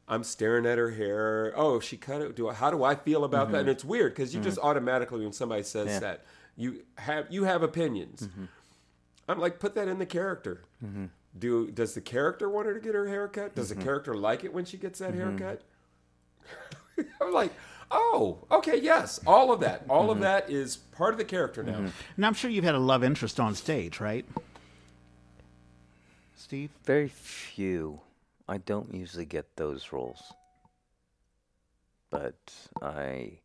I'm 0.08 0.24
staring 0.24 0.66
at 0.66 0.78
her 0.78 0.90
hair. 0.90 1.52
Oh, 1.56 1.80
she 1.80 1.96
cut 1.96 2.20
it. 2.20 2.36
Do 2.36 2.48
I, 2.48 2.54
how 2.54 2.70
do 2.70 2.84
I 2.84 2.94
feel 2.94 3.24
about 3.24 3.50
that? 3.52 3.58
And 3.58 3.66
mm-hmm. 3.66 3.72
it's 3.72 3.84
weird 3.84 4.14
because 4.14 4.34
you 4.34 4.40
just 4.40 4.58
mm-hmm. 4.58 4.66
automatically, 4.66 5.20
when 5.20 5.32
somebody 5.32 5.62
says 5.62 5.86
Yeah. 5.86 5.98
that, 6.00 6.24
you 6.56 6.82
have 6.98 7.26
you 7.30 7.44
have 7.44 7.62
opinions. 7.62 8.22
Mm-hmm. 8.22 8.44
I'm 9.28 9.38
like, 9.38 9.58
put 9.58 9.74
that 9.76 9.88
in 9.88 9.98
the 9.98 10.06
character. 10.06 10.62
Do 11.38 11.70
does 11.70 11.94
the 11.94 12.00
character 12.00 12.50
want 12.50 12.66
her 12.66 12.74
to 12.74 12.80
get 12.80 12.94
her 12.94 13.08
hair 13.08 13.26
cut? 13.28 13.54
Does 13.54 13.70
the 13.70 13.76
character 13.76 14.14
like 14.14 14.44
it 14.44 14.52
when 14.52 14.64
she 14.64 14.76
gets 14.76 14.98
that 14.98 15.14
haircut? 15.14 15.62
I'm 17.22 17.32
like, 17.32 17.52
oh, 17.90 18.38
okay, 18.50 18.78
yes, 18.78 19.20
all 19.26 19.52
of 19.52 19.60
that, 19.60 19.84
all 19.88 20.10
of 20.10 20.20
that 20.20 20.50
is 20.50 20.76
part 20.76 21.14
of 21.14 21.18
the 21.18 21.24
character 21.24 21.62
now. 21.62 21.86
Now, 22.16 22.26
I'm 22.26 22.34
sure 22.34 22.50
you've 22.50 22.64
had 22.64 22.74
a 22.74 22.78
love 22.80 23.02
interest 23.02 23.40
on 23.40 23.54
stage, 23.54 24.00
right? 24.00 24.26
Steve? 26.36 26.70
Very 26.84 27.08
few. 27.08 28.00
I 28.48 28.58
don't 28.58 28.92
usually 28.94 29.24
get 29.24 29.56
those 29.56 29.92
roles, 29.92 30.32
but 32.10 32.36
I. 32.82 33.38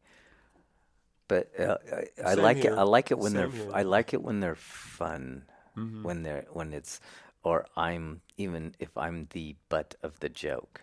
But 1.28 1.52
uh, 1.60 1.78
I, 2.26 2.32
I 2.32 2.34
like 2.36 2.58
here. 2.58 2.74
it. 2.74 2.78
I 2.78 2.84
like 2.84 3.12
it 3.12 3.20
when 3.20 3.34
they're. 3.34 3.50
Here. 3.50 3.70
I 3.74 3.84
like 3.84 4.14
it 4.14 4.22
when 4.22 4.40
they're 4.40 4.56
fun. 4.56 5.44
When 5.76 6.24
they're 6.24 6.46
when 6.54 6.74
it's, 6.74 7.00
or 7.44 7.68
I'm 7.78 8.22
even 8.38 8.74
if 8.80 8.98
I'm 8.98 9.28
the 9.32 9.56
butt 9.70 9.94
of 10.02 10.20
the 10.22 10.30
joke. 10.30 10.82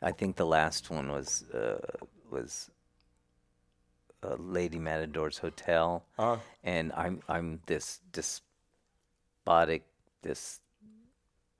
I 0.00 0.12
think 0.12 0.36
the 0.36 0.46
last 0.46 0.88
one 0.90 1.10
was 1.10 1.42
uh, 1.50 1.80
was 2.30 2.70
uh, 4.22 4.36
Lady 4.38 4.78
Matador's 4.78 5.38
Hotel, 5.38 6.04
Ah. 6.16 6.38
and 6.62 6.92
I'm 6.92 7.22
I'm 7.28 7.60
this 7.66 7.98
despotic, 8.12 9.82
this 10.22 10.60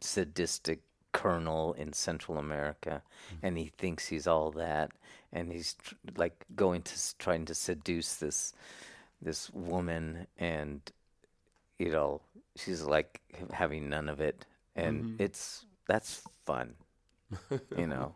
sadistic 0.00 0.80
colonel 1.14 1.72
in 1.74 1.92
Central 1.94 2.36
America, 2.36 3.00
and 3.42 3.56
he 3.56 3.72
thinks 3.78 4.08
he's 4.08 4.26
all 4.26 4.50
that, 4.50 4.90
and 5.32 5.50
he's 5.50 5.74
tr- 5.74 5.94
like 6.16 6.44
going 6.54 6.82
to 6.82 6.92
s- 6.92 7.14
trying 7.18 7.46
to 7.46 7.54
seduce 7.54 8.16
this 8.16 8.52
this 9.22 9.48
woman, 9.54 10.26
and 10.38 10.80
you 11.78 11.90
know 11.90 12.20
she's 12.56 12.82
like 12.82 13.20
having 13.52 13.88
none 13.88 14.08
of 14.10 14.20
it, 14.20 14.44
and 14.76 15.14
it's 15.20 15.64
that's 15.86 16.22
fun, 16.44 16.74
you 17.78 17.86
know, 17.86 18.12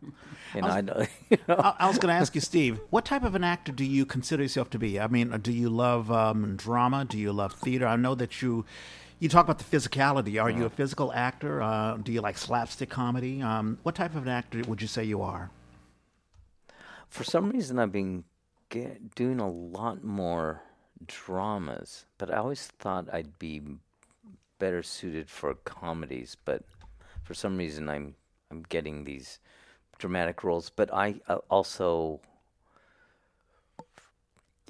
and 0.54 0.66
I 0.66 0.80
know. 0.82 1.06
You 1.30 1.38
know 1.46 1.56
I, 1.56 1.74
I 1.84 1.88
was 1.88 1.98
going 1.98 2.12
to 2.12 2.18
ask 2.20 2.34
you, 2.34 2.40
Steve, 2.40 2.80
what 2.90 3.04
type 3.04 3.22
of 3.22 3.34
an 3.34 3.44
actor 3.44 3.70
do 3.70 3.84
you 3.84 4.04
consider 4.06 4.42
yourself 4.42 4.70
to 4.70 4.78
be? 4.78 4.98
I 4.98 5.06
mean, 5.06 5.30
do 5.40 5.52
you 5.52 5.68
love 5.70 6.10
um, 6.10 6.56
drama? 6.56 7.04
Do 7.04 7.16
you 7.18 7.32
love 7.32 7.52
theater? 7.52 7.86
I 7.86 7.96
know 7.96 8.14
that 8.16 8.42
you 8.42 8.64
you 9.20 9.28
talk 9.28 9.44
about 9.44 9.58
the 9.58 9.76
physicality. 9.76 10.40
Are 10.40 10.50
you 10.50 10.64
a 10.64 10.70
physical 10.70 11.12
actor? 11.12 11.60
Uh, 11.60 11.96
do 11.96 12.12
you 12.12 12.20
like 12.20 12.38
slapstick 12.38 12.88
comedy? 12.88 13.42
Um, 13.42 13.78
what 13.82 13.94
type 13.94 14.14
of 14.14 14.22
an 14.22 14.28
actor 14.28 14.62
would 14.66 14.80
you 14.80 14.88
say 14.88 15.04
you 15.04 15.22
are? 15.22 15.50
For 17.08 17.24
some 17.24 17.50
reason, 17.50 17.78
I've 17.78 17.92
been 17.92 18.24
get, 18.68 19.14
doing 19.14 19.40
a 19.40 19.50
lot 19.50 20.04
more 20.04 20.62
dramas, 21.06 22.06
but 22.18 22.32
I 22.32 22.36
always 22.36 22.66
thought 22.78 23.08
I'd 23.12 23.38
be 23.38 23.62
better 24.58 24.82
suited 24.82 25.28
for 25.28 25.54
comedies. 25.54 26.36
But 26.44 26.64
for 27.24 27.34
some 27.34 27.56
reason, 27.56 27.88
I'm 27.88 28.14
I'm 28.50 28.62
getting 28.68 29.04
these 29.04 29.40
dramatic 29.98 30.44
roles. 30.44 30.70
But 30.70 30.92
I 30.94 31.16
uh, 31.28 31.38
also 31.50 32.20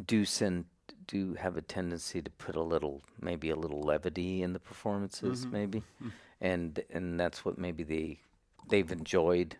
do 0.06 0.24
send 0.24 0.64
do 1.08 1.34
have 1.34 1.56
a 1.56 1.62
tendency 1.62 2.22
to 2.22 2.30
put 2.30 2.54
a 2.54 2.62
little 2.62 3.02
maybe 3.20 3.50
a 3.50 3.56
little 3.56 3.80
levity 3.80 4.42
in 4.42 4.52
the 4.52 4.60
performances 4.60 5.40
mm-hmm. 5.40 5.52
maybe. 5.52 5.78
Mm-hmm. 5.80 6.08
And 6.40 6.80
and 6.90 7.18
that's 7.18 7.44
what 7.44 7.58
maybe 7.58 7.82
they 7.82 8.20
they've 8.68 8.92
enjoyed 8.92 9.56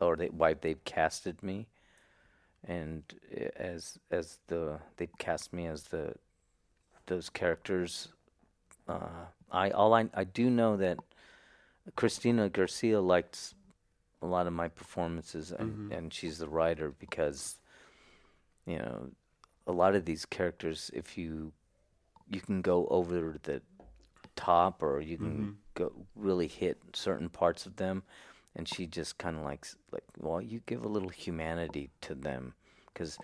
or 0.00 0.16
they 0.16 0.28
why 0.28 0.54
they've 0.54 0.82
casted 0.84 1.42
me. 1.42 1.66
And 2.64 3.02
as 3.56 3.98
as 4.10 4.38
the 4.46 4.78
they 4.96 5.08
cast 5.18 5.52
me 5.52 5.66
as 5.66 5.82
the 5.84 6.14
those 7.06 7.28
characters 7.28 8.08
uh 8.88 9.26
i 9.50 9.70
all 9.70 9.92
i 9.92 10.08
i 10.14 10.22
do 10.22 10.48
know 10.48 10.76
that 10.76 10.98
Cristina 11.96 12.48
Garcia 12.48 13.00
liked 13.00 13.54
a 14.22 14.26
lot 14.26 14.46
of 14.46 14.52
my 14.52 14.68
performances 14.68 15.50
and 15.50 15.72
mm-hmm. 15.72 15.92
and 15.92 16.14
she's 16.14 16.38
the 16.38 16.48
writer 16.48 16.94
because 16.98 17.58
you 18.66 18.78
know 18.78 19.10
a 19.66 19.72
lot 19.72 19.94
of 19.94 20.04
these 20.04 20.24
characters 20.24 20.90
if 20.94 21.16
you 21.16 21.52
you 22.28 22.40
can 22.40 22.62
go 22.62 22.86
over 22.88 23.36
the 23.42 23.60
top 24.36 24.82
or 24.82 25.00
you 25.00 25.16
can 25.16 25.32
mm-hmm. 25.32 25.50
go 25.74 25.92
really 26.16 26.48
hit 26.48 26.78
certain 26.94 27.28
parts 27.28 27.66
of 27.66 27.76
them. 27.76 28.02
And 28.54 28.68
she 28.68 28.86
just 28.86 29.16
kind 29.18 29.36
of 29.36 29.44
likes 29.44 29.76
like 29.92 30.04
well 30.18 30.40
you 30.40 30.60
give 30.66 30.84
a 30.84 30.88
little 30.88 31.08
humanity 31.08 31.90
to 32.02 32.14
them. 32.14 32.54
Because 32.92 33.18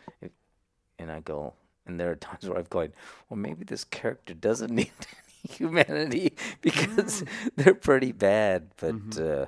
and 0.98 1.12
i 1.12 1.20
go 1.20 1.52
and 1.86 2.00
there 2.00 2.10
are 2.10 2.16
times 2.16 2.48
where 2.48 2.58
i've 2.58 2.70
gone 2.70 2.92
well 3.28 3.38
maybe 3.38 3.64
this 3.64 3.84
character 3.84 4.34
doesn't 4.34 4.70
need 4.74 4.90
any 5.00 5.54
humanity 5.54 6.32
because 6.60 7.22
mm. 7.22 7.28
they're 7.56 7.74
pretty 7.74 8.12
bad. 8.12 8.68
But 8.78 8.94
mm-hmm. 8.94 9.42
uh, 9.42 9.46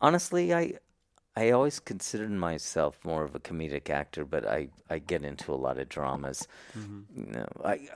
honestly 0.00 0.54
i 0.54 0.74
I 1.36 1.50
always 1.50 1.78
considered 1.80 2.30
myself 2.30 2.98
more 3.04 3.22
of 3.24 3.34
a 3.34 3.40
comedic 3.40 3.90
actor, 3.90 4.24
but 4.24 4.46
I, 4.46 4.68
I 4.88 4.98
get 4.98 5.22
into 5.22 5.52
a 5.52 5.54
lot 5.54 5.78
of 5.78 5.88
dramas. 5.88 6.48
You 6.74 7.04
know, 7.14 7.46
I 7.64 7.88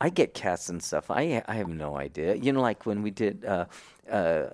I 0.00 0.10
get 0.10 0.34
cast 0.34 0.68
and 0.68 0.82
stuff. 0.82 1.10
I 1.10 1.42
I 1.48 1.54
have 1.54 1.68
no 1.68 1.96
idea. 1.96 2.34
You 2.34 2.52
know, 2.52 2.60
like 2.60 2.84
when 2.86 3.02
we 3.02 3.10
did. 3.10 3.44
Uh, 3.44 3.66
uh, 4.10 4.50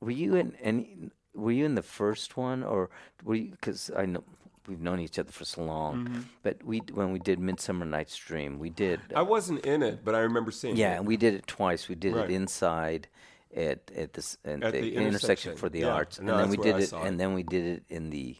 were 0.00 0.10
you 0.10 0.34
in 0.36 0.54
any? 0.62 1.10
Were 1.34 1.50
you 1.52 1.64
in 1.64 1.74
the 1.76 1.82
first 1.82 2.36
one, 2.36 2.62
or 2.62 2.90
were 3.24 3.36
you? 3.36 3.50
Because 3.52 3.90
I 3.96 4.04
know 4.04 4.22
we've 4.68 4.80
known 4.80 5.00
each 5.00 5.18
other 5.18 5.32
for 5.32 5.46
so 5.46 5.62
long. 5.62 6.26
But 6.42 6.62
we 6.62 6.78
when 6.92 7.10
we 7.12 7.18
did 7.20 7.38
Midsummer 7.38 7.86
Night's 7.86 8.16
Dream, 8.16 8.58
we 8.58 8.68
did. 8.68 9.00
I 9.16 9.22
wasn't 9.22 9.64
in 9.64 9.82
it, 9.82 10.04
but 10.04 10.14
I 10.14 10.18
remember 10.20 10.50
seeing 10.50 10.76
Yeah, 10.76 10.94
it. 10.94 10.98
and 10.98 11.06
we 11.06 11.16
did 11.16 11.32
it 11.34 11.46
twice. 11.46 11.88
We 11.88 11.94
did 11.94 12.14
Right. 12.14 12.28
it 12.30 12.34
inside 12.34 13.08
at 13.54 13.90
at 13.96 14.12
this 14.12 14.36
at, 14.44 14.62
At 14.62 14.72
the, 14.72 14.80
the 14.80 14.96
intersection 14.96 15.06
intersection, 15.06 15.56
for 15.56 15.68
the 15.68 15.80
yeah. 15.80 15.94
arts, 15.94 16.18
and 16.18 16.26
No, 16.26 16.36
then 16.38 16.48
we 16.50 16.56
did 16.56 16.76
I 16.76 16.78
it, 16.80 16.92
and 16.92 17.20
then 17.20 17.34
we 17.34 17.42
did 17.42 17.64
it 17.64 17.84
in 17.88 18.10
the 18.10 18.36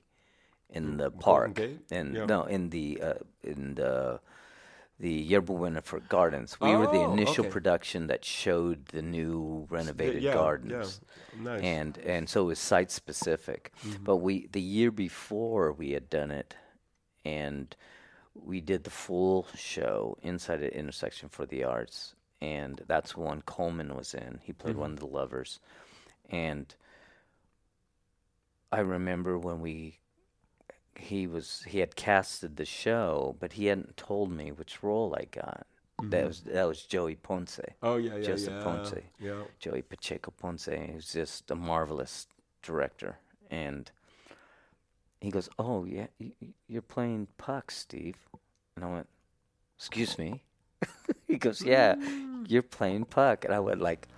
in 0.70 0.96
the 0.96 1.10
park, 1.10 1.58
and 1.90 2.14
Yeah. 2.14 2.26
no, 2.26 2.44
in 2.44 2.70
the 2.70 3.00
uh, 3.02 3.14
in 3.42 3.74
the 3.74 4.20
the 4.98 5.10
Yerba 5.10 5.52
Buena 5.52 5.82
for 5.82 6.00
Gardens. 6.00 6.60
We 6.60 6.74
were 6.76 6.86
the 6.86 7.04
Oh, 7.04 7.12
initial 7.12 7.44
okay. 7.44 7.52
production 7.52 8.06
that 8.06 8.24
showed 8.24 8.86
the 8.86 9.02
new 9.02 9.66
renovated 9.68 10.22
yeah, 10.22 10.34
gardens. 10.34 11.00
Nice. 11.32 11.62
And 11.62 11.98
and 11.98 12.28
so 12.28 12.42
it 12.42 12.46
was 12.46 12.58
site 12.58 12.90
specific. 12.90 13.72
But 14.02 14.16
we 14.16 14.46
the 14.46 14.60
year 14.60 14.90
before 14.90 15.72
we 15.72 15.90
had 15.92 16.08
done 16.10 16.30
it 16.30 16.54
and 17.24 17.74
we 18.34 18.60
did 18.60 18.84
the 18.84 18.90
full 18.90 19.46
show 19.56 20.16
inside 20.22 20.62
at 20.62 20.72
intersection 20.72 21.28
for 21.28 21.46
the 21.46 21.64
arts 21.64 22.14
and 22.44 22.82
that's 22.86 23.16
one 23.16 23.40
Coleman 23.46 23.96
was 23.96 24.12
in. 24.12 24.38
He 24.42 24.52
played 24.52 24.72
mm-hmm. 24.72 24.82
one 24.82 24.92
of 24.92 25.00
the 25.00 25.06
lovers. 25.06 25.60
And 26.28 26.74
I 28.70 28.80
remember 28.80 29.38
when 29.38 29.60
we 29.60 29.98
he 30.96 31.26
was 31.26 31.64
he 31.66 31.78
had 31.78 31.96
casted 31.96 32.56
the 32.56 32.66
show, 32.66 33.34
but 33.40 33.54
he 33.54 33.66
hadn't 33.66 33.96
told 33.96 34.30
me 34.30 34.52
which 34.52 34.82
role 34.82 35.16
I 35.18 35.24
got. 35.24 35.66
That 36.02 36.10
mm-hmm. 36.10 36.26
was 36.26 36.40
that 36.42 36.68
was 36.68 36.82
Joey 36.82 37.14
Ponce. 37.14 37.60
oh 37.82 37.96
yeah, 37.96 38.16
yeah, 38.16 38.22
Joseph 38.22 38.52
yeah. 38.52 38.62
Ponce. 38.62 38.94
Yeah. 39.18 39.42
Joey 39.58 39.82
Pacheco 39.82 40.32
Ponce, 40.38 40.66
who's 40.66 41.12
just 41.12 41.50
a 41.50 41.54
marvelous 41.54 42.26
director. 42.62 43.18
And 43.50 43.90
he 45.20 45.30
goes, 45.30 45.48
"Oh 45.58 45.84
yeah, 45.84 46.08
you're 46.68 46.82
playing 46.82 47.28
Puck, 47.38 47.70
Steve." 47.70 48.18
And 48.76 48.84
I 48.84 48.92
went, 48.92 49.08
"Excuse 49.78 50.18
me." 50.18 50.42
he 51.28 51.36
goes, 51.38 51.62
"Yeah, 51.62 51.94
you're 52.46 52.62
playing 52.62 53.04
Puck." 53.06 53.44
And 53.44 53.54
I 53.54 53.60
went 53.60 53.80
like, 53.80 54.08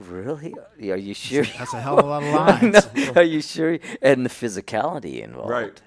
"Really? 0.00 0.54
Are 0.90 0.96
you 0.96 1.14
sure?" 1.14 1.44
That's 1.44 1.72
a 1.74 1.80
hell 1.80 1.98
of 1.98 2.04
a 2.06 2.08
lot 2.08 2.22
of 2.22 2.62
lines. 2.72 2.94
know. 2.94 3.12
Are 3.16 3.22
you 3.22 3.40
sure? 3.40 3.78
And 4.02 4.24
the 4.24 4.30
physicality 4.30 5.22
involved, 5.22 5.50
Right. 5.50 5.82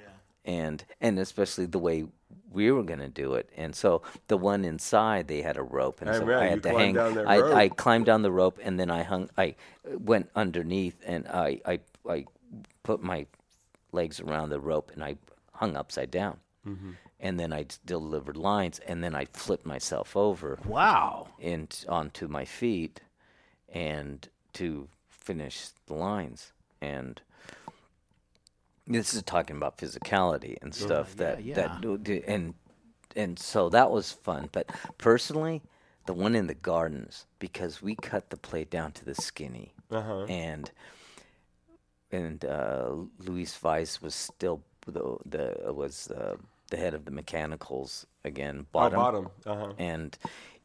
And 0.45 0.84
and 1.02 1.20
especially 1.20 1.66
the 1.66 1.80
way 1.80 2.06
we 2.52 2.72
were 2.72 2.84
going 2.84 3.00
to 3.00 3.10
do 3.10 3.34
it. 3.36 3.50
And 3.58 3.76
so 3.76 4.02
the 4.30 4.38
one 4.38 4.64
inside, 4.64 5.28
they 5.28 5.41
had 5.41 5.58
a 5.58 5.62
rope, 5.64 6.00
and 6.02 6.10
I 6.10 6.14
so 6.14 6.20
remember, 6.22 6.39
I 6.41 6.43
you 6.45 6.50
had 6.52 6.64
to 6.64 6.70
hang. 6.70 6.93
down 6.93 7.14
that 7.16 7.28
I, 7.28 7.64
I 7.64 7.70
climbed 7.70 8.06
down 8.06 8.22
the 8.22 8.32
rope, 8.32 8.58
and 8.64 8.80
then 8.80 8.89
I 8.89 9.04
hung. 9.04 9.30
I 9.38 9.56
went 9.86 10.30
underneath, 10.36 10.95
and 11.06 11.28
I 11.28 11.60
I 11.66 11.80
I 12.10 12.26
put 12.84 13.04
my 13.04 13.26
legs 13.91 14.20
around 14.22 14.50
the 14.50 14.60
rope, 14.60 14.91
and 14.93 15.04
I 15.04 15.18
hung 15.54 15.76
upside 15.76 16.10
down. 16.12 16.38
Mm-hmm. 16.66 16.91
And 17.20 17.39
then 17.39 17.51
I 17.51 17.63
d- 17.63 17.76
delivered 17.86 18.38
lines, 18.38 18.80
and 18.80 19.03
then 19.03 19.15
I 19.15 19.26
flipped 19.26 19.65
myself 19.65 20.15
over 20.15 20.59
Wow. 20.65 21.30
in 21.39 21.68
onto 21.89 22.28
my 22.28 22.45
feet 22.45 23.01
and 23.70 24.28
to 24.53 24.88
finish 25.09 25.70
the 25.88 25.93
lines 25.93 26.53
and 26.80 27.22
this 28.88 29.13
is 29.13 29.22
talking 29.24 29.57
about 29.57 29.78
physicality 29.78 30.55
and 30.61 30.74
stuff 30.74 31.15
that 31.18 31.43
yeah. 31.43 31.55
that 31.55 31.82
do- 31.82 31.97
do- 31.97 32.24
and 32.26 32.53
and 33.15 33.38
so 33.38 33.68
that 33.70 33.91
was 33.91 34.11
fun 34.13 34.47
but 34.53 34.70
personally 34.97 35.61
the 36.05 36.13
one 36.13 36.34
in 36.34 36.47
the 36.47 36.53
gardens 36.53 37.26
because 37.39 37.82
we 37.82 37.93
cut 37.95 38.30
the 38.30 38.38
play 38.38 38.63
down 38.63 38.91
to 38.93 39.03
the 39.03 39.13
skinny 39.15 39.74
Uh-huh. 39.91 40.24
and 40.30 40.72
and 42.11 42.45
uh, 42.45 42.91
Luis 43.20 43.61
Weiss 43.61 44.01
was 44.01 44.15
still 44.15 44.61
the 44.86 45.18
the 45.26 45.74
was 45.74 46.09
uh, 46.11 46.38
the 46.70 46.78
head 46.78 46.93
of 46.93 47.05
the 47.05 47.11
mechanicals 47.11 48.05
again. 48.24 48.61
Oh, 48.61 48.68
Bottom, 48.72 48.99
bottom. 48.99 49.30
Uh-huh. 49.45 49.74
and 49.78 50.18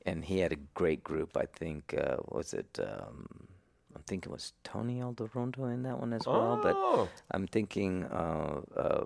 and 0.05 0.25
he 0.25 0.41
had 0.41 0.53
a 0.53 0.57
great 0.75 1.05
group. 1.05 1.37
I 1.37 1.47
think 1.47 1.95
uh, 1.97 2.17
was 2.29 2.53
it. 2.55 2.79
Um, 2.83 3.49
I'm 3.95 4.03
thinking 4.07 4.31
it 4.31 4.35
was 4.35 4.53
Tony 4.65 5.01
Alderondo 5.01 5.73
in 5.73 5.83
that 5.85 6.01
one 6.01 6.13
as 6.13 6.27
well, 6.27 6.59
but 6.63 6.75
Oh. 6.77 7.09
I'm 7.31 7.47
thinking 7.47 8.05
uh, 8.05 8.61
uh, 8.77 9.05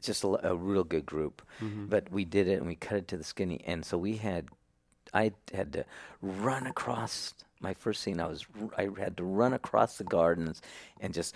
just 0.00 0.24
a, 0.24 0.54
real 0.56 0.84
good 0.84 1.06
group. 1.06 1.42
But 1.60 2.10
we 2.10 2.24
did 2.24 2.48
it 2.48 2.58
and 2.58 2.66
we 2.66 2.74
cut 2.76 2.98
it 2.98 3.08
to 3.08 3.16
the 3.16 3.24
skinny, 3.24 3.60
and 3.66 3.84
so 3.84 3.98
we 3.98 4.16
had, 4.16 4.48
I 5.14 5.32
had 5.52 5.72
to 5.74 5.84
run 6.22 6.66
across 6.66 7.34
my 7.60 7.74
first 7.74 8.02
scene. 8.02 8.20
I 8.20 8.26
was 8.26 8.44
I 8.76 8.88
had 8.98 9.16
to 9.18 9.24
run 9.24 9.52
across 9.54 9.98
the 9.98 10.04
gardens 10.04 10.60
and 11.00 11.14
just 11.14 11.34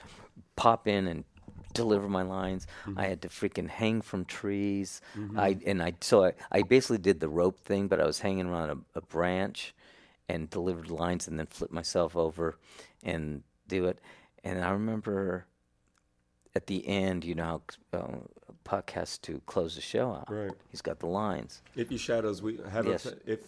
pop 0.56 0.86
in 0.88 1.06
and 1.06 1.24
deliver 1.72 2.08
my 2.08 2.22
lines. 2.22 2.66
I 2.96 3.06
had 3.06 3.22
to 3.22 3.28
freaking 3.28 3.68
hang 3.68 4.02
from 4.02 4.24
trees. 4.24 5.00
I 5.36 5.58
and 5.66 5.82
I 5.82 5.94
so 6.00 6.24
I, 6.24 6.32
I 6.50 6.62
basically 6.62 6.98
did 6.98 7.20
the 7.20 7.28
rope 7.28 7.60
thing, 7.60 7.88
but 7.88 8.00
I 8.00 8.06
was 8.06 8.20
hanging 8.20 8.46
around 8.46 8.70
a, 8.70 8.98
a 8.98 9.02
branch 9.02 9.74
and 10.28 10.48
delivered 10.48 10.90
lines 10.90 11.26
and 11.28 11.38
then 11.38 11.46
flip 11.46 11.70
myself 11.72 12.16
over 12.16 12.56
and 13.02 13.42
do 13.68 13.86
it. 13.86 13.98
And 14.44 14.64
I 14.64 14.70
remember 14.70 15.46
at 16.54 16.66
the 16.66 16.86
end, 16.86 17.24
you 17.24 17.34
know 17.34 17.62
how 17.92 17.98
uh, 17.98 18.06
Puck 18.64 18.90
has 18.90 19.18
to 19.18 19.40
close 19.46 19.74
the 19.74 19.80
show 19.80 20.10
out. 20.12 20.30
Right. 20.30 20.52
He's 20.70 20.82
got 20.82 20.98
the 21.00 21.06
lines. 21.06 21.62
If 21.76 21.88
these 21.88 22.00
shadows 22.00 22.42
we 22.42 22.58
have 22.70 22.86
Yes. 22.86 23.06
a, 23.06 23.16
if 23.30 23.40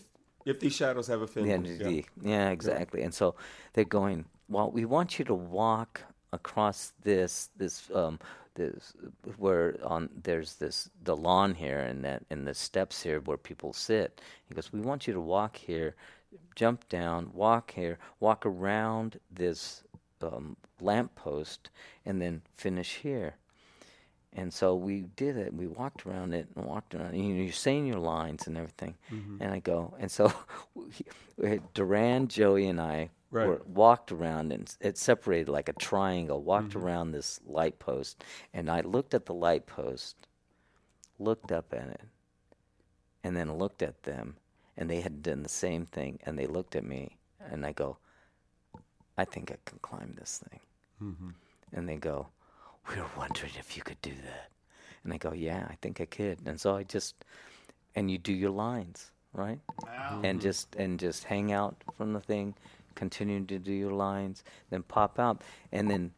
if 0.44 0.58
these 0.58 0.74
shadows 0.74 1.06
have 1.06 1.22
a 1.22 1.26
fin. 1.26 1.46
Yeah, 1.46 1.88
yeah. 1.88 2.02
yeah, 2.20 2.50
exactly. 2.50 3.02
And 3.02 3.14
so 3.14 3.34
they're 3.74 3.84
going. 3.84 4.24
Well, 4.48 4.70
we 4.70 4.84
want 4.84 5.18
you 5.18 5.24
to 5.26 5.34
walk 5.34 6.02
across 6.32 6.92
this 7.02 7.50
this 7.56 7.90
um 7.94 8.18
this 8.54 8.94
where 9.36 9.76
on 9.82 10.08
there's 10.22 10.56
this 10.56 10.90
the 11.04 11.16
lawn 11.16 11.54
here 11.54 11.80
and 11.80 12.04
that 12.04 12.22
and 12.30 12.46
the 12.46 12.54
steps 12.54 13.02
here 13.02 13.20
where 13.20 13.36
people 13.36 13.72
sit. 13.72 14.20
He 14.48 14.54
goes, 14.54 14.72
we 14.72 14.80
want 14.80 15.06
you 15.06 15.14
to 15.14 15.20
walk 15.20 15.56
here, 15.56 15.94
jump 16.54 16.88
down, 16.88 17.30
walk 17.32 17.72
here, 17.72 17.98
walk 18.20 18.44
around 18.44 19.18
this 19.30 19.82
um, 20.22 20.56
lamp 20.80 21.14
post, 21.14 21.70
and 22.04 22.20
then 22.20 22.42
finish 22.56 22.96
here. 22.96 23.34
And 24.34 24.52
so 24.52 24.74
we 24.74 25.02
did 25.16 25.36
it. 25.36 25.52
We 25.52 25.66
walked 25.66 26.06
around 26.06 26.32
it 26.32 26.46
and 26.56 26.64
walked 26.64 26.94
around. 26.94 27.14
And 27.14 27.38
you're 27.38 27.52
saying 27.52 27.86
your 27.86 27.98
lines 27.98 28.46
and 28.46 28.56
everything. 28.56 28.94
Mm-hmm. 29.12 29.42
And 29.42 29.52
I 29.52 29.58
go, 29.58 29.94
and 29.98 30.10
so 30.10 30.32
Duran, 31.74 32.28
Joey, 32.28 32.68
and 32.68 32.80
I 32.80 33.10
Right. 33.32 33.48
were, 33.48 33.62
walked 33.66 34.12
around, 34.12 34.52
and 34.52 34.72
it 34.80 34.96
separated 34.98 35.48
like 35.48 35.68
a 35.68 35.72
triangle. 35.72 36.40
Walked 36.42 36.70
Mm-hmm. 36.70 36.84
around 36.86 37.10
this 37.12 37.40
light 37.46 37.78
post, 37.80 38.22
and 38.54 38.70
I 38.70 38.82
looked 38.82 39.14
at 39.14 39.26
the 39.26 39.34
light 39.34 39.66
post, 39.66 40.16
looked 41.18 41.50
up 41.50 41.72
at 41.72 41.88
it, 41.88 42.02
and 43.24 43.36
then 43.36 43.54
looked 43.58 43.82
at 43.82 44.02
them, 44.04 44.36
and 44.76 44.88
they 44.90 45.00
had 45.00 45.22
done 45.22 45.42
the 45.42 45.48
same 45.48 45.86
thing. 45.86 46.18
And 46.26 46.38
they 46.38 46.46
looked 46.46 46.76
at 46.76 46.84
me, 46.84 47.16
and 47.50 47.66
I 47.66 47.72
go, 47.72 47.96
I 49.18 49.24
think 49.24 49.50
I 49.50 49.56
can 49.64 49.78
climb 49.80 50.14
this 50.18 50.42
thing. 50.48 50.60
Mm-hmm. 51.02 51.30
And 51.72 51.88
they 51.88 51.96
go, 51.96 52.28
We 52.88 52.96
were 53.00 53.10
wondering 53.16 53.52
if 53.58 53.76
you 53.76 53.82
could 53.82 54.00
do 54.02 54.12
that. 54.24 54.50
And 55.04 55.12
I 55.12 55.16
go, 55.18 55.32
Yeah, 55.32 55.66
I 55.70 55.76
think 55.80 56.00
I 56.00 56.06
could. 56.06 56.38
And 56.46 56.60
so 56.60 56.76
I 56.76 56.82
just, 56.84 57.14
and 57.94 58.10
you 58.10 58.18
do 58.18 58.32
your 58.32 58.50
lines, 58.50 59.10
right? 59.32 59.58
And 60.24 60.40
just 60.40 60.74
and 60.76 60.98
just 60.98 61.24
hang 61.24 61.52
out 61.52 61.76
from 61.96 62.12
the 62.12 62.20
thing, 62.20 62.54
continue 62.94 63.44
to 63.44 63.58
do 63.58 63.72
your 63.72 63.92
lines, 63.92 64.44
then 64.70 64.82
pop 64.82 65.18
out, 65.18 65.42
and 65.70 65.90
then. 65.90 66.12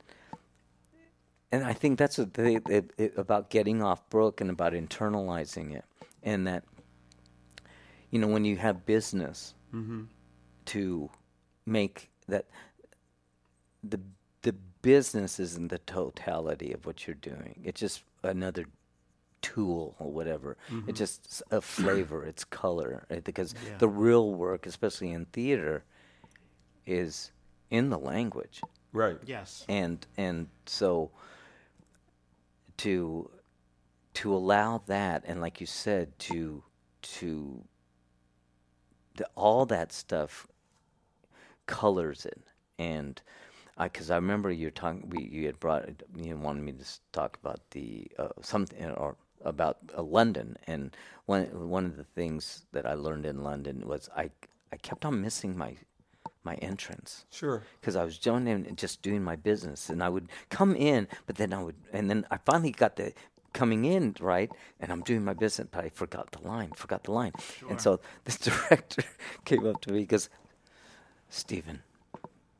And 1.52 1.64
I 1.64 1.72
think 1.72 1.98
that's 2.00 2.18
what 2.18 2.34
they, 2.34 2.56
it, 2.68 2.90
it, 2.98 3.14
about 3.16 3.48
getting 3.48 3.80
off 3.80 4.08
book 4.10 4.40
and 4.40 4.50
about 4.50 4.72
internalizing 4.72 5.72
it, 5.72 5.84
and 6.24 6.48
that, 6.48 6.64
you 8.10 8.18
know, 8.18 8.26
when 8.26 8.44
you 8.44 8.56
have 8.56 8.84
business, 8.84 9.54
mm-hmm. 9.72 10.02
to 10.66 11.10
make 11.64 12.10
that 12.26 12.46
the 13.82 14.00
the 14.42 14.54
business 14.82 15.40
isn't 15.40 15.68
the 15.68 15.78
totality 15.78 16.72
of 16.72 16.86
what 16.86 17.06
you're 17.06 17.14
doing. 17.14 17.60
It's 17.64 17.80
just 17.80 18.02
another 18.22 18.66
tool 19.40 19.94
or 19.98 20.10
whatever. 20.10 20.56
Mm-hmm. 20.70 20.90
It's 20.90 20.98
just 20.98 21.42
a 21.50 21.60
flavor. 21.60 22.24
it's 22.24 22.44
color. 22.44 23.06
right? 23.10 23.22
Because 23.22 23.54
Yeah. 23.54 23.78
the 23.78 23.88
real 23.88 24.34
work, 24.34 24.66
especially 24.66 25.10
in 25.12 25.26
theater, 25.26 25.84
is 26.86 27.30
in 27.70 27.90
the 27.90 27.98
language 27.98 28.60
Right. 28.92 29.18
Yes. 29.26 29.64
and 29.68 30.06
and 30.16 30.48
so 30.66 31.10
to 32.78 33.30
to 34.14 34.34
allow 34.34 34.82
that 34.86 35.24
and 35.26 35.40
like 35.40 35.60
you 35.60 35.66
said 35.66 36.16
to 36.20 36.62
to 37.02 37.62
the, 39.16 39.26
all 39.34 39.66
that 39.66 39.92
stuff 39.92 40.46
colors 41.66 42.24
it 42.26 42.42
and 42.78 43.20
I 43.76 43.84
because 43.88 44.10
I 44.10 44.16
remember 44.16 44.50
you 44.50 44.70
talking 44.70 45.08
we 45.10 45.24
you 45.24 45.46
had 45.46 45.58
brought 45.58 45.88
you 46.14 46.36
wanted 46.36 46.62
me 46.62 46.72
to 46.72 46.84
talk 47.12 47.38
about 47.42 47.60
the 47.70 48.06
uh, 48.18 48.28
something 48.40 48.90
or 48.92 49.16
about 49.44 49.78
uh, 49.96 50.02
London 50.02 50.56
and 50.66 50.96
one 51.26 51.46
one 51.68 51.84
of 51.84 51.96
the 51.96 52.04
things 52.04 52.66
that 52.72 52.86
I 52.86 52.94
learned 52.94 53.26
in 53.26 53.42
London 53.42 53.82
was 53.86 54.08
I 54.16 54.30
I 54.72 54.76
kept 54.76 55.04
on 55.04 55.20
missing 55.20 55.56
my 55.56 55.76
my 56.44 56.54
entrance 56.56 57.24
Sure. 57.30 57.62
because 57.80 57.96
I 57.96 58.04
was 58.04 58.18
doing 58.18 58.46
in 58.46 58.66
and 58.66 58.76
just 58.78 59.02
doing 59.02 59.22
my 59.24 59.36
business, 59.36 59.88
and 59.88 60.02
I 60.02 60.08
would 60.08 60.28
come 60.50 60.76
in, 60.76 61.08
but 61.26 61.36
then 61.36 61.52
I 61.52 61.62
would, 61.62 61.76
and 61.92 62.08
then 62.10 62.26
I 62.30 62.36
finally 62.38 62.70
got 62.70 62.96
the 62.96 63.12
coming 63.52 63.84
in 63.84 64.14
right, 64.20 64.50
and 64.80 64.92
I'm 64.92 65.02
doing 65.02 65.24
my 65.24 65.32
business, 65.34 65.68
but 65.70 65.84
I 65.84 65.88
forgot 65.88 66.32
the 66.32 66.46
line, 66.46 66.72
forgot 66.74 67.04
the 67.04 67.12
line, 67.12 67.32
and 67.70 67.80
so 67.80 68.00
this 68.24 68.36
director 68.38 69.02
came 69.44 69.66
up 69.66 69.80
to 69.82 69.92
me 69.92 70.00
because, 70.00 70.28
Stephen, 71.28 71.82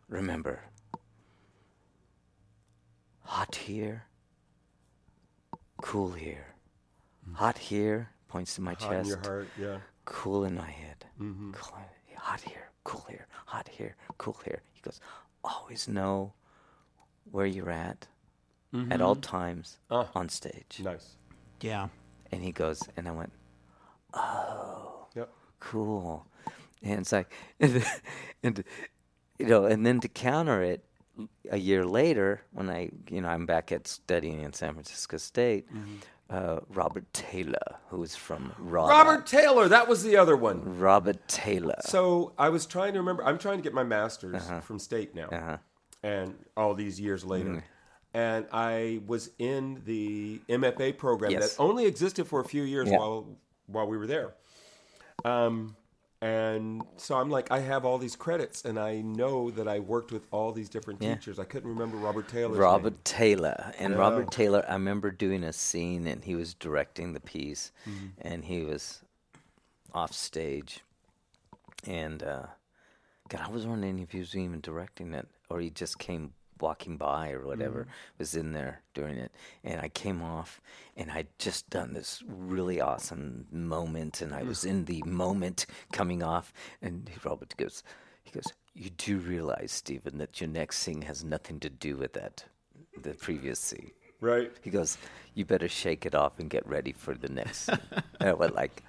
remember, 0.08 0.60
hot 3.22 3.54
here, 3.56 4.04
cool 5.82 6.12
here, 6.12 6.54
mm-hmm. 7.24 7.34
hot 7.36 7.58
here, 7.58 8.10
points 8.28 8.54
to 8.54 8.60
my 8.62 8.74
Hot 8.74 8.82
in 8.82 8.88
chest 8.98 9.08
your 9.08 9.18
heart. 9.18 9.48
Yeah. 9.58 9.78
cool 10.04 10.44
in 10.44 10.54
my 10.56 10.70
head. 10.70 11.04
Mm-hmm. 11.20 11.52
Cool, 11.52 11.78
hot 12.16 12.40
here, 12.40 12.68
cool 12.84 13.04
here, 13.08 13.26
hot 13.46 13.68
here, 13.68 13.96
cool 14.18 14.38
here. 14.44 14.62
He 14.72 14.80
goes, 14.82 15.00
always 15.42 15.88
know 15.88 16.32
where 17.30 17.46
you're 17.46 17.70
at 17.70 18.06
at 18.90 19.00
all 19.00 19.14
times 19.16 19.78
Ah. 19.90 20.08
on 20.14 20.28
stage. 20.28 20.80
Nice. 20.82 21.16
Yeah. 21.60 21.88
And 22.32 22.42
he 22.42 22.50
goes, 22.52 22.82
and 22.96 23.06
I 23.06 23.12
went, 23.12 23.32
oh, 24.12 25.06
Yep. 25.14 25.30
cool. 25.60 26.26
And 26.82 27.00
it's 27.00 27.12
like, 27.12 27.32
and, 27.60 27.84
and 28.42 28.64
you 29.38 29.46
know, 29.46 29.64
and 29.66 29.84
then 29.86 30.00
to 30.00 30.08
counter 30.08 30.62
it, 30.62 30.84
a 31.50 31.56
year 31.56 31.84
later, 31.86 32.42
when 32.50 32.68
I, 32.68 32.90
you 33.08 33.20
know, 33.20 33.28
I'm 33.28 33.46
back 33.46 33.70
at 33.70 33.86
studying 33.86 34.40
in 34.42 34.52
San 34.52 34.72
Francisco 34.72 35.16
State, 35.16 35.68
uh, 36.30 36.60
Robert 36.70 37.04
Taylor, 37.12 37.76
who 37.88 37.98
was 37.98 38.16
from. 38.16 38.52
Robert 38.58 39.26
Taylor. 39.26 39.68
That 39.68 39.88
was 39.88 40.02
the 40.02 40.16
other 40.16 40.36
one. 40.36 40.78
Robert 40.78 41.26
Taylor. 41.28 41.76
So 41.82 42.32
I 42.38 42.48
was 42.48 42.66
trying 42.66 42.92
to 42.94 42.98
remember. 43.00 43.24
I'm 43.24 43.38
trying 43.38 43.58
to 43.58 43.62
get 43.62 43.74
my 43.74 43.84
master's 43.84 44.42
from 44.62 44.78
state 44.78 45.14
now, 45.14 45.28
Uh-huh. 45.30 45.56
and 46.02 46.34
all 46.56 46.74
these 46.74 46.98
years 47.00 47.24
later. 47.24 47.50
Mm. 47.50 47.62
And 48.14 48.46
I 48.52 49.00
was 49.06 49.30
in 49.38 49.82
the 49.84 50.40
MFA 50.48 50.92
program 50.96 51.32
Yes. 51.32 51.56
that 51.56 51.62
only 51.62 51.84
existed 51.86 52.26
for 52.28 52.40
a 52.40 52.44
few 52.44 52.62
years 52.62 52.88
Yeah. 52.88 52.98
while 52.98 53.26
while 53.66 53.86
we 53.86 53.96
were 53.98 54.06
there. 54.06 54.34
Um, 55.24 55.76
and 56.24 56.82
so 56.96 57.16
I'm 57.16 57.28
like, 57.28 57.50
I 57.50 57.58
have 57.58 57.84
all 57.84 57.98
these 57.98 58.16
credits, 58.16 58.64
and 58.64 58.78
I 58.78 59.02
know 59.02 59.50
that 59.50 59.68
I 59.68 59.80
worked 59.80 60.10
with 60.10 60.26
all 60.30 60.52
these 60.52 60.70
different 60.70 61.02
Yeah. 61.02 61.16
teachers. 61.16 61.38
I 61.38 61.44
couldn't 61.44 61.68
remember 61.68 61.98
Robert 61.98 62.28
Taylor. 62.28 62.56
Robert 62.56 62.94
name. 62.94 63.00
Taylor. 63.04 63.72
And. 63.78 63.98
Robert 63.98 64.30
Taylor, 64.30 64.64
I 64.66 64.72
remember 64.72 65.10
doing 65.10 65.44
a 65.44 65.52
scene 65.52 66.06
and 66.06 66.24
he 66.24 66.34
was 66.34 66.54
directing 66.54 67.12
the 67.12 67.20
piece 67.20 67.72
Mm-hmm. 67.86 68.06
and 68.22 68.44
he 68.46 68.62
was 68.62 69.02
off 69.92 70.12
stage. 70.14 70.80
And 71.86 72.22
uh, 72.22 72.46
God, 73.28 73.42
I 73.42 73.50
was 73.50 73.66
wondering 73.66 73.98
if 73.98 74.12
he 74.12 74.20
was 74.20 74.34
even 74.34 74.62
directing 74.62 75.12
it 75.12 75.28
or 75.50 75.60
he 75.60 75.68
just 75.68 75.98
came 75.98 76.32
walking 76.60 76.96
by 76.96 77.30
or 77.32 77.46
whatever, 77.46 77.80
Mm-hmm. 77.80 78.18
was 78.18 78.34
in 78.34 78.52
there 78.52 78.82
doing 78.94 79.16
it. 79.16 79.32
And 79.62 79.80
I 79.80 79.88
came 79.88 80.22
off 80.22 80.60
and 80.96 81.10
I'd 81.10 81.28
just 81.38 81.68
done 81.70 81.92
this 81.94 82.22
really 82.26 82.80
awesome 82.80 83.46
moment 83.50 84.20
and 84.22 84.34
I 84.34 84.42
was 84.42 84.64
in 84.64 84.84
the 84.84 85.02
moment 85.06 85.66
coming 85.92 86.22
off. 86.22 86.52
And 86.82 87.10
Robert 87.24 87.54
goes, 87.56 87.82
he 88.22 88.30
goes, 88.30 88.46
you 88.74 88.90
do 88.90 89.18
realize, 89.18 89.70
Stephen, 89.72 90.18
that 90.18 90.40
your 90.40 90.48
next 90.50 90.78
scene 90.78 91.02
has 91.02 91.22
nothing 91.24 91.60
to 91.60 91.70
do 91.70 91.96
with 91.96 92.12
that, 92.14 92.44
the 93.02 93.14
previous 93.14 93.58
scene. 93.60 93.92
Right. 94.20 94.50
He 94.62 94.70
goes, 94.70 94.96
"You 95.34 95.44
better 95.44 95.68
shake 95.68 96.06
it 96.06 96.14
off 96.14 96.38
and 96.38 96.48
get 96.48 96.66
ready 96.66 96.92
for 96.92 97.14
the 97.14 97.28
next." 97.28 97.68
and 97.68 98.28
I 98.30 98.32
went 98.32 98.54
like, 98.54 98.82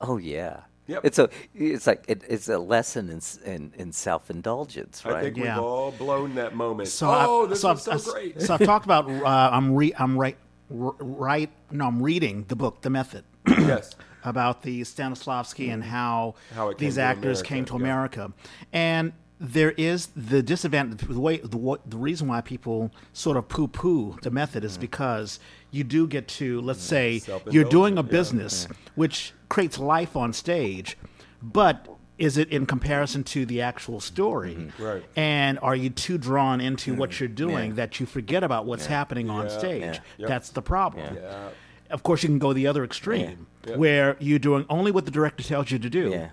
"Oh 0.00 0.16
yeah." 0.16 0.62
Yep. 0.90 1.00
It's 1.04 1.18
a 1.18 1.28
it's 1.54 1.86
like 1.86 2.04
it, 2.08 2.22
it's 2.28 2.48
a 2.48 2.58
lesson 2.58 3.08
in 3.10 3.20
in, 3.52 3.72
in 3.76 3.92
self 3.92 4.28
indulgence, 4.30 5.04
right? 5.04 5.14
I 5.14 5.22
think 5.22 5.36
Yeah. 5.36 5.54
we've 5.56 5.64
all 5.64 5.92
blown 5.92 6.34
that 6.34 6.54
moment. 6.54 6.88
So 6.88 7.08
oh, 7.08 7.44
I, 7.44 7.48
this 7.48 7.60
so 7.60 7.70
was 7.72 7.82
so 7.84 7.92
I've, 7.92 8.04
great. 8.04 8.42
So 8.42 8.54
I've 8.54 8.64
talked 8.64 8.84
about. 8.84 9.08
Uh, 9.20 9.50
I'm 9.52 9.74
re, 9.74 9.92
I'm 9.98 10.16
right, 10.16 10.36
right. 10.70 11.50
No, 11.70 11.86
I'm 11.86 12.02
reading 12.02 12.44
the 12.48 12.56
book, 12.56 12.80
The 12.80 12.90
Method, 12.90 13.24
yes. 13.46 13.94
about 14.24 14.62
the 14.62 14.80
Stanislavski 14.82 15.72
and 15.72 15.84
how, 15.84 16.34
How 16.54 16.70
it 16.70 16.78
came 16.78 16.86
these 16.86 16.94
to 16.94 17.02
actors 17.02 17.40
America, 17.40 17.48
came 17.48 17.64
to 17.66 17.72
yeah. 17.74 17.80
America, 17.80 18.32
and 18.72 19.12
there 19.40 19.70
is 19.72 20.08
the 20.14 20.42
disadvantage. 20.42 21.00
The 21.08 21.18
way 21.18 21.38
the 21.38 21.78
the 21.86 21.96
reason 21.96 22.28
why 22.28 22.42
people 22.42 22.92
sort 23.14 23.38
of 23.38 23.48
poo 23.48 23.68
poo 23.68 24.18
the 24.22 24.30
method 24.30 24.64
is 24.64 24.76
mm. 24.76 24.82
because 24.82 25.40
you 25.70 25.82
do 25.82 26.06
get 26.06 26.28
to 26.28 26.60
let's 26.60 26.80
mm. 26.80 26.88
say 26.88 27.22
you're 27.50 27.64
doing 27.64 27.94
a 27.94 28.02
Self-indulgent, 28.02 28.06
yeah. 28.06 28.18
business 28.18 28.68
which 28.94 29.32
creates 29.48 29.78
life 29.78 30.14
on 30.14 30.34
stage, 30.34 30.98
but 31.42 31.88
is 32.18 32.36
it 32.36 32.50
in 32.50 32.66
comparison 32.66 33.24
to 33.24 33.46
the 33.46 33.62
actual 33.62 33.98
story? 33.98 34.54
Mm-hmm. 34.54 34.82
Right. 34.84 35.02
And 35.16 35.58
are 35.60 35.74
you 35.74 35.88
too 35.88 36.18
drawn 36.18 36.60
into 36.60 36.92
mm. 36.92 36.98
what 36.98 37.18
you're 37.18 37.30
doing 37.30 37.70
Yeah. 37.70 37.76
that 37.76 37.98
you 37.98 38.04
forget 38.04 38.44
about 38.44 38.66
what's 38.66 38.84
happening 38.84 39.30
on 39.30 39.46
Yeah. 39.46 39.58
stage? 39.58 39.82
Yeah. 39.94 40.00
Yep. 40.18 40.28
That's 40.28 40.50
the 40.50 40.60
problem. 40.60 41.16
Yeah. 41.16 41.48
Of 41.88 42.02
course, 42.02 42.22
you 42.22 42.28
can 42.28 42.38
go 42.38 42.52
the 42.52 42.66
other 42.66 42.84
extreme, 42.84 43.46
Yeah. 43.66 43.76
where 43.76 44.16
you're 44.20 44.38
doing 44.38 44.66
only 44.68 44.92
what 44.92 45.06
the 45.06 45.10
director 45.10 45.42
tells 45.42 45.70
you 45.70 45.78
to 45.78 45.88
do. 45.88 46.28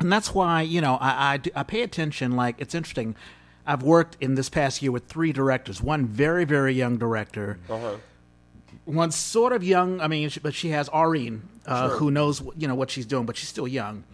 And 0.00 0.10
that's 0.10 0.34
why, 0.34 0.62
you 0.62 0.80
know, 0.80 0.96
I, 0.96 1.34
I, 1.34 1.36
do- 1.36 1.50
I 1.54 1.62
pay 1.62 1.82
attention. 1.82 2.32
Like, 2.32 2.56
it's 2.58 2.74
interesting. 2.74 3.14
I've 3.66 3.82
worked 3.82 4.16
in 4.20 4.34
this 4.34 4.48
past 4.48 4.82
year 4.82 4.90
with 4.90 5.06
three 5.06 5.32
directors. 5.32 5.82
One 5.82 6.06
very, 6.06 6.44
very 6.44 6.72
young 6.72 6.96
director. 6.96 7.58
Uh-huh. 7.68 7.96
One 8.86 9.10
sort 9.10 9.52
of 9.52 9.62
young. 9.62 10.00
I 10.00 10.08
mean, 10.08 10.30
but 10.42 10.54
she 10.54 10.70
has 10.70 10.88
Aureen, 10.88 11.42
uh, 11.66 11.90
who 11.90 12.10
knows, 12.10 12.42
you 12.56 12.66
know, 12.66 12.74
what 12.74 12.90
she's 12.90 13.06
doing, 13.06 13.26
but 13.26 13.36
she's 13.36 13.50
still 13.50 13.68
young. 13.68 14.04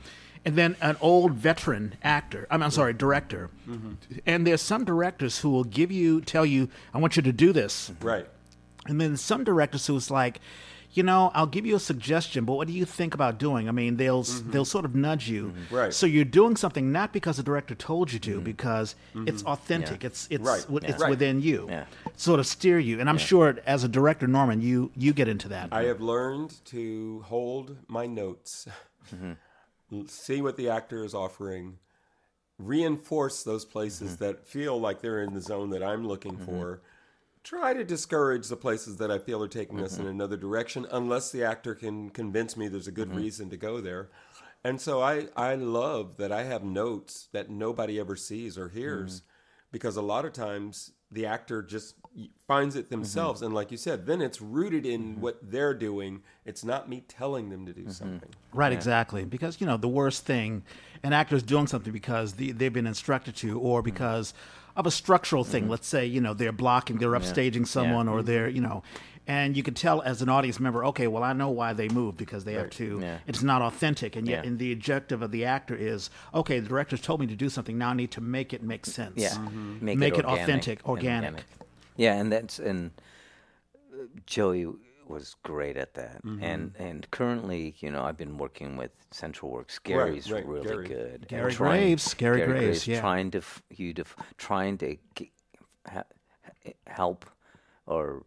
And 0.44 0.56
then 0.56 0.76
an 0.80 0.96
old 1.00 1.32
veteran 1.32 1.94
actor. 2.02 2.46
I 2.50 2.56
mean, 2.56 2.64
I'm 2.64 2.70
sorry, 2.70 2.92
director. 2.92 3.50
And 4.26 4.46
there's 4.46 4.62
some 4.62 4.84
directors 4.84 5.38
who 5.38 5.50
will 5.50 5.64
give 5.64 5.90
you, 5.90 6.20
tell 6.20 6.44
you, 6.44 6.68
I 6.92 6.98
want 6.98 7.16
you 7.16 7.22
to 7.22 7.32
do 7.32 7.52
this. 7.52 7.92
Right. 8.00 8.26
And 8.86 9.00
then 9.00 9.16
some 9.16 9.42
directors 9.42 9.86
who's 9.86 10.10
like, 10.10 10.40
you 10.96 11.02
know, 11.02 11.30
I'll 11.34 11.46
give 11.46 11.66
you 11.66 11.76
a 11.76 11.80
suggestion, 11.80 12.44
but 12.46 12.54
what 12.54 12.66
do 12.66 12.72
you 12.72 12.86
think 12.86 13.12
about 13.12 13.38
doing? 13.38 13.68
I 13.68 13.72
mean, 13.72 13.96
they'll 13.96 14.22
mm-hmm. 14.24 14.50
they'll 14.50 14.64
sort 14.64 14.84
of 14.86 14.94
nudge 14.94 15.28
you. 15.28 15.48
Mm-hmm. 15.48 15.74
Right. 15.74 15.92
So 15.94 16.06
you're 16.06 16.24
doing 16.24 16.56
something 16.56 16.90
not 16.90 17.12
because 17.12 17.36
the 17.36 17.42
director 17.42 17.74
told 17.74 18.12
you 18.12 18.18
to, 18.20 18.36
mm-hmm. 18.36 18.44
because 18.44 18.96
it's 19.14 19.42
authentic. 19.44 20.02
Yeah. 20.02 20.06
It's 20.08 20.26
it's 20.30 20.42
Right. 20.44 20.62
wi- 20.62 20.88
it's 20.88 21.02
Right. 21.02 21.10
within 21.10 21.42
you. 21.42 21.66
Yeah. 21.68 21.84
Sort 22.16 22.40
of 22.40 22.46
steer 22.46 22.78
you. 22.78 22.98
And 23.00 23.08
I'm 23.10 23.18
sure 23.18 23.58
as 23.66 23.84
a 23.84 23.88
director, 23.88 24.26
Norman, 24.26 24.62
you 24.62 24.90
you 24.96 25.12
get 25.12 25.28
into 25.28 25.48
that. 25.48 25.68
I 25.70 25.82
have 25.84 26.00
learned 26.00 26.64
to 26.66 27.22
hold 27.26 27.76
my 27.88 28.06
notes, 28.06 28.66
Mm-hmm. 29.14 30.06
see 30.08 30.40
what 30.40 30.56
the 30.56 30.68
actor 30.70 31.04
is 31.04 31.14
offering, 31.14 31.78
reinforce 32.58 33.42
those 33.42 33.64
places 33.64 34.14
Mm-hmm. 34.14 34.24
that 34.24 34.46
feel 34.46 34.80
like 34.80 35.00
they're 35.02 35.22
in 35.22 35.34
the 35.34 35.40
zone 35.42 35.70
that 35.70 35.82
I'm 35.82 36.06
looking 36.08 36.36
for. 36.38 36.80
Try 37.46 37.74
to 37.74 37.84
discourage 37.84 38.48
the 38.48 38.56
places 38.56 38.96
that 38.96 39.08
I 39.08 39.20
feel 39.20 39.40
are 39.40 39.46
taking 39.46 39.80
us 39.80 39.92
Mm-hmm. 39.92 40.02
in 40.02 40.08
another 40.08 40.36
direction, 40.36 40.84
unless 40.90 41.30
the 41.30 41.44
actor 41.44 41.76
can 41.76 42.10
convince 42.10 42.56
me 42.56 42.66
there's 42.66 42.88
a 42.88 42.90
Mm-hmm. 42.90 42.96
good 43.12 43.14
reason 43.16 43.50
to 43.50 43.56
go 43.56 43.80
there. 43.80 44.08
And 44.64 44.80
so 44.80 45.00
I, 45.00 45.28
I 45.36 45.54
love 45.54 46.16
that 46.16 46.32
I 46.32 46.42
have 46.42 46.64
notes 46.64 47.28
that 47.32 47.48
nobody 47.48 48.00
ever 48.00 48.16
sees 48.16 48.58
or 48.58 48.68
hears 48.68 49.20
Mm-hmm. 49.20 49.26
because 49.70 49.96
a 49.96 50.02
lot 50.02 50.24
of 50.24 50.32
times 50.32 50.90
the 51.12 51.24
actor 51.24 51.62
just 51.62 51.94
finds 52.48 52.74
it 52.74 52.90
themselves. 52.90 53.42
And 53.42 53.54
like 53.54 53.70
you 53.70 53.76
said, 53.76 54.06
then 54.06 54.20
it's 54.20 54.40
rooted 54.42 54.84
in 54.84 55.20
what 55.20 55.38
they're 55.40 55.72
doing. 55.74 56.22
It's 56.44 56.64
not 56.64 56.88
me 56.88 57.04
telling 57.06 57.50
them 57.50 57.64
to 57.66 57.72
do 57.72 57.88
something. 57.90 58.30
Right, 58.52 58.72
exactly. 58.72 59.24
Because 59.24 59.60
you 59.60 59.68
know 59.68 59.76
the 59.76 59.86
worst 59.86 60.24
thing, 60.26 60.64
an 61.04 61.12
actor's 61.12 61.44
doing 61.44 61.68
something 61.68 61.92
because 61.92 62.32
the, 62.32 62.50
they've 62.50 62.72
been 62.72 62.88
instructed 62.88 63.36
to, 63.36 63.60
or 63.60 63.82
because 63.82 64.34
of 64.76 64.86
a 64.86 64.90
structural 64.90 65.42
thing. 65.44 65.68
Let's 65.68 65.88
say 65.88 66.06
you 66.06 66.20
know 66.20 66.34
they're 66.34 66.52
blocking, 66.52 66.98
they're 66.98 67.10
upstaging 67.10 67.66
someone, 67.66 68.08
or 68.08 68.22
they're 68.22 68.48
you 68.48 68.60
know, 68.60 68.82
and 69.26 69.56
you 69.56 69.62
can 69.62 69.74
tell 69.74 70.02
as 70.02 70.22
an 70.22 70.28
audience 70.28 70.60
member, 70.60 70.84
okay, 70.86 71.06
well 71.06 71.24
I 71.24 71.32
know 71.32 71.48
why 71.50 71.72
they 71.72 71.88
move 71.88 72.16
because 72.16 72.44
they 72.44 72.52
have 72.54 72.70
to. 72.70 73.00
Yeah. 73.00 73.18
It's 73.26 73.42
not 73.42 73.62
authentic, 73.62 74.14
and 74.16 74.28
yet, 74.28 74.44
Yeah. 74.44 74.50
and 74.50 74.58
the 74.58 74.72
objective 74.72 75.22
of 75.22 75.30
the 75.32 75.44
actor 75.44 75.74
is, 75.74 76.10
okay, 76.34 76.60
the 76.60 76.68
director's 76.68 77.00
told 77.00 77.20
me 77.20 77.26
to 77.26 77.34
do 77.36 77.48
something. 77.48 77.76
Now 77.78 77.90
I 77.90 77.94
need 77.94 78.10
to 78.12 78.20
make 78.20 78.52
it 78.52 78.62
make 78.62 78.86
sense. 78.86 79.14
Yeah, 79.16 79.36
Make 79.80 80.18
it 80.18 80.24
organic 80.24 80.42
authentic, 80.42 80.78
and 80.80 80.88
organic. 80.88 81.44
Yeah, 81.96 82.14
and 82.14 82.30
that's 82.30 82.58
and 82.58 82.90
uh, 83.92 84.04
Joey 84.26 84.66
was 85.08 85.34
great 85.42 85.76
at 85.76 85.94
that. 85.94 86.22
Mm-hmm. 86.24 86.42
And 86.42 86.74
and 86.78 87.10
currently, 87.10 87.74
you 87.80 87.90
know, 87.90 88.02
I've 88.02 88.16
been 88.16 88.38
working 88.38 88.76
with 88.76 88.90
Central 89.10 89.50
Works. 89.50 89.78
Gary's 89.78 90.30
right, 90.30 90.46
really 90.46 90.66
Gary. 90.66 90.88
good. 90.88 91.14
and 91.22 91.28
Gary 91.28 91.52
trying- 91.52 91.80
Graves, 91.80 92.14
Gary 92.14 92.44
Graves, 92.44 92.86
yeah. 92.86 93.00
trying 93.00 93.30
to 93.32 93.38
f- 93.38 93.62
you 93.70 93.94
to 93.94 94.02
f- 94.02 94.16
trying 94.36 94.78
to 94.78 94.96
g- 95.14 95.32
ha- 95.86 96.04
ha- 96.44 96.72
help 96.86 97.24
or 97.86 98.24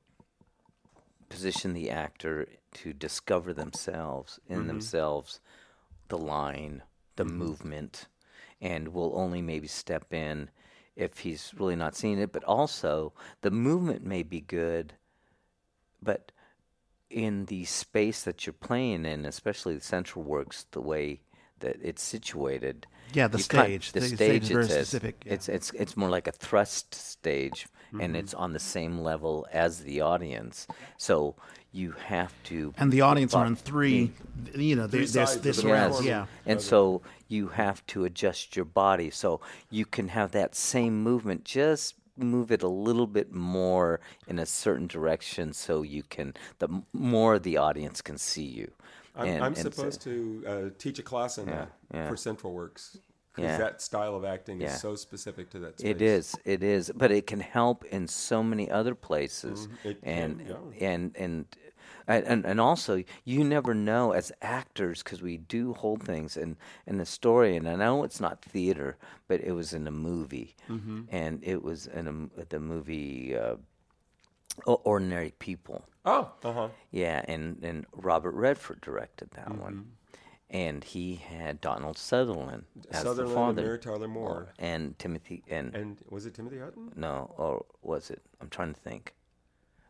position 1.30 1.74
the 1.74 1.90
actor 1.90 2.48
to 2.74 2.94
discover 2.94 3.54
themselves 3.54 4.40
in 4.48 4.68
themselves 4.68 5.40
the 6.08 6.18
line 6.18 6.82
the 7.18 7.26
movement 7.26 8.08
and 8.62 8.88
will 8.90 9.12
only 9.16 9.42
maybe 9.42 9.68
step 9.68 10.12
in 10.14 10.50
if 10.96 11.20
he's 11.20 11.54
really 11.58 11.76
not 11.76 11.96
seeing 11.96 12.18
it 12.20 12.32
but 12.32 12.44
also 12.46 13.14
the 13.42 13.52
movement 13.52 14.04
may 14.04 14.24
be 14.24 14.42
good 14.42 14.94
but 16.02 16.32
in 17.10 17.46
the 17.46 17.66
space 17.66 18.24
that 18.24 18.46
you're 18.46 18.54
playing 18.54 19.06
in 19.06 19.26
especially 19.26 19.76
the 19.76 19.82
central 19.82 20.24
works 20.24 20.66
the 20.72 20.82
way 20.82 21.20
that 21.60 21.76
it's 21.82 22.02
situated 22.04 22.86
Yeah, 23.14 23.28
the 23.28 23.40
you 23.40 23.44
kind- 23.46 23.66
stage. 23.84 23.92
the 23.94 24.00
The 24.02 24.08
stage 24.08 24.18
stage 24.18 24.44
is 24.44 24.50
very 24.50 24.64
it's, 24.66 24.74
specific, 24.74 25.24
yeah. 25.26 25.34
it's 25.34 25.50
it's 25.50 25.72
it's 25.72 25.98
more 25.98 26.10
like 26.10 26.28
a 26.28 26.32
thrust 26.32 26.94
stage 26.96 27.68
Mm-hmm. 27.90 28.02
and 28.02 28.16
it's 28.18 28.36
on 28.36 28.54
the 28.54 28.60
same 28.60 29.00
level 29.00 29.48
as 29.52 29.80
the 29.80 30.02
audience 30.02 30.68
so 30.98 31.34
you 31.72 31.94
have 32.06 32.32
to 32.44 32.72
And 32.78 32.92
the 32.92 33.02
audience 33.02 33.34
are 33.34 33.44
But- 33.46 33.50
in 33.50 33.56
three. 33.56 34.12
You 34.54 34.76
know, 34.76 34.88
Three 34.88 35.00
there's 35.00 35.14
there's 35.14 35.38
this 35.38 35.58
the 35.64 35.70
round. 35.74 36.06
Yeah. 36.06 36.28
and 36.46 36.62
so 36.62 37.02
you 37.28 37.48
have 37.48 37.84
to 37.88 38.06
adjust 38.06 38.56
your 38.56 38.66
body 38.66 39.10
so 39.10 39.42
you 39.72 39.86
can 39.88 40.10
have 40.10 40.32
that 40.34 40.54
same 40.54 41.02
movement, 41.02 41.46
just 41.46 41.96
move 42.20 42.52
it 42.52 42.64
a 42.64 42.68
little 42.68 43.08
bit 43.08 43.32
more 43.34 44.00
in 44.28 44.40
a 44.40 44.46
certain 44.46 44.88
direction 44.88 45.54
so 45.54 45.82
you 45.82 46.04
can, 46.04 46.34
the 46.60 46.68
more 46.94 47.40
the 47.40 47.58
audience 47.58 48.02
can 48.02 48.18
see 48.18 48.44
you. 48.46 48.72
I'm, 49.16 49.28
And- 49.28 49.44
I'm 49.44 49.54
and 49.54 49.58
so- 49.58 49.70
supposed 49.70 50.02
to 50.02 50.44
uh, 50.48 50.70
teach 50.78 51.00
a 51.00 51.04
class 51.04 51.38
in 51.38 51.46
that 51.48 51.72
yeah. 51.94 52.08
for 52.08 52.16
Central 52.16 52.54
Works 52.54 52.98
because 53.36 53.52
Yeah. 53.52 53.58
that 53.58 53.82
style 53.82 54.16
of 54.16 54.26
acting 54.26 54.60
Yeah. 54.62 54.74
is 54.74 54.82
so 54.82 54.96
specific 54.96 55.50
to 55.52 55.60
that 55.60 55.80
space. 55.80 55.90
It 55.92 56.02
is, 56.02 56.36
it 56.46 56.64
is, 56.64 56.92
but 56.96 57.12
it 57.12 57.28
can 57.28 57.40
help 57.40 57.86
in 57.86 58.08
so 58.08 58.42
many 58.44 58.70
other 58.72 58.96
places, 58.96 59.68
Mm-hmm. 59.68 59.88
it 59.88 60.00
and, 60.04 60.40
can, 60.40 60.74
yeah. 60.80 60.88
and 60.90 61.16
and 61.18 61.46
and 62.10 62.46
and 62.46 62.60
also 62.60 63.04
you 63.24 63.44
never 63.44 63.74
know 63.74 64.12
as 64.14 64.32
actors 64.42 65.04
because 65.04 65.22
we 65.22 65.38
do 65.38 65.74
hold 65.74 66.04
things 66.04 66.36
in 66.38 66.58
in 66.88 66.98
the 66.98 67.06
story, 67.06 67.56
and 67.56 67.68
I 67.70 67.76
know 67.76 68.04
it's 68.04 68.20
not 68.20 68.42
theater, 68.42 68.98
but 69.28 69.42
it 69.42 69.52
was 69.54 69.74
in 69.74 69.88
a 69.88 69.92
movie, 69.92 70.56
Mm-hmm. 70.70 71.02
and 71.10 71.40
it 71.44 71.64
was 71.64 71.88
in 71.88 72.30
a, 72.38 72.46
the 72.46 72.60
movie 72.60 73.36
uh, 73.38 73.56
Ordinary 74.66 75.34
People. 75.40 75.86
Oh, 76.06 76.32
uh 76.44 76.54
huh. 76.54 76.68
Yeah, 76.92 77.24
and, 77.28 77.64
and 77.64 77.86
Robert 77.94 78.32
Redford 78.34 78.82
directed 78.82 79.32
that 79.32 79.48
Mm-hmm. 79.50 79.62
one. 79.62 79.92
And 80.52 80.84
he 80.84 81.14
had 81.16 81.62
Donald 81.62 81.96
Sutherland 81.96 82.64
as 82.90 83.04
Sutherland 83.04 83.18
the 83.18 83.24
and 83.24 83.34
father. 83.36 83.62
Mary 83.62 83.78
Tyler 83.80 84.08
Moore. 84.08 84.48
And 84.58 84.98
Timothy 84.98 85.44
and, 85.48 85.76
And 85.76 85.98
was 86.10 86.26
it 86.26 86.34
Timothy 86.34 86.58
Hutton? 86.58 86.92
no, 86.96 87.32
or 87.38 87.66
was 87.84 88.10
it? 88.10 88.24
I'm 88.42 88.50
trying 88.50 88.74
to 88.74 88.80
think. 88.80 89.14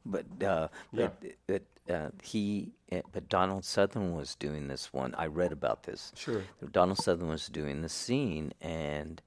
But 0.05 0.25
uh, 0.43 0.67
Yeah. 0.91 1.09
but, 1.21 1.23
but 1.47 1.61
uh, 1.89 2.09
he 2.23 2.71
uh, 2.91 3.01
but 3.11 3.29
Donald 3.29 3.65
Sutherland 3.65 4.15
was 4.15 4.35
doing 4.35 4.67
this 4.67 4.93
one. 4.93 5.13
I 5.17 5.25
read 5.27 5.51
about 5.51 5.83
this. 5.83 6.11
Sure. 6.15 6.43
Donald 6.71 6.97
Sutherland 6.97 7.31
was 7.31 7.47
doing 7.47 7.81
the 7.81 7.89
scene, 7.89 8.53
and 8.61 9.21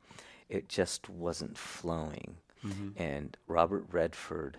it 0.49 0.69
just 0.69 1.09
wasn't 1.09 1.57
flowing. 1.57 2.37
Mm-hmm. 2.65 3.03
And 3.03 3.37
Robert 3.47 3.85
Redford 3.91 4.59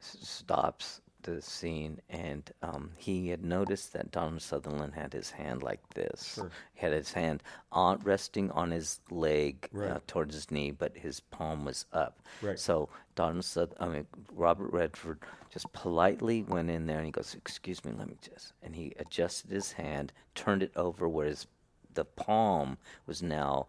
s- 0.00 0.18
stops 0.22 1.00
the 1.22 1.40
scene, 1.42 2.00
and 2.08 2.50
um, 2.62 2.92
he 2.96 3.28
had 3.28 3.44
noticed 3.44 3.92
that 3.92 4.10
Donald 4.10 4.42
Sutherland 4.42 4.94
had 4.94 5.12
his 5.12 5.30
hand 5.30 5.62
like 5.62 5.80
this. 5.94 6.34
Sure. 6.34 6.50
He 6.74 6.80
had 6.80 6.92
his 6.92 7.12
hand 7.12 7.42
on 7.72 7.98
resting 8.02 8.50
on 8.52 8.70
his 8.70 9.00
leg 9.10 9.68
uh, 9.78 9.98
towards 10.06 10.34
his 10.34 10.50
knee, 10.50 10.70
but 10.70 10.96
his 10.96 11.20
palm 11.20 11.64
was 11.64 11.86
up. 11.92 12.20
Right. 12.42 12.58
So 12.58 12.88
Donald 13.14 13.44
Suth- 13.44 13.74
I 13.80 13.86
mean 13.88 14.06
Robert 14.32 14.72
Redford 14.72 15.18
just 15.50 15.72
politely 15.72 16.42
went 16.42 16.70
in 16.70 16.86
there 16.86 16.98
and 16.98 17.06
he 17.06 17.12
goes, 17.12 17.34
"Excuse 17.34 17.84
me, 17.84 17.92
let 17.96 18.08
me 18.08 18.16
just," 18.22 18.52
and 18.62 18.74
he 18.76 18.92
adjusted 18.98 19.50
his 19.50 19.72
hand, 19.72 20.12
turned 20.34 20.62
it 20.62 20.72
over 20.76 21.08
where 21.08 21.26
his 21.26 21.46
the 21.94 22.04
palm 22.04 22.78
was 23.06 23.20
now 23.22 23.66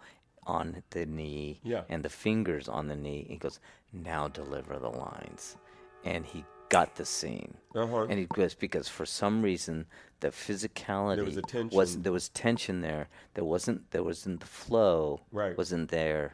on 0.47 0.83
the 0.91 1.05
knee 1.05 1.59
Yeah. 1.63 1.83
and 1.89 2.03
the 2.03 2.09
fingers 2.09 2.67
on 2.69 2.87
the 2.87 2.95
knee. 2.95 3.25
He 3.29 3.37
goes, 3.37 3.59
"Now 3.91 4.27
deliver 4.27 4.77
the 4.79 4.89
lines," 4.89 5.57
and 6.03 6.25
he 6.25 6.45
got 6.75 6.95
the 6.95 7.05
scene. 7.05 7.53
Uh-huh. 7.75 8.03
And 8.09 8.17
it 8.25 8.35
was 8.37 8.53
because 8.65 8.87
for 8.97 9.05
some 9.05 9.35
reason 9.49 9.85
the 10.21 10.29
physicality 10.29 11.17
There 11.17 11.25
was 11.33 11.37
a 11.37 11.41
tension. 11.55 11.77
was 11.77 11.89
there 12.05 12.15
was 12.19 12.29
tension 12.29 12.75
there. 12.81 13.03
There 13.35 13.43
wasn't 13.53 13.79
there 13.93 14.03
wasn't 14.11 14.39
the 14.39 14.51
flow 14.61 15.21
Right. 15.31 15.55
wasn't 15.61 15.89
there, 15.89 16.25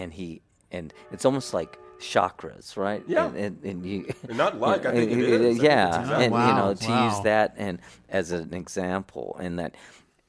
and 0.00 0.08
he 0.12 0.28
and 0.70 0.86
it's 1.14 1.24
almost 1.24 1.54
like 1.54 1.72
chakras, 1.98 2.76
right? 2.76 3.02
Yeah. 3.08 3.26
And, 3.26 3.36
and, 3.36 3.54
and 3.70 3.78
you 3.86 3.98
Not 4.42 4.52
like, 4.66 4.84
I 4.86 4.92
think 4.92 5.10
it 5.12 5.40
think 5.40 5.62
Yeah, 5.62 5.88
exactly- 6.00 6.24
and 6.26 6.34
you 6.48 6.54
know 6.60 6.74
to 6.74 6.88
wow. 6.88 7.06
use 7.08 7.20
that 7.32 7.48
and 7.56 7.74
as 8.20 8.30
an 8.32 8.52
example, 8.54 9.36
and 9.40 9.58
that 9.58 9.74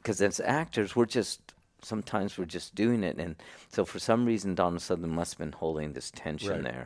because 0.01 0.21
as 0.21 0.39
actors 0.39 0.95
we're 0.95 1.13
just 1.19 1.39
sometimes 1.81 2.37
we're 2.37 2.53
just 2.57 2.75
doing 2.75 3.03
it, 3.09 3.15
and 3.23 3.35
so 3.75 3.85
for 3.85 3.99
some 3.99 4.21
reason 4.31 4.55
Donald 4.55 4.81
Sutherland 4.81 5.15
must 5.15 5.31
have 5.33 5.39
been 5.45 5.57
holding 5.63 5.93
this 5.93 6.11
tension 6.11 6.49
Right. 6.51 6.63
there. 6.69 6.85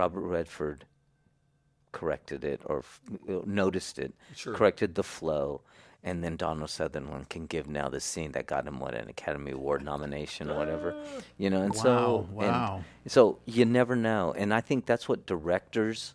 Robert 0.00 0.22
Redford 0.36 0.84
corrected 1.98 2.44
it 2.44 2.60
or 2.66 2.78
f- 2.80 3.00
noticed 3.46 3.98
it, 3.98 4.12
Sure. 4.34 4.52
corrected 4.54 4.94
the 4.96 5.02
flow, 5.04 5.62
and 6.02 6.22
then 6.22 6.36
Donald 6.36 6.68
Sutherland 6.68 7.30
can 7.30 7.46
give 7.46 7.66
now 7.66 7.88
the 7.88 8.00
scene 8.00 8.32
that 8.32 8.46
got 8.46 8.66
him 8.66 8.80
what 8.80 8.94
an 8.94 9.08
Academy 9.08 9.52
Award 9.52 9.82
nomination 9.82 10.50
or 10.50 10.58
whatever, 10.58 10.94
you 11.38 11.48
know. 11.48 11.62
And 11.62 11.74
so, 11.74 12.28
Wow, 12.32 12.82
and 13.04 13.10
so 13.12 13.38
you 13.46 13.64
never 13.64 13.96
know, 13.96 14.34
and 14.36 14.52
I 14.52 14.60
think 14.60 14.84
that's 14.84 15.08
what 15.08 15.24
directors 15.24 16.14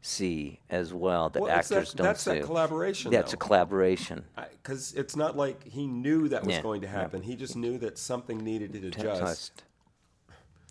see 0.00 0.60
as 0.70 0.94
well 0.94 1.28
that 1.30 1.42
Well, 1.42 1.58
it's 1.58 1.68
that- 1.68 1.78
actors 1.78 1.92
don't 1.94 2.04
that's 2.06 2.22
see. 2.22 2.30
that 2.38 2.44
collaboration, 2.44 3.10
That's 3.10 3.32
a 3.32 3.36
collaboration. 3.36 4.24
Because 4.62 4.92
it's 4.94 5.16
not 5.16 5.36
like 5.36 5.64
he 5.64 5.88
knew 5.88 6.28
that 6.28 6.44
was 6.44 6.54
Yeah, 6.54 6.62
going 6.62 6.80
to 6.82 6.86
yeah. 6.86 6.92
happen. 6.92 7.22
He 7.22 7.34
just 7.34 7.56
knew 7.56 7.76
that 7.78 7.98
something 7.98 8.38
needed 8.38 8.72
to 8.74 8.86
adjust. 8.86 9.64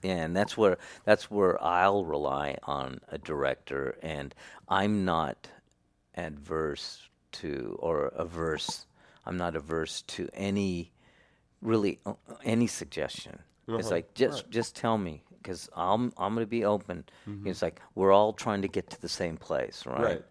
Yeah, 0.03 0.23
and 0.25 0.35
that's 0.35 0.57
where 0.57 0.77
that's 1.05 1.29
where 1.31 1.61
I'll 1.63 2.05
rely 2.05 2.57
on 2.63 2.99
a 3.09 3.17
director, 3.17 3.97
and 4.01 4.33
I'm 4.69 5.05
not 5.05 5.49
adverse 6.15 7.09
to 7.33 7.77
or 7.79 8.07
averse. 8.15 8.85
I'm 9.25 9.37
not 9.37 9.55
averse 9.55 10.01
to 10.03 10.29
any 10.33 10.91
really 11.61 11.99
uh, 12.05 12.13
any 12.43 12.67
suggestion. 12.67 13.39
It's 13.75 13.89
Uh-huh, 13.89 13.91
like 13.91 14.13
just 14.13 14.45
right. 14.45 14.49
just 14.49 14.75
tell 14.75 14.97
me 14.97 15.23
because 15.41 15.69
I'm 15.75 16.13
I'm 16.17 16.33
going 16.35 16.45
to 16.45 16.49
be 16.49 16.65
open. 16.65 17.05
Mm-hmm. 17.27 17.47
It's 17.47 17.61
like 17.61 17.81
we're 17.95 18.11
all 18.11 18.33
trying 18.33 18.61
to 18.61 18.67
get 18.67 18.89
to 18.91 19.01
the 19.01 19.09
same 19.09 19.37
place, 19.37 19.85
right? 19.85 20.19
Right. 20.19 20.23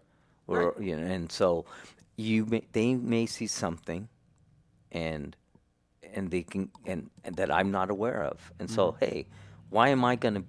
We're 0.47 0.71
Right. 0.71 0.81
you 0.81 0.95
know, 0.95 1.05
and 1.05 1.31
so 1.31 1.65
you 2.17 2.45
may, 2.45 2.63
they 2.73 2.95
may 2.95 3.25
see 3.25 3.47
something, 3.47 4.09
and 4.91 5.35
and 6.13 6.31
they 6.31 6.43
can 6.43 6.69
and, 6.85 7.09
and 7.23 7.35
that 7.37 7.51
I'm 7.51 7.71
not 7.71 7.89
aware 7.89 8.23
of. 8.23 8.51
And 8.59 8.69
so, 8.69 8.95
Mm-hmm. 8.95 8.97
hey, 8.99 9.27
why 9.75 9.89
am 9.89 10.03
I 10.05 10.15
going 10.15 10.35
to 10.35 10.43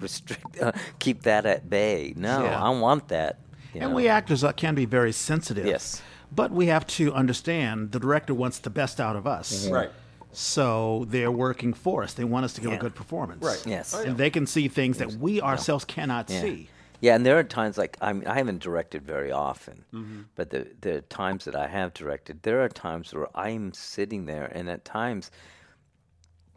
restrict 0.00 0.60
uh, 0.60 0.72
keep 0.98 1.22
that 1.22 1.44
at 1.46 1.68
bay? 1.68 2.14
No, 2.16 2.44
Yeah. 2.44 2.62
I 2.68 2.70
want 2.70 3.08
that. 3.08 3.32
you 3.74 3.80
And 3.82 3.90
know. 3.90 3.96
we 3.96 4.08
actors 4.08 4.42
uh, 4.42 4.52
can 4.52 4.74
be 4.74 4.86
very 4.86 5.12
sensitive. 5.12 5.66
Yes. 5.66 6.02
But 6.40 6.50
we 6.60 6.66
have 6.74 6.86
to 6.98 7.12
understand 7.22 7.92
the 7.92 8.00
director 8.00 8.34
wants 8.34 8.58
the 8.60 8.70
best 8.70 9.00
out 9.00 9.16
of 9.16 9.26
us. 9.26 9.68
Right. 9.68 9.90
So 10.32 11.04
they're 11.08 11.30
working 11.48 11.72
for 11.74 12.02
us. 12.04 12.14
They 12.14 12.24
want 12.24 12.44
us 12.44 12.52
to 12.54 12.60
give 12.60 12.70
Yeah. 12.70 12.76
a 12.78 12.80
good 12.80 12.94
performance. 12.94 13.44
Right. 13.44 13.62
Yes. 13.66 13.94
Oh, 13.94 14.00
yeah. 14.00 14.08
And 14.08 14.16
they 14.16 14.30
can 14.30 14.46
see 14.46 14.68
things 14.68 14.96
that 14.98 15.12
we 15.14 15.40
ourselves 15.42 15.84
cannot 15.84 16.30
Yeah. 16.30 16.40
see. 16.40 16.68
Yeah, 17.02 17.14
and 17.16 17.24
there 17.26 17.38
are 17.38 17.44
times 17.44 17.78
like 17.78 17.96
I 18.02 18.12
mean 18.12 18.26
I 18.28 18.36
haven't 18.36 18.62
directed 18.62 19.02
very 19.16 19.32
often, 19.32 19.76
Mm-hmm. 19.94 20.20
but 20.36 20.50
the 20.50 20.62
the 20.86 21.00
times 21.22 21.44
that 21.46 21.56
I 21.56 21.66
have 21.78 21.90
directed, 21.94 22.34
there 22.42 22.60
are 22.64 22.68
times 22.68 23.14
where 23.14 23.28
I'm 23.34 23.72
sitting 23.72 24.26
there, 24.26 24.46
and 24.56 24.68
at 24.68 24.84
times, 24.84 25.30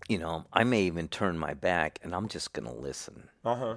you 0.08 0.18
know, 0.18 0.46
I 0.52 0.64
may 0.64 0.84
even 0.84 1.08
turn 1.08 1.38
my 1.38 1.54
back 1.54 2.00
and 2.04 2.14
I'm 2.16 2.28
just 2.28 2.54
gonna 2.54 2.74
listen. 2.74 3.30
Uh 3.46 3.56
huh. 3.56 3.76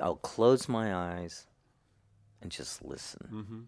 I'll 0.00 0.16
close 0.16 0.68
my 0.68 0.94
eyes 0.94 1.46
and 2.42 2.50
just 2.52 2.84
listen. 2.84 3.28
Mm-hmm. 3.32 3.60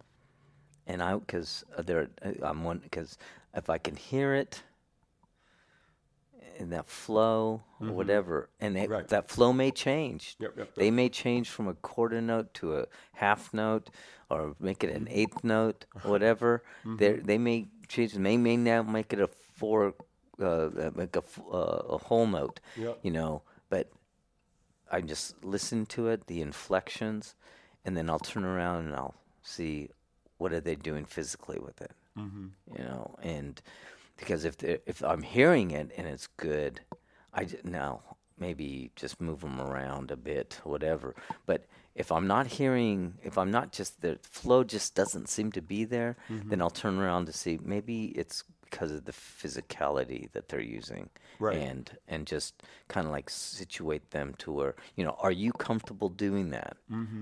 And 0.87 1.03
I, 1.03 1.17
because 1.17 1.65
there, 1.79 2.09
uh, 2.25 2.33
I'm 2.43 2.63
one, 2.65 2.79
because 2.79 3.19
if 3.55 3.69
I 3.71 3.79
can 3.79 3.97
hear 3.97 4.35
it 4.35 4.63
in 6.59 6.71
that 6.71 6.87
flow 6.87 7.63
or 7.81 7.89
whatever, 7.93 8.49
and 8.61 8.77
it, 8.77 8.83
Mm-hmm. 8.85 8.93
Right. 8.93 9.09
that 9.09 9.29
flow 9.31 9.53
may 9.53 9.71
change. 9.71 10.37
Yep, 10.39 10.53
yep, 10.57 10.75
They 10.75 10.91
may 10.91 11.09
change 11.09 11.49
from 11.49 11.69
a 11.69 11.75
quarter 11.75 12.21
note 12.21 12.53
to 12.55 12.77
a 12.79 12.87
half 13.15 13.53
note, 13.55 13.91
or 14.31 14.55
make 14.61 14.85
it 14.85 14.91
an 14.91 15.05
Mm-hmm. 15.07 15.15
eighth 15.19 15.43
note, 15.45 15.87
or 16.05 16.11
whatever. 16.11 16.63
They 16.85 17.15
they 17.15 17.39
may 17.39 17.69
change. 17.89 18.13
They 18.15 18.37
may 18.37 18.57
now 18.57 18.83
make 18.83 19.13
it 19.13 19.21
a 19.21 19.29
four, 19.57 19.95
uh, 20.41 20.71
uh, 20.85 20.91
like 20.95 21.17
a, 21.17 21.23
uh, 21.53 21.83
a 21.91 21.99
whole 21.99 22.27
note. 22.27 22.61
Yep. 22.77 22.99
You 23.03 23.11
know, 23.11 23.43
but 23.69 23.91
I 24.91 25.01
just 25.01 25.45
listen 25.45 25.87
to 25.87 26.09
it, 26.09 26.27
the 26.27 26.41
inflections, 26.41 27.35
and 27.85 27.97
then 27.97 28.11
I'll 28.11 28.19
turn 28.19 28.45
around 28.45 28.87
and 28.87 28.95
I'll 28.95 29.15
see 29.43 29.91
what 30.39 30.53
are 30.53 30.61
they 30.61 30.75
doing 30.75 31.05
physically 31.05 31.59
with 31.59 31.81
it. 31.81 31.93
Mm-hmm. 32.19 32.49
You 32.77 32.85
know, 32.85 33.17
and 33.23 33.61
because 34.17 34.45
if 34.45 34.63
if 34.63 35.03
I'm 35.03 35.23
hearing 35.23 35.71
it 35.71 35.91
and 35.97 36.07
it's 36.07 36.27
good, 36.37 36.81
I 37.33 37.45
j- 37.45 37.61
now 37.65 38.03
maybe 38.39 38.91
just 38.97 39.21
move 39.21 39.41
them 39.41 39.61
around 39.61 40.11
a 40.11 40.17
bit, 40.17 40.61
whatever. 40.65 41.15
But 41.47 41.67
if 41.95 42.11
I'm 42.11 42.27
not 42.27 42.47
hearing, 42.47 43.15
if 43.23 43.37
I'm 43.37 43.51
not 43.51 43.73
just 43.73 44.01
the 44.01 44.19
flow 44.23 44.65
just 44.65 44.95
doesn't 44.95 45.29
seem 45.29 45.53
to 45.53 45.63
be 45.63 45.85
there, 45.85 46.17
then 46.49 46.63
I'll 46.63 46.71
turn 46.71 46.99
around 46.99 47.27
to 47.27 47.33
see 47.33 47.59
maybe 47.63 48.07
it's 48.07 48.45
because 48.71 48.91
of 48.93 49.05
the 49.05 49.13
physicality 49.13 50.31
that 50.33 50.49
they're 50.49 50.61
using 50.61 51.11
Right. 51.39 51.57
and 51.57 51.91
and 52.07 52.27
just 52.27 52.63
kind 52.89 53.07
of 53.07 53.13
like 53.13 53.29
situate 53.31 54.11
them 54.11 54.35
to 54.39 54.53
where 54.53 54.75
you 54.97 55.05
know 55.05 55.17
are 55.21 55.33
you 55.33 55.53
comfortable 55.53 56.09
doing 56.11 56.51
that 56.51 56.77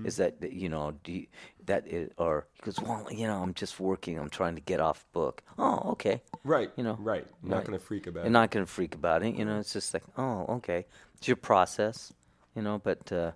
Is 0.05 0.17
that 0.17 0.33
you 0.51 0.69
know 0.69 0.93
do 1.03 1.11
you, 1.13 1.27
that 1.65 1.87
is, 1.87 2.09
or 2.17 2.45
he 2.53 2.61
goes 2.65 2.79
well 2.81 3.07
you 3.11 3.27
know 3.27 3.41
i'm 3.41 3.53
just 3.53 3.79
working 3.79 4.17
i'm 4.19 4.29
trying 4.29 4.55
to 4.55 4.61
get 4.61 4.79
off 4.79 5.05
book 5.13 5.41
oh 5.57 5.91
okay 5.93 6.21
Right. 6.43 6.69
you 6.77 6.83
know 6.83 6.97
Right. 6.99 7.25
Not 7.43 7.57
right. 7.57 7.65
going 7.67 7.79
to 7.79 7.85
freak 7.85 8.07
about 8.07 8.25
and 8.25 8.35
it. 8.35 8.39
not 8.39 8.51
gonna 8.51 8.65
freak 8.65 8.93
about 8.95 9.23
it 9.23 9.35
you 9.35 9.45
know 9.45 9.59
it's 9.59 9.73
just 9.73 9.93
like 9.93 10.03
oh 10.17 10.45
okay 10.57 10.85
it's 11.17 11.27
your 11.27 11.37
process 11.37 12.13
you 12.55 12.61
know 12.61 12.79
but 12.83 13.11
uh 13.11 13.31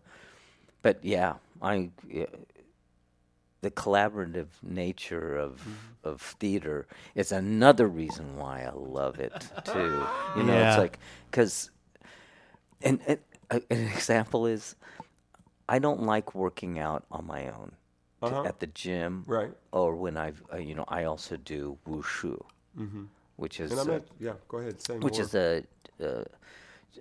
but 0.81 0.99
yeah 1.03 1.35
i 1.61 1.89
yeah, 2.09 2.25
the 3.63 3.71
collaborative 3.71 4.49
nature 4.63 5.37
of 5.37 5.61
Mm-hmm. 5.61 6.11
of 6.11 6.21
theater 6.39 6.85
is 7.15 7.31
another 7.31 7.87
reason 7.87 8.37
why 8.37 8.63
I 8.63 8.73
love 8.75 9.19
it 9.19 9.33
too. 9.65 10.09
You 10.35 10.43
know, 10.43 10.59
Yeah. 10.59 10.67
it's 10.67 10.77
like 10.77 10.99
because, 11.31 11.71
and, 12.83 12.99
and 13.07 13.19
uh, 13.51 13.59
an 13.69 13.87
example 13.87 14.45
is, 14.45 14.75
I 15.69 15.79
don't 15.79 16.03
like 16.03 16.35
working 16.35 16.79
out 16.79 17.05
on 17.11 17.25
my 17.27 17.47
own 17.49 17.73
Uh-huh. 18.21 18.43
at 18.45 18.59
the 18.59 18.67
gym, 18.67 19.25
Right. 19.27 19.53
Or 19.71 19.95
when 19.95 20.17
I've 20.17 20.43
uh, 20.53 20.57
you 20.57 20.75
know 20.75 20.85
I 20.87 21.03
also 21.05 21.37
do 21.37 21.77
wushu, 21.87 22.39
which 23.37 23.59
is 23.59 23.71
Mm-hmm. 23.71 23.71
And 23.71 23.79
I'm 23.81 23.87
uh, 23.89 23.99
not, 23.99 24.03
yeah, 24.19 24.33
go 24.47 24.57
ahead. 24.57 24.81
Say 24.81 24.97
which 24.99 25.17
more. 25.17 25.21
is 25.21 25.35
a, 25.35 25.63
uh 26.03 26.23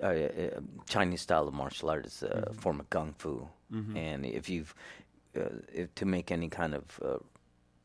a, 0.03 0.51
Chinese 0.89 1.21
style 1.23 1.47
of 1.49 1.55
martial 1.55 1.91
art. 1.91 2.07
It's 2.07 2.23
a 2.23 2.35
Mm-hmm. 2.37 2.61
form 2.61 2.81
of 2.81 2.89
kung 2.91 3.15
fu, 3.19 3.49
and 3.95 4.25
if 4.27 4.49
you've 4.49 4.75
Uh, 5.37 5.49
if, 5.73 5.95
to 5.95 6.05
make 6.05 6.31
any 6.31 6.49
kind 6.49 6.75
of 6.75 7.01
uh, 7.03 7.17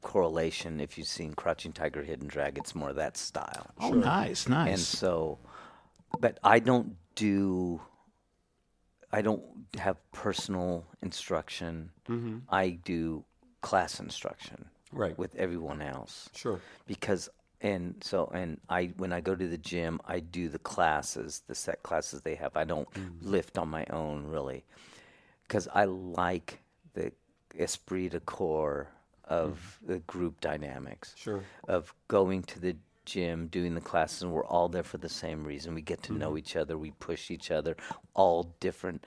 correlation, 0.02 0.80
if 0.80 0.98
you've 0.98 1.08
seen 1.08 1.34
Crouching 1.34 1.72
Tiger, 1.72 2.04
Hidden 2.04 2.28
Dragon, 2.28 2.62
it's 2.62 2.76
more 2.76 2.94
that 2.94 3.16
style. 3.18 3.68
Oh, 3.80 3.92
nice, 3.92 4.48
nice. 4.50 4.70
And 4.70 4.80
so, 4.80 5.40
but 6.20 6.40
I 6.44 6.60
don't 6.60 6.96
do. 7.16 7.82
I 9.12 9.22
don't 9.22 9.44
have 9.80 9.96
personal 10.12 10.86
instruction. 11.02 11.92
Mm-hmm. 12.10 12.40
I 12.50 12.72
do 12.72 13.24
class 13.62 14.00
instruction 14.00 14.66
Right. 14.92 15.18
with 15.18 15.36
everyone 15.36 15.82
else 15.82 16.30
Sure. 16.34 16.62
because 16.86 17.28
and 17.60 17.96
so 18.02 18.32
and 18.34 18.62
I 18.70 18.94
when 18.98 19.12
I 19.12 19.20
go 19.20 19.36
to 19.36 19.48
the 19.48 19.58
gym 19.58 20.00
I 20.06 20.20
do 20.20 20.48
the 20.48 20.60
classes 20.60 21.42
the 21.48 21.56
set 21.56 21.84
classes 21.84 22.22
they 22.22 22.36
have 22.36 22.56
I 22.56 22.64
don't 22.64 22.90
mm. 22.94 23.10
lift 23.22 23.58
on 23.58 23.68
my 23.68 23.86
own 23.90 24.28
really 24.28 24.64
because 25.44 25.68
I 25.74 25.86
like 25.86 26.60
the 26.94 27.12
esprit 27.58 28.10
de 28.10 28.20
corps 28.22 28.88
of 29.26 29.52
mm-hmm. 29.52 29.94
the 29.94 30.00
group 30.00 30.40
dynamics 30.42 31.14
Sure. 31.18 31.44
of 31.68 31.94
going 32.08 32.44
to 32.44 32.60
the 32.60 32.76
gym 33.06 33.48
doing 33.48 33.74
the 33.74 33.82
classes 33.82 34.22
and 34.22 34.32
we're 34.32 34.46
all 34.46 34.68
there 34.68 34.84
for 34.84 34.98
the 34.98 35.10
same 35.10 35.44
reason. 35.44 35.74
We 35.74 35.82
get 35.82 36.04
to 36.04 36.14
know 36.14 36.30
mm-hmm. 36.30 36.40
each 36.40 36.56
other. 36.56 36.78
We 36.78 36.92
push 36.92 37.32
each 37.32 37.52
other. 37.52 37.76
All 38.14 38.54
different 38.60 39.06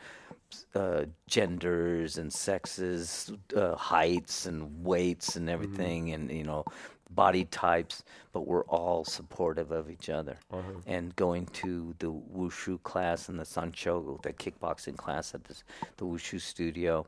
uh, 0.74 1.04
genders 1.28 2.18
and 2.18 2.32
sexes 2.32 3.30
uh, 3.54 3.76
heights 3.76 4.46
and 4.46 4.84
weights 4.84 5.36
and 5.36 5.46
mm-hmm. 5.46 5.54
everything 5.54 6.12
and 6.12 6.30
you 6.30 6.42
know 6.42 6.64
body 7.10 7.44
types 7.44 8.02
but 8.32 8.46
we're 8.46 8.64
all 8.64 9.04
supportive 9.04 9.70
of 9.70 9.90
each 9.90 10.08
other. 10.08 10.36
Uh-huh. 10.52 10.72
And 10.86 11.14
going 11.16 11.46
to 11.46 11.94
the 11.98 12.12
wushu 12.12 12.82
class 12.82 13.28
and 13.28 13.38
the 13.38 13.44
sanshou 13.44 14.22
the 14.22 14.32
kickboxing 14.32 14.96
class 14.96 15.34
at 15.34 15.44
this, 15.44 15.62
the 15.98 16.04
wushu 16.04 16.40
studio 16.40 17.06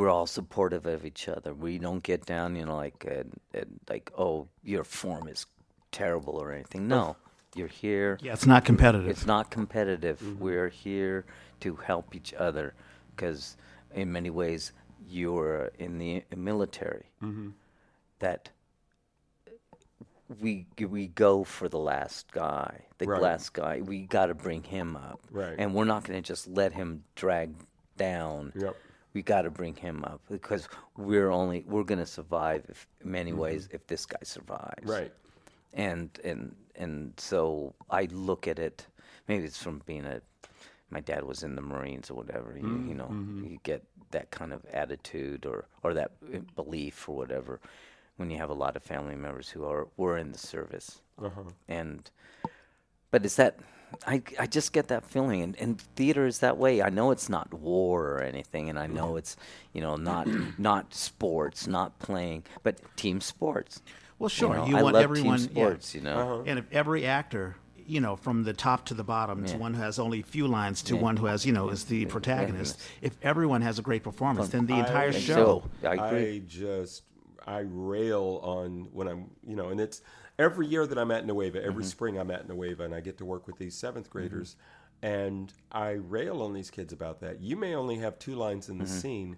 we're 0.00 0.08
all 0.08 0.26
supportive 0.26 0.86
of 0.86 1.04
each 1.04 1.28
other. 1.28 1.52
We 1.52 1.76
don't 1.78 2.02
get 2.02 2.24
down, 2.24 2.56
you 2.56 2.64
know, 2.64 2.76
like 2.76 3.04
and, 3.06 3.38
and 3.52 3.78
like, 3.90 4.10
oh, 4.16 4.48
your 4.64 4.82
form 4.82 5.28
is 5.28 5.44
terrible 5.92 6.36
or 6.38 6.52
anything. 6.52 6.88
No, 6.88 7.16
you're 7.54 7.68
here. 7.68 8.18
yeah, 8.22 8.32
it's 8.32 8.46
not 8.46 8.64
competitive. 8.64 9.08
It's 9.10 9.26
not 9.26 9.50
competitive. 9.50 10.40
We're 10.40 10.70
here 10.70 11.26
to 11.60 11.76
help 11.76 12.14
each 12.16 12.32
other 12.32 12.72
because, 13.14 13.58
in 13.94 14.10
many 14.10 14.30
ways, 14.30 14.72
you're 15.06 15.70
in 15.78 15.98
the 15.98 16.22
military, 16.34 17.04
Mm-hmm. 17.22 17.50
that 18.20 18.48
we 20.40 20.64
we 20.78 21.08
go 21.08 21.44
for 21.44 21.68
the 21.68 21.78
last 21.78 22.32
guy, 22.32 22.86
the 22.96 23.06
Right. 23.06 23.20
last 23.20 23.52
guy. 23.52 23.82
We 23.82 24.06
got 24.06 24.26
to 24.26 24.34
bring 24.34 24.62
him 24.62 24.96
up, 24.96 25.20
Right. 25.30 25.56
and 25.58 25.74
we're 25.74 25.84
not 25.84 26.04
going 26.04 26.22
to 26.22 26.26
just 26.26 26.48
let 26.48 26.72
him 26.72 27.04
drag 27.16 27.52
down. 27.98 28.52
Yep. 28.56 28.76
We 29.12 29.22
got 29.22 29.42
to 29.42 29.50
bring 29.50 29.74
him 29.74 30.04
up 30.04 30.20
because 30.30 30.68
we're 30.96 31.30
only 31.30 31.64
we're 31.66 31.84
going 31.84 31.98
to 31.98 32.06
survive 32.06 32.64
if, 32.68 32.86
in 33.02 33.10
many 33.10 33.32
ways 33.32 33.68
if 33.72 33.86
this 33.86 34.06
guy 34.06 34.18
survives 34.22 34.82
Mm-hmm. 34.82 34.90
Right. 34.90 35.12
and 35.74 36.10
and 36.24 36.54
and 36.76 37.12
so 37.16 37.74
I 37.90 38.08
look 38.12 38.46
at 38.48 38.58
it. 38.58 38.86
Maybe 39.28 39.44
it's 39.44 39.62
from 39.62 39.82
being 39.86 40.04
a. 40.06 40.20
My 40.90 41.00
dad 41.00 41.22
was 41.24 41.42
in 41.44 41.54
the 41.54 41.62
Marines 41.62 42.10
or 42.10 42.14
whatever. 42.14 42.56
You, 42.56 42.66
you 42.88 42.94
know, 42.94 43.08
you 43.44 43.58
get 43.62 43.84
that 44.10 44.30
kind 44.32 44.52
of 44.52 44.64
attitude 44.72 45.46
or 45.46 45.66
or 45.84 45.94
that 45.94 46.12
uh, 46.34 46.38
belief 46.56 47.08
or 47.08 47.16
whatever 47.16 47.60
when 48.16 48.28
you 48.30 48.36
have 48.38 48.50
a 48.50 48.54
lot 48.54 48.76
of 48.76 48.82
family 48.82 49.14
members 49.16 49.48
who 49.48 49.64
are 49.64 49.86
were 49.96 50.18
in 50.18 50.32
the 50.32 50.38
service. 50.38 51.00
Uh-huh. 51.22 51.42
And 51.68 52.10
but 53.10 53.24
it's 53.24 53.36
that 53.36 53.58
I 54.06 54.22
I 54.38 54.46
just 54.46 54.72
get 54.72 54.88
that 54.88 55.04
feeling, 55.04 55.42
and, 55.42 55.56
and 55.58 55.80
theater 55.96 56.26
is 56.26 56.38
that 56.40 56.56
way. 56.56 56.82
I 56.82 56.90
know 56.90 57.10
it's 57.10 57.28
not 57.28 57.52
war 57.52 58.06
or 58.12 58.20
anything, 58.22 58.68
and 58.70 58.78
I 58.78 58.86
know 58.86 59.16
it's 59.16 59.36
you 59.72 59.80
know 59.80 59.96
not 59.96 60.26
not 60.58 60.94
sports, 60.94 61.66
not 61.66 61.98
playing, 61.98 62.44
but 62.62 62.78
team 62.96 63.20
sports. 63.20 63.82
Well, 64.18 64.28
sure. 64.28 64.54
know, 64.54 64.66
You 64.66 64.76
I 64.76 64.82
want 64.82 64.94
love 64.94 65.02
everyone. 65.04 65.38
team 65.38 65.48
yeah. 65.54 65.62
sports, 65.64 65.94
you 65.94 66.02
know. 66.02 66.18
Uh-huh. 66.18 66.42
And 66.46 66.58
if 66.58 66.66
every 66.72 67.06
actor, 67.06 67.56
you 67.86 68.00
know, 68.02 68.16
from 68.16 68.44
the 68.44 68.52
top 68.52 68.84
to 68.86 68.94
the 68.94 69.02
bottom, 69.02 69.46
to 69.46 69.56
one 69.56 69.72
who 69.74 69.80
has 69.82 69.98
only 69.98 70.20
a 70.20 70.22
few 70.22 70.46
lines 70.46 70.82
to 70.82 70.94
Yeah. 70.94 71.00
one 71.00 71.16
who 71.16 71.24
has, 71.26 71.46
you 71.46 71.52
know, 71.52 71.70
is 71.70 71.84
the 71.86 72.04
protagonist, 72.06 72.78
if 73.00 73.16
everyone 73.22 73.62
has 73.62 73.78
a 73.78 73.82
great 73.82 74.02
performance, 74.02 74.50
then 74.50 74.66
the 74.66 74.78
entire 74.78 75.08
I- 75.08 75.12
show. 75.12 75.64
So, 75.82 75.88
I 75.88 75.94
agree. 76.08 76.36
I 76.36 76.38
just 76.46 77.04
I 77.46 77.60
rail 77.66 78.40
on 78.42 78.88
when 78.92 79.08
I'm 79.08 79.30
you 79.46 79.56
know, 79.56 79.70
and 79.70 79.80
it's 79.80 80.02
every 80.40 80.66
year 80.66 80.86
that 80.86 80.98
I'm 80.98 81.10
at 81.10 81.26
Nueva, 81.26 81.62
every 81.62 81.82
Mm-hmm. 81.82 81.90
spring 81.90 82.18
I'm 82.18 82.30
at 82.30 82.48
Nueva, 82.48 82.84
and 82.84 82.94
I 82.94 83.00
get 83.00 83.18
to 83.18 83.24
work 83.26 83.46
with 83.46 83.58
these 83.58 83.76
seventh 83.76 84.06
mm-hmm. 84.06 84.18
graders, 84.18 84.56
and 85.02 85.52
I 85.70 85.90
rail 85.90 86.42
on 86.42 86.54
these 86.54 86.70
kids 86.70 86.92
about 86.92 87.20
that. 87.20 87.40
You 87.40 87.56
may 87.56 87.74
only 87.74 87.98
have 87.98 88.18
two 88.18 88.34
lines 88.34 88.68
in 88.68 88.78
the 88.78 88.84
Mm-hmm. 88.84 88.98
scene, 88.98 89.36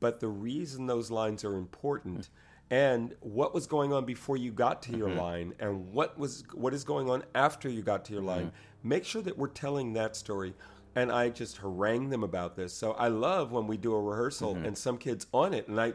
but 0.00 0.20
the 0.20 0.28
reason 0.28 0.86
those 0.86 1.10
lines 1.10 1.44
are 1.44 1.56
important. 1.56 2.20
Mm. 2.20 2.28
And 2.70 3.14
what 3.20 3.52
was 3.52 3.66
going 3.66 3.92
on 3.92 4.06
before 4.06 4.38
you 4.38 4.50
got 4.50 4.82
to 4.84 4.96
your 4.96 5.10
mm-hmm. 5.10 5.18
line, 5.18 5.54
and 5.60 5.92
what 5.92 6.18
was 6.18 6.44
what 6.54 6.72
is 6.72 6.82
going 6.84 7.10
on 7.10 7.22
after 7.34 7.68
you 7.68 7.82
got 7.82 8.06
to 8.06 8.14
your 8.14 8.22
line? 8.22 8.46
Mm-hmm. 8.46 8.88
Make 8.88 9.04
sure 9.04 9.22
that 9.22 9.36
we're 9.36 9.48
telling 9.48 9.92
that 9.92 10.16
story 10.16 10.54
and 10.96 11.10
I 11.10 11.28
just 11.28 11.56
harangue 11.58 12.10
them 12.10 12.22
about 12.22 12.54
this. 12.56 12.72
So 12.72 12.92
I 12.92 13.08
love 13.08 13.50
when 13.50 13.66
we 13.66 13.76
do 13.76 13.94
a 13.94 14.00
rehearsal 14.00 14.54
and 14.54 14.78
some 14.78 14.96
kids 14.96 15.26
on 15.32 15.52
it, 15.52 15.66
and 15.66 15.80
I, 15.80 15.94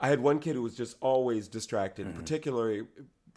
I 0.00 0.08
had 0.08 0.20
one 0.20 0.38
kid 0.38 0.54
who 0.54 0.62
was 0.62 0.76
just 0.76 0.96
always 1.00 1.48
distracted, 1.48 2.14
particularly 2.14 2.82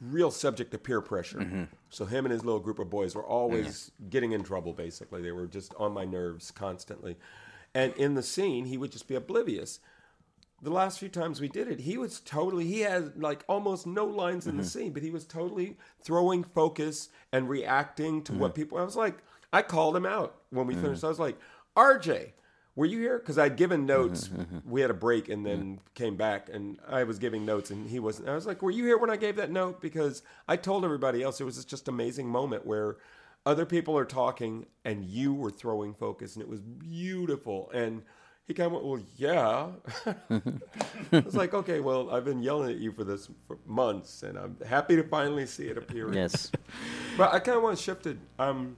real 0.01 0.31
subject 0.31 0.71
to 0.71 0.77
peer 0.77 1.01
pressure. 1.01 1.39
Mm-hmm. 1.39 1.63
So 1.89 2.05
him 2.05 2.25
and 2.25 2.31
his 2.31 2.43
little 2.43 2.59
group 2.59 2.79
of 2.79 2.89
boys 2.89 3.15
were 3.15 3.25
always 3.25 3.91
mm-hmm. 3.95 4.09
getting 4.09 4.31
in 4.33 4.43
trouble. 4.43 4.73
Basically, 4.73 5.21
they 5.21 5.31
were 5.31 5.47
just 5.47 5.73
on 5.75 5.93
my 5.93 6.05
nerves 6.05 6.51
constantly, 6.51 7.15
and 7.73 7.93
in 7.95 8.15
the 8.15 8.23
scene 8.23 8.65
he 8.65 8.77
would 8.77 8.91
just 8.91 9.07
be 9.07 9.15
oblivious. 9.15 9.79
The 10.61 10.71
last 10.71 10.99
few 10.99 11.09
times 11.09 11.41
we 11.41 11.49
did 11.49 11.67
it, 11.67 11.81
he 11.81 11.97
was 11.97 12.21
totally, 12.21 12.65
he 12.65 12.79
had 12.79 13.21
like 13.21 13.43
almost 13.47 13.85
no 13.85 14.05
lines 14.05 14.47
in 14.47 14.55
the 14.55 14.63
mm-hmm. 14.63 14.79
scene, 14.79 14.93
but 14.93 15.03
he 15.03 15.11
was 15.11 15.25
totally 15.25 15.77
throwing 16.01 16.43
focus 16.43 17.09
and 17.31 17.49
reacting 17.49 18.23
to 18.23 18.33
what 18.33 18.55
people, 18.55 18.77
I 18.77 18.83
was 18.83 18.95
like, 18.95 19.17
I 19.51 19.61
called 19.61 19.95
him 19.95 20.05
out 20.05 20.41
when 20.49 20.65
we 20.65 20.73
finished. 20.73 21.03
I 21.03 21.09
was 21.09 21.19
like, 21.19 21.37
RJ, 21.75 22.31
were 22.75 22.85
you 22.85 22.99
here? 22.99 23.17
Because 23.17 23.37
I'd 23.37 23.55
given 23.55 23.85
notes. 23.85 24.27
Mm-hmm, 24.27 24.41
mm-hmm. 24.41 24.69
We 24.69 24.81
had 24.81 24.89
a 24.89 24.95
break 24.95 25.29
and 25.29 25.45
then 25.45 25.59
mm-hmm. 25.59 25.75
came 25.93 26.15
back, 26.17 26.49
and 26.51 26.77
I 26.87 27.03
was 27.03 27.19
giving 27.19 27.45
notes, 27.45 27.71
and 27.71 27.89
he 27.89 27.99
wasn't. 27.99 28.27
I 28.27 28.35
was 28.35 28.45
like, 28.45 28.61
"Were 28.61 28.71
you 28.71 28.85
here 28.85 28.97
when 28.97 29.09
I 29.09 29.15
gave 29.15 29.37
that 29.37 29.51
note?" 29.51 29.81
Because 29.81 30.23
I 30.47 30.57
told 30.57 30.83
everybody 30.83 31.23
else 31.23 31.39
it 31.39 31.45
was 31.45 31.55
this 31.55 31.65
just 31.65 31.87
amazing 31.87 32.27
moment 32.27 32.65
where 32.65 32.97
other 33.45 33.65
people 33.65 33.97
are 33.97 34.05
talking 34.05 34.65
and 34.83 35.05
you 35.05 35.33
were 35.33 35.51
throwing 35.51 35.93
focus, 35.93 36.35
and 36.35 36.43
it 36.43 36.49
was 36.49 36.59
beautiful. 36.59 37.71
And 37.73 38.01
he 38.45 38.53
kind 38.53 38.67
of 38.67 38.73
went, 38.73 38.85
"Well, 38.85 39.01
yeah." 39.15 39.67
I 41.13 41.19
was 41.19 41.35
like, 41.35 41.53
"Okay, 41.53 41.79
well, 41.79 42.11
I've 42.11 42.25
been 42.25 42.43
yelling 42.43 42.71
at 42.71 42.77
you 42.77 42.91
for 42.91 43.05
this 43.05 43.29
for 43.47 43.57
months, 43.65 44.23
and 44.23 44.37
I'm 44.37 44.57
happy 44.67 44.97
to 44.97 45.03
finally 45.03 45.45
see 45.45 45.67
it 45.67 45.77
appear." 45.77 46.13
Yes. 46.13 46.51
But 47.17 47.33
I 47.33 47.39
kind 47.39 47.55
of 47.55 47.63
want 47.63 47.77
to 47.77 47.83
shift 47.83 48.05
it. 48.05 48.17
Um, 48.37 48.75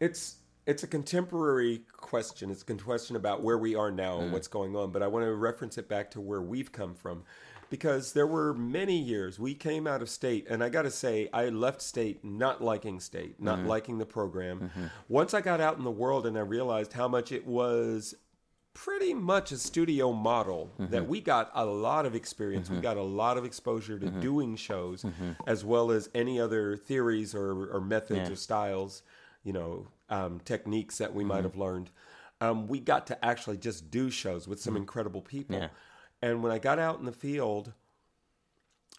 it's 0.00 0.38
it's 0.66 0.82
a 0.82 0.86
contemporary 0.86 1.82
question. 1.96 2.50
It's 2.50 2.62
a 2.62 2.74
question 2.74 3.16
about 3.16 3.42
where 3.42 3.58
we 3.58 3.74
are 3.74 3.90
now 3.90 4.20
and 4.20 4.30
mm. 4.30 4.32
what's 4.32 4.48
going 4.48 4.76
on. 4.76 4.92
But 4.92 5.02
I 5.02 5.08
want 5.08 5.24
to 5.24 5.34
reference 5.34 5.76
it 5.78 5.88
back 5.88 6.10
to 6.12 6.20
where 6.20 6.42
we've 6.42 6.70
come 6.70 6.94
from, 6.94 7.24
because 7.68 8.12
there 8.12 8.26
were 8.26 8.54
many 8.54 8.98
years 8.98 9.38
we 9.38 9.54
came 9.54 9.86
out 9.86 10.02
of 10.02 10.08
state, 10.08 10.46
and 10.48 10.62
I 10.62 10.68
got 10.68 10.82
to 10.82 10.90
say, 10.90 11.28
I 11.32 11.48
left 11.48 11.82
state 11.82 12.24
not 12.24 12.62
liking 12.62 13.00
state, 13.00 13.40
not 13.40 13.58
mm-hmm. 13.58 13.68
liking 13.68 13.98
the 13.98 14.06
program. 14.06 14.60
Mm-hmm. 14.60 14.86
Once 15.08 15.34
I 15.34 15.40
got 15.40 15.60
out 15.60 15.78
in 15.78 15.84
the 15.84 15.90
world 15.90 16.26
and 16.26 16.38
I 16.38 16.42
realized 16.42 16.92
how 16.92 17.08
much 17.08 17.32
it 17.32 17.46
was 17.46 18.14
pretty 18.74 19.12
much 19.12 19.52
a 19.52 19.58
studio 19.58 20.12
model 20.12 20.70
mm-hmm. 20.78 20.90
that 20.92 21.06
we 21.06 21.20
got 21.20 21.50
a 21.54 21.64
lot 21.64 22.06
of 22.06 22.14
experience 22.14 22.70
we 22.70 22.78
got 22.78 22.96
a 22.96 23.02
lot 23.02 23.36
of 23.36 23.44
exposure 23.44 23.98
to 23.98 24.08
doing 24.08 24.56
shows 24.56 25.04
as 25.46 25.62
well 25.62 25.90
as 25.90 26.08
any 26.14 26.40
other 26.40 26.74
theories 26.74 27.34
or, 27.34 27.66
or 27.66 27.82
methods 27.82 28.28
Yeah. 28.28 28.32
or 28.32 28.36
styles 28.36 29.02
you 29.44 29.52
know 29.52 29.88
um, 30.08 30.40
techniques 30.44 30.98
that 30.98 31.14
we 31.14 31.24
might 31.24 31.44
have 31.44 31.56
learned 31.56 31.90
um, 32.40 32.66
we 32.66 32.80
got 32.80 33.06
to 33.06 33.24
actually 33.24 33.56
just 33.56 33.90
do 33.90 34.10
shows 34.10 34.46
with 34.48 34.60
some 34.60 34.76
incredible 34.76 35.20
people 35.22 35.56
Yeah. 35.56 35.68
and 36.20 36.42
when 36.42 36.52
i 36.52 36.58
got 36.58 36.78
out 36.78 36.98
in 36.98 37.04
the 37.06 37.12
field 37.12 37.72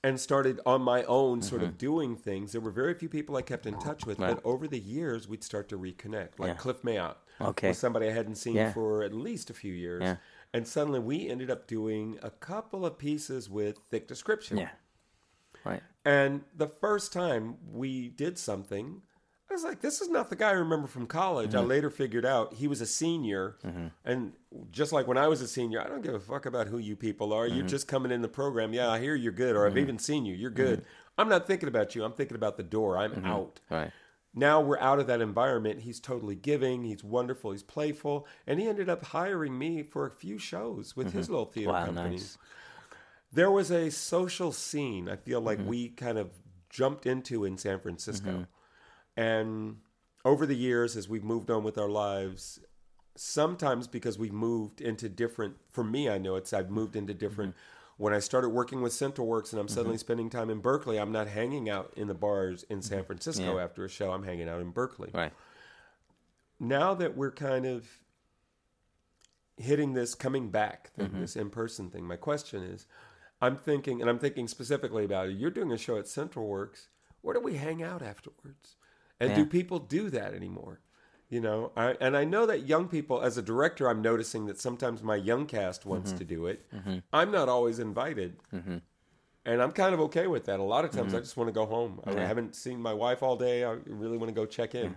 and 0.04 0.20
started 0.20 0.60
on 0.66 0.82
my 0.82 1.04
own 1.04 1.42
sort 1.42 1.64
of 1.64 1.78
doing 1.78 2.16
things 2.16 2.52
there 2.52 2.62
were 2.62 2.72
very 2.72 2.94
few 2.94 3.08
people 3.10 3.36
i 3.38 3.42
kept 3.42 3.66
in 3.66 3.78
touch 3.80 4.06
with 4.06 4.18
Mm-hmm. 4.18 4.24
Right. 4.24 4.36
but 4.44 4.50
over 4.50 4.68
the 4.68 4.80
years 4.80 5.28
we'd 5.28 5.44
start 5.44 5.70
to 5.70 5.78
reconnect 5.78 6.40
like 6.40 6.50
Yeah. 6.50 6.54
cliff 6.56 6.82
mayotte 6.84 7.16
Okay. 7.42 7.70
was 7.70 7.78
somebody 7.80 8.08
I 8.08 8.12
hadn't 8.12 8.36
seen 8.36 8.56
Yeah. 8.56 8.72
for 8.74 9.02
at 9.04 9.12
least 9.14 9.50
a 9.50 9.54
few 9.56 9.74
years. 9.74 10.18
And 10.54 10.68
suddenly 10.68 11.00
we 11.00 11.28
ended 11.28 11.50
up 11.50 11.66
doing 11.66 12.20
a 12.22 12.30
couple 12.30 12.86
of 12.86 13.00
pieces 13.00 13.50
with 13.50 13.80
thick 13.90 14.08
description. 14.08 14.58
Yeah. 14.58 14.70
Right. 15.66 15.82
And 16.06 16.44
the 16.56 16.68
first 16.68 17.12
time 17.12 17.58
we 17.72 18.10
did 18.10 18.38
something, 18.38 19.02
I 19.54 19.56
was 19.56 19.64
like, 19.64 19.82
this 19.82 20.02
is 20.02 20.10
not 20.10 20.30
the 20.32 20.36
guy 20.36 20.50
I 20.50 20.54
remember 20.54 20.88
from 20.88 21.06
college. 21.06 21.52
Mm-hmm. 21.52 21.60
I 21.60 21.62
later 21.62 21.90
figured 21.92 22.26
out 22.26 22.56
he 22.56 22.68
was 22.68 22.82
a 22.82 22.88
senior. 22.88 23.58
Mm-hmm. 23.64 23.88
And 24.04 24.34
just 24.72 24.92
like 24.92 25.08
when 25.08 25.18
I 25.18 25.28
was 25.28 25.42
a 25.42 25.48
senior, 25.48 25.80
I 25.80 25.88
don't 25.88 26.02
give 26.02 26.16
a 26.16 26.20
fuck 26.20 26.48
about 26.48 26.68
who 26.68 26.80
you 26.80 26.96
people 26.96 27.34
are. 27.34 27.46
Mm-hmm. 27.46 27.58
You're 27.58 27.68
just 27.68 27.88
coming 27.88 28.12
in 28.12 28.24
the 28.24 28.28
program. 28.28 28.74
Yeah, 28.74 28.90
I 28.90 29.00
hear 29.00 29.14
you're 29.14 29.32
good, 29.32 29.56
or 29.56 29.66
I've 29.66 29.74
mm-hmm. 29.74 29.80
even 29.80 30.00
seen 30.00 30.26
you. 30.26 30.34
You're 30.34 30.50
mm-hmm. 30.50 30.64
good. 30.64 30.86
I'm 31.20 31.30
not 31.30 31.46
thinking 31.46 31.70
about 31.70 31.94
you. 31.94 32.04
I'm 32.04 32.14
thinking 32.14 32.36
about 32.36 32.58
the 32.58 32.64
door. 32.64 32.98
I'm 32.98 33.24
out 33.26 33.60
Right. 33.70 33.92
now 34.34 34.60
we're 34.60 34.80
out 34.80 34.98
of 35.00 35.06
that 35.06 35.22
environment. 35.22 35.82
He's 35.82 36.00
totally 36.00 36.36
giving. 36.36 36.84
He's 36.84 37.04
wonderful. 37.04 37.52
He's 37.52 37.62
playful, 37.62 38.26
and 38.48 38.60
he 38.60 38.68
ended 38.68 38.90
up 38.90 39.06
hiring 39.06 39.56
me 39.56 39.84
for 39.84 40.08
a 40.08 40.12
few 40.12 40.40
shows 40.40 40.96
with 40.96 41.14
his 41.14 41.30
little 41.30 41.46
theater 41.46 41.72
Wow, 41.74 41.86
company. 41.86 42.10
nice. 42.10 42.40
There 43.32 43.52
was 43.52 43.70
a 43.70 43.92
social 43.92 44.52
scene. 44.52 45.08
I 45.08 45.16
feel 45.16 45.42
like 45.42 45.60
we 45.64 45.90
kind 45.90 46.18
of 46.18 46.32
jumped 46.70 47.06
into 47.06 47.46
in 47.46 47.58
San 47.58 47.80
Francisco, 47.80 48.48
and 49.16 49.78
over 50.26 50.46
the 50.46 50.56
years, 50.56 50.96
as 50.96 51.10
we've 51.10 51.24
moved 51.24 51.52
on 51.52 51.64
with 51.64 51.78
our 51.78 51.90
lives, 51.90 52.60
sometimes 53.16 53.88
because 53.88 54.18
we've 54.18 54.34
moved 54.34 54.82
into 54.82 55.10
different. 55.10 55.56
For 55.70 55.84
me, 55.84 56.10
I 56.10 56.18
know 56.18 56.36
it's 56.36 56.54
I've 56.54 56.70
moved 56.70 56.96
into 56.96 57.14
different. 57.14 57.52
Mm-hmm. 57.52 58.04
When 58.04 58.14
I 58.14 58.20
started 58.20 58.50
working 58.50 58.82
with 58.82 58.92
Central 58.92 59.28
Works 59.28 59.54
and 59.54 59.60
I'm 59.60 59.68
mm-hmm. 59.68 59.76
suddenly 59.76 59.98
spending 59.98 60.30
time 60.30 60.50
in 60.50 60.60
Berkeley, 60.60 61.00
I'm 61.00 61.12
not 61.12 61.28
hanging 61.28 61.70
out 61.70 61.94
in 61.96 62.08
the 62.08 62.16
bars 62.16 62.64
in 62.64 62.80
mm-hmm. 62.80 62.96
San 62.96 63.04
Francisco 63.04 63.58
Yeah. 63.58 63.64
after 63.64 63.86
a 63.86 63.90
show. 63.90 64.12
I'm 64.12 64.24
hanging 64.24 64.50
out 64.50 64.62
in 64.62 64.72
Berkeley 64.72 65.12
Right. 65.14 65.32
now 66.60 66.96
that 66.96 67.16
we're 67.16 67.32
kind 67.32 67.66
of 67.66 67.88
hitting 69.58 69.94
this 69.94 70.16
coming 70.16 70.50
back 70.50 70.90
thing, 70.94 71.20
this 71.20 71.36
in 71.36 71.52
person 71.52 71.92
thing, 71.92 72.04
my 72.04 72.16
question 72.16 72.64
is 72.64 72.88
I'm 73.40 73.58
thinking, 73.58 74.02
and 74.02 74.10
I'm 74.10 74.20
thinking 74.20 74.48
specifically 74.48 75.06
about 75.06 75.28
it. 75.28 75.38
You're 75.38 75.52
doing 75.52 75.72
a 75.72 75.78
show 75.78 75.98
at 75.98 76.08
Central 76.08 76.48
Works. 76.48 76.88
Where 77.22 77.36
do 77.36 77.42
we 77.42 77.56
hang 77.56 77.84
out 77.84 78.02
afterwards? 78.02 78.76
And 79.20 79.36
do 79.36 79.46
people 79.46 79.80
do 79.80 80.10
that 80.10 80.34
anymore? 80.34 80.82
You 81.30 81.42
know, 81.42 81.72
I, 81.76 81.96
and 82.00 82.16
I 82.16 82.26
know 82.26 82.46
that 82.46 82.68
young 82.68 82.88
people, 82.88 83.22
as 83.22 83.38
a 83.38 83.42
director, 83.42 83.90
I'm 83.90 84.02
noticing 84.02 84.46
that 84.48 84.60
sometimes 84.60 85.02
my 85.02 85.16
young 85.16 85.46
cast 85.48 85.86
wants 85.86 86.10
mm-hmm. 86.10 86.18
to 86.20 86.26
do 86.26 86.46
it. 86.48 86.72
Mm-hmm. 86.72 86.98
I'm 87.12 87.32
not 87.32 87.50
always 87.50 87.80
invited. 87.80 88.38
Mm-hmm. 88.54 88.78
And 89.46 89.62
I'm 89.62 89.72
kind 89.72 89.94
of 89.94 90.00
okay 90.02 90.28
with 90.28 90.46
that. 90.46 90.60
A 90.60 90.64
lot 90.64 90.86
of 90.86 90.92
times 90.92 91.14
I 91.14 91.20
just 91.20 91.36
want 91.36 91.48
to 91.48 91.54
go 91.54 91.66
home. 91.66 92.02
I 92.06 92.14
haven't 92.14 92.56
seen 92.56 92.82
my 92.82 92.94
wife 92.94 93.24
all 93.24 93.36
day. 93.36 93.64
I 93.64 93.78
really 93.88 94.18
want 94.18 94.30
to 94.30 94.34
go 94.34 94.46
check 94.46 94.76
in. 94.76 94.96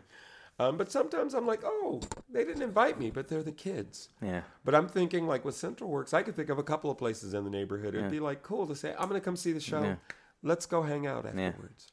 Um, 0.59 0.77
but 0.77 0.91
sometimes 0.91 1.35
I'm 1.35 1.47
like, 1.47 1.63
oh, 1.65 2.01
they 2.31 2.45
didn't 2.45 2.63
invite 2.63 2.99
me, 2.99 3.11
but 3.11 3.29
they're 3.29 3.43
the 3.43 3.53
kids. 3.53 4.09
Yeah. 4.23 4.43
But 4.65 4.75
I'm 4.75 4.89
thinking, 4.89 5.27
like 5.27 5.45
with 5.45 5.55
Central 5.55 5.91
Works, 5.91 6.15
I 6.15 6.23
could 6.23 6.37
think 6.37 6.49
of 6.49 6.59
a 6.59 6.63
couple 6.63 6.91
of 6.91 6.97
places 6.97 7.35
in 7.35 7.45
the 7.45 7.51
neighborhood. 7.51 7.95
It'd 7.95 8.11
be 8.11 8.21
like 8.21 8.43
cool 8.43 8.67
to 8.67 8.77
say, 8.77 8.95
I'm 8.99 9.09
going 9.09 9.21
to 9.21 9.25
come 9.25 9.37
see 9.37 9.53
the 9.53 9.61
show. 9.61 9.83
Yeah. 9.83 9.97
Let's 10.43 10.65
go 10.67 10.83
hang 10.83 11.07
out 11.07 11.27
afterwards. 11.27 11.93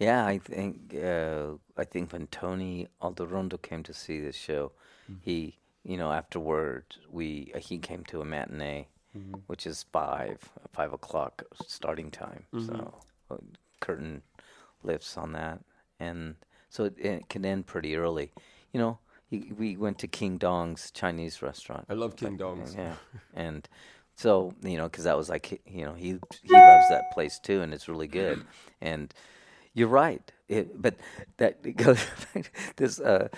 Yeah, 0.00 0.26
I 0.26 0.38
think 0.38 0.94
uh, 0.94 1.52
I 1.76 1.84
think 1.84 2.12
when 2.12 2.26
Tony 2.28 2.88
Alderondo 3.02 3.60
came 3.60 3.82
to 3.84 3.92
see 3.94 4.18
this 4.18 4.36
show, 4.36 4.72
he 5.20 5.60
you 5.84 5.96
know, 5.96 6.12
afterward, 6.12 6.84
we 7.10 7.52
he 7.58 7.78
came 7.78 8.04
to 8.04 8.20
a 8.20 8.24
matinee, 8.24 8.88
which 9.46 9.66
is 9.66 9.84
five 9.92 10.38
five 10.72 10.92
o'clock 10.92 11.42
starting 11.66 12.10
time. 12.10 12.44
So 12.66 12.94
uh, 13.30 13.36
curtain 13.80 14.22
lifts 14.82 15.16
on 15.16 15.32
that, 15.32 15.60
and 15.98 16.36
so 16.68 16.84
it, 16.84 16.94
it 16.98 17.28
can 17.28 17.44
end 17.44 17.66
pretty 17.66 17.96
early. 17.96 18.32
You 18.72 18.80
know, 18.80 18.98
he, 19.28 19.52
we 19.58 19.76
went 19.76 19.98
to 20.00 20.06
King 20.06 20.38
Dong's 20.38 20.90
Chinese 20.90 21.42
restaurant. 21.42 21.86
I 21.88 21.94
love 21.94 22.16
King 22.16 22.36
Dongs. 22.38 22.76
Yeah, 22.76 22.94
and 23.34 23.68
so 24.16 24.54
you 24.62 24.76
know, 24.76 24.84
because 24.84 25.04
that 25.04 25.16
was 25.16 25.28
like 25.28 25.62
you 25.66 25.84
know 25.84 25.94
he 25.94 26.18
he 26.42 26.52
loves 26.52 26.88
that 26.90 27.10
place 27.12 27.38
too, 27.38 27.62
and 27.62 27.72
it's 27.72 27.88
really 27.88 28.08
good. 28.08 28.44
And 28.82 29.12
you're 29.74 29.88
right, 29.88 30.30
it, 30.48 30.80
but 30.80 30.96
that 31.36 31.76
goes 31.76 32.04
this 32.76 33.00
uh, 33.00 33.28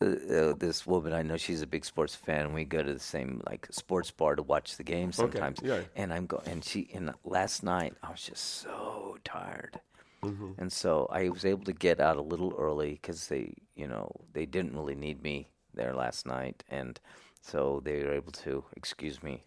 uh, 0.00 0.06
uh, 0.06 0.54
this 0.54 0.86
woman 0.86 1.12
I 1.12 1.22
know 1.22 1.36
she's 1.36 1.62
a 1.62 1.66
big 1.66 1.84
sports 1.84 2.14
fan. 2.14 2.52
We 2.52 2.64
go 2.64 2.82
to 2.82 2.92
the 2.92 2.98
same 2.98 3.42
like 3.46 3.66
sports 3.70 4.10
bar 4.10 4.36
to 4.36 4.42
watch 4.42 4.76
the 4.76 4.84
game 4.84 5.12
sometimes. 5.12 5.58
Okay. 5.60 5.68
yeah. 5.68 5.80
And 5.96 6.12
I'm 6.12 6.26
going 6.26 6.46
and 6.46 6.64
she 6.64 6.88
and 6.92 7.12
last 7.24 7.62
night 7.62 7.94
I 8.02 8.10
was 8.10 8.22
just 8.22 8.62
so 8.62 9.18
tired. 9.24 9.80
Mm-hmm. 10.24 10.52
And 10.58 10.72
so 10.72 11.06
I 11.12 11.28
was 11.28 11.44
able 11.44 11.64
to 11.64 11.72
get 11.72 12.00
out 12.00 12.16
a 12.16 12.22
little 12.22 12.54
early 12.58 12.92
because 12.92 13.28
they, 13.28 13.54
you 13.74 13.86
know, 13.86 14.10
they 14.32 14.46
didn't 14.46 14.74
really 14.74 14.94
need 14.94 15.22
me 15.22 15.48
there 15.74 15.94
last 15.94 16.26
night, 16.26 16.64
and 16.70 16.98
so 17.42 17.82
they 17.84 18.02
were 18.02 18.12
able 18.12 18.32
to 18.32 18.64
excuse 18.76 19.22
me 19.22 19.42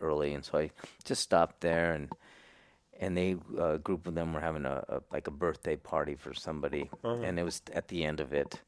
early, 0.00 0.32
and 0.32 0.44
so 0.44 0.58
I 0.58 0.70
just 1.04 1.22
stopped 1.22 1.60
there, 1.60 1.92
and 1.92 2.08
and 3.00 3.16
they 3.16 3.36
a 3.58 3.78
group 3.78 4.06
of 4.06 4.14
them 4.14 4.32
were 4.32 4.40
having 4.40 4.64
a, 4.64 4.84
a 4.88 5.00
like 5.12 5.26
a 5.26 5.30
birthday 5.30 5.76
party 5.76 6.14
for 6.14 6.34
somebody, 6.34 6.90
uh-huh. 7.04 7.22
and 7.22 7.38
it 7.38 7.42
was 7.42 7.62
at 7.72 7.88
the 7.88 8.04
end 8.04 8.20
of 8.20 8.32
it, 8.32 8.60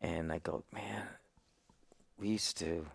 and 0.00 0.32
I 0.32 0.38
go, 0.38 0.64
man, 0.72 1.02
we 2.18 2.28
used 2.28 2.56
to, 2.58 2.86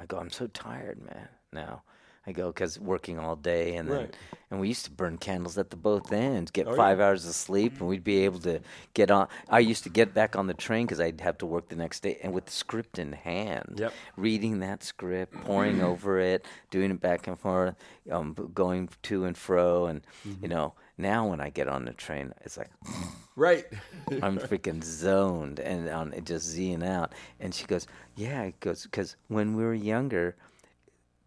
I 0.00 0.06
go, 0.06 0.18
I'm 0.18 0.30
so 0.30 0.46
tired, 0.48 1.00
man. 1.02 1.28
Now. 1.52 1.82
I 2.26 2.32
go 2.32 2.48
because 2.48 2.78
working 2.78 3.18
all 3.18 3.36
day, 3.36 3.76
and 3.76 3.88
then 3.88 3.98
Right. 3.98 4.16
and 4.50 4.60
we 4.60 4.68
used 4.68 4.84
to 4.86 4.90
burn 4.90 5.18
candles 5.18 5.58
at 5.58 5.70
the 5.70 5.76
both 5.76 6.12
ends, 6.12 6.50
get 6.50 6.66
Oh, 6.66 6.70
yeah. 6.70 6.76
five 6.76 7.00
hours 7.00 7.26
of 7.26 7.34
sleep, 7.34 7.80
and 7.80 7.88
we'd 7.88 8.04
be 8.04 8.24
able 8.24 8.38
to 8.40 8.60
get 8.94 9.10
on. 9.10 9.28
I 9.48 9.58
used 9.58 9.82
to 9.84 9.90
get 9.90 10.14
back 10.14 10.34
on 10.36 10.46
the 10.46 10.54
train 10.54 10.86
because 10.86 11.00
I'd 11.00 11.20
have 11.20 11.36
to 11.38 11.46
work 11.46 11.68
the 11.68 11.76
next 11.76 12.00
day, 12.02 12.18
and 12.22 12.32
with 12.32 12.46
the 12.46 12.52
script 12.52 12.98
in 12.98 13.12
hand, 13.12 13.74
Yep. 13.78 13.92
reading 14.16 14.60
that 14.60 14.82
script, 14.82 15.34
poring 15.44 15.82
over 15.82 16.18
it, 16.18 16.46
doing 16.70 16.90
it 16.90 17.00
back 17.00 17.26
and 17.26 17.38
forth, 17.38 17.74
um, 18.10 18.34
going 18.54 18.88
to 19.02 19.24
and 19.26 19.36
fro, 19.36 19.86
and 19.86 20.02
Mm-hmm. 20.26 20.42
you 20.44 20.48
know. 20.48 20.74
Now 20.96 21.26
when 21.26 21.40
I 21.40 21.50
get 21.50 21.66
on 21.66 21.84
the 21.86 21.92
train, 21.92 22.32
it's 22.42 22.56
like 22.56 22.70
Right. 23.36 23.66
I'm 24.22 24.38
freaking 24.38 24.82
zoned 24.84 25.58
and 25.58 25.88
on 25.88 26.12
it 26.12 26.24
just 26.24 26.46
zing 26.46 26.84
out. 26.84 27.12
And 27.40 27.52
she 27.52 27.66
goes, 27.66 27.88
"Yeah," 28.14 28.42
it 28.44 28.60
goes 28.60 28.84
because 28.84 29.16
when 29.26 29.56
we 29.56 29.64
were 29.64 29.74
younger, 29.74 30.36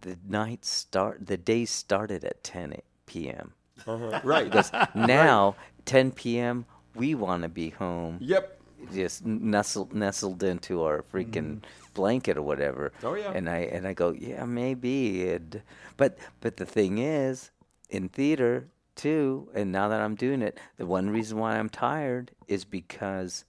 the 0.02 0.18
night 0.28 0.65
start, 0.65 1.26
the 1.26 1.38
day 1.38 1.65
started 1.65 2.24
at 2.24 2.44
10 2.44 2.76
p.m. 3.06 3.53
Uh-huh. 3.86 4.19
Right. 4.24 4.45
Because 4.45 4.72
now 4.95 5.56
10 5.86 6.11
p.m. 6.11 6.65
we 6.95 7.15
want 7.15 7.44
to 7.44 7.49
be 7.49 7.69
home, 7.69 8.18
Yep. 8.22 8.60
just 8.94 9.26
nestled 9.26 9.94
nestled 9.94 10.44
into 10.44 10.84
our 10.84 11.02
freaking 11.02 11.61
blanket 11.94 12.38
or 12.38 12.41
whatever. 12.41 12.91
Oh, 13.03 13.15
yeah. 13.15 13.32
And 13.34 13.49
I 13.49 13.60
and 13.60 13.88
I 13.88 13.94
go, 13.94 14.11
yeah, 14.11 14.45
maybe. 14.45 15.22
It, 15.24 15.61
but 15.98 16.18
but 16.41 16.57
the 16.57 16.65
thing 16.65 16.98
is, 16.98 17.52
in 17.90 18.10
theater 18.10 18.68
too, 18.95 19.48
and 19.53 19.72
now 19.72 19.88
that 19.90 20.02
I'm 20.02 20.15
doing 20.15 20.41
it, 20.41 20.57
the 20.78 20.86
one 20.88 21.10
reason 21.11 21.38
why 21.38 21.57
I'm 21.57 21.69
tired 21.69 22.32
is 22.48 22.65
because 22.65 23.45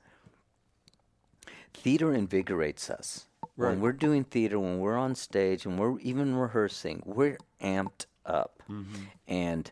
theater 1.73 2.13
invigorates 2.13 2.91
us. 2.91 3.27
Right. 3.59 3.71
When 3.71 3.81
we're 3.81 3.93
doing 3.93 4.23
theater, 4.23 4.59
when 4.59 4.79
we're 4.79 4.97
on 4.97 5.15
stage, 5.17 5.67
and 5.67 5.79
we're 5.79 5.99
even 5.99 6.37
rehearsing, 6.37 7.03
we're 7.05 7.39
amped 7.61 8.07
up. 8.25 8.63
Mm-hmm. 8.71 9.03
And 9.27 9.71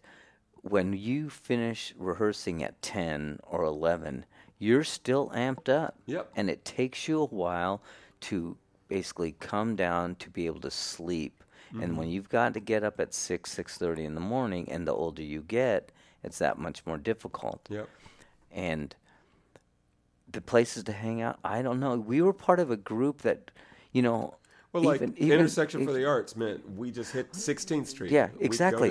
when 0.62 0.92
you 0.92 1.30
finish 1.30 1.94
rehearsing 1.96 2.64
at 2.64 2.82
10 2.82 3.38
or 3.44 3.62
11, 3.62 4.26
you're 4.58 4.82
still 4.82 5.30
amped 5.30 5.68
up. 5.68 5.94
Yep. 6.06 6.32
And 6.34 6.50
it 6.50 6.64
takes 6.64 7.06
you 7.06 7.20
a 7.20 7.26
while 7.26 7.80
to 8.22 8.56
basically 8.88 9.36
come 9.38 9.76
down 9.76 10.16
to 10.16 10.30
be 10.30 10.46
able 10.46 10.60
to 10.62 10.70
sleep. 10.70 11.44
Mm-hmm. 11.68 11.82
And 11.82 11.96
when 11.96 12.08
you've 12.08 12.28
got 12.28 12.54
to 12.54 12.60
get 12.60 12.82
up 12.82 12.98
at 12.98 13.14
6, 13.14 13.54
6.30 13.54 13.98
in 14.04 14.14
the 14.16 14.20
morning, 14.20 14.68
and 14.68 14.86
the 14.86 14.92
older 14.92 15.22
you 15.22 15.42
get, 15.42 15.92
it's 16.24 16.38
that 16.38 16.58
much 16.58 16.84
more 16.86 16.98
difficult 16.98 17.60
Yep. 17.70 17.88
and 18.50 18.96
the 20.32 20.40
places 20.40 20.82
to 20.84 20.92
hang 20.92 21.22
out. 21.22 21.38
I 21.44 21.62
don't 21.62 21.78
know. 21.78 21.96
We 21.96 22.20
were 22.20 22.32
part 22.32 22.58
of 22.58 22.70
a 22.72 22.76
group 22.76 23.22
that, 23.22 23.52
you 23.96 24.02
know, 24.02 24.34
Well, 24.72 24.82
like 24.82 25.00
even- 25.02 25.14
even- 25.16 25.38
intersection 25.40 25.78
for 25.86 25.92
the 25.98 26.04
arts 26.04 26.36
meant 26.36 26.58
we 26.80 26.90
just 26.90 27.10
hit 27.12 27.26
16th 27.34 27.86
Street. 27.94 28.10
Yeah, 28.18 28.28
exactly. 28.48 28.90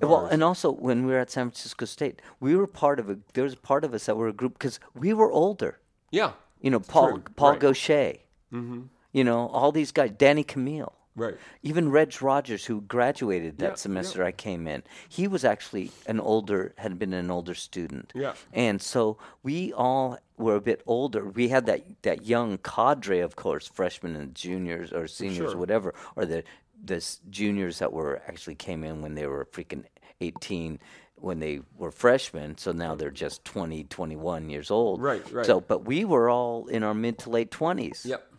Well, 0.00 0.24
and 0.32 0.40
also 0.42 0.66
when 0.86 0.98
we 1.06 1.12
were 1.12 1.18
at 1.26 1.30
San 1.30 1.46
Francisco 1.50 1.84
State, 1.84 2.16
we 2.40 2.56
were 2.56 2.66
part 2.66 2.98
of 3.00 3.06
a. 3.10 3.18
There 3.34 3.44
was 3.44 3.52
a 3.52 3.62
part 3.70 3.82
of 3.84 3.90
us 3.96 4.06
that 4.06 4.16
were 4.16 4.28
a 4.28 4.32
group 4.40 4.52
because 4.58 4.80
we 5.04 5.10
were 5.20 5.30
older. 5.30 5.72
yeah. 6.10 6.32
You 6.62 6.70
know, 6.70 6.80
Paul 6.80 7.08
True, 7.10 7.22
Paul 7.40 7.50
right. 7.50 7.60
Gaucher. 7.60 8.14
Mm-hmm. 8.52 8.80
You 9.12 9.24
know, 9.28 9.40
all 9.58 9.70
these 9.72 9.92
guys. 9.92 10.10
Danny 10.16 10.42
Camille. 10.42 10.94
Right. 11.16 11.34
Even 11.62 11.90
Reg 11.90 12.20
Rogers, 12.22 12.66
who 12.66 12.82
graduated 12.82 13.58
that 13.58 13.64
Yeah, 13.64 13.70
yeah. 13.70 13.74
semester 13.76 14.22
I 14.22 14.32
came 14.32 14.68
in, 14.68 14.82
he 15.08 15.26
was 15.26 15.44
actually 15.44 15.90
an 16.06 16.20
older, 16.20 16.74
had 16.76 16.98
been 16.98 17.14
an 17.14 17.30
older 17.30 17.54
student. 17.54 18.12
Yeah. 18.14 18.34
And 18.52 18.80
so 18.82 19.16
we 19.42 19.72
all 19.72 20.18
were 20.36 20.56
a 20.56 20.60
bit 20.60 20.82
older. 20.86 21.24
We 21.24 21.48
had 21.48 21.64
that, 21.66 21.82
that 22.02 22.26
young 22.26 22.58
cadre, 22.58 23.20
of 23.20 23.34
course, 23.34 23.66
freshmen 23.66 24.14
and 24.14 24.34
juniors 24.34 24.92
or 24.92 25.06
seniors, 25.08 25.52
Sure. 25.52 25.56
whatever, 25.58 25.94
or 26.14 26.26
the 26.26 26.44
the 26.84 27.02
juniors 27.30 27.78
that 27.78 27.90
were 27.92 28.20
actually 28.28 28.54
came 28.54 28.84
in 28.84 29.00
when 29.00 29.14
they 29.14 29.26
were 29.26 29.46
freaking 29.46 29.84
18 30.20 30.78
when 31.16 31.40
they 31.40 31.60
were 31.78 31.90
freshmen 31.90 32.56
so 32.58 32.70
now 32.70 32.94
they're 32.94 33.10
just 33.10 33.42
20 33.46 33.84
21 33.84 34.50
years 34.50 34.70
old 34.70 35.00
Right, 35.00 35.22
right. 35.32 35.46
so 35.46 35.60
but 35.60 35.86
we 35.86 36.04
were 36.04 36.28
all 36.28 36.66
in 36.66 36.82
our 36.82 36.92
mid 36.94 37.18
to 37.20 37.30
late 37.30 37.50
20s 37.50 38.04
Yep. 38.04 38.30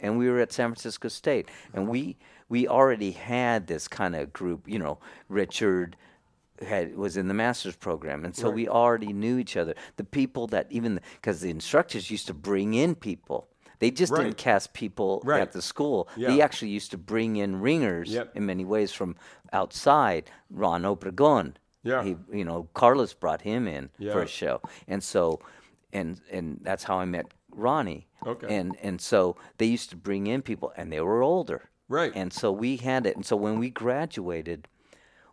And 0.00 0.18
we 0.18 0.28
were 0.28 0.40
at 0.40 0.52
San 0.52 0.70
Francisco 0.70 1.08
State, 1.08 1.48
and 1.74 1.88
we 1.88 2.16
we 2.48 2.66
already 2.66 3.10
had 3.12 3.66
this 3.66 3.88
kind 3.88 4.16
of 4.16 4.32
group. 4.32 4.66
You 4.68 4.78
know, 4.78 4.98
Richard 5.28 5.96
had 6.66 6.96
was 6.96 7.16
in 7.16 7.28
the 7.28 7.34
master's 7.34 7.76
program, 7.76 8.24
and 8.24 8.34
so 8.34 8.46
Right. 8.48 8.54
we 8.56 8.68
already 8.68 9.12
knew 9.12 9.38
each 9.38 9.56
other. 9.56 9.74
The 9.96 10.04
people 10.04 10.46
that 10.48 10.66
even 10.70 11.00
because 11.16 11.40
the 11.40 11.50
instructors 11.50 12.10
used 12.10 12.26
to 12.28 12.34
bring 12.34 12.74
in 12.74 12.94
people. 12.94 13.48
They 13.80 13.92
just 13.92 14.10
Right. 14.12 14.24
didn't 14.24 14.38
cast 14.38 14.72
people 14.72 15.22
Right. 15.24 15.40
at 15.40 15.52
the 15.52 15.62
school. 15.62 16.08
They 16.16 16.40
actually 16.40 16.70
used 16.70 16.90
to 16.90 16.98
bring 16.98 17.36
in 17.36 17.60
ringers 17.60 18.10
Yep. 18.10 18.34
in 18.34 18.44
many 18.44 18.64
ways 18.64 18.90
from 18.92 19.14
outside. 19.52 20.28
Ron 20.50 20.82
Obregon. 20.82 21.54
Yeah. 21.84 22.02
He, 22.02 22.16
you 22.32 22.44
know, 22.44 22.68
Carlos 22.74 23.14
brought 23.14 23.42
him 23.42 23.68
in 23.68 23.90
for 24.00 24.22
a 24.22 24.26
show, 24.26 24.60
and 24.88 25.00
so, 25.04 25.38
and 25.92 26.20
and 26.32 26.58
that's 26.62 26.84
how 26.84 26.98
I 26.98 27.04
met 27.04 27.26
Ronnie. 27.52 28.07
Okay. 28.26 28.54
And 28.54 28.76
and 28.82 29.00
so 29.00 29.36
they 29.58 29.66
used 29.66 29.90
to 29.90 29.96
bring 29.96 30.26
in 30.26 30.42
people, 30.42 30.72
and 30.76 30.92
they 30.92 31.00
were 31.00 31.22
older. 31.22 31.70
Right. 31.88 32.12
And 32.14 32.32
so 32.32 32.52
we 32.52 32.76
had 32.76 33.06
it. 33.06 33.16
And 33.16 33.24
so 33.24 33.36
when 33.36 33.58
we 33.58 33.70
graduated, 33.70 34.68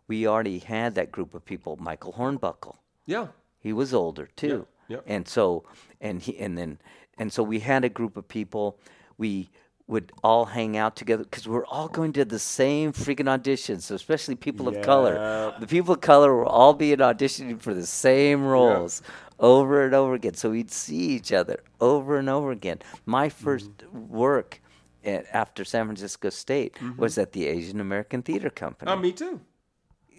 we 0.07 0.25
already 0.27 0.59
had 0.59 0.95
that 0.95 1.11
group 1.11 1.33
of 1.33 1.43
people. 1.43 1.77
Michael 1.81 2.13
Hornbuckle, 2.13 2.75
Yeah. 3.05 3.27
he 3.59 3.73
was 3.73 3.93
older 3.93 4.29
too. 4.35 4.67
yep. 4.87 5.03
And 5.07 5.27
so 5.27 5.63
and 5.99 6.21
he 6.21 6.37
and 6.37 6.57
then 6.57 6.77
and 7.17 7.33
so 7.33 7.43
we 7.43 7.59
had 7.59 7.83
a 7.83 7.89
group 7.89 8.15
of 8.17 8.27
people. 8.27 8.77
We 9.17 9.49
would 9.87 10.11
all 10.23 10.45
hang 10.45 10.77
out 10.77 10.95
together 10.95 11.23
because 11.23 11.47
we're 11.47 11.65
all 11.65 11.87
going 11.87 12.11
to 12.13 12.25
the 12.25 12.39
same 12.39 12.91
freaking 12.91 13.27
auditions, 13.27 13.81
so 13.83 13.93
especially 13.95 14.35
people 14.35 14.67
of 14.67 14.81
color. 14.81 15.13
Yeah. 15.15 15.59
The 15.59 15.67
people 15.67 15.93
of 15.93 16.01
color 16.01 16.33
were 16.33 16.45
all 16.45 16.73
being 16.73 16.97
auditioning 16.97 17.59
for 17.61 17.73
the 17.73 17.85
same 17.85 18.43
roles 18.45 19.01
over 19.39 19.83
and 19.85 19.93
over 19.93 20.13
again. 20.13 20.33
So 20.35 20.51
we'd 20.51 20.71
see 20.71 20.95
each 21.15 21.31
other 21.33 21.59
over 21.81 22.17
and 22.17 22.29
over 22.29 22.51
again. 22.51 22.79
My 23.05 23.29
1st 23.29 23.91
work 23.91 24.61
at, 25.03 25.25
after 25.33 25.63
San 25.65 25.85
Francisco 25.85 26.29
State 26.29 26.77
was 26.97 27.17
at 27.17 27.31
the 27.33 27.47
Asian 27.47 27.79
American 27.79 28.21
Theater 28.21 28.49
Company. 28.49 28.91
Oh, 28.91 28.95
me 28.95 29.11
too. 29.11 29.39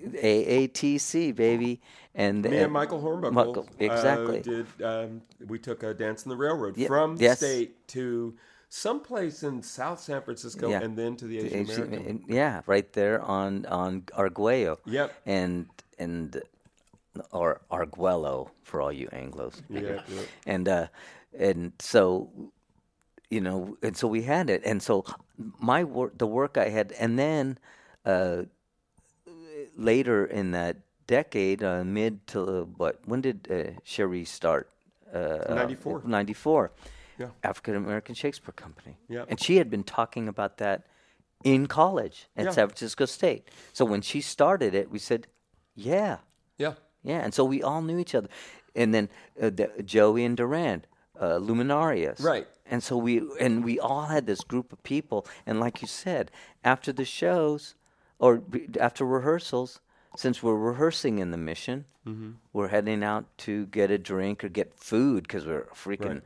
AATC, 0.03 1.35
baby. 1.35 1.81
And 2.15 2.43
Me 2.45 2.59
and 2.59 2.73
Michael 2.73 3.01
Hornbuckle 3.01 3.33
Michael- 3.33 3.69
uh, 3.81 3.85
exactly. 3.85 4.41
did. 4.41 4.67
Um, 4.83 5.23
we 5.47 5.59
took 5.59 5.83
a 5.83 5.93
Dance 5.95 6.23
and 6.25 6.33
the 6.33 6.37
Railroad 6.37 6.77
Yeah, 6.77 6.87
from 6.89 7.17
yes. 7.19 7.39
state 7.39 7.87
to 7.89 8.35
someplace 8.69 9.43
in 9.43 9.63
South 9.63 10.01
San 10.01 10.23
Francisco, 10.23 10.69
Yeah. 10.71 10.81
and 10.83 10.97
then 10.97 11.17
to 11.17 11.27
the 11.27 11.39
Asian 11.39 11.59
Asian- 11.61 11.83
American. 11.85 12.07
and- 12.09 12.25
yeah, 12.29 12.63
right 12.67 12.91
there 12.93 13.21
on 13.23 13.65
on 13.67 14.05
Arguello. 14.15 14.79
Yep. 14.87 15.15
And 15.27 15.67
and 15.99 16.43
or 17.33 17.61
Arguello 17.71 18.51
for 18.63 18.81
all 18.83 18.93
you 18.93 19.09
Anglos. 19.09 19.63
Yeah, 19.69 20.03
yeah. 20.09 20.21
And 20.47 20.69
uh, 20.69 20.87
and 21.39 21.73
so 21.79 22.29
you 23.31 23.41
know, 23.41 23.77
and 23.83 23.97
so 23.97 24.07
we 24.07 24.23
had 24.23 24.49
it, 24.51 24.63
and 24.65 24.83
so 24.83 25.05
my 25.59 25.85
work, 25.85 26.17
the 26.19 26.27
work 26.27 26.57
I 26.57 26.69
had, 26.69 26.93
and 26.93 27.19
then 27.19 27.59
uh, 28.05 28.43
later 29.77 30.25
in 30.25 30.53
that 30.53 30.77
decade, 31.07 31.63
uh, 31.63 31.85
mid 31.85 32.27
to 32.29 32.69
what? 32.77 33.01
When 33.05 33.21
did 33.21 33.49
uh, 33.51 33.81
Sherri 33.85 34.25
start? 34.25 34.71
Uh, 35.13 35.55
94. 35.55 36.03
94. 36.05 36.73
Yeah. 37.19 37.29
African 37.43 37.75
American 37.77 38.15
Shakespeare 38.15 38.53
Company. 38.53 38.97
Yeah. 39.09 39.25
And 39.29 39.41
she 39.41 39.57
had 39.57 39.71
been 39.71 39.85
talking 39.85 40.29
about 40.29 40.59
that 40.59 40.83
in 41.45 41.67
college 41.67 42.27
at 42.37 42.47
Yeah. 42.47 42.51
San 42.51 42.69
Francisco 42.69 43.07
State. 43.07 43.49
So 43.73 43.85
when 43.85 44.03
she 44.03 44.21
started 44.21 44.75
it, 44.75 44.91
we 44.91 44.99
said, 44.99 45.27
yeah, 45.75 46.19
Yeah. 46.59 46.75
Yeah. 47.07 47.21
And 47.25 47.33
so 47.33 47.45
we 47.45 47.63
all 47.63 47.81
knew 47.83 47.99
each 47.99 48.15
other. 48.15 48.29
And 48.75 48.93
then 48.95 49.09
uh, 49.41 49.51
the, 49.51 49.71
Joey 49.85 50.25
and 50.25 50.37
Durand, 50.37 50.87
uh, 51.19 51.39
Luminarias. 51.39 52.23
Right. 52.23 52.47
And 52.71 52.83
so 52.83 52.97
we 52.97 53.23
and 53.41 53.65
we 53.65 53.79
all 53.79 54.07
had 54.07 54.27
this 54.27 54.43
group 54.43 54.73
of 54.73 54.83
people. 54.83 55.27
And 55.47 55.61
like 55.61 55.81
you 55.83 55.89
said, 55.89 56.31
after 56.65 56.93
the 56.93 57.05
shows 57.05 57.75
or 58.19 58.43
after 58.81 59.05
rehearsals, 59.07 59.81
since 60.17 60.43
we're 60.43 60.57
rehearsing 60.57 61.19
in 61.19 61.31
the 61.31 61.39
mission, 61.39 61.85
Mm-hmm. 62.07 62.31
we're 62.53 62.69
heading 62.69 63.03
out 63.03 63.25
to 63.39 63.67
get 63.67 63.91
a 63.91 63.99
drink 63.99 64.45
or 64.45 64.49
get 64.49 64.73
food 64.79 65.25
because 65.25 65.45
we're 65.45 65.67
freaking. 65.75 66.23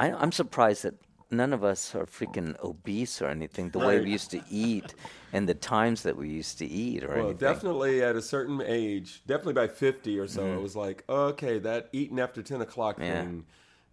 I, 0.00 0.10
I'm 0.10 0.32
surprised 0.32 0.82
that 0.82 0.94
none 1.30 1.52
of 1.52 1.64
us 1.64 1.94
are 1.94 2.06
freaking 2.06 2.56
obese 2.62 3.20
or 3.20 3.26
anything. 3.26 3.70
The 3.70 3.78
way 3.80 4.00
we 4.00 4.10
used 4.10 4.30
to 4.30 4.40
eat 4.50 4.94
and 5.32 5.48
the 5.48 5.54
times 5.54 6.02
that 6.02 6.16
we 6.16 6.28
used 6.28 6.58
to 6.58 6.66
eat 6.66 7.02
or 7.02 7.08
anything. 7.08 7.18
Well, 7.22 7.30
anything. 7.30 7.38
definitely 7.52 8.02
at 8.02 8.16
a 8.16 8.22
certain 8.22 8.62
age, 8.64 9.22
definitely 9.26 9.54
by 9.54 9.68
50 9.68 10.18
or 10.18 10.26
so, 10.28 10.42
Mm-hmm. 10.42 10.58
it 10.58 10.62
was 10.62 10.76
like, 10.76 11.04
okay, 11.08 11.58
that 11.60 11.88
eating 11.92 12.20
after 12.20 12.42
10 12.42 12.60
o'clock 12.60 12.98
Yeah. 13.00 13.22
thing, 13.22 13.44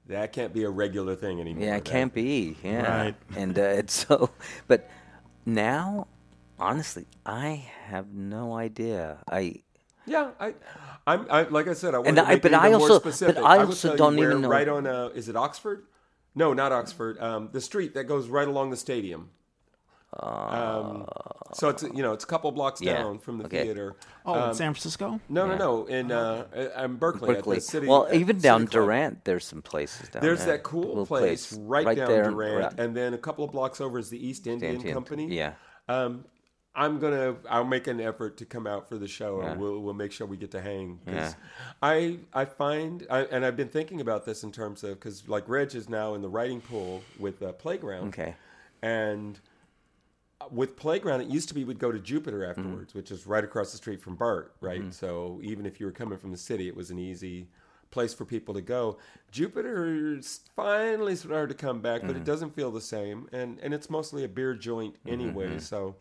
that 0.07 0.31
can't 0.33 0.53
be 0.53 0.63
a 0.63 0.69
regular 0.69 1.15
thing 1.15 1.39
anymore. 1.39 1.63
Yeah, 1.65 1.77
it 1.77 1.85
can't 1.85 2.13
be. 2.13 2.57
Yeah. 2.63 2.97
Right. 3.03 3.15
And 3.35 3.57
uh, 3.57 3.61
it's 3.61 3.93
so, 4.07 4.29
but 4.67 4.89
now, 5.45 6.07
honestly, 6.59 7.05
I 7.25 7.65
have 7.87 8.13
no 8.13 8.53
idea. 8.55 9.17
I 9.29 9.61
Yeah, 10.05 10.31
I, 10.39 10.53
I'm, 11.07 11.25
I, 11.29 11.43
like 11.43 11.67
I 11.67 11.73
said, 11.73 11.95
I 11.95 11.99
want 11.99 12.15
to 12.17 12.27
I- 12.27 12.37
but 12.37 12.53
I 12.53 12.73
also- 12.73 13.01
more 13.01 13.13
but. 13.33 13.37
I 13.37 13.57
also 13.59 13.87
tell 13.87 13.91
you 13.93 13.97
don't 13.97 14.17
where, 14.17 14.29
even 14.29 14.41
know- 14.41 14.49
Right 14.49 14.67
on, 14.67 14.85
uh, 14.85 15.09
is 15.15 15.29
it 15.29 15.35
Oxford? 15.35 15.83
No, 16.35 16.53
not 16.53 16.71
Oxford. 16.71 17.19
Um, 17.21 17.49
the 17.51 17.61
street 17.61 17.93
that 17.93 18.05
goes 18.05 18.27
right 18.27 18.47
along 18.47 18.71
the 18.71 18.77
stadium. 18.77 19.29
um, 20.19 21.07
so 21.53 21.69
it's 21.69 21.81
you 21.83 22.01
know 22.03 22.13
it's 22.13 22.23
a 22.23 22.27
couple 22.27 22.51
blocks 22.51 22.81
Uh, 22.81 22.85
Yeah, 22.85 22.97
down 22.99 23.19
from 23.19 23.37
the 23.39 23.45
okay. 23.45 23.63
theater. 23.63 23.95
Oh, 24.25 24.33
Um, 24.33 24.49
in 24.49 24.55
San 24.55 24.73
Francisco? 24.73 25.19
no, 25.29 25.47
no, 25.47 25.55
no. 25.57 25.85
In 25.85 26.11
uh, 26.11 26.45
I'm 26.75 26.97
Berkeley, 26.97 27.29
at 27.31 27.35
Berkeley. 27.37 27.55
the 27.57 27.61
city. 27.61 27.87
well, 27.87 28.05
at 28.07 28.13
even 28.15 28.37
City 28.37 28.43
down 28.43 28.61
Club. 28.67 28.71
Durant, 28.85 29.25
there's 29.25 29.45
some 29.45 29.61
places 29.61 30.09
down 30.09 30.21
There's 30.21 30.45
there. 30.45 30.57
that 30.57 30.63
cool 30.63 30.87
Little 30.89 31.05
place, 31.07 31.53
right, 31.53 31.85
down 31.97 32.07
there, 32.07 32.29
Durant, 32.29 32.63
right- 32.63 32.79
and 32.79 32.95
then 32.95 33.13
a 33.13 33.17
couple 33.17 33.43
of 33.43 33.51
blocks 33.51 33.81
over 33.81 33.97
is 33.99 34.09
the 34.09 34.23
East 34.27 34.45
Indian, 34.47 34.75
Indian, 34.75 34.93
Company. 34.93 35.27
yeah. 35.35 35.53
Um, 35.89 36.25
I'm 36.75 36.97
gonna. 36.99 37.35
I'll 37.49 37.63
make 37.65 37.85
an 37.87 38.01
effort 38.01 38.37
to 38.37 38.45
come 38.45 38.65
out 38.65 38.89
for 38.89 38.97
the 38.97 39.07
show, 39.07 39.41
Yeah. 39.41 39.51
and 39.51 39.61
we'll 39.61 39.79
we'll 39.79 39.93
make 39.93 40.11
sure 40.11 40.25
we 40.25 40.37
get 40.37 40.51
to 40.51 40.61
hang. 40.61 40.99
'cause 41.05 41.13
Yeah. 41.15 41.33
I 41.83 42.19
I 42.33 42.45
find, 42.45 43.05
I, 43.11 43.21
and 43.25 43.45
I've 43.45 43.55
been 43.55 43.67
thinking 43.69 44.01
about 44.01 44.25
this 44.25 44.43
in 44.43 44.51
terms 44.51 44.83
of 44.83 44.95
because 44.95 45.27
like 45.29 45.47
Reg 45.47 45.75
is 45.75 45.87
now 45.87 46.15
in 46.15 46.21
the 46.23 46.29
writing 46.29 46.61
pool 46.61 47.03
with 47.19 47.43
uh, 47.43 47.51
Playground. 47.53 48.07
Okay. 48.07 48.35
And 48.81 49.39
with 50.51 50.75
Playground, 50.75 51.21
it 51.21 51.27
used 51.27 51.47
to 51.49 51.53
be 51.53 51.63
we'd 51.63 51.77
go 51.79 51.91
to 51.91 51.99
Jupiter 51.99 52.39
Mm-hmm. 52.39 52.59
afterwards, 52.59 52.93
which 52.95 53.11
is 53.11 53.27
right 53.27 53.43
across 53.43 53.71
the 53.71 53.77
street 53.77 54.01
from 54.01 54.15
Bart, 54.15 54.55
right? 54.59 54.91
So 54.93 55.39
even 55.43 55.65
if 55.67 55.79
you 55.79 55.85
were 55.85 55.91
coming 55.91 56.17
from 56.17 56.31
the 56.31 56.37
city, 56.37 56.67
it 56.67 56.75
was 56.75 56.89
an 56.89 56.97
easy 56.99 57.47
place 57.91 58.13
for 58.15 58.25
people 58.25 58.53
to 58.55 58.61
go. 58.61 58.97
Jupiter's 59.31 60.39
finally 60.55 61.15
started 61.15 61.55
to 61.55 61.65
come 61.65 61.81
back, 61.81 61.99
Mm-hmm. 62.01 62.07
but 62.07 62.15
it 62.17 62.23
doesn't 62.23 62.55
feel 62.55 62.71
the 62.71 62.81
same, 62.81 63.29
and 63.31 63.59
and 63.59 63.75
it's 63.75 63.91
mostly 63.91 64.23
a 64.23 64.27
beer 64.27 64.55
joint 64.55 64.95
anyway. 65.05 65.49
Mm-hmm. 65.49 65.59
So. 65.59 65.95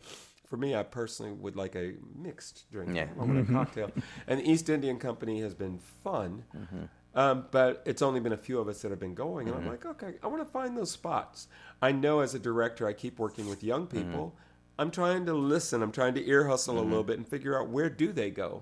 For 0.53 0.59
me, 0.59 0.75
I 0.75 0.83
personally 0.83 1.33
would 1.33 1.57
like 1.57 1.75
a 1.77 1.95
mixed 2.15 2.71
drink, 2.71 2.95
Yeah. 2.95 3.07
I 3.19 3.25
want 3.25 3.39
a 3.39 3.41
mm-hmm. 3.41 3.57
cocktail. 3.57 3.91
And 4.27 4.39
the 4.39 4.51
East 4.51 4.69
Indian 4.69 4.99
Company 4.99 5.41
has 5.41 5.55
been 5.55 5.79
fun, 6.05 6.45
Mm-hmm. 6.55 7.19
um, 7.19 7.47
but 7.51 7.83
it's 7.87 8.03
only 8.03 8.21
been 8.21 8.35
a 8.35 8.37
few 8.37 8.59
of 8.59 8.69
us 8.69 8.83
that 8.83 8.91
have 8.91 9.01
been 9.01 9.15
going, 9.15 9.49
and 9.49 9.57
I'm 9.57 9.63
mm-hmm. 9.63 9.71
like, 9.71 9.87
okay, 9.87 10.19
I 10.23 10.27
want 10.27 10.47
to 10.47 10.53
find 10.53 10.77
those 10.77 10.91
spots. 10.91 11.49
I 11.81 11.91
know 11.93 12.21
as 12.21 12.35
a 12.35 12.39
director, 12.39 12.87
I 12.87 12.93
keep 12.93 13.19
working 13.19 13.49
with 13.49 13.65
young 13.65 13.87
mm-hmm. 13.87 13.97
people. 13.97 14.37
I'm 14.79 14.91
trying 14.91 15.25
to 15.25 15.33
listen. 15.33 15.83
I'm 15.83 15.91
trying 15.91 16.13
to 16.17 16.29
ear 16.29 16.47
hustle 16.47 16.79
a 16.79 16.85
little 16.85 17.03
bit 17.03 17.17
and 17.17 17.27
figure 17.27 17.59
out 17.59 17.71
where 17.71 17.89
do 17.89 18.13
they 18.13 18.29
go, 18.29 18.61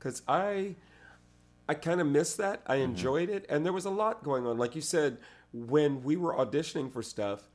because 0.00 0.22
I, 0.26 0.74
I 1.68 1.74
kind 1.74 2.00
of 2.00 2.08
missed 2.08 2.38
that. 2.38 2.62
I 2.66 2.78
enjoyed 2.78 3.30
it, 3.30 3.46
and 3.48 3.64
there 3.64 3.72
was 3.72 3.84
a 3.84 3.90
lot 3.90 4.24
going 4.24 4.44
on. 4.44 4.58
Like 4.58 4.74
you 4.74 4.82
said, 4.82 5.18
when 5.52 6.02
we 6.02 6.16
were 6.16 6.34
auditioning 6.34 6.92
for 6.92 7.00
stuff. 7.00 7.48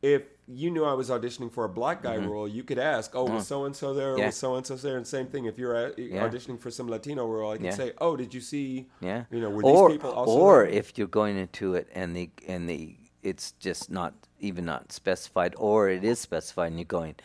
If 0.00 0.26
you 0.50 0.70
knew 0.70 0.84
I 0.84 0.94
was 0.94 1.10
auditioning 1.10 1.52
for 1.52 1.64
a 1.64 1.68
black 1.68 2.02
guy 2.02 2.16
role, 2.16 2.48
you 2.48 2.62
could 2.64 2.78
ask, 2.78 3.14
"Oh, 3.14 3.24
was 3.24 3.46
so 3.46 3.64
and 3.66 3.76
so 3.76 3.92
there? 3.92 4.16
Yeah. 4.18 4.26
Was 4.26 4.36
so 4.36 4.54
and 4.56 4.66
so 4.66 4.76
there?" 4.76 4.96
And 4.96 5.06
same 5.06 5.26
thing. 5.26 5.44
If 5.44 5.58
you're 5.58 5.76
uh, 5.76 5.90
Yeah. 5.98 6.26
auditioning 6.28 6.58
for 6.58 6.70
some 6.70 6.88
Latino 6.88 7.26
role, 7.26 7.52
I 7.52 7.56
could 7.58 7.66
Yeah. 7.66 7.72
say, 7.72 7.92
"Oh, 7.98 8.16
did 8.16 8.32
you 8.32 8.40
see? 8.40 8.88
Yeah. 9.00 9.24
You 9.30 9.40
know, 9.40 9.50
were 9.50 9.62
or, 9.64 9.88
these 9.88 9.96
people 9.98 10.10
also 10.12 10.38
or 10.38 10.64
there? 10.64 10.70
if 10.72 10.96
you're 10.96 11.06
going 11.06 11.36
into 11.36 11.74
it 11.74 11.88
and 11.92 12.16
the 12.16 12.30
and 12.46 12.68
the 12.68 12.96
it's 13.22 13.52
just 13.52 13.90
not 13.90 14.14
even 14.40 14.64
not 14.64 14.90
specified, 14.92 15.54
or 15.58 15.90
it 15.90 16.04
is 16.04 16.18
specified, 16.18 16.68
and 16.68 16.78
you're 16.78 16.84
going, 16.86 17.16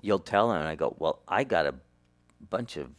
you'll 0.00 0.18
tell 0.18 0.48
them. 0.48 0.58
And 0.58 0.68
I 0.68 0.74
go, 0.74 0.96
well, 0.98 1.20
I 1.28 1.44
got 1.44 1.66
a 1.66 1.74
bunch 2.50 2.76
of 2.76 2.90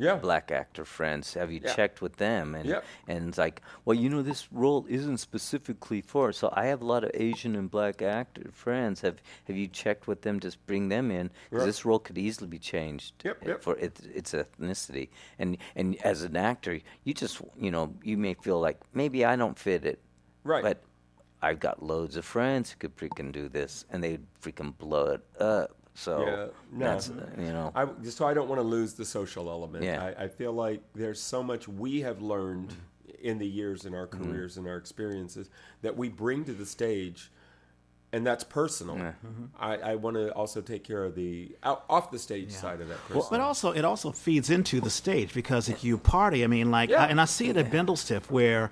yeah, 0.00 0.16
black 0.16 0.50
actor 0.50 0.84
friends. 0.84 1.34
Have 1.34 1.52
you 1.52 1.60
Yeah. 1.62 1.74
checked 1.74 2.00
with 2.02 2.16
them? 2.16 2.54
And 2.54 2.68
Yep. 2.68 2.84
and 3.08 3.28
it's 3.28 3.38
like, 3.38 3.62
well, 3.84 3.96
you 3.96 4.08
know, 4.08 4.22
this 4.22 4.48
role 4.52 4.86
isn't 4.88 5.18
specifically 5.18 6.00
for. 6.00 6.32
So 6.32 6.48
I 6.52 6.66
have 6.66 6.80
a 6.82 6.84
lot 6.84 7.04
of 7.04 7.10
Asian 7.14 7.54
and 7.56 7.70
black 7.70 8.02
actor 8.02 8.50
friends. 8.52 9.00
Have 9.02 9.22
Have 9.46 9.56
you 9.56 9.68
checked 9.68 10.06
with 10.08 10.22
them? 10.22 10.40
Just 10.40 10.64
bring 10.66 10.88
them 10.88 11.10
in 11.10 11.28
because 11.50 11.60
Right. 11.62 11.66
this 11.66 11.84
role 11.84 11.98
could 11.98 12.18
easily 12.18 12.48
be 12.48 12.58
changed 12.58 13.14
Yep, 13.24 13.36
uh, 13.42 13.48
yep. 13.48 13.62
for 13.62 13.76
its, 13.78 14.00
its 14.00 14.32
ethnicity. 14.32 15.08
And 15.38 15.56
and 15.76 15.96
as 16.04 16.22
an 16.22 16.36
actor, 16.36 16.80
you 17.04 17.14
just 17.14 17.40
you 17.56 17.70
know 17.70 17.94
you 18.02 18.16
may 18.16 18.34
feel 18.34 18.60
like 18.60 18.78
maybe 18.94 19.24
I 19.24 19.36
don't 19.36 19.58
fit 19.58 19.84
it, 19.84 20.00
Right. 20.44 20.62
But 20.62 20.82
I've 21.42 21.60
got 21.60 21.82
loads 21.82 22.16
of 22.16 22.24
friends 22.24 22.70
who 22.70 22.76
could 22.78 22.96
freaking 22.96 23.32
do 23.32 23.48
this, 23.48 23.84
and 23.90 24.02
they'd 24.04 24.26
freaking 24.42 24.76
blow 24.76 25.06
it 25.06 25.22
up. 25.40 25.74
So 25.94 26.24
Yeah, 26.24 26.46
no. 26.72 26.86
that's 26.86 27.10
uh, 27.10 27.26
you 27.38 27.52
know. 27.52 27.72
I, 27.74 27.86
so 28.04 28.26
I 28.26 28.32
don't 28.34 28.48
want 28.48 28.60
to 28.60 28.66
lose 28.66 28.94
the 28.94 29.04
social 29.04 29.50
element. 29.50 29.84
Yeah. 29.84 30.12
I, 30.18 30.24
I 30.24 30.28
feel 30.28 30.52
like 30.52 30.82
there's 30.94 31.20
so 31.20 31.42
much 31.42 31.68
we 31.68 32.00
have 32.00 32.22
learned 32.22 32.74
in 33.22 33.38
the 33.38 33.46
years 33.46 33.84
in 33.84 33.94
our 33.94 34.06
Mm-hmm. 34.06 34.24
careers 34.30 34.56
and 34.56 34.66
our 34.66 34.76
experiences 34.76 35.50
that 35.82 35.96
we 35.96 36.08
bring 36.08 36.44
to 36.44 36.52
the 36.52 36.64
stage, 36.64 37.30
and 38.12 38.26
that's 38.26 38.42
personal. 38.44 38.96
Mm-hmm. 38.96 39.44
I, 39.58 39.76
I 39.76 39.94
want 39.96 40.16
to 40.16 40.30
also 40.32 40.60
take 40.62 40.84
care 40.84 41.04
of 41.04 41.14
the 41.14 41.54
out, 41.62 41.84
off 41.90 42.10
the 42.10 42.18
stage 42.18 42.50
side 42.50 42.80
of 42.80 42.88
that 42.88 42.98
person. 43.08 43.26
But 43.30 43.40
also, 43.40 43.72
it 43.72 43.84
also 43.84 44.10
feeds 44.10 44.48
into 44.48 44.80
the 44.80 44.90
stage 44.90 45.34
because 45.34 45.68
if 45.68 45.84
you 45.84 45.98
party, 45.98 46.42
I 46.44 46.46
mean, 46.46 46.70
like, 46.70 46.88
Yeah. 46.90 47.02
I, 47.04 47.06
and 47.08 47.20
I 47.20 47.24
see 47.26 47.50
it 47.50 47.56
at 47.56 47.70
Bindlestiff 47.70 48.30
where, 48.30 48.70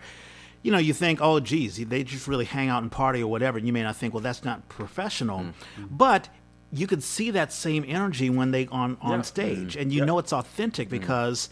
you 0.63 0.73
know, 0.73 0.79
you 0.79 0.93
think, 0.95 1.21
oh, 1.21 1.39
geez, 1.41 1.77
they 1.77 2.03
just 2.03 2.27
really 2.27 2.47
hang 2.47 2.69
out 2.69 2.83
and 2.83 2.91
party 2.91 3.23
or 3.23 3.29
whatever. 3.31 3.59
And 3.59 3.67
you 3.67 3.73
may 3.73 3.83
not 3.83 3.97
think, 3.97 4.15
well, 4.15 4.23
that's 4.23 4.45
not 4.45 4.69
professional, 4.69 5.47
but 5.91 6.29
you 6.73 6.87
could 6.87 7.03
see 7.03 7.31
that 7.31 7.53
same 7.53 7.85
energy 7.87 8.29
when 8.31 8.51
they 8.51 8.67
on 8.69 8.97
on 9.01 9.19
Yeah. 9.19 9.23
stage, 9.23 9.77
and 9.77 9.93
you 9.93 10.01
Yeah. 10.01 10.05
know 10.07 10.19
it's 10.19 10.33
authentic 10.33 10.89
because. 10.89 11.49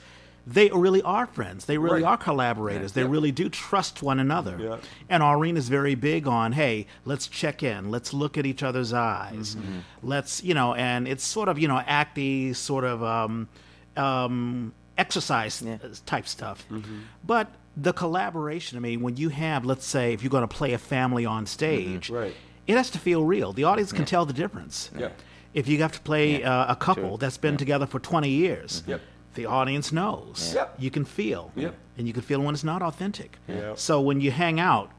They 0.48 0.70
really 0.70 1.02
are 1.02 1.26
friends. 1.26 1.64
They 1.64 1.76
really 1.76 2.04
Right. 2.04 2.10
are 2.12 2.16
collaborators. 2.16 2.92
They 2.92 3.02
Yeah. 3.02 3.08
really 3.10 3.32
do 3.32 3.48
trust 3.48 4.00
one 4.00 4.20
another. 4.20 4.78
And 5.08 5.20
Aureen 5.20 5.56
is 5.56 5.68
very 5.68 5.96
big 5.96 6.28
on, 6.28 6.52
hey, 6.52 6.86
let's 7.04 7.26
check 7.26 7.64
in. 7.64 7.90
Let's 7.90 8.14
look 8.14 8.38
at 8.38 8.46
each 8.46 8.62
other's 8.62 8.92
eyes. 8.92 9.56
Mm-hmm. 9.56 9.78
Let's, 10.04 10.44
you 10.44 10.54
know, 10.54 10.72
and 10.74 11.08
it's 11.08 11.24
sort 11.26 11.48
of, 11.48 11.58
you 11.58 11.66
know, 11.66 11.80
acty 11.88 12.54
sort 12.54 12.84
of 12.84 13.02
um, 13.02 13.48
um, 13.96 14.72
exercise 14.96 15.64
type 16.06 16.28
stuff. 16.28 16.64
Mm-hmm. 16.70 16.98
But 17.26 17.48
the 17.76 17.92
collaboration, 17.92 18.78
I 18.78 18.80
mean, 18.80 19.00
when 19.00 19.16
you 19.16 19.30
have, 19.30 19.64
let's 19.64 19.84
say, 19.84 20.12
if 20.12 20.22
you're 20.22 20.30
going 20.30 20.46
to 20.46 20.56
play 20.56 20.72
a 20.74 20.78
family 20.78 21.26
on 21.26 21.46
stage, 21.46 22.08
Right. 22.08 22.36
It 22.66 22.76
has 22.76 22.90
to 22.90 22.98
feel 22.98 23.24
real. 23.24 23.52
The 23.52 23.64
audience 23.64 23.92
can 23.92 24.04
tell 24.04 24.26
the 24.26 24.32
difference. 24.32 24.90
Yeah. 24.98 25.10
If 25.54 25.68
you 25.68 25.78
have 25.78 25.92
to 25.92 26.00
play 26.00 26.42
uh, 26.44 26.72
a 26.72 26.76
couple 26.76 27.16
that's 27.16 27.38
been 27.38 27.56
together 27.56 27.86
for 27.86 27.98
20 27.98 28.28
years, 28.28 28.82
Yep. 28.86 29.00
the 29.34 29.46
audience 29.46 29.92
knows. 29.92 30.52
Yep. 30.54 30.74
You 30.78 30.90
can 30.90 31.04
feel. 31.04 31.50
Yep. 31.54 31.74
And 31.96 32.06
you 32.06 32.12
can 32.12 32.22
feel 32.22 32.40
when 32.40 32.54
it's 32.54 32.64
not 32.64 32.82
authentic. 32.82 33.38
Yeah. 33.48 33.72
So 33.76 34.00
when 34.00 34.20
you 34.20 34.30
hang 34.30 34.60
out, 34.60 34.90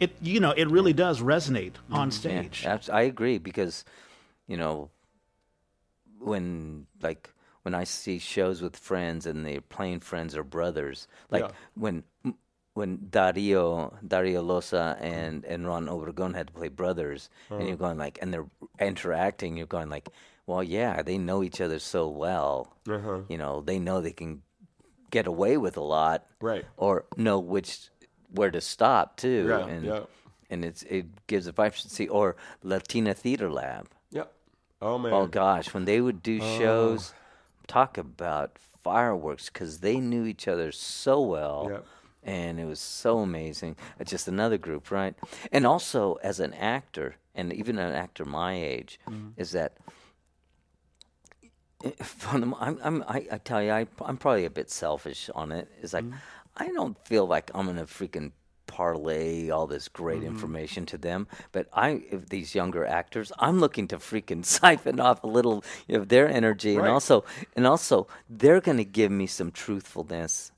it 0.00 0.10
you 0.20 0.40
know, 0.40 0.50
it 0.50 0.68
really 0.68 0.92
does 0.92 1.20
resonate 1.22 1.74
on 1.90 2.10
stage. 2.10 2.66
I 2.66 3.02
agree 3.02 3.38
because, 3.38 3.84
you 4.48 4.56
know, 4.56 4.90
when 6.18 6.86
like 7.00 7.30
when 7.62 7.74
I 7.74 7.84
see 7.84 8.18
shows 8.18 8.60
with 8.60 8.76
friends 8.76 9.24
and 9.26 9.46
they're 9.46 9.60
playing 9.60 10.00
friends 10.00 10.36
or 10.36 10.42
brothers, 10.42 11.06
like 11.30 11.44
Yeah. 11.44 11.50
when 11.74 12.04
when 12.74 13.08
Dario 13.10 13.96
Dario 14.06 14.42
Losa 14.42 14.96
and 15.00 15.44
and 15.44 15.66
Ron 15.66 15.86
Obregon 15.86 16.34
had 16.34 16.46
to 16.48 16.52
play 16.52 16.68
brothers, 16.68 17.28
and 17.50 17.58
Uh-huh. 17.60 17.68
you're 17.68 17.76
going 17.76 17.98
like, 17.98 18.18
and 18.22 18.32
they're 18.32 18.48
interacting, 18.80 19.56
you're 19.56 19.66
going 19.66 19.90
like, 19.90 20.08
well, 20.46 20.62
yeah, 20.62 21.02
they 21.02 21.18
know 21.18 21.42
each 21.42 21.60
other 21.60 21.78
so 21.78 22.08
well, 22.08 22.76
Uh-huh. 22.88 23.20
you 23.28 23.36
know, 23.38 23.60
they 23.60 23.78
know 23.78 24.00
they 24.00 24.12
can 24.12 24.42
get 25.10 25.26
away 25.26 25.56
with 25.56 25.76
a 25.76 25.82
lot, 25.82 26.26
Right. 26.40 26.64
Or 26.76 27.04
know 27.16 27.38
which 27.38 27.90
where 28.34 28.50
to 28.50 28.60
stop 28.60 29.16
too, 29.16 29.46
Yeah, 29.48 29.66
and 29.66 29.84
yeah. 29.84 30.04
and 30.50 30.64
it's 30.64 30.82
it 30.84 31.26
gives 31.26 31.46
a 31.46 31.52
vibrancy. 31.52 32.08
Or 32.08 32.36
Latina 32.62 33.12
Theater 33.14 33.50
Lab. 33.50 33.88
Yep. 34.10 34.32
Oh 34.80 34.98
man. 34.98 35.12
Oh 35.12 35.26
gosh, 35.26 35.74
when 35.74 35.84
they 35.84 36.00
would 36.00 36.22
do 36.22 36.40
Oh. 36.40 36.58
shows, 36.58 37.12
talk 37.66 37.98
about 37.98 38.58
fireworks 38.82 39.50
because 39.50 39.80
they 39.80 40.00
knew 40.00 40.24
each 40.24 40.48
other 40.48 40.72
so 40.72 41.20
well. 41.20 41.68
Yep. 41.70 41.84
And 42.22 42.60
it 42.60 42.64
was 42.64 42.80
so 42.80 43.18
amazing. 43.18 43.76
Uh, 44.00 44.04
just 44.04 44.28
another 44.28 44.58
group, 44.58 44.90
right? 44.90 45.14
And 45.50 45.66
also 45.66 46.14
as 46.22 46.40
an 46.40 46.54
actor, 46.54 47.16
and 47.34 47.52
even 47.52 47.78
an 47.78 47.94
actor 47.94 48.24
my 48.24 48.54
age, 48.54 49.00
mm-hmm. 49.08 49.30
is 49.36 49.52
that 49.52 49.76
eh, 51.84 51.90
from 52.02 52.40
the, 52.42 52.56
I'm, 52.58 52.78
I'm, 52.82 53.04
I, 53.08 53.26
I 53.32 53.38
tell 53.38 53.62
you, 53.62 53.70
I, 53.70 53.86
I'm 54.04 54.16
probably 54.16 54.44
a 54.44 54.50
bit 54.50 54.70
selfish 54.70 55.30
on 55.34 55.52
it. 55.52 55.68
It's 55.80 55.92
like 55.92 56.04
mm-hmm. 56.04 56.16
I 56.56 56.68
don't 56.68 56.96
feel 57.06 57.26
like 57.26 57.50
I'm 57.54 57.66
gonna 57.66 57.86
freaking 57.86 58.32
parlay 58.66 59.50
all 59.50 59.66
this 59.66 59.88
great 59.88 60.18
mm-hmm. 60.18 60.28
information 60.28 60.86
to 60.86 60.98
them. 60.98 61.26
But 61.50 61.68
I, 61.74 62.02
these 62.30 62.54
younger 62.54 62.86
actors, 62.86 63.32
I'm 63.38 63.58
looking 63.58 63.88
to 63.88 63.98
freaking 63.98 64.44
siphon 64.56 65.00
off 65.00 65.22
a 65.24 65.26
little 65.26 65.64
of 65.88 66.08
their 66.08 66.28
energy, 66.28 66.76
and 66.76 66.86
also, 66.86 67.24
and 67.56 67.66
also, 67.66 68.06
they're 68.30 68.60
gonna 68.60 68.84
give 68.84 69.10
me 69.10 69.26
some 69.26 69.50
truthfulness 69.50 70.52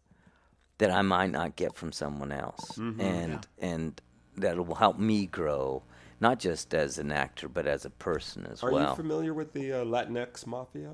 that 0.79 0.91
I 0.91 1.03
might 1.03 1.31
not 1.31 1.57
get 1.57 1.75
from 1.75 1.93
someone 1.93 2.33
else, 2.33 2.77
and 2.79 3.47
and 3.59 4.01
that 4.37 4.57
will 4.67 4.75
help 4.75 4.99
me 4.99 5.27
grow. 5.27 5.83
Not 6.21 6.39
just 6.39 6.73
as 6.75 6.99
an 6.99 7.13
actor, 7.13 7.49
but 7.49 7.67
as 7.67 7.85
a 7.85 7.91
person 7.91 8.47
as 8.51 8.63
Are 8.63 8.71
well. 8.71 8.87
Are 8.87 8.91
you 8.91 8.95
familiar 8.97 9.35
with 9.35 9.53
the 9.53 9.73
uh, 9.73 9.85
Latinx 9.85 10.47
mafia? 10.47 10.93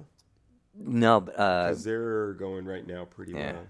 no, 0.74 1.20
but, 1.20 1.39
uh, 1.39 1.69
Because 1.69 1.85
they're 1.85 2.32
going 2.35 2.65
right 2.65 2.86
now 2.86 3.05
pretty 3.05 3.32
Yeah. 3.32 3.52
well. 3.52 3.66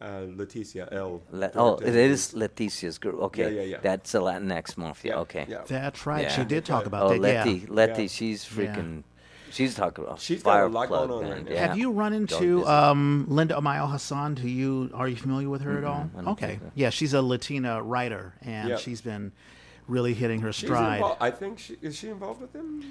Uh, 0.00 0.26
Leticia 0.26 0.86
L. 0.92 1.20
Le- 1.32 1.50
oh, 1.56 1.74
it 1.78 1.94
is 1.96 2.30
directed 2.32 2.64
is 2.64 2.70
Leticia's 2.70 2.98
girl. 2.98 3.20
Okay, 3.22 3.54
yeah, 3.56 3.62
yeah. 3.62 3.78
that's 3.82 4.14
a 4.14 4.18
Latinx 4.18 4.76
mafia. 4.78 5.14
Yeah, 5.14 5.20
okay. 5.20 5.46
Yeah. 5.48 5.62
That's 5.66 6.06
right. 6.06 6.30
She 6.30 6.44
did 6.44 6.64
talk 6.64 6.86
about 6.86 7.06
Oh, 7.06 7.08
that. 7.10 7.20
Letty, 7.20 7.50
yeah. 7.52 7.66
Letty, 7.68 8.02
Yeah. 8.02 8.08
she's 8.08 8.44
freaking. 8.44 9.02
She's 9.50 9.74
talking 9.74 10.04
about 10.04 10.20
She's 10.20 10.42
got 10.42 10.50
a 10.50 10.54
fire 10.54 10.68
lot 10.68 10.88
going 10.88 11.10
on 11.10 11.22
man. 11.22 11.30
right 11.32 11.44
now. 11.44 11.50
Yeah. 11.52 11.66
Have 11.68 11.78
you 11.78 11.90
run 11.92 12.12
into 12.12 12.66
um, 12.66 13.26
Linda 13.28 13.54
Amayo 13.54 13.90
Hassan? 13.90 14.34
Do 14.34 14.48
you 14.48 14.90
are 14.94 15.08
you 15.08 15.16
familiar 15.16 15.48
with 15.48 15.62
her 15.62 15.78
at 15.78 15.84
all? 15.84 16.10
Okay, 16.28 16.58
so. 16.62 16.70
yeah, 16.74 16.90
she's 16.90 17.14
a 17.14 17.22
Latina 17.22 17.82
writer, 17.82 18.34
and 18.42 18.68
Yeah. 18.70 18.76
she's 18.76 19.00
been 19.00 19.32
really 19.86 20.14
hitting 20.14 20.40
her 20.42 20.52
She's 20.52 20.68
stride. 20.68 20.96
involved. 20.96 21.22
I 21.22 21.30
think 21.30 21.58
she 21.58 21.76
is 21.82 21.96
she 21.96 22.08
involved 22.08 22.40
with 22.40 22.52
them. 22.52 22.84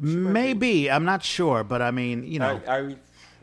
Maybe 0.00 0.90
I'm 0.90 1.04
not 1.04 1.24
sure, 1.24 1.64
but 1.64 1.82
I 1.82 1.90
mean, 1.90 2.24
you 2.24 2.38
know, 2.38 2.60
I, 2.68 2.76
I, 2.78 2.96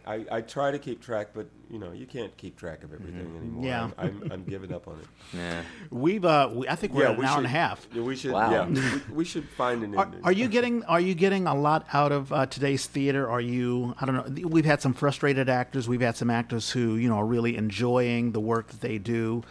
I, 0.07 0.25
I 0.31 0.41
try 0.41 0.71
to 0.71 0.79
keep 0.79 1.01
track, 1.01 1.29
but 1.33 1.47
you 1.69 1.79
know 1.79 1.91
you 1.91 2.05
can't 2.05 2.35
keep 2.37 2.57
track 2.57 2.83
of 2.83 2.93
everything 2.93 3.19
anymore. 3.21 3.41
Mm-hmm. 3.41 3.63
Yeah. 3.63 3.83
I'm, 3.83 3.93
I'm, 3.97 4.31
I'm 4.31 4.43
giving 4.43 4.71
up 4.73 4.87
on 4.87 4.99
it. 4.99 5.05
Yeah. 5.37 5.61
we've 5.89 6.23
uh, 6.23 6.49
we, 6.53 6.67
I 6.69 6.75
think 6.75 6.93
we're 6.93 7.05
at 7.05 7.11
an 7.11 7.17
we 7.17 7.25
hour 7.25 7.31
should, 7.31 7.37
and 7.37 7.45
a 7.47 7.49
half. 7.49 7.87
Yeah, 7.93 8.01
we 8.03 8.15
should. 8.15 8.31
Wow. 8.31 8.51
Yeah, 8.51 8.67
we, 9.09 9.13
we 9.15 9.25
should 9.25 9.47
find 9.49 9.83
an. 9.83 9.95
Are, 9.95 10.05
ending. 10.05 10.21
are 10.23 10.31
you 10.31 10.47
getting 10.47 10.83
Are 10.85 10.99
you 10.99 11.15
getting 11.15 11.47
a 11.47 11.55
lot 11.55 11.87
out 11.93 12.11
of 12.11 12.31
uh, 12.31 12.45
today's 12.45 12.85
theater? 12.87 13.29
Are 13.29 13.41
you? 13.41 13.95
I 13.99 14.05
don't 14.05 14.15
know. 14.35 14.47
We've 14.47 14.65
had 14.65 14.81
some 14.81 14.93
frustrated 14.93 15.49
actors. 15.49 15.87
We've 15.89 16.01
had 16.01 16.15
some 16.17 16.29
actors 16.29 16.69
who 16.71 16.95
you 16.95 17.09
know 17.09 17.17
are 17.17 17.25
really 17.25 17.57
enjoying 17.57 18.31
the 18.31 18.39
work 18.41 18.67
that 18.67 18.81
they 18.81 18.97
do. 18.97 19.43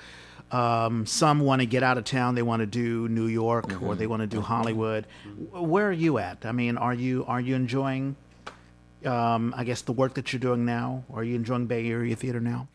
Um, 0.52 1.04
some 1.06 1.40
want 1.40 1.62
to 1.62 1.66
get 1.66 1.82
out 1.82 1.98
of 1.98 2.04
town. 2.04 2.36
They 2.36 2.42
want 2.42 2.60
to 2.60 2.66
do 2.66 3.08
New 3.08 3.26
York 3.26 3.66
Mm-hmm. 3.66 3.84
or 3.86 3.94
they 3.96 4.06
want 4.06 4.20
to 4.20 4.26
do 4.28 4.40
Hollywood. 4.40 5.06
W- 5.50 5.66
Where 5.68 5.88
are 5.88 5.92
you 5.92 6.18
at? 6.18 6.46
I 6.46 6.52
mean, 6.52 6.76
are 6.76 6.94
you 6.94 7.24
are 7.26 7.40
you 7.40 7.56
enjoying? 7.56 8.14
Um, 9.04 9.52
I 9.56 9.64
guess 9.64 9.82
the 9.82 9.92
work 9.92 10.14
that 10.14 10.32
you're 10.32 10.40
doing 10.40 10.64
now. 10.64 11.04
Are 11.12 11.24
you 11.24 11.34
enjoying 11.34 11.66
Bay 11.66 11.88
Area 11.88 12.16
theater 12.16 12.40
now? 12.40 12.68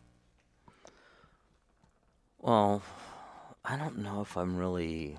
Well, 2.38 2.82
I 3.64 3.76
don't 3.76 3.98
know 3.98 4.20
if 4.22 4.36
I'm 4.36 4.56
really. 4.56 5.18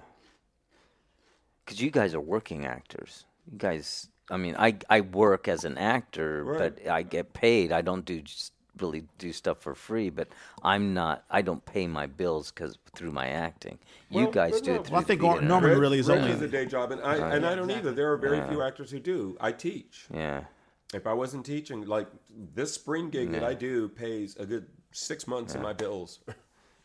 Because 1.65 1.81
you 1.81 1.91
guys 1.91 2.13
are 2.13 2.21
working 2.21 2.65
actors. 2.65 3.25
You 3.51 3.57
guys, 3.57 4.07
I 4.29 4.38
mean, 4.38 4.55
I 4.57 4.77
I 4.89 5.01
work 5.01 5.47
as 5.47 5.63
an 5.65 5.77
actor, 5.77 6.43
Right. 6.43 6.75
but 6.75 6.89
I 6.91 7.03
get 7.03 7.33
paid. 7.33 7.71
I 7.71 7.81
don't 7.81 8.05
do 8.05 8.21
just 8.21 8.53
really 8.79 9.03
do 9.19 9.31
stuff 9.31 9.59
for 9.59 9.75
free, 9.75 10.09
but 10.09 10.29
I'm 10.63 10.93
not. 10.93 11.23
I 11.29 11.41
don't 11.43 11.63
pay 11.65 11.85
my 11.88 12.07
bills 12.07 12.51
because 12.51 12.77
through 12.95 13.11
my 13.11 13.27
acting. 13.27 13.77
you 14.09 14.29
guys 14.31 14.53
but 14.53 14.63
do 14.63 14.71
no. 14.73 14.79
it 14.79 14.85
through 14.88 14.93
Well, 14.93 15.01
I 15.01 15.03
think 15.05 15.21
theater. 15.21 15.41
Norman 15.41 15.79
really 15.79 15.99
is 15.99 16.07
Reg 16.07 16.19
only- 16.19 16.31
is 16.31 16.41
a 16.41 16.47
day 16.47 16.65
job, 16.65 16.91
and 16.91 17.01
I 17.01 17.35
and 17.35 17.45
I 17.45 17.53
don't 17.55 17.69
either. 17.69 17.91
There 17.91 18.11
are 18.11 18.17
very 18.17 18.41
few 18.49 18.61
actors 18.63 18.89
who 18.91 18.99
do. 18.99 19.38
I 19.39 19.51
teach. 19.51 20.05
Yeah. 20.13 20.45
If 20.93 21.07
I 21.07 21.13
wasn't 21.13 21.45
teaching, 21.45 21.85
like 21.85 22.07
this 22.53 22.73
spring 22.73 23.09
gig 23.09 23.31
that 23.31 23.43
I 23.43 23.53
do 23.53 23.88
pays 23.88 24.35
a 24.35 24.45
good 24.45 24.68
six 24.91 25.26
months 25.27 25.55
of 25.55 25.61
my 25.61 25.73
bills. 25.73 26.19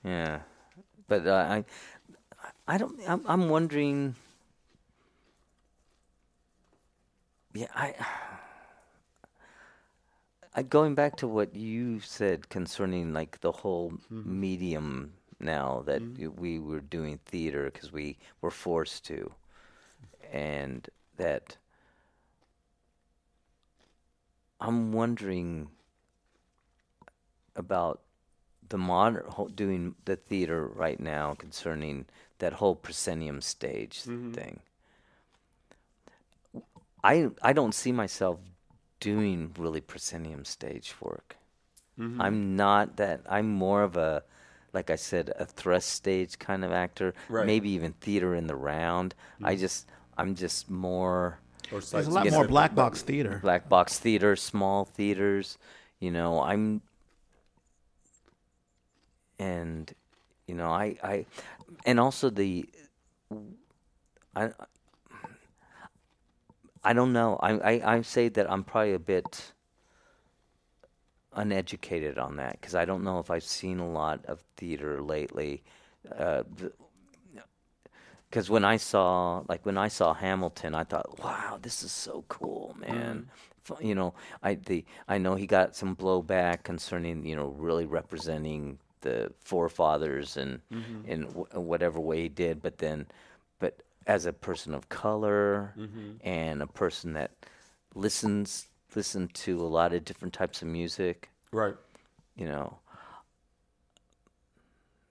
Yeah, 0.04 0.40
but 1.08 1.26
uh, 1.26 1.32
I, 1.34 1.64
I 2.68 2.78
don't. 2.78 2.96
I'm, 3.08 3.22
I'm 3.26 3.48
wondering. 3.48 4.14
Yeah, 7.52 7.66
I, 7.74 7.94
I. 10.54 10.62
Going 10.62 10.94
back 10.94 11.16
to 11.16 11.26
what 11.26 11.56
you 11.56 11.98
said 11.98 12.48
concerning 12.48 13.12
like 13.12 13.40
the 13.40 13.50
whole 13.50 13.94
medium 14.10 15.14
now 15.40 15.82
that 15.86 16.02
y- 16.02 16.28
we 16.28 16.60
were 16.60 16.80
doing 16.80 17.18
theater 17.26 17.64
because 17.72 17.90
we 17.92 18.16
were 18.40 18.52
forced 18.52 19.04
to, 19.06 19.32
and 20.32 20.88
that. 21.16 21.56
I'm 24.60 24.92
wondering 24.92 25.68
about 27.54 28.00
the 28.68 28.78
modern 28.78 29.24
doing 29.54 29.94
the 30.04 30.16
theater 30.16 30.66
right 30.66 30.98
now 30.98 31.34
concerning 31.34 32.06
that 32.38 32.54
whole 32.54 32.74
proscenium 32.74 33.40
stage 33.40 34.02
mm-hmm. 34.02 34.32
thing. 34.32 34.60
I 37.04 37.30
I 37.42 37.52
don't 37.52 37.74
see 37.74 37.92
myself 37.92 38.40
doing 39.00 39.52
really 39.58 39.80
proscenium 39.80 40.44
stage 40.44 40.94
work. 41.00 41.36
Mm-hmm. 41.98 42.20
I'm 42.20 42.56
not 42.56 42.96
that. 42.96 43.22
I'm 43.28 43.48
more 43.48 43.82
of 43.82 43.96
a, 43.96 44.22
like 44.72 44.90
I 44.90 44.96
said, 44.96 45.32
a 45.38 45.46
thrust 45.46 45.90
stage 45.90 46.38
kind 46.38 46.64
of 46.64 46.72
actor. 46.72 47.14
Right. 47.28 47.46
Maybe 47.46 47.70
even 47.70 47.92
theater 47.92 48.34
in 48.34 48.46
the 48.46 48.56
round. 48.56 49.14
I 49.42 49.52
mm-hmm. 49.52 49.60
just 49.60 49.86
I'm 50.18 50.34
just 50.34 50.70
more 50.70 51.14
Or 51.16 51.38
There's 51.70 51.84
a 51.84 51.86
site 51.86 52.06
lot 52.06 52.14
more 52.14 52.22
specific, 52.24 52.50
black 52.50 52.74
box 52.74 53.02
theater. 53.02 53.38
black 53.42 53.68
box 53.68 53.98
theater, 53.98 54.36
small 54.36 54.84
theaters. 54.84 55.58
You 56.00 56.10
know, 56.10 56.42
I'm, 56.42 56.82
and 59.38 59.92
you 60.46 60.54
know, 60.54 60.68
I, 60.68 60.96
I, 61.02 61.26
and 61.84 61.98
also 61.98 62.30
the, 62.30 62.68
I, 64.34 64.50
I 66.84 66.92
don't 66.92 67.12
know. 67.12 67.38
I, 67.42 67.52
I, 67.52 67.96
I 67.96 68.02
say 68.02 68.28
that 68.28 68.50
I'm 68.50 68.62
probably 68.62 68.94
a 68.94 68.98
bit 68.98 69.52
uneducated 71.34 72.18
on 72.18 72.36
that 72.36 72.60
because 72.60 72.74
I 72.74 72.84
don't 72.84 73.04
know 73.04 73.18
if 73.18 73.30
I've 73.30 73.44
seen 73.44 73.78
a 73.78 73.88
lot 73.88 74.24
of 74.26 74.40
theater 74.56 75.02
lately. 75.02 75.62
Uh, 76.16 76.44
because 78.36 78.50
when 78.50 78.66
I 78.66 78.76
saw 78.76 79.42
like 79.48 79.64
when 79.64 79.78
I 79.78 79.88
saw 79.88 80.12
Hamilton, 80.12 80.74
I 80.74 80.84
thought, 80.84 81.18
wow, 81.24 81.58
this 81.62 81.82
is 81.82 81.90
so 81.90 82.22
cool, 82.28 82.76
man. 82.78 83.30
Mm. 83.30 83.70
F- 83.74 83.82
You 83.82 83.94
know, 83.94 84.12
I 84.42 84.56
the 84.56 84.84
I 85.08 85.16
know 85.16 85.36
he 85.36 85.46
got 85.46 85.74
some 85.74 85.96
blowback 85.96 86.62
concerning 86.62 87.24
you 87.24 87.34
know 87.34 87.46
really 87.56 87.86
representing 87.86 88.78
the 89.00 89.32
forefathers 89.42 90.36
and 90.36 90.60
mm-hmm. 90.70 91.08
in 91.10 91.20
w- 91.28 91.46
whatever 91.54 91.98
way 91.98 92.24
he 92.24 92.28
did, 92.28 92.60
but 92.60 92.76
then, 92.76 93.06
but 93.58 93.80
as 94.06 94.26
a 94.26 94.34
person 94.34 94.74
of 94.74 94.90
color 94.90 95.72
mm-hmm. 95.78 96.16
and 96.20 96.60
a 96.60 96.66
person 96.66 97.14
that 97.14 97.30
listens 97.94 98.68
listen 98.94 99.28
to 99.28 99.62
a 99.62 99.70
lot 99.78 99.94
of 99.94 100.04
different 100.04 100.34
types 100.34 100.60
of 100.60 100.68
music, 100.68 101.30
Right. 101.52 101.76
you 102.36 102.46
know 102.46 102.80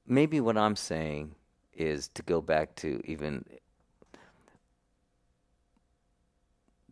maybe 0.08 0.40
what 0.40 0.56
i'm 0.56 0.76
saying 0.76 1.34
is 1.76 2.08
to 2.10 2.24
go 2.24 2.42
back 2.42 2.76
to 2.76 3.02
even 3.06 3.44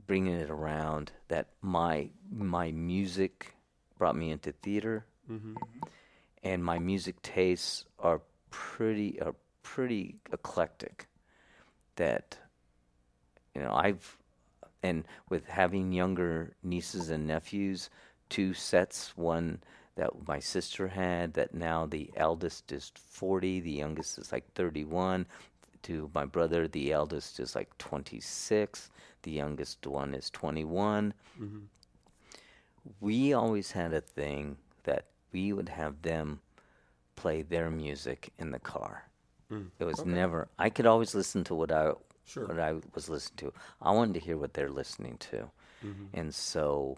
bringing 0.05 0.35
it 0.35 0.49
around 0.49 1.11
that 1.29 1.47
my 1.61 2.09
my 2.31 2.71
music 2.71 3.55
brought 3.97 4.15
me 4.15 4.31
into 4.31 4.51
theater. 4.51 5.05
Mm-hmm. 5.31 5.55
And 6.43 6.63
my 6.63 6.77
music 6.77 7.21
tastes 7.21 7.85
are 7.99 8.21
pretty 8.49 9.19
are 9.21 9.35
pretty 9.63 10.17
eclectic 10.31 11.07
that 11.95 12.37
you 13.55 13.61
know 13.61 13.73
i've 13.73 14.17
and 14.83 15.05
with 15.29 15.47
having 15.47 15.91
younger 15.91 16.55
nieces 16.61 17.09
and 17.09 17.25
nephews 17.25 17.89
two 18.29 18.53
sets 18.53 19.17
one 19.17 19.59
that 19.95 20.27
my 20.27 20.39
sister 20.39 20.87
had 20.87 21.33
that 21.33 21.53
now 21.53 21.85
the 21.85 22.09
eldest 22.15 22.71
is 22.71 22.91
40 22.95 23.59
the 23.61 23.71
youngest 23.71 24.17
is 24.17 24.31
like 24.31 24.51
31 24.53 25.25
to 25.83 26.09
my 26.13 26.25
brother 26.25 26.67
the 26.67 26.91
eldest 26.91 27.39
is 27.39 27.55
like 27.55 27.77
26 27.77 28.89
the 29.23 29.31
youngest 29.31 29.85
one 29.85 30.13
is 30.13 30.29
21 30.29 31.13
mm-hmm. 31.39 31.59
we 32.99 33.33
always 33.33 33.71
had 33.71 33.93
a 33.93 34.01
thing 34.01 34.57
that 34.83 35.05
we 35.31 35.51
would 35.53 35.69
have 35.69 36.01
them 36.01 36.39
play 37.15 37.41
their 37.41 37.69
music 37.69 38.31
in 38.37 38.51
the 38.51 38.59
car. 38.59 39.03
Mm. 39.51 39.69
It 39.79 39.83
was 39.85 40.05
never 40.05 40.47
i 40.57 40.69
could 40.69 40.85
always 40.85 41.13
listen 41.13 41.43
to 41.45 41.55
what 41.55 41.71
i 41.71 41.91
Sure. 42.25 42.47
what 42.47 42.59
i 42.59 42.73
was 42.95 43.09
listening 43.09 43.51
to. 43.51 43.53
I 43.81 43.91
wanted 43.91 44.13
to 44.13 44.19
hear 44.21 44.37
what 44.37 44.53
they're 44.53 44.69
listening 44.69 45.17
to. 45.31 45.49
Mm-hmm. 45.85 46.05
And 46.13 46.33
so 46.33 46.97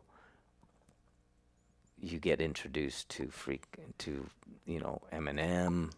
you 2.00 2.20
get 2.20 2.42
introduced 2.42 3.10
to 3.10 3.28
freak 3.30 3.66
to 4.00 4.26
you 4.66 4.80
know 4.80 5.02
Eminem, 5.14 5.92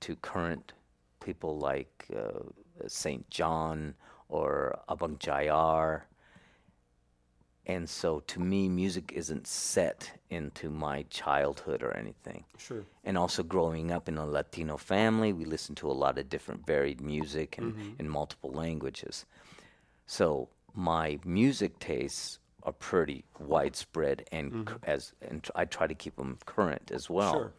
to 0.00 0.16
current 0.16 0.72
people 1.20 1.58
like 1.58 2.06
uh, 2.16 2.40
Saint 2.86 3.28
John 3.30 3.94
or 4.28 4.78
Abang 4.88 5.18
Jayar. 5.18 6.02
And 7.66 7.86
so 7.88 8.20
to 8.28 8.40
me, 8.40 8.66
music 8.66 9.12
isn't 9.14 9.46
set 9.46 10.18
into 10.30 10.70
my 10.70 11.04
childhood 11.10 11.82
or 11.82 11.94
anything. 11.94 12.44
Sure. 12.56 12.82
And 13.04 13.18
also 13.18 13.42
growing 13.42 13.92
up 13.92 14.08
in 14.08 14.16
a 14.16 14.24
Latino 14.24 14.78
family, 14.78 15.34
we 15.34 15.44
listen 15.44 15.74
to 15.76 15.90
a 15.90 15.92
lot 15.92 16.16
of 16.16 16.30
different 16.30 16.64
varied 16.66 17.02
music 17.02 17.58
and 17.58 17.94
in 17.98 18.08
multiple 18.08 18.50
languages. 18.50 19.26
So 20.06 20.48
my 20.74 21.18
music 21.26 21.78
tastes 21.78 22.38
are 22.68 22.72
pretty 22.72 23.24
widespread 23.38 24.24
and 24.30 24.68
c- 24.68 24.74
as 24.82 25.12
and 25.22 25.42
tr- 25.42 25.50
I 25.54 25.64
try 25.64 25.86
to 25.86 25.94
keep 25.94 26.16
them 26.16 26.38
current 26.44 26.90
as 26.92 27.08
well. 27.08 27.32
Sure. 27.32 27.52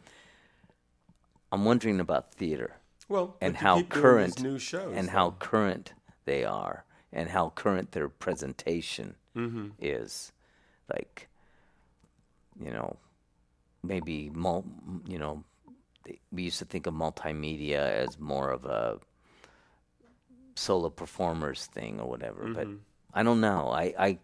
I'm 1.52 1.64
wondering 1.64 1.98
about 2.00 2.32
theater 2.34 2.76
Well, 3.08 3.36
and 3.40 3.56
how 3.56 3.82
current 3.82 4.40
new 4.40 4.58
shows 4.58 4.94
and 4.96 5.10
how 5.10 5.32
current 5.32 5.94
they 6.24 6.44
are 6.44 6.84
and 7.12 7.28
how 7.30 7.50
current 7.50 7.92
their 7.92 8.08
presentation 8.08 9.16
Mm-hmm. 9.36 9.68
is 9.78 10.32
like 10.92 11.28
you 12.58 12.72
know 12.72 12.96
maybe 13.80 14.28
mul- 14.34 14.66
you 15.06 15.18
know 15.20 15.44
we 16.32 16.42
used 16.42 16.58
to 16.58 16.64
think 16.64 16.88
of 16.88 16.94
multimedia 16.94 17.78
as 17.78 18.18
more 18.18 18.50
of 18.50 18.64
a 18.64 18.98
solo 20.56 20.90
performers 20.90 21.66
thing 21.66 22.00
or 22.00 22.08
whatever 22.08 22.48
but 22.52 22.66
Mm-hmm. 22.66 22.76
i 23.14 23.22
don't 23.22 23.40
know 23.40 23.68
i 23.70 23.94
i 24.08 24.18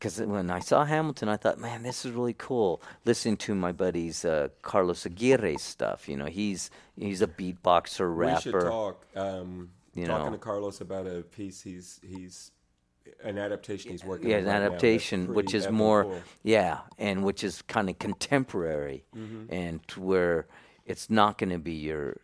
because 0.00 0.18
when 0.18 0.50
I 0.50 0.60
saw 0.60 0.84
Hamilton, 0.86 1.28
I 1.28 1.36
thought, 1.36 1.58
man, 1.58 1.82
this 1.82 2.04
is 2.06 2.12
really 2.12 2.34
cool. 2.38 2.80
Listening 3.04 3.36
to 3.38 3.54
my 3.54 3.70
buddy's 3.70 4.24
uh, 4.24 4.48
Carlos 4.62 5.04
Aguirre 5.04 5.56
stuff, 5.58 6.08
you 6.08 6.16
know, 6.16 6.24
he's 6.26 6.70
he's 6.96 7.20
a 7.22 7.26
beatboxer, 7.26 8.08
rapper. 8.16 8.34
We 8.34 8.40
should 8.42 8.60
talk. 8.62 9.06
Um, 9.14 9.70
You 9.94 10.06
talking 10.06 10.26
know. 10.26 10.32
to 10.32 10.38
Carlos 10.38 10.80
about 10.80 11.06
a 11.06 11.22
piece 11.22 11.60
he's 11.62 12.00
he's 12.02 12.50
an 13.24 13.36
adaptation 13.38 13.90
he's 13.90 14.04
working 14.04 14.30
yeah, 14.30 14.36
on 14.38 14.44
Yeah, 14.44 14.48
an 14.48 14.54
right 14.54 14.60
now 14.60 14.66
adaptation, 14.76 15.34
which 15.34 15.52
is 15.52 15.66
effing 15.66 15.72
more, 15.72 16.04
cool. 16.04 16.22
yeah, 16.44 16.78
and 16.98 17.22
which 17.24 17.44
is 17.44 17.60
kind 17.62 17.90
of 17.90 17.98
contemporary, 17.98 19.04
Mm-hmm. 19.14 19.52
and 19.52 19.80
where 19.98 20.46
it's 20.86 21.10
not 21.10 21.36
going 21.38 21.50
to 21.50 21.58
be 21.58 21.74
your 21.74 22.16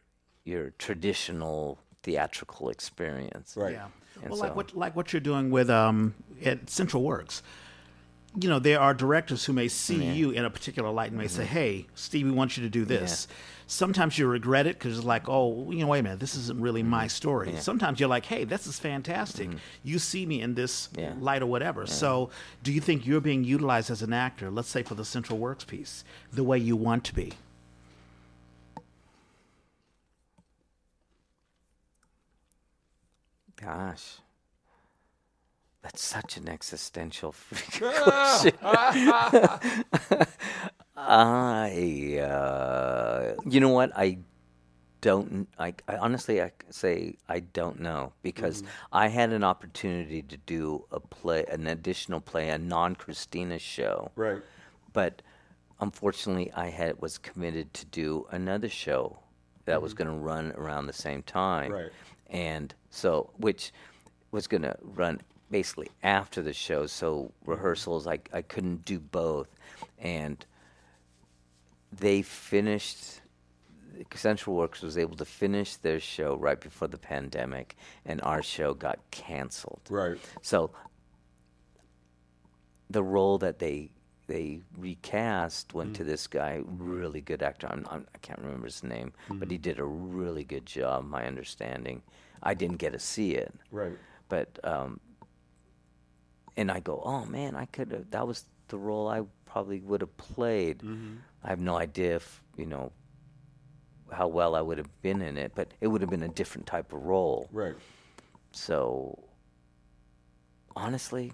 your 0.45 0.71
traditional 0.79 1.79
theatrical 2.03 2.71
experience. 2.71 3.55
Right. 3.57 3.73
Yeah. 3.75 3.89
And 4.23 4.31
Well, 4.31 4.39
like 4.41 4.57
what 4.57 4.75
like 4.75 4.97
what 4.97 5.13
you're 5.13 5.21
doing 5.33 5.51
with 5.51 5.69
um 5.69 6.15
at 6.45 6.71
Central 6.71 7.03
Works. 7.03 7.43
You 8.39 8.51
know, 8.51 8.59
there 8.59 8.79
are 8.81 8.93
directors 8.93 9.47
who 9.47 9.55
may 9.55 9.67
see 9.69 10.05
you 10.05 10.31
in 10.31 10.45
a 10.45 10.51
particular 10.51 10.91
light 10.91 11.09
and 11.11 11.19
may 11.19 11.27
say, 11.27 11.45
Mm-hmm. 11.45 11.53
"Hey, 11.55 11.87
Stevie 11.95 12.31
wants 12.31 12.57
you 12.59 12.63
to 12.65 12.69
do 12.69 12.85
this." 12.85 13.27
Sometimes 13.67 14.19
you 14.19 14.27
regret 14.27 14.67
it 14.67 14.79
because 14.79 14.99
it's 14.99 15.07
like, 15.07 15.27
"Oh, 15.29 15.71
you 15.73 15.79
know, 15.81 15.87
wait 15.87 16.01
a 16.01 16.03
minute, 16.03 16.21
this 16.21 16.35
isn't 16.37 16.61
really 16.61 16.83
Mm-hmm. 16.83 16.91
my 16.91 17.07
story." 17.07 17.57
Sometimes 17.57 17.99
you're 17.99 18.11
like, 18.11 18.27
"Hey, 18.27 18.45
this 18.45 18.67
is 18.67 18.79
fantastic. 18.79 19.49
You 19.83 19.99
see 19.99 20.27
me 20.27 20.43
in 20.43 20.55
this 20.55 20.91
Yeah. 20.99 21.15
light 21.19 21.41
or 21.43 21.47
whatever." 21.47 21.87
So, 21.87 22.29
do 22.63 22.73
you 22.73 22.81
think 22.83 23.07
you're 23.07 23.23
being 23.23 23.43
utilized 23.43 23.91
as 23.91 24.03
an 24.03 24.13
actor? 24.13 24.51
Let's 24.51 24.69
say 24.69 24.83
for 24.83 24.95
the 24.95 25.05
Central 25.05 25.39
Works 25.39 25.65
piece, 25.65 26.05
the 26.31 26.45
way 26.45 26.59
you 26.59 26.77
want 26.77 27.05
to 27.05 27.15
be. 27.15 27.33
Gosh, 33.57 34.19
that's 35.87 36.03
such 36.03 36.37
an 36.37 36.49
existential 36.49 37.33
question. 37.79 38.53
I, 40.97 42.19
uh, 42.19 43.35
you 43.49 43.61
know 43.61 43.69
what? 43.69 43.93
I 43.97 44.19
don't. 45.01 45.47
I, 45.61 45.75
I 45.87 45.97
honestly, 45.99 46.43
I 46.43 46.51
say 46.71 47.15
I 47.29 47.39
don't 47.39 47.79
know 47.79 48.13
because 48.23 48.65
I 48.93 49.07
had 49.07 49.33
an 49.33 49.45
opportunity 49.45 50.23
to 50.23 50.37
do 50.39 50.85
a 50.91 50.99
play, 50.99 51.45
an 51.49 51.69
additional 51.69 52.21
play, 52.21 52.49
a 52.49 52.59
non-Cristina 52.59 53.61
show, 53.61 54.11
Right. 54.17 54.43
but 54.93 55.23
unfortunately, 55.81 56.51
I 56.53 56.71
had 56.71 57.01
was 57.01 57.17
committed 57.17 57.73
to 57.75 57.87
do 57.87 58.27
another 58.33 58.69
show 58.69 59.21
that 59.67 59.81
was 59.81 59.95
going 59.95 60.11
to 60.11 60.17
run 60.17 60.51
around 60.57 60.87
the 60.87 60.93
same 60.93 61.23
time, 61.23 61.71
Right. 61.71 61.93
and 62.29 62.75
so 62.91 63.31
which 63.37 63.73
was 64.33 64.49
going 64.49 64.63
to 64.63 64.77
run 64.83 65.21
basically 65.51 65.91
after 66.03 66.43
the 66.43 66.53
show. 66.53 66.87
So 66.87 67.33
rehearsals, 67.45 68.07
I 68.07 68.19
I 68.33 68.43
couldn't 68.43 68.85
do 68.85 68.99
both, 68.99 69.49
and 69.99 70.45
they 71.93 72.23
finished. 72.23 73.21
Central 74.15 74.55
Works 74.57 74.83
was 74.83 74.99
able 74.99 75.17
to 75.17 75.25
finish 75.25 75.77
their 75.77 75.99
show 76.01 76.37
right 76.37 76.61
before 76.61 76.89
the 76.89 76.99
pandemic, 76.99 77.77
and 78.05 78.21
our 78.23 78.43
show 78.43 78.75
got 78.75 78.99
canceled. 79.11 79.81
Right. 79.89 80.19
So 80.43 80.71
the 82.91 83.03
role 83.03 83.39
that 83.39 83.59
they 83.59 83.91
they 84.27 84.61
recast 84.77 85.73
went 85.73 85.95
to 85.97 86.03
this 86.05 86.27
guy, 86.27 86.61
really 86.67 87.21
good 87.21 87.43
actor. 87.43 87.69
I'm, 87.71 87.87
I'm, 87.89 88.07
I 88.13 88.19
can't 88.19 88.41
remember 88.41 88.67
his 88.67 88.83
name, 88.83 89.13
but 89.31 89.49
he 89.53 89.57
did 89.57 89.79
a 89.79 89.85
really 89.85 90.43
good 90.43 90.67
job. 90.67 91.05
My 91.09 91.27
understanding, 91.27 92.03
I 92.43 92.55
didn't 92.55 92.79
get 92.79 92.93
to 92.93 92.99
see 92.99 93.37
it, 93.37 93.55
Right. 93.71 93.97
but 94.29 94.59
um, 94.65 94.99
and 96.57 96.71
I 96.71 96.81
go, 96.81 97.01
oh 97.05 97.25
man, 97.27 97.55
I 97.55 97.67
could 97.67 97.93
have. 97.93 98.11
That 98.11 98.27
was 98.27 98.45
the 98.69 98.79
role 98.79 99.09
I 99.09 99.23
probably 99.45 99.81
would 99.81 100.01
have 100.01 100.17
played. 100.17 100.79
Mm-hmm. 100.79 101.17
I 101.45 101.49
have 101.49 101.61
no 101.61 101.77
idea 101.77 102.17
if 102.17 102.43
you 102.57 102.67
know 102.67 102.93
how 104.13 104.29
well 104.29 104.55
I 104.55 104.61
would 104.61 104.79
have 104.79 105.03
been 105.03 105.23
in 105.23 105.37
it, 105.37 105.53
but 105.55 105.69
it 105.81 105.89
would 105.89 106.01
have 106.01 106.11
been 106.11 106.23
a 106.23 106.29
different 106.29 106.67
type 106.67 106.93
of 106.93 107.03
role. 107.05 107.49
Right. 107.53 107.75
So 108.53 109.19
honestly, 110.75 111.33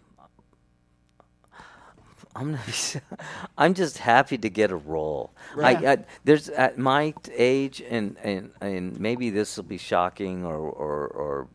I'm 2.34 2.58
I'm 3.58 3.74
just 3.74 3.98
happy 3.98 4.38
to 4.38 4.48
get 4.48 4.70
a 4.70 4.76
role. 4.76 5.32
Right. 5.54 5.84
I, 5.84 5.92
I 5.92 5.98
there's 6.24 6.48
at 6.48 6.78
my 6.78 7.14
age 7.34 7.82
and 7.88 8.16
and 8.22 8.50
and 8.60 8.98
maybe 8.98 9.30
this 9.30 9.56
will 9.56 9.64
be 9.64 9.78
shocking 9.78 10.44
or 10.44 10.56
or 10.56 11.06
or 11.08 11.48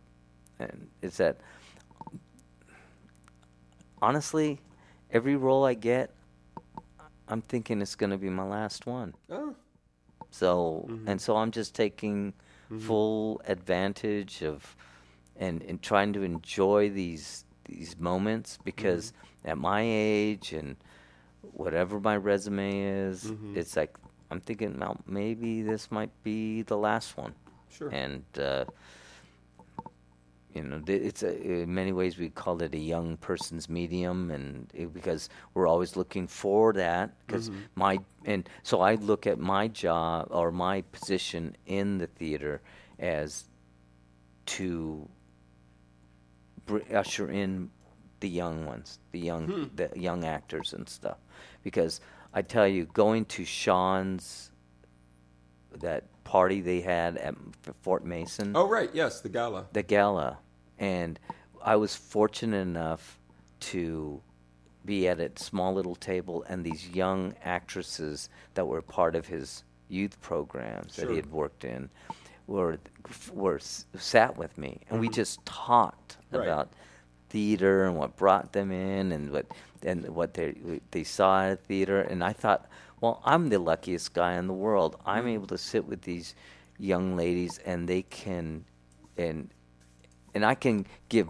and 0.60 0.88
it's 1.02 1.18
that 1.18 1.40
honestly, 4.02 4.60
every 5.12 5.36
role 5.36 5.66
I 5.66 5.74
get, 5.74 6.14
I'm 7.28 7.42
thinking 7.42 7.82
it's 7.82 7.96
going 7.96 8.12
to 8.12 8.18
be 8.18 8.30
my 8.30 8.44
last 8.44 8.86
one. 8.86 9.14
Oh. 9.30 9.56
So 10.30 10.86
mm-hmm. 10.90 11.08
and 11.08 11.22
so 11.22 11.38
I'm 11.38 11.52
just 11.52 11.76
taking 11.76 12.34
mm-hmm. 12.72 12.80
full 12.80 13.42
advantage 13.46 14.44
of 14.44 14.76
and 15.36 15.62
and 15.64 15.82
trying 15.82 16.14
to 16.14 16.24
enjoy 16.24 16.90
these 16.90 17.46
these 17.66 17.98
moments 17.98 18.58
because 18.64 19.12
mm-hmm. 19.12 19.50
at 19.50 19.58
my 19.58 19.82
age 19.84 20.54
and 20.54 20.76
whatever 21.54 22.00
my 22.00 22.18
resume 22.18 22.82
is, 22.82 23.32
it's 23.56 23.76
like 23.76 23.98
I'm 24.30 24.42
thinking 24.42 24.78
well 24.80 24.98
maybe 25.06 25.62
this 25.62 25.92
might 25.92 26.12
be 26.24 26.62
the 26.64 26.78
last 26.78 27.18
one. 27.18 27.34
Sure. 27.70 27.90
And 27.90 28.24
uh, 28.40 28.66
you 30.58 30.64
know, 30.64 30.82
it's 30.88 31.22
a, 31.22 31.40
in 31.40 31.74
many 31.74 31.92
ways 31.92 32.18
we 32.18 32.30
call 32.30 32.62
it 32.64 32.74
a 32.74 32.80
young 32.80 33.18
person's 33.18 33.70
medium, 33.70 34.32
and 34.32 34.72
it, 34.74 34.92
because 34.92 35.30
we're 35.54 35.68
always 35.68 35.96
looking 35.96 36.28
for 36.28 36.74
that. 36.74 37.12
Because 37.26 37.50
mm-hmm. 37.50 37.60
my 37.76 38.00
and 38.26 38.50
so 38.64 38.82
I 38.82 38.96
look 38.96 39.28
at 39.28 39.38
my 39.38 39.68
job 39.68 40.30
or 40.32 40.52
my 40.52 40.82
position 40.92 41.56
in 41.68 42.00
the 42.00 42.08
theater 42.08 42.62
as 42.98 43.46
to 44.48 45.08
br- 46.66 46.80
usher 46.92 47.30
in 47.30 47.70
the 48.20 48.30
young 48.30 48.66
ones, 48.66 49.00
the 49.12 49.20
young 49.20 49.48
hmm. 49.48 49.64
the 49.76 49.92
young 49.96 50.26
actors 50.26 50.74
and 50.74 50.90
stuff. 50.90 51.18
Because 51.64 52.02
I 52.34 52.42
tell 52.42 52.68
you, 52.68 52.86
going 52.86 53.26
to 53.26 53.46
Sean's 53.46 54.52
that 55.80 56.06
party 56.24 56.62
they 56.62 56.82
had 56.82 57.18
at 57.18 57.36
Fort 57.82 58.04
Mason 58.04 58.56
Oh, 58.56 58.68
right. 58.68 58.90
Yes, 58.94 59.22
the 59.22 59.30
gala. 59.30 59.68
the 59.72 59.84
gala, 59.84 60.40
and 60.80 61.20
I 61.64 61.76
was 61.76 61.96
fortunate 61.96 62.58
enough 62.58 63.20
to 63.62 64.22
be 64.86 65.08
at 65.08 65.20
a 65.20 65.32
small 65.38 65.74
little 65.74 65.96
table, 65.96 66.44
and 66.50 66.64
these 66.66 66.90
young 66.90 67.36
actresses 67.44 68.30
that 68.54 68.66
were 68.66 68.82
part 68.82 69.16
of 69.16 69.28
his 69.28 69.64
youth 69.90 70.20
programs 70.22 70.96
that 70.98 71.10
he 71.10 71.16
had 71.18 71.32
worked 71.32 71.64
in 71.66 71.90
were 72.48 72.78
were 73.34 73.60
sat 73.60 74.38
with 74.38 74.58
me, 74.58 74.82
and 74.90 75.00
we 75.00 75.10
just 75.10 75.46
talked 75.46 76.18
Mm-hmm. 76.32 76.38
Right. 76.38 76.48
about 76.48 76.74
theater 77.30 77.86
and 77.86 77.98
what 77.98 78.16
brought 78.18 78.54
them 78.54 78.72
in 78.72 79.12
and 79.12 79.32
what 79.32 79.46
and 79.84 80.08
what 80.10 80.34
they 80.34 80.82
they 80.92 81.04
saw 81.04 81.44
at 81.46 81.64
theater 81.66 82.02
and 82.02 82.24
I 82.24 82.34
thought 82.34 82.68
well 83.02 83.22
I'm 83.26 83.50
the 83.50 83.60
luckiest 83.60 84.14
guy 84.14 84.34
in 84.36 84.48
the 84.48 84.54
world 84.54 84.98
I'm 85.06 85.26
Mm-hmm. 85.26 85.34
able 85.36 85.48
to 85.48 85.58
sit 85.58 85.86
with 85.86 86.02
these 86.04 86.36
young 86.80 87.16
ladies 87.18 87.60
and 87.66 87.88
they 87.88 88.04
can 88.04 88.66
and 89.18 89.50
and 90.38 90.46
I 90.46 90.56
can 90.56 90.86
give 91.10 91.28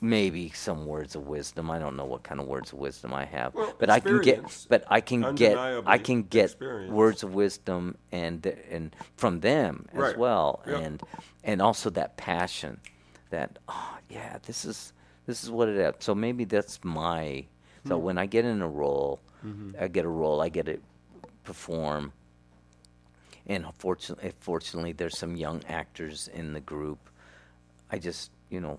maybe 0.00 0.50
some 0.50 0.86
words 0.86 1.16
of 1.16 1.26
wisdom. 1.26 1.70
I 1.70 1.78
don't 1.78 1.96
know 1.96 2.04
what 2.04 2.22
kind 2.22 2.40
of 2.40 2.46
words 2.46 2.72
of 2.72 2.78
wisdom 2.78 3.12
I 3.12 3.24
have, 3.24 3.54
Well, 3.54 3.74
but 3.78 3.90
I 3.90 3.98
can 4.00 4.20
get, 4.22 4.66
but 4.68 4.84
I 4.88 5.00
can 5.00 5.34
get, 5.34 5.56
I 5.58 5.98
can 5.98 6.22
get 6.22 6.44
experience. 6.46 6.92
words 6.92 7.22
of 7.22 7.34
wisdom 7.34 7.96
and 8.12 8.46
and 8.70 8.94
from 9.16 9.40
them 9.40 9.86
as 9.92 9.98
Right. 9.98 10.18
well, 10.18 10.62
Yep. 10.66 10.82
and 10.82 11.02
and 11.44 11.62
also 11.62 11.90
that 11.90 12.16
passion, 12.16 12.78
that 13.30 13.58
oh 13.68 13.98
yeah, 14.08 14.38
this 14.46 14.64
is 14.64 14.92
this 15.26 15.42
is 15.42 15.50
what 15.50 15.68
it 15.68 15.76
is. 15.76 15.94
So 15.98 16.14
maybe 16.14 16.44
that's 16.44 16.78
my. 16.84 17.44
Hmm. 17.82 17.88
So 17.88 17.98
when 17.98 18.18
I 18.18 18.26
get 18.26 18.44
in 18.44 18.62
a 18.62 18.68
role, 18.68 19.20
Mm-hmm. 19.44 19.76
I 19.80 19.88
get 19.88 20.04
a 20.04 20.08
role, 20.08 20.40
I 20.40 20.48
get 20.48 20.66
to 20.66 20.78
perform. 21.44 22.12
And 23.46 23.64
fortunately, 23.78 24.32
fortunately, 24.40 24.92
there's 24.92 25.16
some 25.18 25.36
young 25.36 25.62
actors 25.68 26.28
in 26.34 26.52
the 26.52 26.60
group. 26.60 26.98
I 27.90 27.98
just, 27.98 28.30
you 28.50 28.60
know, 28.60 28.78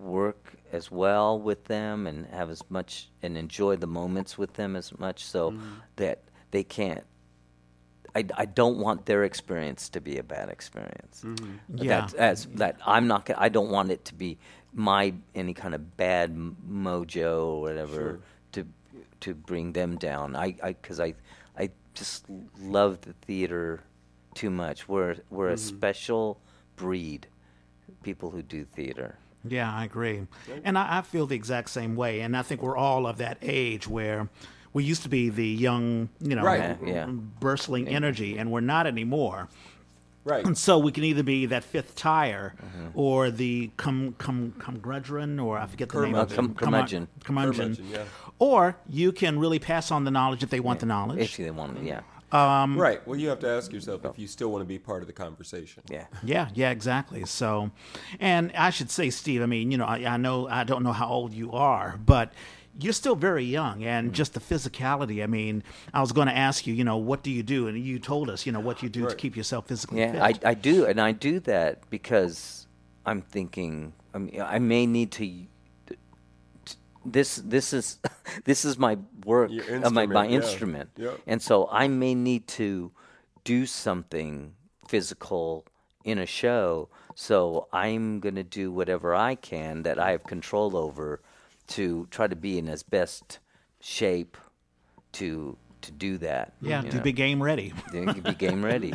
work 0.00 0.54
as 0.72 0.90
well 0.90 1.38
with 1.38 1.64
them 1.64 2.06
and 2.06 2.26
have 2.26 2.50
as 2.50 2.62
much 2.68 3.08
and 3.22 3.36
enjoy 3.38 3.76
the 3.76 3.86
moments 3.86 4.36
with 4.36 4.54
them 4.54 4.74
as 4.76 4.96
much 4.98 5.24
so 5.24 5.50
Mm-hmm. 5.52 5.64
that 5.96 6.22
they 6.50 6.64
can't 6.64 7.04
I, 8.16 8.24
I 8.36 8.44
don't 8.44 8.78
want 8.78 9.06
their 9.06 9.24
experience 9.24 9.88
to 9.88 10.00
be 10.00 10.18
a 10.18 10.22
bad 10.22 10.48
experience. 10.48 11.22
Mm-hmm. 11.24 11.78
Yeah. 11.78 12.02
That, 12.06 12.14
as, 12.14 12.46
that 12.54 12.76
I'm 12.86 13.08
not. 13.08 13.28
I 13.36 13.48
don't 13.48 13.70
want 13.70 13.90
it 13.90 14.04
to 14.04 14.14
be 14.14 14.38
my 14.72 15.14
any 15.34 15.52
kind 15.52 15.74
of 15.74 15.96
bad 15.96 16.32
mojo 16.70 17.46
or 17.46 17.60
whatever 17.62 17.92
Sure. 17.94 18.20
to 18.52 18.66
to 19.22 19.34
bring 19.34 19.72
them 19.72 19.96
down. 19.96 20.36
I 20.36 20.52
because 20.62 21.00
I, 21.00 21.14
I 21.58 21.70
just 21.94 22.26
love 22.60 23.00
the 23.00 23.14
theater 23.26 23.80
too 24.34 24.50
much. 24.50 24.88
We're 24.88 25.16
we're 25.30 25.46
Mm-hmm. 25.46 25.54
a 25.54 25.58
special 25.58 26.38
breed, 26.76 27.26
people 28.04 28.30
who 28.30 28.42
do 28.42 28.64
theater. 28.64 29.16
Yeah, 29.46 29.70
I 29.72 29.84
agree. 29.84 30.22
And 30.64 30.78
I, 30.78 30.98
I 30.98 31.02
feel 31.02 31.26
the 31.26 31.34
exact 31.36 31.70
same 31.70 31.96
way. 31.96 32.20
And 32.20 32.36
I 32.36 32.42
think 32.42 32.62
we're 32.62 32.76
all 32.76 33.06
of 33.06 33.18
that 33.18 33.38
age 33.42 33.86
where 33.88 34.28
we 34.72 34.84
used 34.84 35.02
to 35.02 35.08
be 35.08 35.28
the 35.28 35.46
young, 35.46 36.08
you 36.20 36.34
know, 36.36 36.42
Right. 36.42 36.76
Yeah, 36.84 37.06
yeah. 37.08 37.86
energy, 37.88 38.38
and 38.38 38.50
we're 38.50 38.60
not 38.60 38.86
anymore. 38.86 39.48
Right. 40.24 40.44
And 40.46 40.56
so 40.56 40.78
we 40.78 40.90
can 40.90 41.04
either 41.04 41.22
be 41.22 41.44
that 41.46 41.62
fifth 41.64 41.96
tire 41.96 42.54
Mm-hmm. 42.56 42.98
or 42.98 43.30
the 43.30 43.70
cum 43.76 44.14
cum 44.18 44.54
curmudgeon 44.58 45.38
or 45.38 45.58
I 45.58 45.66
forget 45.66 45.90
the 45.90 46.00
name 46.00 46.14
of 46.14 46.32
it. 46.32 46.34
Curmudgeon. 46.34 46.46
Cum- 46.46 46.54
curmudgeon. 46.54 47.08
Curmudgeon. 47.24 47.76
Curmudgeon, 47.76 47.86
yeah. 47.92 48.04
Or 48.38 48.76
you 48.88 49.12
can 49.12 49.38
really 49.38 49.58
pass 49.58 49.90
on 49.90 50.04
the 50.04 50.10
knowledge 50.10 50.42
if 50.42 50.48
they 50.48 50.60
want 50.60 50.80
the 50.80 50.86
knowledge. 50.86 51.20
If 51.20 51.36
they 51.36 51.50
want, 51.50 51.82
yeah, 51.84 52.00
Um, 52.34 52.76
right. 52.76 53.06
Well, 53.06 53.18
you 53.18 53.28
have 53.28 53.38
to 53.40 53.48
ask 53.48 53.72
yourself 53.72 54.04
if 54.04 54.10
oh. 54.10 54.14
you 54.16 54.26
still 54.26 54.50
want 54.50 54.62
to 54.62 54.66
be 54.66 54.78
part 54.78 55.02
of 55.02 55.06
the 55.06 55.12
conversation. 55.12 55.84
yeah. 55.88 56.06
Yeah, 56.24 56.48
yeah, 56.52 56.70
exactly. 56.70 57.24
So, 57.26 57.70
and 58.18 58.50
I 58.56 58.70
should 58.70 58.90
say, 58.90 59.10
Steve, 59.10 59.40
I 59.40 59.46
mean, 59.46 59.70
you 59.70 59.78
know, 59.78 59.84
I, 59.84 59.98
I 60.04 60.16
know, 60.16 60.48
I 60.48 60.64
don't 60.64 60.82
know 60.82 60.92
how 60.92 61.08
old 61.08 61.32
you 61.32 61.52
are, 61.52 61.96
but 62.04 62.32
you're 62.80 62.92
still 62.92 63.14
very 63.14 63.44
young 63.44 63.84
and 63.84 64.08
mm-hmm. 64.08 64.14
just 64.14 64.34
the 64.34 64.40
physicality. 64.40 65.22
I 65.22 65.26
mean, 65.26 65.62
I 65.92 66.00
was 66.00 66.10
going 66.10 66.26
to 66.26 66.36
ask 66.36 66.66
you, 66.66 66.74
you 66.74 66.82
know, 66.82 66.96
what 66.96 67.22
do 67.22 67.30
you 67.30 67.44
do? 67.44 67.68
And 67.68 67.78
you 67.78 68.00
told 68.00 68.28
us, 68.28 68.46
you 68.46 68.52
know, 68.52 68.60
what 68.60 68.82
you 68.82 68.88
do 68.88 69.08
to 69.08 69.14
keep 69.14 69.36
yourself 69.36 69.68
physically 69.68 70.00
Yeah, 70.00 70.24
I. 70.24 70.34
I 70.44 70.54
do, 70.54 70.86
and 70.86 71.00
I 71.00 71.12
do 71.12 71.38
that 71.40 71.88
because 71.88 72.66
I'm 73.06 73.22
thinking. 73.22 73.92
I 74.12 74.18
mean, 74.18 74.40
I 74.40 74.58
may 74.58 74.86
need 74.86 75.12
to. 75.12 75.46
This 77.04 77.36
this 77.36 77.72
is 77.72 77.98
this 78.44 78.64
is 78.64 78.78
my 78.78 78.98
work, 79.24 79.50
Your 79.50 79.84
uh, 79.84 79.90
my 79.90 80.06
my 80.06 80.26
instrument, 80.26 80.28
yeah. 80.28 80.36
instrument, 80.36 80.90
Yep. 80.96 81.20
and 81.26 81.42
so 81.42 81.68
I 81.70 81.88
may 81.88 82.14
need 82.14 82.46
to 82.58 82.92
do 83.44 83.66
something 83.66 84.54
physical 84.88 85.66
in 86.04 86.18
a 86.18 86.26
show. 86.26 86.88
So 87.14 87.68
I'm 87.72 88.20
going 88.20 88.34
to 88.34 88.42
do 88.42 88.72
whatever 88.72 89.14
I 89.14 89.34
can 89.36 89.82
that 89.84 89.98
I 89.98 90.10
have 90.12 90.24
control 90.24 90.76
over 90.76 91.20
to 91.68 92.06
try 92.10 92.26
to 92.26 92.36
be 92.36 92.58
in 92.58 92.68
as 92.68 92.82
best 92.82 93.38
shape 93.80 94.36
to 95.12 95.56
to 95.82 95.92
do 95.92 96.16
that. 96.18 96.54
yeah, 96.62 96.80
to 96.80 96.96
know? 96.96 97.02
be 97.02 97.12
game 97.12 97.42
ready. 97.42 97.72
Then 97.92 98.20
be 98.20 98.34
game 98.34 98.64
ready. 98.64 98.92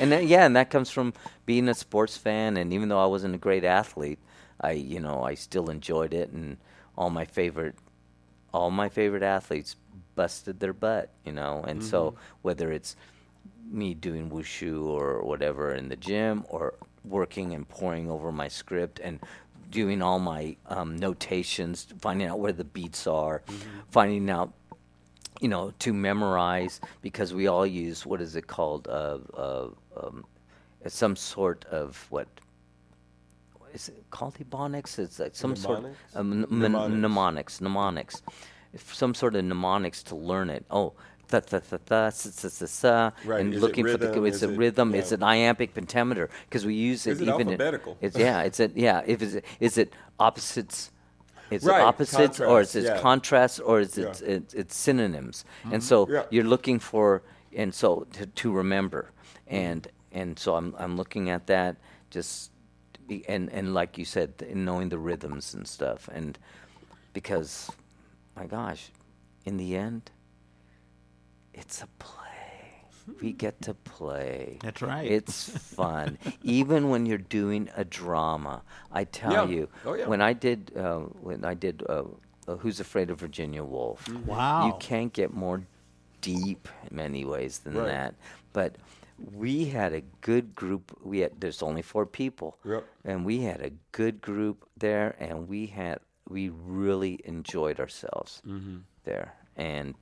And 0.00 0.10
then, 0.10 0.26
yeah, 0.26 0.44
and 0.44 0.56
that 0.56 0.70
comes 0.70 0.90
from 0.90 1.14
being 1.46 1.68
a 1.68 1.74
sports 1.74 2.16
fan. 2.16 2.56
And 2.56 2.72
even 2.74 2.88
though 2.88 2.98
I 2.98 3.06
wasn't 3.06 3.36
a 3.36 3.38
great 3.38 3.62
athlete, 3.64 4.18
I, 4.60 4.72
you 4.72 4.98
know, 4.98 5.22
I 5.22 5.34
still 5.34 5.70
enjoyed 5.70 6.12
it. 6.12 6.30
And 6.30 6.56
all 7.02 7.10
my 7.10 7.24
favorite, 7.24 7.74
all 8.54 8.70
my 8.70 8.88
favorite 8.88 9.22
athletes 9.22 9.76
busted 10.14 10.60
their 10.60 10.72
butt, 10.72 11.10
you 11.24 11.32
know. 11.32 11.64
And 11.66 11.82
so 11.82 12.14
whether 12.42 12.70
it's 12.70 12.94
me 13.70 13.94
doing 13.94 14.30
wushu 14.30 14.84
or 14.86 15.22
whatever 15.22 15.74
in 15.74 15.88
the 15.88 15.96
gym, 15.96 16.44
or 16.48 16.74
working 17.04 17.52
and 17.54 17.68
pouring 17.68 18.08
over 18.08 18.30
my 18.30 18.48
script 18.48 19.00
and 19.02 19.18
doing 19.70 20.02
all 20.02 20.18
my 20.20 20.56
um, 20.68 20.96
notations, 20.96 21.86
finding 21.98 22.28
out 22.28 22.38
where 22.38 22.52
the 22.52 22.64
beats 22.64 23.06
are, 23.06 23.42
finding 23.90 24.30
out 24.30 24.52
you 25.40 25.48
know, 25.48 25.72
to 25.80 25.92
memorize 25.92 26.80
because 27.00 27.34
we 27.34 27.48
all 27.48 27.66
use 27.66 28.06
what 28.06 28.20
is 28.20 28.36
it 28.36 28.46
called? 28.46 28.86
Uh, 28.86 29.18
uh, 29.36 29.68
um, 30.00 30.24
some 30.86 31.16
sort 31.16 31.64
of 31.64 32.06
what 32.10 32.28
is 33.74 33.88
it 33.88 34.04
called? 34.10 34.34
Ebonics? 34.38 34.98
It's 34.98 35.18
like 35.18 35.34
some 35.34 35.56
sort 35.56 35.84
of 35.84 35.96
um, 36.14 36.46
Mnemonics. 36.50 36.90
mnemonics. 37.00 37.60
Mnemonics. 37.60 38.22
Some 38.76 39.14
sort 39.14 39.34
of 39.34 39.44
mnemonics 39.44 40.02
to 40.04 40.16
learn 40.16 40.50
it. 40.50 40.64
Oh. 40.70 40.92
Tha, 41.28 41.40
tha, 41.40 41.60
tha, 41.60 41.78
tha, 41.86 42.10
sa, 42.12 42.28
sa, 42.30 42.48
sa, 42.50 42.66
sa, 42.66 43.10
Right. 43.24 43.40
and 43.40 43.54
Is 43.54 43.58
it 43.58 43.62
looking 43.62 43.86
for 43.86 43.96
the 43.96 44.22
it's 44.24 44.36
Is 44.36 44.42
a 44.42 44.50
it- 44.52 44.58
rhythm. 44.58 44.90
yeah. 44.92 44.98
It's 45.00 45.12
an 45.12 45.22
iambic 45.22 45.72
pentameter 45.72 46.28
because 46.44 46.66
we 46.66 46.74
use 46.74 47.06
it 47.06 47.12
Is 47.12 47.20
it 47.22 47.28
even 47.28 47.40
in- 47.42 47.48
alphabetical? 47.48 47.96
it's 48.02 48.18
yeah. 48.18 48.42
It's 48.42 48.60
a 48.60 48.70
yeah. 48.74 49.00
If 49.06 49.22
it's 49.22 49.36
is 49.58 49.78
it 49.78 49.94
opposites? 50.20 50.90
Is 51.50 51.64
Right, 51.64 51.80
it 51.80 51.84
opposites 51.84 52.38
or 52.38 52.60
is 52.60 52.74
it 52.74 52.84
yeah. 52.84 53.00
contrast 53.00 53.60
or 53.64 53.80
is 53.80 53.96
it 53.96 54.20
Yeah. 54.22 54.34
it's, 54.36 54.52
it's 54.52 54.76
synonyms? 54.76 55.46
And 55.72 55.82
so 55.82 56.06
Yeah. 56.10 56.24
you're 56.30 56.44
looking 56.44 56.78
for 56.78 57.22
and 57.56 57.72
so 57.74 58.06
to, 58.12 58.26
to 58.26 58.52
remember 58.52 59.10
and 59.46 59.88
and 60.12 60.38
so 60.38 60.56
I'm 60.56 60.74
I'm 60.78 60.96
looking 60.98 61.30
at 61.30 61.46
that 61.46 61.76
just 62.10 62.50
and 63.28 63.50
and 63.50 63.74
like 63.74 63.98
you 63.98 64.04
said 64.04 64.30
in 64.52 64.64
knowing 64.64 64.88
the 64.88 64.98
rhythms 64.98 65.54
and 65.54 65.66
stuff 65.66 66.08
and 66.12 66.38
because 67.12 67.70
my 68.36 68.46
gosh 68.46 68.90
in 69.44 69.56
the 69.56 69.70
end 69.76 70.10
it's 71.54 71.82
a 71.82 71.86
play 71.98 72.18
we 73.20 73.32
get 73.32 73.60
to 73.62 73.74
play 73.74 74.58
That's 74.62 74.80
right. 74.82 75.10
it's 75.10 75.48
fun 75.50 76.18
even 76.42 76.88
when 76.88 77.04
you're 77.06 77.18
doing 77.40 77.68
a 77.76 77.84
drama 77.84 78.62
i 78.92 79.04
tell 79.04 79.32
Yeah. 79.32 79.44
you 79.54 79.68
Oh, 79.84 79.94
yeah. 79.94 80.06
when 80.06 80.20
i 80.20 80.32
did 80.32 80.72
uh, 80.76 80.98
when 81.26 81.44
i 81.44 81.54
did 81.54 81.82
uh, 81.88 82.04
uh, 82.48 82.56
who's 82.56 82.78
afraid 82.80 83.10
of 83.10 83.18
virginia 83.18 83.64
woolf 83.64 84.08
Wow. 84.24 84.66
you 84.66 84.72
can't 84.80 85.12
get 85.12 85.32
more 85.34 85.62
deep 86.20 86.68
in 86.88 86.96
many 86.96 87.24
ways 87.24 87.58
than 87.60 87.74
Right. 87.74 87.86
that 87.88 88.14
but 88.52 88.76
we 89.30 89.66
had 89.66 89.92
a 89.92 90.00
good 90.20 90.54
group 90.54 90.96
we 91.02 91.20
had 91.20 91.32
there's 91.40 91.62
only 91.62 91.82
four 91.82 92.06
people 92.06 92.58
Yep. 92.64 92.84
and 93.04 93.24
we 93.24 93.40
had 93.42 93.60
a 93.60 93.70
good 93.92 94.20
group 94.20 94.64
there 94.76 95.14
and 95.18 95.48
we 95.48 95.66
had 95.66 96.00
we 96.28 96.48
really 96.48 97.20
enjoyed 97.24 97.78
ourselves 97.80 98.42
Mm-hmm. 98.46 98.78
there 99.04 99.34
and 99.56 99.94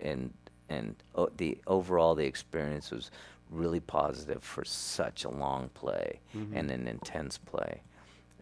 and 0.00 0.32
and 0.68 0.94
o- 1.14 1.30
the 1.36 1.58
overall 1.66 2.14
the 2.14 2.26
experience 2.26 2.90
was 2.90 3.10
really 3.50 3.80
positive 3.80 4.42
for 4.42 4.64
such 4.64 5.24
a 5.24 5.30
long 5.30 5.70
play 5.70 6.20
Mm-hmm. 6.36 6.56
and 6.56 6.70
an 6.70 6.86
intense 6.88 7.38
play 7.38 7.82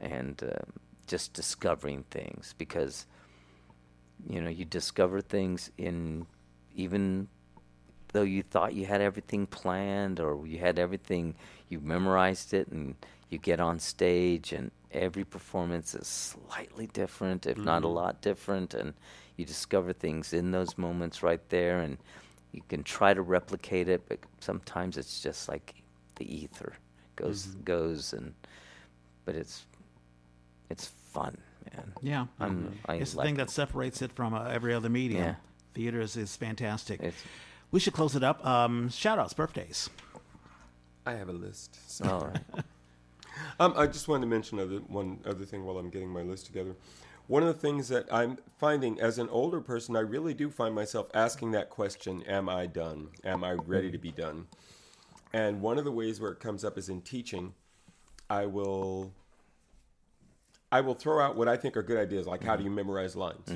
and 0.00 0.42
um, 0.42 0.72
just 1.06 1.32
discovering 1.32 2.04
things 2.10 2.54
because 2.58 3.06
you 4.28 4.40
know 4.40 4.50
you 4.50 4.64
discover 4.64 5.20
things 5.20 5.70
in 5.78 6.26
even 6.74 7.28
though 8.08 8.22
you 8.22 8.42
thought 8.42 8.74
you 8.74 8.86
had 8.86 9.00
everything 9.00 9.46
planned 9.46 10.20
or 10.20 10.46
you 10.46 10.58
had 10.58 10.78
everything 10.78 11.34
you 11.68 11.80
memorized 11.80 12.54
it 12.54 12.68
and 12.68 12.94
you 13.30 13.38
get 13.38 13.60
on 13.60 13.78
stage 13.78 14.52
and 14.52 14.70
every 14.92 15.24
performance 15.24 15.94
is 15.94 16.06
slightly 16.06 16.86
different 16.88 17.46
if 17.46 17.58
not 17.58 17.82
a 17.82 17.86
mm-hmm. 17.86 17.96
lot 17.96 18.20
different 18.20 18.72
and 18.74 18.94
you 19.36 19.44
discover 19.44 19.92
things 19.92 20.32
in 20.32 20.52
those 20.52 20.78
moments 20.78 21.22
right 21.22 21.48
there 21.50 21.80
and 21.80 21.98
you 22.52 22.62
can 22.68 22.82
try 22.82 23.12
to 23.12 23.22
replicate 23.22 23.88
it 23.88 24.02
but 24.08 24.18
sometimes 24.40 24.96
it's 24.96 25.20
just 25.20 25.48
like 25.48 25.74
the 26.16 26.34
ether 26.34 26.72
goes 27.16 27.46
mm-hmm. 27.46 27.64
goes 27.64 28.12
and 28.12 28.32
but 29.24 29.34
it's 29.34 29.66
it's 30.70 30.86
fun 31.12 31.36
man 31.74 31.92
yeah. 32.02 32.26
I'm, 32.40 32.56
mm-hmm. 32.56 32.90
I 32.90 32.94
it's 32.96 33.12
the 33.12 33.18
like 33.18 33.26
thing 33.26 33.36
that 33.36 33.50
separates 33.50 34.02
it 34.02 34.12
from 34.12 34.34
uh, 34.34 34.44
every 34.44 34.72
other 34.74 34.88
medium. 34.88 35.22
Yeah. 35.22 35.34
Theater 35.74 36.00
is, 36.00 36.16
is 36.16 36.34
fantastic. 36.36 37.00
It's- 37.00 37.22
we 37.70 37.80
should 37.80 37.92
close 37.92 38.16
it 38.16 38.22
up. 38.22 38.44
Um, 38.46 38.88
shout 38.90 39.18
outs, 39.18 39.34
birthdays. 39.34 39.90
I 41.04 41.12
have 41.12 41.28
a 41.28 41.32
list. 41.32 41.78
So. 41.90 42.04
all 42.04 42.26
right 42.28 42.64
Um, 43.60 43.74
I 43.76 43.86
just 43.86 44.08
wanted 44.08 44.22
to 44.22 44.26
mention 44.28 44.58
other, 44.58 44.76
one 44.76 45.20
other 45.26 45.44
thing 45.44 45.64
while 45.64 45.78
I'm 45.78 45.90
getting 45.90 46.08
my 46.08 46.22
list 46.22 46.46
together. 46.46 46.74
One 47.26 47.42
of 47.42 47.48
the 47.48 47.60
things 47.60 47.88
that 47.88 48.06
I'm 48.12 48.38
finding 48.58 49.00
as 49.00 49.18
an 49.18 49.28
older 49.28 49.60
person, 49.60 49.96
I 49.96 50.00
really 50.00 50.32
do 50.32 50.48
find 50.48 50.74
myself 50.74 51.08
asking 51.12 51.50
that 51.52 51.70
question 51.70 52.22
Am 52.22 52.48
I 52.48 52.66
done? 52.66 53.08
Am 53.24 53.44
I 53.44 53.52
ready 53.52 53.90
to 53.90 53.98
be 53.98 54.10
done? 54.12 54.46
And 55.32 55.60
one 55.60 55.76
of 55.78 55.84
the 55.84 55.92
ways 55.92 56.20
where 56.20 56.30
it 56.30 56.40
comes 56.40 56.64
up 56.64 56.78
is 56.78 56.88
in 56.88 57.02
teaching. 57.02 57.52
I 58.30 58.46
will 58.46 59.12
I 60.70 60.80
will 60.80 60.94
throw 60.94 61.20
out 61.24 61.36
what 61.36 61.48
I 61.48 61.56
think 61.56 61.76
are 61.76 61.82
good 61.82 61.98
ideas, 61.98 62.26
like 62.26 62.42
how 62.42 62.56
do 62.56 62.64
you 62.64 62.70
memorize 62.70 63.16
lines. 63.16 63.48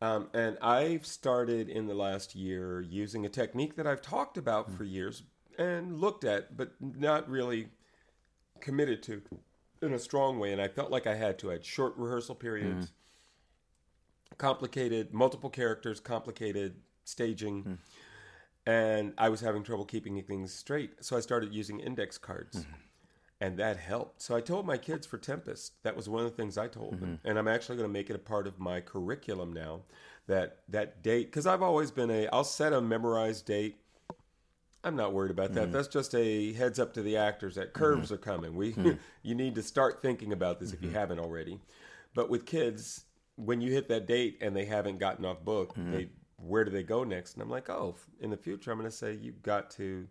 Um, 0.00 0.28
and 0.32 0.56
I've 0.62 1.04
started 1.06 1.68
in 1.68 1.86
the 1.86 1.94
last 1.94 2.34
year 2.34 2.80
using 2.80 3.26
a 3.26 3.28
technique 3.28 3.76
that 3.76 3.86
I've 3.86 4.02
talked 4.02 4.38
about 4.38 4.66
hmm. 4.66 4.76
for 4.76 4.84
years 4.84 5.22
and 5.58 5.98
looked 5.98 6.24
at, 6.24 6.56
but 6.56 6.72
not 6.80 7.28
really 7.28 7.68
committed 8.60 9.02
to 9.04 9.22
in 9.82 9.92
a 9.92 9.98
strong 9.98 10.38
way. 10.38 10.52
And 10.52 10.60
I 10.60 10.68
felt 10.68 10.90
like 10.90 11.06
I 11.06 11.14
had 11.14 11.38
to. 11.40 11.50
I 11.50 11.54
had 11.54 11.64
short 11.64 11.94
rehearsal 11.96 12.36
periods, 12.36 12.86
hmm. 12.86 14.34
complicated, 14.36 15.12
multiple 15.12 15.50
characters, 15.50 15.98
complicated 15.98 16.76
staging. 17.04 17.62
Hmm. 17.62 17.74
And 18.66 19.14
I 19.16 19.30
was 19.30 19.40
having 19.40 19.62
trouble 19.64 19.86
keeping 19.86 20.22
things 20.22 20.52
straight. 20.52 21.02
So 21.02 21.16
I 21.16 21.20
started 21.20 21.54
using 21.54 21.80
index 21.80 22.18
cards. 22.18 22.66
And 23.40 23.56
that 23.58 23.76
helped. 23.76 24.20
So 24.20 24.34
I 24.34 24.40
told 24.40 24.66
my 24.66 24.76
kids 24.76 25.06
for 25.06 25.16
Tempest, 25.16 25.82
that 25.84 25.94
was 25.94 26.08
one 26.08 26.24
of 26.24 26.30
the 26.30 26.36
things 26.36 26.58
I 26.58 26.66
told 26.66 27.00
them. 27.00 27.18
Mm-hmm. 27.18 27.28
And 27.28 27.38
I'm 27.38 27.46
actually 27.46 27.76
going 27.76 27.88
to 27.88 27.92
make 27.92 28.10
it 28.10 28.16
a 28.16 28.18
part 28.18 28.48
of 28.48 28.58
my 28.58 28.80
curriculum 28.80 29.52
now. 29.52 29.82
That 30.26 30.58
that 30.68 31.02
date, 31.02 31.28
because 31.28 31.46
I've 31.46 31.62
always 31.62 31.90
been 31.90 32.10
a, 32.10 32.28
I'll 32.28 32.44
set 32.44 32.74
a 32.74 32.80
memorized 32.80 33.46
date. 33.46 33.76
I'm 34.84 34.94
not 34.94 35.14
worried 35.14 35.30
about 35.30 35.54
that. 35.54 35.64
Mm-hmm. 35.64 35.72
That's 35.72 35.88
just 35.88 36.14
a 36.14 36.52
heads 36.52 36.78
up 36.78 36.92
to 36.94 37.02
the 37.02 37.16
actors 37.16 37.54
that 37.54 37.72
curves 37.72 38.06
mm-hmm. 38.06 38.14
are 38.14 38.18
coming. 38.18 38.54
We, 38.54 38.74
you 39.22 39.34
need 39.34 39.54
to 39.54 39.62
start 39.62 40.02
thinking 40.02 40.32
about 40.32 40.60
this 40.60 40.72
if 40.72 40.82
you 40.82 40.90
haven't 40.90 41.18
already. 41.18 41.60
But 42.14 42.28
with 42.28 42.44
kids, 42.44 43.04
when 43.36 43.60
you 43.60 43.72
hit 43.72 43.88
that 43.88 44.06
date 44.06 44.38
and 44.42 44.54
they 44.54 44.66
haven't 44.66 44.98
gotten 44.98 45.24
off 45.24 45.42
book, 45.44 45.74
they 45.76 46.10
where 46.38 46.64
do 46.64 46.70
they 46.70 46.82
go 46.82 47.04
next? 47.04 47.34
And 47.34 47.42
I'm 47.42 47.50
like, 47.50 47.68
oh, 47.68 47.96
in 48.20 48.30
the 48.30 48.36
future, 48.36 48.70
I'm 48.70 48.78
going 48.78 48.90
to 48.90 48.96
say 48.96 49.14
you've 49.14 49.42
got 49.42 49.70
to 49.72 50.06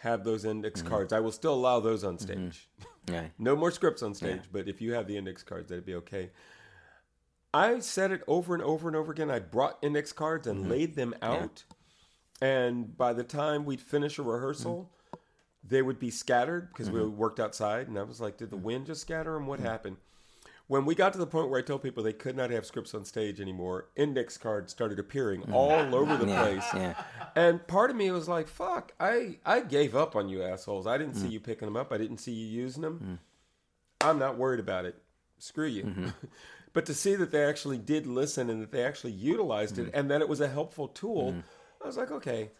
have 0.00 0.24
those 0.24 0.44
index 0.44 0.80
mm-hmm. 0.80 0.88
cards. 0.88 1.12
I 1.12 1.20
will 1.20 1.32
still 1.32 1.54
allow 1.54 1.78
those 1.80 2.04
on 2.04 2.16
mm-hmm. 2.16 2.48
stage. 2.48 2.68
Yeah. 3.08 3.28
no 3.38 3.56
more 3.56 3.72
scripts 3.72 4.02
on 4.04 4.14
stage, 4.14 4.42
but 4.52 4.68
if 4.68 4.80
you 4.80 4.92
have 4.92 5.08
the 5.08 5.16
index 5.16 5.42
cards, 5.42 5.70
that'd 5.70 5.86
be 5.86 5.96
okay. 5.96 6.30
I 7.52 7.80
said 7.80 8.12
it 8.12 8.22
over 8.28 8.54
and 8.54 8.62
over 8.62 8.86
and 8.86 8.96
over 8.96 9.10
again. 9.10 9.30
I 9.30 9.40
brought 9.40 9.78
index 9.82 10.12
cards 10.12 10.46
and 10.46 10.60
mm-hmm. 10.60 10.70
laid 10.70 10.94
them 10.94 11.14
out. 11.20 11.64
And 12.40 12.96
by 12.96 13.14
the 13.14 13.24
time 13.24 13.64
we'd 13.64 13.80
finish 13.80 14.18
a 14.18 14.22
rehearsal, 14.22 14.92
they 15.64 15.82
would 15.82 15.98
be 15.98 16.10
scattered 16.10 16.68
because 16.68 16.90
we 16.90 17.04
worked 17.04 17.40
outside. 17.40 17.88
And 17.88 17.98
I 17.98 18.02
was 18.02 18.20
like, 18.20 18.36
did 18.36 18.50
the 18.50 18.56
wind 18.56 18.86
just 18.86 19.00
scatter 19.00 19.32
them? 19.32 19.46
What 19.46 19.58
happened? 19.58 19.96
When 20.70 20.84
we 20.84 20.94
got 20.94 21.12
to 21.14 21.18
the 21.18 21.26
point 21.26 21.50
where 21.50 21.58
I 21.58 21.64
told 21.64 21.82
people 21.82 22.04
they 22.04 22.12
could 22.12 22.36
not 22.36 22.50
have 22.50 22.64
scripts 22.64 22.94
on 22.94 23.04
stage 23.04 23.40
anymore, 23.40 23.88
index 23.96 24.36
cards 24.36 24.70
started 24.70 25.00
appearing 25.00 25.42
mm. 25.42 25.52
all 25.52 25.96
over 25.96 26.16
the 26.16 26.28
Yeah, 26.28 26.42
place. 26.44 26.64
yeah. 26.72 26.94
And 27.34 27.66
part 27.66 27.90
of 27.90 27.96
me 27.96 28.08
was 28.12 28.28
like, 28.28 28.46
fuck, 28.46 28.92
I, 29.00 29.38
I 29.44 29.62
gave 29.62 29.96
up 29.96 30.14
on 30.14 30.28
you 30.28 30.44
assholes. 30.44 30.86
I 30.86 30.96
didn't 30.96 31.16
see 31.16 31.26
mm. 31.26 31.32
you 31.32 31.40
picking 31.40 31.66
them 31.66 31.76
up. 31.76 31.92
I 31.92 31.98
didn't 31.98 32.18
see 32.18 32.30
you 32.30 32.46
using 32.46 32.82
them. 32.82 33.18
Mm. 34.00 34.08
I'm 34.08 34.20
not 34.20 34.38
worried 34.38 34.60
about 34.60 34.84
it. 34.84 34.94
Screw 35.38 35.66
you. 35.66 35.82
Mm-hmm. 35.82 36.08
but 36.72 36.86
to 36.86 36.94
see 36.94 37.16
that 37.16 37.32
they 37.32 37.42
actually 37.42 37.78
did 37.78 38.06
listen 38.06 38.48
and 38.48 38.62
that 38.62 38.70
they 38.70 38.84
actually 38.84 39.14
utilized 39.14 39.76
it 39.76 39.90
and 39.92 40.08
that 40.12 40.20
it 40.20 40.28
was 40.28 40.40
a 40.40 40.46
helpful 40.46 40.86
tool, 40.86 41.34
I 41.82 41.86
was 41.88 41.96
like, 41.96 42.12
okay, 42.12 42.52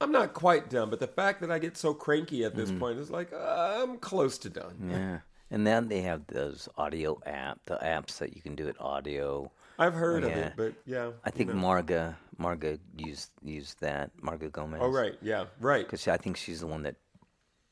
I'm 0.00 0.12
not 0.12 0.32
quite 0.32 0.70
done. 0.70 0.88
But 0.88 1.00
the 1.00 1.06
fact 1.06 1.42
that 1.42 1.50
I 1.50 1.58
get 1.58 1.76
so 1.76 1.92
cranky 1.92 2.42
at 2.42 2.56
this 2.56 2.70
mm-hmm. 2.70 2.78
point 2.78 2.98
is 3.00 3.10
like, 3.10 3.34
uh, 3.34 3.82
I'm 3.82 3.98
close 3.98 4.38
to 4.38 4.48
done. 4.48 4.88
Yeah. 4.90 5.18
And 5.50 5.66
then 5.66 5.88
they 5.88 6.02
have 6.02 6.26
those 6.28 6.68
audio 6.78 7.18
app, 7.26 7.58
the 7.66 7.76
apps 7.76 8.18
that 8.18 8.34
you 8.36 8.42
can 8.42 8.54
do 8.54 8.68
it 8.68 8.76
audio. 8.80 9.50
I've 9.78 9.94
heard 9.94 10.24
of 10.24 10.30
it, 10.30 10.52
but 10.56 10.74
yeah. 10.86 11.10
I 11.24 11.30
think 11.30 11.50
you 11.50 11.56
know. 11.56 11.62
Marga 11.66 12.14
Marga 12.38 12.78
used 12.96 13.30
used 13.42 13.80
that. 13.80 14.10
Marga 14.22 14.52
Gomez. 14.52 14.80
Oh, 14.82 14.88
right. 14.90 15.14
Yeah. 15.22 15.46
Right. 15.58 15.84
Because 15.84 16.06
I 16.06 16.16
think 16.18 16.36
she's 16.36 16.60
the 16.60 16.66
one 16.66 16.82
that 16.84 16.96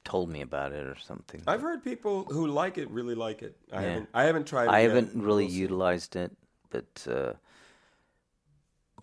told 0.04 0.30
me 0.30 0.40
about 0.40 0.72
it 0.72 0.86
or 0.86 0.96
something. 0.98 1.42
I've 1.46 1.60
heard 1.60 1.84
people 1.84 2.24
who 2.24 2.46
like 2.46 2.78
it 2.78 2.90
really 2.90 3.14
like 3.14 3.42
it. 3.42 3.56
I 3.70 3.82
Yeah. 3.82 3.88
haven't. 3.88 4.08
I 4.14 4.24
haven't 4.24 4.46
tried. 4.46 4.64
it 4.64 4.70
I 4.70 4.80
yet. 4.80 4.88
haven't 4.88 5.22
really 5.22 5.44
We'll 5.44 5.54
utilized 5.54 6.16
it, 6.16 6.32
but 6.70 7.06
uh, 7.08 7.34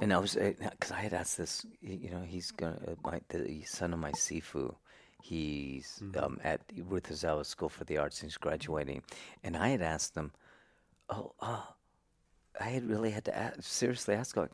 and 0.01 0.11
I 0.11 0.17
was 0.17 0.33
because 0.35 0.91
I 0.91 0.99
had 1.01 1.13
asked 1.13 1.37
this. 1.37 1.65
You 1.81 2.09
know, 2.09 2.21
he's 2.25 2.51
gonna 2.51 2.79
uh, 2.87 2.95
my 3.03 3.21
the 3.29 3.61
son 3.63 3.93
of 3.93 3.99
my 3.99 4.11
Sifu. 4.11 4.75
He's 5.29 6.03
Mm-hmm. 6.03 6.25
um, 6.25 6.39
at 6.43 6.61
Ruth 6.77 7.11
School 7.47 7.69
for 7.69 7.83
the 7.85 7.97
Arts 7.97 8.21
and 8.21 8.29
he's 8.29 8.37
graduating, 8.37 9.01
and 9.43 9.57
I 9.57 9.69
had 9.69 9.81
asked 9.81 10.15
him, 10.15 10.31
"Oh, 11.09 11.33
uh, 11.39 11.63
I 12.59 12.69
had 12.75 12.87
really 12.89 13.11
had 13.11 13.25
to 13.25 13.37
ask, 13.37 13.63
seriously 13.63 14.15
ask, 14.15 14.37
like, 14.37 14.51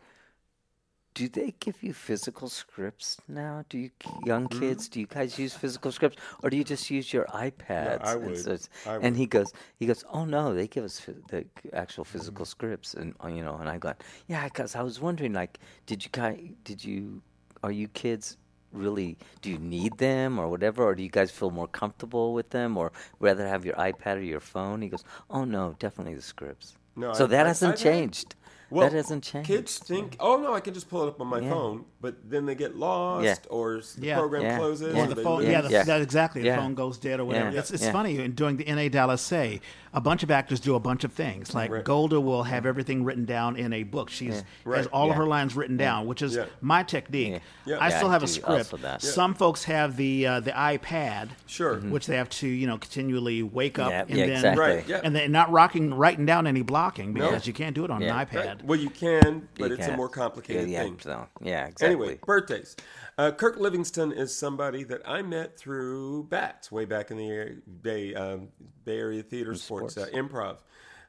do 1.13 1.27
they 1.27 1.53
give 1.59 1.83
you 1.83 1.93
physical 1.93 2.47
scripts 2.47 3.17
now? 3.27 3.65
Do 3.69 3.77
you 3.77 3.91
young 4.23 4.47
Mm-hmm. 4.49 4.49
kids? 4.49 4.87
Do 4.87 4.99
you 5.01 5.07
guys 5.07 5.37
use 5.37 5.53
physical 5.53 5.91
scripts, 5.91 6.17
or 6.41 6.49
do 6.49 6.55
you 6.57 6.63
just 6.63 6.89
use 6.89 7.11
your 7.13 7.25
iPads? 7.25 8.01
I 8.03 8.15
And 8.21 8.37
so 8.37 8.57
I 8.85 8.97
and 9.01 9.17
would. 9.17 9.17
he 9.17 9.25
goes, 9.25 9.53
he 9.77 9.85
goes, 9.85 10.05
oh 10.11 10.25
no, 10.25 10.53
they 10.53 10.67
give 10.67 10.85
us 10.85 10.99
phy- 11.01 11.15
the 11.27 11.45
actual 11.73 12.05
Mm-hmm. 12.13 12.13
physical 12.13 12.45
scripts, 12.45 12.93
and 12.93 13.13
uh, 13.23 13.27
you 13.27 13.43
know, 13.43 13.57
and 13.57 13.69
I 13.69 13.77
got, 13.77 14.03
yeah, 14.27 14.45
because 14.45 14.75
I 14.75 14.83
was 14.83 15.01
wondering, 15.01 15.33
like, 15.33 15.59
did 15.85 16.03
you 16.05 16.09
guys, 16.13 16.39
did 16.63 16.83
you, 16.83 17.21
are 17.63 17.71
you 17.71 17.89
kids 17.89 18.37
really, 18.71 19.17
do 19.41 19.49
you 19.49 19.57
need 19.57 19.97
them 19.97 20.39
or 20.39 20.47
whatever, 20.49 20.83
or 20.83 20.95
do 20.95 21.03
you 21.03 21.09
guys 21.09 21.31
feel 21.31 21.51
more 21.51 21.67
comfortable 21.67 22.33
with 22.33 22.49
them, 22.51 22.77
or 22.77 22.91
rather 23.19 23.47
have 23.47 23.65
your 23.65 23.75
iPad 23.75 24.17
or 24.17 24.21
your 24.21 24.39
phone? 24.39 24.81
He 24.81 24.89
goes, 24.89 25.03
oh 25.29 25.43
no, 25.45 25.75
definitely 25.79 26.15
the 26.15 26.21
scripts. 26.21 26.77
No, 26.95 27.13
so 27.13 27.23
I- 27.25 27.27
that 27.27 27.45
I- 27.45 27.49
hasn't 27.49 27.73
I've 27.73 27.79
changed. 27.79 28.35
Well, 28.71 28.89
that 28.89 28.95
hasn't 28.95 29.23
changed. 29.23 29.47
Kids 29.47 29.77
think, 29.77 30.15
oh 30.19 30.37
no, 30.37 30.53
I 30.53 30.59
can 30.61 30.73
just 30.73 30.89
pull 30.89 31.03
it 31.03 31.07
up 31.09 31.19
on 31.21 31.27
my 31.27 31.39
Yeah. 31.39 31.49
phone, 31.49 31.85
but 31.99 32.15
then 32.29 32.45
they 32.45 32.55
get 32.55 32.75
lost 32.77 33.25
Yeah. 33.25 33.35
or 33.49 33.81
the 33.97 34.07
Yeah. 34.07 34.17
program 34.17 34.41
Yeah. 34.43 34.57
closes. 34.57 34.95
Or 34.95 35.01
or 35.03 35.07
the 35.07 35.15
phone, 35.17 35.43
yeah, 35.45 35.61
the, 35.61 35.69
Yeah. 35.69 35.83
that 35.83 36.01
exactly. 36.01 36.43
Yeah. 36.43 36.55
The 36.55 36.61
phone 36.61 36.75
goes 36.75 36.97
dead 36.97 37.19
or 37.19 37.25
whatever. 37.25 37.51
Yeah. 37.51 37.59
It's, 37.59 37.71
it's 37.71 37.83
Yeah. 37.83 37.91
funny. 37.91 38.17
in- 38.17 38.31
During 38.33 38.57
the 38.57 38.63
Inay 38.63 38.89
Dalisay, 38.89 39.59
a 39.93 39.99
bunch 40.01 40.23
of 40.23 40.31
actors 40.31 40.59
do 40.61 40.75
a 40.75 40.79
bunch 40.79 41.03
of 41.03 41.11
things. 41.11 41.53
Like 41.53 41.69
Right. 41.69 41.83
Golda 41.83 42.19
will 42.21 42.43
have 42.43 42.65
everything 42.65 43.03
written 43.03 43.25
down 43.25 43.57
in 43.57 43.73
a 43.73 43.83
book. 43.83 44.09
She's 44.09 44.35
has 44.35 44.43
Right. 44.63 44.87
all 44.93 45.09
of 45.11 45.17
her 45.17 45.25
lines 45.27 45.53
written 45.55 45.75
down, 45.75 46.07
which 46.07 46.21
is 46.21 46.35
Yeah. 46.35 46.45
my 46.61 46.81
technique. 46.83 47.41
Yeah. 47.65 47.77
I 47.77 47.89
Yeah, 47.89 47.97
still 47.97 48.09
have 48.09 48.23
a 48.23 48.27
script. 48.27 48.73
also. 48.73 48.77
Yeah. 48.77 48.97
Some 48.99 49.33
folks 49.33 49.65
have 49.65 49.97
the 49.97 50.25
uh, 50.27 50.39
the 50.39 50.51
iPad, 50.51 51.29
Sure. 51.45 51.75
which 51.79 52.07
they 52.07 52.15
have 52.15 52.29
to 52.29 52.47
you 52.47 52.67
know 52.67 52.77
continually 52.77 53.43
wake 53.43 53.77
up 53.79 53.91
and 53.91 54.17
then 54.17 54.29
exactly. 54.29 54.61
Right, 54.63 55.01
and 55.03 55.13
then 55.15 55.31
not 55.31 55.51
rocking 55.51 55.93
writing 55.93 56.25
down 56.25 56.47
any 56.47 56.61
blocking 56.61 57.11
because 57.13 57.45
you 57.47 57.53
can't 57.53 57.75
do 57.75 57.83
it 57.83 57.91
on 57.91 58.01
an 58.01 58.09
iPad. 58.25 58.60
Well, 58.63 58.79
you 58.79 58.89
can, 58.89 59.47
but 59.57 59.69
You 59.69 59.75
it's 59.75 59.83
a 59.85 59.87
can't. 59.87 59.97
more 59.97 60.09
complicated 60.09 60.69
yeah, 60.69 60.83
thing. 60.83 60.99
So, 61.01 61.27
yeah, 61.41 61.65
exactly. 61.67 61.87
Anyway, 61.87 62.19
birthdays. 62.25 62.75
Uh, 63.17 63.31
Kirk 63.31 63.57
Livingston 63.57 64.11
is 64.11 64.35
somebody 64.35 64.83
that 64.85 65.01
I 65.05 65.21
met 65.21 65.57
through 65.57 66.25
Bats 66.25 66.71
way 66.71 66.85
back 66.85 67.11
in 67.11 67.17
the 67.17 67.61
Bay 67.81 68.13
um, 68.15 68.49
Bay 68.85 68.97
Area 68.99 69.23
Theater 69.23 69.55
Sports, 69.55 69.95
sports. 69.95 70.11
Uh, 70.13 70.17
Improv. 70.17 70.57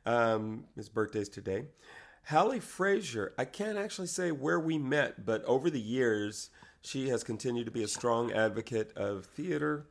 Um, 0.04 0.64
his 0.76 0.88
birthday's 0.88 1.28
today. 1.28 1.66
Hallie 2.28 2.60
Frazier. 2.60 3.32
I 3.38 3.44
can't 3.44 3.78
actually 3.78 4.08
say 4.08 4.30
where 4.32 4.60
we 4.60 4.78
met, 4.78 5.24
but 5.24 5.44
over 5.44 5.70
the 5.70 5.80
years, 5.80 6.50
she 6.82 7.08
has 7.08 7.24
continued 7.24 7.66
to 7.66 7.72
be 7.72 7.82
a 7.82 7.88
strong 7.88 8.32
advocate 8.32 8.92
of 8.96 9.26
theater. 9.26 9.86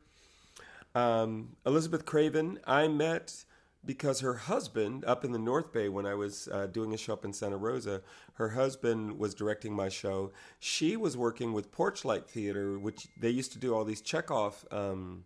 Um, 0.94 1.56
Elizabeth 1.64 2.04
Craven, 2.04 2.58
I 2.66 2.88
met 2.88 3.44
because 3.84 4.20
her 4.20 4.34
husband, 4.34 5.04
up 5.04 5.24
in 5.24 5.32
the 5.32 5.38
North 5.38 5.72
Bay 5.72 5.88
when 5.88 6.06
I 6.06 6.14
was 6.14 6.48
uh, 6.52 6.66
doing 6.66 6.94
a 6.94 6.96
show 6.96 7.14
up 7.14 7.24
in 7.24 7.32
Santa 7.32 7.56
Rosa, 7.56 8.02
her 8.34 8.50
husband 8.50 9.18
was 9.18 9.34
directing 9.34 9.72
my 9.72 9.88
show. 9.88 10.32
She 10.58 10.96
was 10.96 11.16
working 11.16 11.52
with 11.52 11.72
Porchlight 11.72 12.26
Theater, 12.26 12.78
which 12.78 13.08
they 13.20 13.30
used 13.30 13.52
to 13.52 13.58
do 13.58 13.74
all 13.74 13.84
these 13.84 14.00
Chekhov, 14.00 14.64
um, 14.70 15.24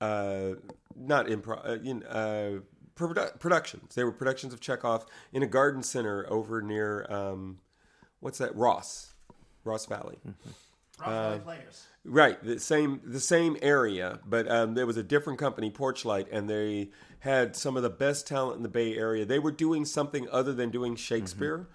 uh, 0.00 0.52
not 0.96 1.26
improv, 1.26 1.68
uh, 1.68 1.78
you 1.82 1.94
know, 1.94 2.06
uh, 2.06 2.60
produ- 2.96 3.38
productions. 3.38 3.94
They 3.94 4.04
were 4.04 4.12
productions 4.12 4.52
of 4.54 4.60
Chekhov 4.60 5.04
in 5.32 5.42
a 5.42 5.46
garden 5.46 5.82
center 5.82 6.26
over 6.30 6.62
near, 6.62 7.06
um, 7.10 7.58
what's 8.20 8.38
that, 8.38 8.56
Ross, 8.56 9.12
Ross 9.64 9.86
Valley. 9.86 10.18
Ross 10.98 11.08
Valley 11.08 11.38
Players. 11.40 11.86
Right, 12.04 12.42
the 12.42 12.58
same 12.58 13.00
the 13.04 13.20
same 13.20 13.56
area, 13.62 14.18
but 14.26 14.50
um, 14.50 14.74
there 14.74 14.86
was 14.86 14.96
a 14.96 15.04
different 15.04 15.38
company, 15.38 15.70
Porchlight, 15.70 16.26
and 16.32 16.50
they 16.50 16.90
had 17.20 17.54
some 17.54 17.76
of 17.76 17.84
the 17.84 17.90
best 17.90 18.26
talent 18.26 18.56
in 18.56 18.64
the 18.64 18.68
Bay 18.68 18.96
Area. 18.96 19.24
They 19.24 19.38
were 19.38 19.52
doing 19.52 19.84
something 19.84 20.28
other 20.30 20.52
than 20.52 20.70
doing 20.70 20.96
Shakespeare, 20.96 21.68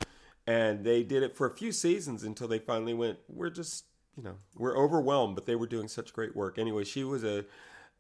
and 0.45 0.83
they 0.83 1.01
did 1.03 1.23
it 1.23 1.37
for 1.37 1.47
a 1.47 1.51
few 1.51 1.71
seasons 1.71 2.23
until 2.23 2.49
they 2.49 2.59
finally 2.59 2.93
went. 2.93 3.19
We're 3.29 3.49
just 3.49 3.85
you 4.17 4.23
know 4.23 4.35
we're 4.57 4.77
overwhelmed, 4.77 5.35
but 5.35 5.45
they 5.45 5.55
were 5.55 5.65
doing 5.65 5.87
such 5.87 6.11
great 6.11 6.35
work. 6.35 6.59
Anyway, 6.59 6.83
she 6.83 7.05
was 7.05 7.23
a 7.23 7.45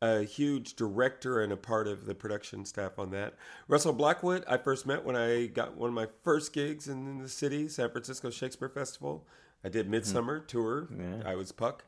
a 0.01 0.23
huge 0.23 0.75
director 0.75 1.41
and 1.41 1.53
a 1.53 1.57
part 1.57 1.87
of 1.87 2.05
the 2.05 2.13
production 2.13 2.65
staff 2.65 2.99
on 2.99 3.09
that. 3.11 3.35
Russell 3.69 3.93
Blackwood, 3.93 4.43
I 4.47 4.57
first 4.57 4.85
met 4.85 5.05
when 5.05 5.15
I 5.15 5.47
got 5.47 5.77
one 5.77 5.87
of 5.87 5.93
my 5.95 6.07
first 6.23 6.51
gigs 6.51 6.89
in 6.89 7.19
the 7.19 7.29
city, 7.29 7.69
San 7.69 7.89
Francisco 7.89 8.29
Shakespeare 8.29 8.69
Festival. 8.69 9.25
I 9.63 9.69
did 9.69 9.89
Midsummer 9.89 10.39
tour. 10.41 10.87
I 11.25 11.35
was 11.35 11.51
Puck. 11.51 11.85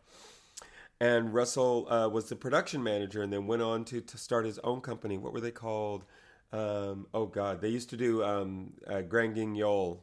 And 1.01 1.33
Russell 1.33 1.91
uh, 1.91 2.09
was 2.09 2.27
the 2.27 2.35
production 2.35 2.83
manager 2.83 3.21
and 3.21 3.31
then 3.31 3.47
went 3.47 3.61
on 3.61 3.85
to, 3.85 4.01
to 4.01 4.17
start 4.17 4.45
his 4.45 4.59
own 4.59 4.81
company. 4.81 5.17
What 5.17 5.31
were 5.31 5.39
they 5.39 5.51
called? 5.51 6.03
Um, 6.51 7.07
oh, 7.13 7.25
God. 7.25 7.61
They 7.61 7.69
used 7.69 7.89
to 7.91 7.97
do 7.97 8.23
um, 8.23 8.73
uh, 8.85 9.01
Grand 9.01 9.35
Guignol 9.35 9.99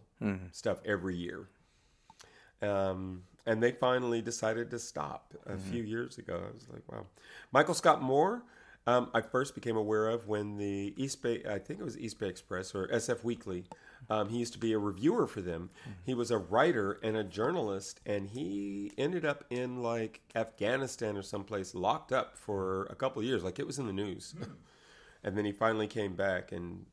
stuff 0.52 0.78
every 0.86 1.16
year. 1.16 1.48
Um, 2.62 3.24
and 3.44 3.62
they 3.62 3.72
finally 3.72 4.22
decided 4.22 4.70
to 4.70 4.78
stop 4.78 5.34
a 5.46 5.56
few 5.56 5.82
years 5.82 6.18
ago. 6.18 6.42
I 6.48 6.52
was 6.52 6.66
like, 6.72 6.82
wow. 6.90 7.06
Michael 7.52 7.74
Scott 7.74 8.02
Moore, 8.02 8.42
um, 8.88 9.10
I 9.14 9.20
first 9.20 9.54
became 9.54 9.76
aware 9.76 10.08
of 10.08 10.26
when 10.26 10.56
the 10.56 10.94
East 10.96 11.22
Bay, 11.22 11.42
I 11.48 11.58
think 11.58 11.78
it 11.78 11.84
was 11.84 11.98
East 11.98 12.18
Bay 12.18 12.28
Express 12.28 12.74
or 12.74 12.88
SF 12.88 13.22
Weekly. 13.22 13.66
Um, 14.08 14.28
he 14.28 14.38
used 14.38 14.52
to 14.52 14.58
be 14.58 14.72
a 14.72 14.78
reviewer 14.78 15.26
for 15.26 15.40
them. 15.40 15.70
He 16.04 16.14
was 16.14 16.30
a 16.30 16.38
writer 16.38 16.98
and 17.02 17.16
a 17.16 17.24
journalist, 17.24 18.00
and 18.06 18.28
he 18.28 18.92
ended 18.96 19.24
up 19.24 19.44
in 19.50 19.82
like 19.82 20.20
Afghanistan 20.34 21.16
or 21.16 21.22
someplace, 21.22 21.74
locked 21.74 22.12
up 22.12 22.36
for 22.36 22.84
a 22.84 22.94
couple 22.94 23.20
of 23.20 23.26
years. 23.26 23.42
Like 23.42 23.58
it 23.58 23.66
was 23.66 23.78
in 23.78 23.86
the 23.86 23.92
news, 23.92 24.34
and 25.24 25.36
then 25.36 25.44
he 25.44 25.52
finally 25.52 25.86
came 25.88 26.14
back 26.14 26.52
and 26.52 26.86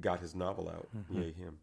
got 0.00 0.20
his 0.20 0.34
novel 0.34 0.68
out. 0.68 0.88
Yay 1.10 1.32
him! 1.32 1.58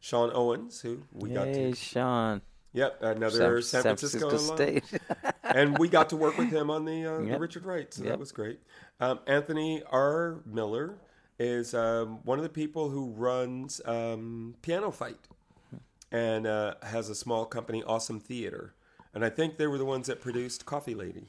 Sean 0.00 0.30
Owens, 0.34 0.80
who 0.80 1.02
we 1.12 1.30
got 1.30 1.46
Yay, 1.48 1.70
to, 1.70 1.76
Sean. 1.76 2.42
yep, 2.72 3.02
another 3.02 3.60
San, 3.62 3.82
Francisco, 3.82 4.28
alum 4.28 4.56
State. 4.56 4.84
and 5.44 5.78
we 5.78 5.88
got 5.88 6.10
to 6.10 6.16
work 6.16 6.36
with 6.38 6.50
him 6.50 6.70
on 6.70 6.84
the, 6.84 7.06
uh, 7.06 7.18
the 7.18 7.38
Richard 7.38 7.64
Wright, 7.64 7.92
so 7.92 8.02
Yep. 8.02 8.12
that 8.12 8.18
was 8.18 8.32
great. 8.32 8.60
Um, 9.00 9.20
Anthony 9.26 9.82
R. 9.90 10.40
Miller 10.46 10.94
is 11.40 11.72
um, 11.72 12.18
one 12.24 12.38
of 12.38 12.42
the 12.42 12.50
people 12.50 12.90
who 12.90 13.10
runs 13.12 13.80
um, 13.86 14.54
Piano 14.60 14.90
Fight 14.90 15.16
and 16.12 16.46
uh, 16.46 16.74
has 16.82 17.08
a 17.08 17.14
small 17.14 17.46
company, 17.46 17.82
Awesome 17.82 18.20
Theater. 18.20 18.74
And 19.14 19.24
I 19.24 19.30
think 19.30 19.56
they 19.56 19.66
were 19.66 19.78
the 19.78 19.86
ones 19.86 20.06
that 20.08 20.20
produced 20.20 20.66
Coffee 20.66 20.94
Lady. 20.94 21.28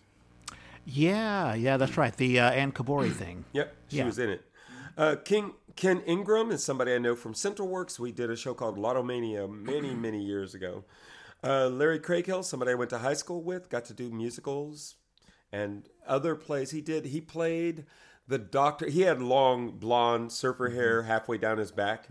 Yeah, 0.86 1.54
yeah, 1.54 1.78
that's 1.78 1.96
right. 1.98 2.16
The 2.16 2.42
uh, 2.42 2.52
Ann 2.52 2.74
Kabori 2.74 3.12
thing. 3.16 3.46
Yep, 3.54 3.74
she 3.88 3.98
Yeah. 3.98 4.06
was 4.06 4.20
in 4.20 4.30
it. 4.32 4.44
Uh, 4.98 5.16
King 5.24 5.54
Ken 5.78 6.02
Ingram 6.06 6.52
is 6.52 6.62
somebody 6.62 6.94
I 6.94 6.98
know 6.98 7.16
from 7.16 7.34
Central 7.34 7.70
Works. 7.70 7.98
We 7.98 8.12
did 8.12 8.30
a 8.30 8.36
show 8.36 8.54
called 8.54 8.78
Lottomania 8.78 9.48
many, 9.50 9.94
many 10.08 10.22
years 10.22 10.54
ago. 10.54 10.84
Uh, 11.42 11.70
Larry 11.70 12.00
Craighill, 12.00 12.44
somebody 12.44 12.72
I 12.72 12.76
went 12.76 12.90
to 12.90 12.98
high 13.00 13.14
school 13.14 13.42
with, 13.42 13.70
got 13.70 13.86
to 13.86 13.94
do 13.94 14.12
musicals 14.12 14.96
and 15.54 15.88
other 16.06 16.36
plays. 16.36 16.72
He 16.72 16.82
did. 16.82 17.06
He 17.06 17.22
played 17.22 17.86
the 18.32 18.40
doctor. 18.40 18.90
He 18.90 19.02
had 19.02 19.22
long 19.22 19.72
blonde 19.72 20.32
surfer 20.32 20.70
hair 20.70 21.04
halfway 21.04 21.38
down 21.38 21.58
his 21.60 21.72
back, 21.72 22.08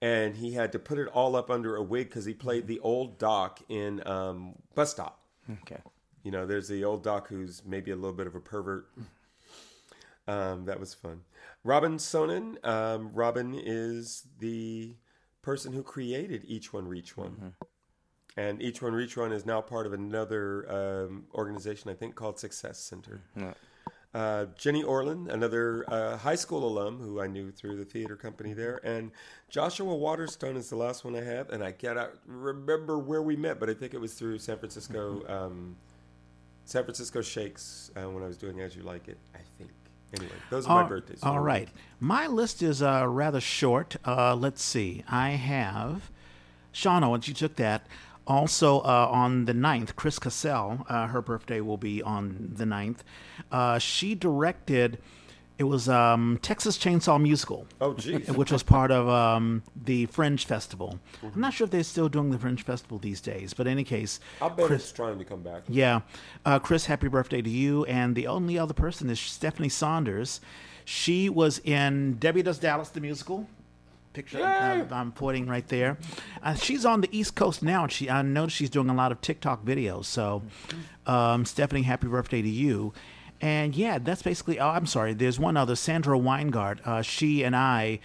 and 0.00 0.36
he 0.36 0.52
had 0.52 0.72
to 0.72 0.78
put 0.78 0.98
it 0.98 1.08
all 1.08 1.36
up 1.36 1.50
under 1.50 1.76
a 1.76 1.82
wig 1.82 2.08
because 2.08 2.24
he 2.24 2.32
played 2.32 2.66
the 2.66 2.80
old 2.80 3.18
doc 3.18 3.60
in 3.68 4.06
um, 4.06 4.54
Bus 4.74 4.92
Stop. 4.92 5.20
okay. 5.62 5.80
You 6.22 6.30
know, 6.30 6.46
there's 6.46 6.68
the 6.68 6.84
old 6.84 7.04
doc 7.04 7.28
who's 7.28 7.62
maybe 7.64 7.90
a 7.90 7.96
little 7.96 8.16
bit 8.16 8.26
of 8.26 8.34
a 8.34 8.40
pervert. 8.40 8.88
Um, 10.26 10.64
that 10.64 10.80
was 10.80 10.92
fun. 10.92 11.20
Robin 11.62 11.98
Sonnen. 11.98 12.64
Um, 12.66 13.10
Robin 13.12 13.54
is 13.54 14.26
the 14.40 14.96
person 15.42 15.72
who 15.72 15.82
created 15.84 16.42
Each 16.46 16.72
One 16.72 16.88
Reach 16.88 17.16
One. 17.16 17.54
And 18.36 18.60
Each 18.60 18.82
One 18.82 18.92
Reach 18.92 19.16
One 19.16 19.32
is 19.32 19.46
now 19.46 19.60
part 19.60 19.86
of 19.86 19.92
another 19.92 20.68
um, 20.68 21.26
organization, 21.34 21.90
I 21.90 21.94
think, 21.94 22.16
called 22.16 22.40
Success 22.40 22.78
Center. 22.78 23.22
Yeah. 23.36 23.54
Uh, 24.16 24.46
Jenny 24.56 24.82
Orland, 24.82 25.30
another 25.30 25.84
uh, 25.88 26.16
high 26.16 26.36
school 26.36 26.66
alum 26.66 26.98
who 26.98 27.20
I 27.20 27.26
knew 27.26 27.50
through 27.50 27.76
the 27.76 27.84
theater 27.84 28.16
company 28.16 28.54
there, 28.54 28.80
and 28.82 29.10
Joshua 29.50 29.94
Waterstone 29.94 30.56
is 30.56 30.70
the 30.70 30.76
last 30.76 31.04
one 31.04 31.14
I 31.14 31.22
have, 31.22 31.50
and 31.50 31.62
I 31.62 31.72
cannot 31.72 32.12
remember 32.26 32.98
where 32.98 33.20
we 33.20 33.36
met, 33.36 33.60
but 33.60 33.68
I 33.68 33.74
think 33.74 33.92
it 33.92 34.00
was 34.00 34.14
through 34.14 34.38
San 34.38 34.56
Francisco, 34.56 35.22
um, 35.28 35.76
San 36.64 36.84
Francisco 36.84 37.20
Shakes 37.20 37.90
uh, 37.94 38.08
when 38.08 38.22
I 38.22 38.26
was 38.26 38.38
doing 38.38 38.58
As 38.62 38.74
You 38.74 38.84
Like 38.84 39.06
It. 39.08 39.18
I 39.34 39.40
think. 39.58 39.70
Anyway, 40.16 40.32
those 40.48 40.64
are 40.66 40.76
my 40.76 40.82
All- 40.82 40.88
birthdays. 40.88 41.22
All 41.22 41.40
right. 41.40 41.68
My 42.00 42.26
list 42.26 42.62
is 42.62 42.80
uh, 42.80 43.04
rather 43.06 43.40
short. 43.42 43.96
Uh, 44.02 44.34
let's 44.34 44.62
see. 44.62 45.04
I 45.10 45.30
have 45.32 46.10
Sean 46.72 47.04
Owens. 47.04 47.28
You 47.28 47.34
took 47.34 47.56
that. 47.56 47.86
Also 48.26 48.80
uh, 48.80 49.08
on 49.10 49.44
the 49.44 49.52
9th, 49.52 49.94
Chris 49.94 50.18
Cassell, 50.18 50.84
uh, 50.88 51.06
her 51.06 51.22
birthday 51.22 51.60
will 51.60 51.76
be 51.76 52.02
on 52.02 52.50
the 52.54 52.64
9th. 52.64 52.98
Uh, 53.52 53.78
she 53.78 54.16
directed, 54.16 54.98
it 55.58 55.64
was 55.64 55.88
um, 55.88 56.38
Texas 56.42 56.76
Chainsaw 56.76 57.22
Musical. 57.22 57.68
Oh, 57.80 57.94
geez. 57.94 58.28
which 58.36 58.50
was 58.50 58.64
part 58.64 58.90
of 58.90 59.08
um, 59.08 59.62
the 59.84 60.06
Fringe 60.06 60.44
Festival. 60.44 60.98
I'm 61.22 61.40
not 61.40 61.54
sure 61.54 61.66
if 61.66 61.70
they're 61.70 61.84
still 61.84 62.08
doing 62.08 62.30
the 62.30 62.38
Fringe 62.38 62.62
Festival 62.64 62.98
these 62.98 63.20
days, 63.20 63.54
but 63.54 63.68
in 63.68 63.72
any 63.72 63.84
case, 63.84 64.18
I 64.42 64.48
bet 64.48 64.72
it's 64.72 64.90
trying 64.90 65.18
to 65.18 65.24
come 65.24 65.42
back. 65.42 65.62
yeah. 65.68 66.00
Uh, 66.44 66.58
Chris, 66.58 66.86
happy 66.86 67.06
birthday 67.08 67.42
to 67.42 67.50
you. 67.50 67.84
And 67.84 68.16
the 68.16 68.26
only 68.26 68.58
other 68.58 68.74
person 68.74 69.08
is 69.08 69.20
Stephanie 69.20 69.68
Saunders. 69.68 70.40
She 70.84 71.28
was 71.28 71.58
in 71.60 72.14
Debbie 72.18 72.42
Does 72.42 72.58
Dallas, 72.58 72.88
the 72.90 73.00
musical. 73.00 73.48
Picture 74.16 74.42
uh, 74.42 74.86
I'm 74.92 75.12
pointing 75.12 75.46
right 75.46 75.68
there. 75.68 75.98
Uh, 76.42 76.54
she's 76.54 76.86
on 76.86 77.02
the 77.02 77.08
East 77.14 77.34
Coast 77.34 77.62
now. 77.62 77.82
And 77.82 77.92
she, 77.92 78.08
I 78.08 78.22
noticed 78.22 78.56
she's 78.56 78.70
doing 78.70 78.88
a 78.88 78.94
lot 78.94 79.12
of 79.12 79.20
TikTok 79.20 79.62
videos. 79.62 80.06
So, 80.06 80.42
um, 81.04 81.44
Stephanie, 81.44 81.82
happy 81.82 82.06
birthday 82.06 82.40
to 82.40 82.48
you. 82.48 82.94
And 83.42 83.76
yeah, 83.76 83.98
that's 83.98 84.22
basically. 84.22 84.58
Oh, 84.58 84.68
I'm 84.68 84.86
sorry. 84.86 85.12
There's 85.12 85.38
one 85.38 85.58
other, 85.58 85.76
Sandra 85.76 86.18
Weingart. 86.18 86.78
Uh, 86.86 87.02
she 87.02 87.44
and 87.44 87.54
I. 87.54 88.00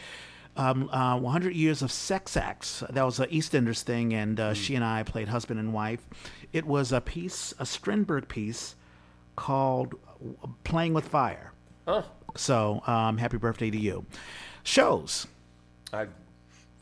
Um, 0.57 0.89
uh, 0.89 1.17
100 1.17 1.55
Years 1.55 1.81
of 1.81 1.93
Sex 1.93 2.35
Acts. 2.35 2.83
That 2.89 3.03
was 3.03 3.17
an 3.21 3.29
EastEnders 3.29 3.83
thing, 3.83 4.13
and 4.13 4.37
uh, 4.37 4.53
she 4.53 4.75
and 4.75 4.83
I 4.83 5.03
played 5.03 5.29
husband 5.29 5.61
and 5.61 5.71
wife. 5.71 6.05
It 6.51 6.65
was 6.65 6.91
a 6.91 6.99
piece, 6.99 7.53
a 7.57 7.65
Strindberg 7.65 8.27
piece 8.27 8.75
called 9.37 9.95
Playing 10.65 10.93
with 10.93 11.07
Fire. 11.07 11.53
So, 12.35 12.83
um, 12.85 13.17
happy 13.17 13.37
birthday 13.37 13.71
to 13.71 13.77
you. 13.77 14.05
Shows. 14.63 15.27
I 15.93 16.07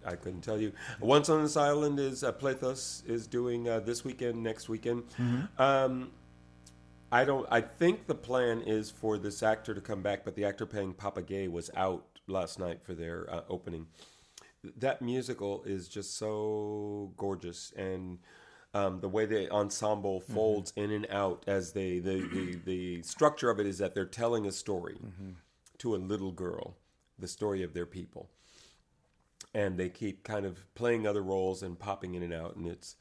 I 0.05 0.15
couldn't 0.15 0.41
tell 0.41 0.59
you. 0.59 0.71
Once 0.99 1.29
on 1.29 1.43
this 1.43 1.57
island 1.57 1.99
is 1.99 2.23
uh, 2.23 2.31
Plethos 2.31 3.03
is 3.05 3.27
doing 3.27 3.67
uh, 3.67 3.79
this 3.79 4.03
weekend, 4.03 4.41
next 4.41 4.69
weekend. 4.69 5.03
Um, 5.57 6.11
I 7.11 7.25
don't. 7.25 7.47
I 7.51 7.61
think 7.61 8.07
the 8.07 8.15
plan 8.15 8.61
is 8.61 8.91
for 8.91 9.17
this 9.17 9.43
actor 9.43 9.73
to 9.73 9.81
come 9.81 10.01
back, 10.01 10.23
but 10.23 10.35
the 10.35 10.45
actor 10.45 10.65
playing 10.65 10.93
Papa 10.93 11.21
Ge 11.21 11.49
was 11.49 11.69
out 11.75 12.05
last 12.27 12.59
night 12.59 12.81
for 12.83 12.93
their 12.93 13.27
uh, 13.29 13.41
opening. 13.49 13.87
That 14.77 15.01
musical 15.01 15.63
is 15.63 15.87
just 15.87 16.17
so 16.17 17.11
gorgeous, 17.17 17.73
and 17.75 18.19
um, 18.73 18.99
the 18.99 19.09
way 19.09 19.25
the 19.25 19.49
ensemble 19.51 20.21
folds 20.21 20.71
in 20.75 20.91
and 20.91 21.07
out 21.09 21.43
as 21.47 21.73
they 21.73 21.99
the, 21.99 22.21
the 22.33 22.59
the 22.65 23.01
structure 23.03 23.49
of 23.49 23.59
it 23.59 23.65
is 23.65 23.79
that 23.79 23.95
they're 23.95 24.05
telling 24.05 24.45
a 24.45 24.51
story 24.51 24.97
to 25.79 25.95
a 25.95 25.97
little 25.97 26.31
girl, 26.31 26.77
the 27.17 27.27
story 27.27 27.63
of 27.63 27.73
their 27.73 27.85
people 27.87 28.29
and 29.53 29.77
they 29.77 29.89
keep 29.89 30.23
kind 30.23 30.45
of 30.45 30.73
playing 30.75 31.07
other 31.07 31.21
roles 31.23 31.63
and 31.63 31.77
popping 31.79 32.15
in 32.15 32.23
and 32.23 32.33
out 32.33 32.55
and 32.55 32.67
it's 32.67 32.95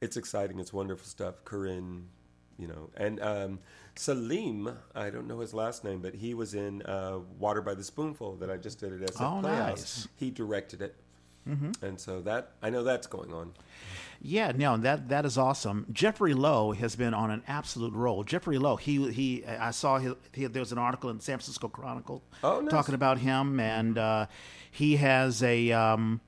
it's 0.00 0.16
exciting 0.16 0.58
it's 0.58 0.72
wonderful 0.72 1.06
stuff. 1.06 1.44
Corinne 1.44 2.08
you 2.58 2.66
know 2.66 2.90
and 2.96 3.20
um, 3.22 3.58
salim 3.94 4.70
i 4.94 5.08
don't 5.10 5.26
know 5.26 5.40
his 5.40 5.54
last 5.54 5.82
name 5.84 6.00
but 6.02 6.14
he 6.14 6.34
was 6.34 6.54
in 6.54 6.82
uh, 6.82 7.18
water 7.38 7.62
by 7.62 7.74
the 7.74 7.82
spoonful 7.84 8.36
that 8.36 8.50
i 8.50 8.56
just 8.56 8.78
did 8.80 8.92
at 9.02 9.10
SF 9.14 9.20
Oh, 9.38 9.40
playhouse 9.40 9.70
nice. 9.70 10.08
he 10.16 10.30
directed 10.30 10.82
it 10.82 10.94
and 11.46 11.98
so 11.98 12.20
that 12.20 12.52
i 12.62 12.70
know 12.70 12.82
that's 12.84 13.06
going 13.06 13.32
on 13.32 13.52
Yeah, 14.22 14.52
no, 14.54 14.76
that 14.76 15.08
that 15.08 15.24
is 15.24 15.38
awesome. 15.38 15.86
Jeffrey 15.90 16.34
Lo 16.34 16.72
has 16.72 16.94
been 16.94 17.14
on 17.14 17.30
an 17.30 17.42
absolute 17.48 17.94
roll. 17.94 18.22
Jeffrey 18.22 18.58
Lo, 18.58 18.76
he 18.76 19.10
he, 19.10 19.42
I 19.46 19.70
saw 19.70 19.98
his, 19.98 20.12
he, 20.34 20.44
there 20.46 20.60
was 20.60 20.72
an 20.72 20.78
article 20.78 21.08
in 21.08 21.16
the 21.16 21.22
San 21.22 21.38
Francisco 21.38 21.68
Chronicle 21.68 22.22
Oh, 22.44 22.60
nice. 22.60 22.70
talking 22.70 22.94
about 22.94 23.16
him, 23.18 23.58
and 23.58 23.96
uh, 23.96 24.26
he 24.70 24.96
has 24.96 25.42
a. 25.42 25.72
Um, 25.72 26.20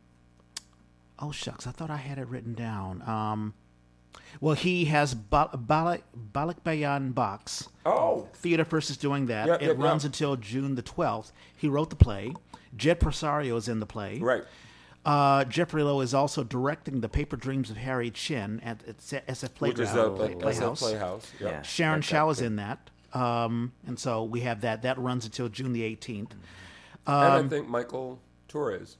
oh 1.19 1.33
shucks, 1.33 1.67
I 1.67 1.71
thought 1.71 1.91
I 1.91 1.99
had 1.99 2.17
it 2.17 2.27
written 2.29 2.55
down. 2.55 3.03
Um, 3.07 3.53
well, 4.41 4.55
he 4.55 4.87
has 4.87 5.15
Bal- 5.15 5.51
Balik 5.51 6.01
Balikbayan 6.33 7.13
Box. 7.15 7.69
oh 7.85 8.27
Theater 8.33 8.65
First 8.65 8.89
is 8.89 8.97
doing 8.97 9.27
that. 9.27 9.47
Yep, 9.49 9.63
it 9.63 9.67
yep, 9.67 9.77
runs 9.79 10.05
yep. 10.05 10.13
until 10.15 10.37
June 10.37 10.77
the 10.77 10.83
12th. 10.83 11.33
He 11.55 11.69
wrote 11.69 11.91
the 11.91 11.97
play. 11.97 12.33
Jed 12.75 13.01
Parsario 13.01 13.57
is 13.59 13.69
in 13.69 13.81
the 13.81 13.87
play. 13.87 14.19
right 14.19 14.45
Uh, 15.05 15.45
Jeffrey 15.45 15.83
Lo 15.83 16.01
is 16.01 16.15
also 16.15 16.45
directing 16.45 17.01
the 17.01 17.09
Paper 17.09 17.37
Dreams 17.37 17.71
of 17.71 17.77
Harry 17.77 18.11
Chin 18.11 18.61
at, 18.61 18.83
at 18.87 18.99
SF 18.99 19.61
which 19.61 19.79
is 19.81 19.91
Playground, 19.91 20.07
a 20.07 20.17
Play- 20.17 20.35
SF 20.35 20.41
Playhouse. 20.41 20.81
playhouse 20.81 21.33
yep. 21.41 21.51
Yeah. 21.51 21.63
Sharon 21.63 21.95
Like 21.99 22.01
that 22.03 22.07
Shao 22.09 22.31
is 22.31 22.41
in 22.41 22.57
that. 22.57 22.91
Um, 23.13 23.73
and 23.87 23.99
so 23.99 24.23
we 24.25 24.41
have 24.41 24.61
that. 24.63 24.83
That 24.83 24.99
runs 24.99 25.25
until 25.25 25.49
June 25.49 25.73
the 25.73 25.83
18th. 25.83 26.31
and 26.31 26.31
Um, 27.07 27.47
i 27.47 27.49
think 27.49 27.69
michael 27.69 28.21
torres 28.49 28.97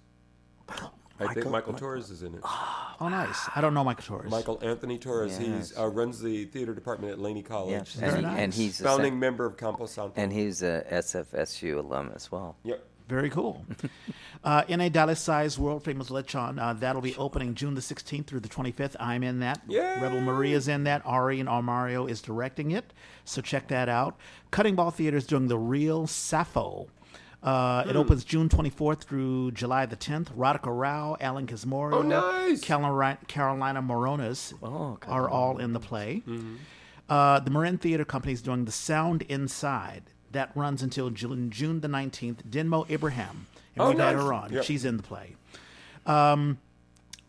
I 1.21 1.35
think 1.35 1.51
Michael 1.51 1.75
Torres 1.75 2.11
is 2.11 2.23
in 2.25 2.35
it. 2.35 2.41
Oh, 2.45 3.09
nice. 3.09 3.49
I 3.55 3.61
don't 3.61 3.75
know 3.75 3.85
Michael 3.85 4.03
Torres. 4.05 4.31
Michael 4.31 4.59
Anthony 4.61 4.99
Torres. 4.99 5.37
He's 5.37 5.49
Yes. 5.49 5.73
uh, 5.79 5.87
runs 5.87 6.21
the 6.21 6.47
theater 6.47 6.75
department 6.75 7.13
at 7.13 7.21
Laney 7.21 7.41
Yeah. 7.43 7.47
College. 7.47 7.97
And, 8.01 8.17
he, 8.17 8.23
nice. 8.23 8.39
and 8.39 8.55
he's 8.55 8.81
a 8.81 8.85
Founding 8.85 9.13
San- 9.13 9.19
member 9.21 9.45
of 9.47 9.57
Camposanto. 9.57 10.13
and 10.17 10.33
he's 10.33 10.63
a 10.63 10.85
SFSU 10.91 11.79
alum 11.79 12.11
as 12.17 12.33
well. 12.33 12.57
yep. 12.65 12.85
Very 13.13 13.29
cool. 13.29 13.63
uh, 14.45 14.63
Inay 14.63 14.91
Dalisay's 14.91 15.59
World 15.59 15.85
Famous 15.85 16.09
Lechon. 16.09 16.59
Uh, 16.59 16.73
that'll 16.73 17.03
be 17.03 17.15
opening 17.17 17.55
June 17.55 17.75
the 17.75 17.83
16th 17.83 18.27
through 18.27 18.41
the 18.41 18.49
25th. 18.49 18.97
I'm 18.99 19.23
in 19.23 19.41
that. 19.41 19.61
Yay! 19.69 19.99
Rebel 20.01 20.23
Maria's 20.23 20.67
in 20.67 20.85
that. 20.85 21.05
Aureen 21.05 21.45
Almario 21.45 22.09
is 22.09 22.23
directing 22.23 22.71
it. 22.71 22.91
So 23.27 23.43
check 23.43 23.69
that 23.69 23.91
out. 23.91 24.17
Cutting 24.51 24.77
Ball 24.77 24.91
Theater 24.91 25.19
is 25.19 25.27
doing 25.27 25.49
The 25.49 25.59
Real 25.59 26.07
Sappho. 26.07 26.87
Uh, 27.43 27.83
Hmm. 27.83 27.91
It 27.91 27.97
opens 27.97 28.25
June 28.25 28.49
24th 28.49 29.03
through 29.03 29.51
July 29.51 29.85
the 29.85 29.97
10th. 29.97 30.33
Radhika 30.35 30.69
Rao, 30.75 31.19
Alan 31.21 31.47
Quismorio, 31.47 31.95
Oh, 31.97 32.01
nice. 32.03 32.63
Carolina, 32.63 33.19
Carolina 33.29 33.83
Morones 33.83 34.55
Oh, 34.63 34.97
are 35.07 35.29
all 35.29 35.59
in 35.59 35.75
the 35.75 35.81
play. 35.81 36.23
Mm-hmm. 36.27 36.55
Uh, 37.11 37.41
the 37.41 37.51
Marin 37.51 37.77
Theater 37.77 38.07
Company 38.07 38.33
is 38.33 38.41
doing 38.41 38.65
The 38.65 38.73
Sound 38.73 39.21
Inside. 39.29 40.05
That 40.33 40.51
runs 40.55 40.83
until 40.83 41.11
June, 41.11 41.51
June 41.51 41.81
the 41.81 41.89
19th. 41.89 42.43
Denmo 42.49 42.89
Ibrahim, 42.91 43.47
And 43.75 43.83
Oh, 43.85 43.89
we've 43.91 43.99
had 43.99 44.17
her 44.17 44.33
on. 44.33 44.53
Yep. 44.53 44.65
She's 44.65 44.85
in 44.85 44.97
the 44.97 45.03
play. 45.03 45.37
Um, 46.07 46.59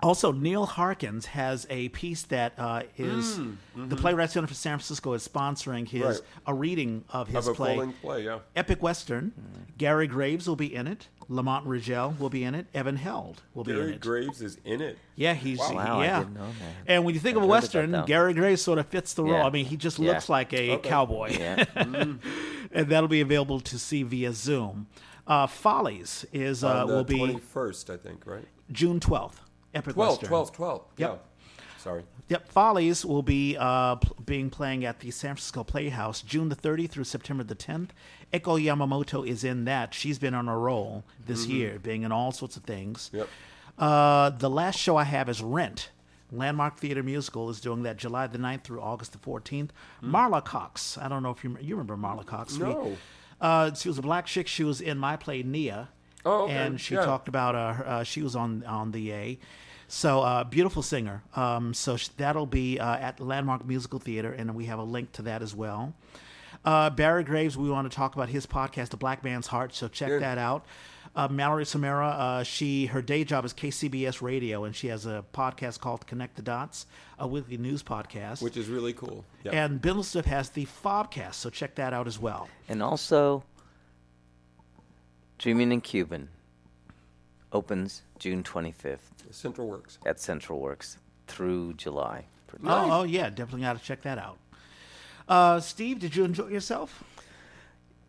also, 0.03 0.31
Neil 0.31 0.65
Harkins 0.65 1.25
has 1.27 1.65
a 1.69 1.89
piece 1.89 2.23
that 2.23 2.53
uh, 2.57 2.83
is 2.97 3.39
the 3.75 3.95
Playwright 3.95 4.29
Center 4.29 4.47
for 4.47 4.53
San 4.53 4.77
Francisco 4.77 5.13
is 5.13 5.27
sponsoring 5.27 5.87
his 5.87 6.03
Mm, 6.03 6.07
Right. 6.09 6.19
a 6.47 6.53
reading 6.53 7.03
of 7.09 7.27
his 7.29 7.47
Of 7.47 7.53
a 7.53 7.55
play. 7.55 7.91
play, 8.01 8.25
yeah. 8.25 8.39
Epic 8.55 8.81
Western. 8.83 9.31
Gary 9.77 10.07
Graves 10.07 10.47
will 10.47 10.55
be 10.55 10.73
in 10.73 10.87
it. 10.87 11.07
Lamont 11.29 11.65
Ridgell 11.65 12.19
will 12.19 12.29
be 12.29 12.43
in 12.43 12.53
it. 12.53 12.65
Evan 12.73 12.97
Held 12.97 13.41
will 13.53 13.63
be 13.63 13.71
in 13.71 13.77
it. 13.77 13.81
Gary. 13.81 13.97
Graves 14.25 14.41
is 14.41 14.57
in 14.65 14.81
it. 14.81 14.97
Yeah, 15.15 15.33
he's 15.33 15.57
Wow, 15.59 15.99
I 16.01 16.05
yeah. 16.05 16.19
didn't 16.19 16.33
know 16.33 16.47
that. 16.47 16.73
And 16.91 17.05
when 17.05 17.13
you 17.13 17.19
think 17.21 17.37
I've 17.37 17.43
of 17.43 17.49
a 17.49 17.51
western, 17.51 17.91
that. 17.91 18.05
Gary 18.07 18.33
Graves 18.33 18.61
sort 18.61 18.77
of 18.77 18.87
fits 18.87 19.13
the 19.13 19.23
role. 19.23 19.33
Yeah. 19.33 19.45
I 19.45 19.49
mean, 19.49 19.65
he 19.65 19.77
just 19.77 19.99
Yeah. 19.99 20.11
looks 20.11 20.27
like 20.27 20.51
a 20.53 20.71
Okay. 20.71 20.89
cowboy, 20.89 21.31
Yeah. 21.39 21.63
and 21.75 22.19
that'll 22.73 23.07
be 23.07 23.21
available 23.21 23.59
to 23.61 23.79
see 23.79 24.03
via 24.03 24.33
Zoom. 24.33 24.87
Uh, 25.25 25.47
Follies 25.47 26.25
is 26.33 26.63
uh, 26.63 26.67
On 26.81 26.87
the 26.87 26.93
will 26.93 27.03
be 27.05 27.17
21st, 27.19 27.89
I 27.89 27.97
think, 27.97 28.23
right? 28.25 28.45
June 28.71 28.99
twelfth. 28.99 29.39
Epic 29.73 29.93
12, 29.93 30.09
Western. 30.11 30.29
12, 30.29 30.51
12. 30.53 30.83
Yep. 30.97 31.09
Yeah. 31.09 31.15
Sorry. 31.79 32.03
Yep, 32.29 32.47
Follies 32.49 33.05
will 33.05 33.21
be 33.23 33.57
uh, 33.59 33.97
being 34.25 34.49
playing 34.49 34.85
at 34.85 34.99
the 35.01 35.11
San 35.11 35.35
Francisco 35.35 35.63
Playhouse 35.65 36.21
June 36.21 36.47
the 36.49 36.55
30th 36.55 36.91
through 36.91 37.03
September 37.03 37.43
the 37.43 37.55
10th. 37.55 37.89
Eko 38.33 38.57
Yamamoto 38.63 39.27
is 39.27 39.43
in 39.43 39.65
that. 39.65 39.93
She's 39.93 40.17
been 40.17 40.33
on 40.33 40.47
a 40.47 40.57
roll 40.57 41.03
this 41.25 41.45
year, 41.45 41.79
being 41.79 42.03
in 42.03 42.11
all 42.13 42.31
sorts 42.31 42.55
of 42.55 42.63
things. 42.63 43.09
Yep. 43.13 43.27
Uh, 43.77 44.29
the 44.29 44.49
last 44.49 44.79
show 44.79 44.95
I 44.95 45.03
have 45.03 45.27
is 45.27 45.41
Rent. 45.41 45.89
Landmark 46.31 46.77
Theater 46.77 47.03
Musical 47.03 47.49
is 47.49 47.59
doing 47.59 47.83
that 47.83 47.97
July 47.97 48.27
the 48.27 48.37
9th 48.39 48.63
through 48.63 48.81
August 48.81 49.11
the 49.11 49.17
14th. 49.19 49.69
Marla 50.01 50.43
Cox. 50.43 50.97
I 50.97 51.07
don't 51.09 51.21
know 51.21 51.31
if 51.31 51.43
you, 51.43 51.57
you 51.61 51.75
remember 51.75 51.97
Marla 51.97 52.25
Cox. 52.25 52.57
We- 52.57 52.63
No. 52.65 52.97
uh, 53.41 53.73
she 53.73 53.89
was 53.89 53.97
a 53.97 54.01
black 54.01 54.25
chick. 54.25 54.47
She 54.47 54.63
was 54.63 54.79
in 54.81 54.97
my 54.97 55.15
play 55.17 55.43
Nia. 55.43 55.89
Oh, 56.25 56.43
okay. 56.43 56.53
And 56.55 56.79
she 56.79 56.95
Yeah. 56.95 57.05
talked 57.05 57.27
about 57.27 57.55
uh, 57.55 57.83
uh, 57.85 58.03
she 58.03 58.21
was 58.21 58.35
on 58.35 58.63
on 58.65 58.91
the 58.91 59.11
A. 59.11 59.39
So 59.87 60.21
uh, 60.21 60.43
beautiful 60.43 60.81
singer. 60.81 61.23
Um, 61.35 61.73
so 61.73 61.97
sh- 61.97 62.07
that'll 62.17 62.45
be 62.45 62.79
uh, 62.79 62.95
at 62.95 63.19
Landmark 63.19 63.65
Musical 63.65 63.99
Theater, 63.99 64.31
and 64.31 64.55
we 64.55 64.65
have 64.65 64.79
a 64.79 64.83
link 64.83 65.11
to 65.13 65.21
that 65.23 65.41
as 65.41 65.53
well. 65.55 65.93
Uh, 66.65 66.89
Barry 66.89 67.23
Graves, 67.23 67.57
we 67.57 67.69
want 67.69 67.91
to 67.91 67.95
talk 67.95 68.15
about 68.15 68.29
his 68.29 68.45
podcast, 68.45 68.89
The 68.89 68.97
Black 68.97 69.23
Man's 69.23 69.47
Heart. 69.47 69.75
So 69.75 69.87
check 69.89 70.07
Good. 70.07 70.21
that 70.21 70.37
out. 70.37 70.65
Uh, 71.15 71.27
Mallory 71.27 71.65
Samara, 71.65 72.07
uh, 72.07 72.43
she 72.43 72.87
her 72.87 73.01
day 73.01 73.23
job 73.23 73.45
is 73.45 73.53
KCBS 73.53 74.21
Radio, 74.21 74.63
and 74.63 74.75
she 74.75 74.87
has 74.87 75.05
a 75.05 75.23
podcast 75.33 75.79
called 75.79 76.07
Connect 76.07 76.37
the 76.37 76.41
Dots, 76.41 76.87
a 77.19 77.27
weekly 77.27 77.57
news 77.57 77.83
podcast. 77.83 78.41
Which 78.41 78.57
is 78.57 78.67
really 78.69 78.93
cool. 78.93 79.23
Yeah. 79.43 79.51
and 79.63 79.79
Bindlestiff 79.81 80.25
has 80.25 80.49
the 80.51 80.65
Fobcast, 80.65 81.35
so 81.35 81.49
check 81.51 81.75
that 81.75 81.93
out 81.93 82.07
as 82.07 82.17
well. 82.17 82.47
And 82.67 82.81
also, 82.81 83.43
Dreaming 85.43 85.73
in 85.73 85.81
Cuban 85.81 86.29
opens 87.51 88.03
June 88.17 88.43
25th 88.43 88.99
Central 89.29 89.67
Works. 89.67 89.97
at 90.05 90.17
Central 90.17 90.61
Works 90.61 90.99
through 91.27 91.73
July. 91.73 92.23
Oh, 92.63 93.01
oh 93.01 93.03
yeah, 93.03 93.29
definitely 93.29 93.63
got 93.63 93.77
to 93.77 93.83
check 93.83 94.03
that 94.03 94.17
out. 94.17 94.37
Uh, 95.27 95.59
Steve, 95.59 95.99
did 95.99 96.15
you 96.15 96.23
enjoy 96.23 96.47
yourself? 96.47 97.03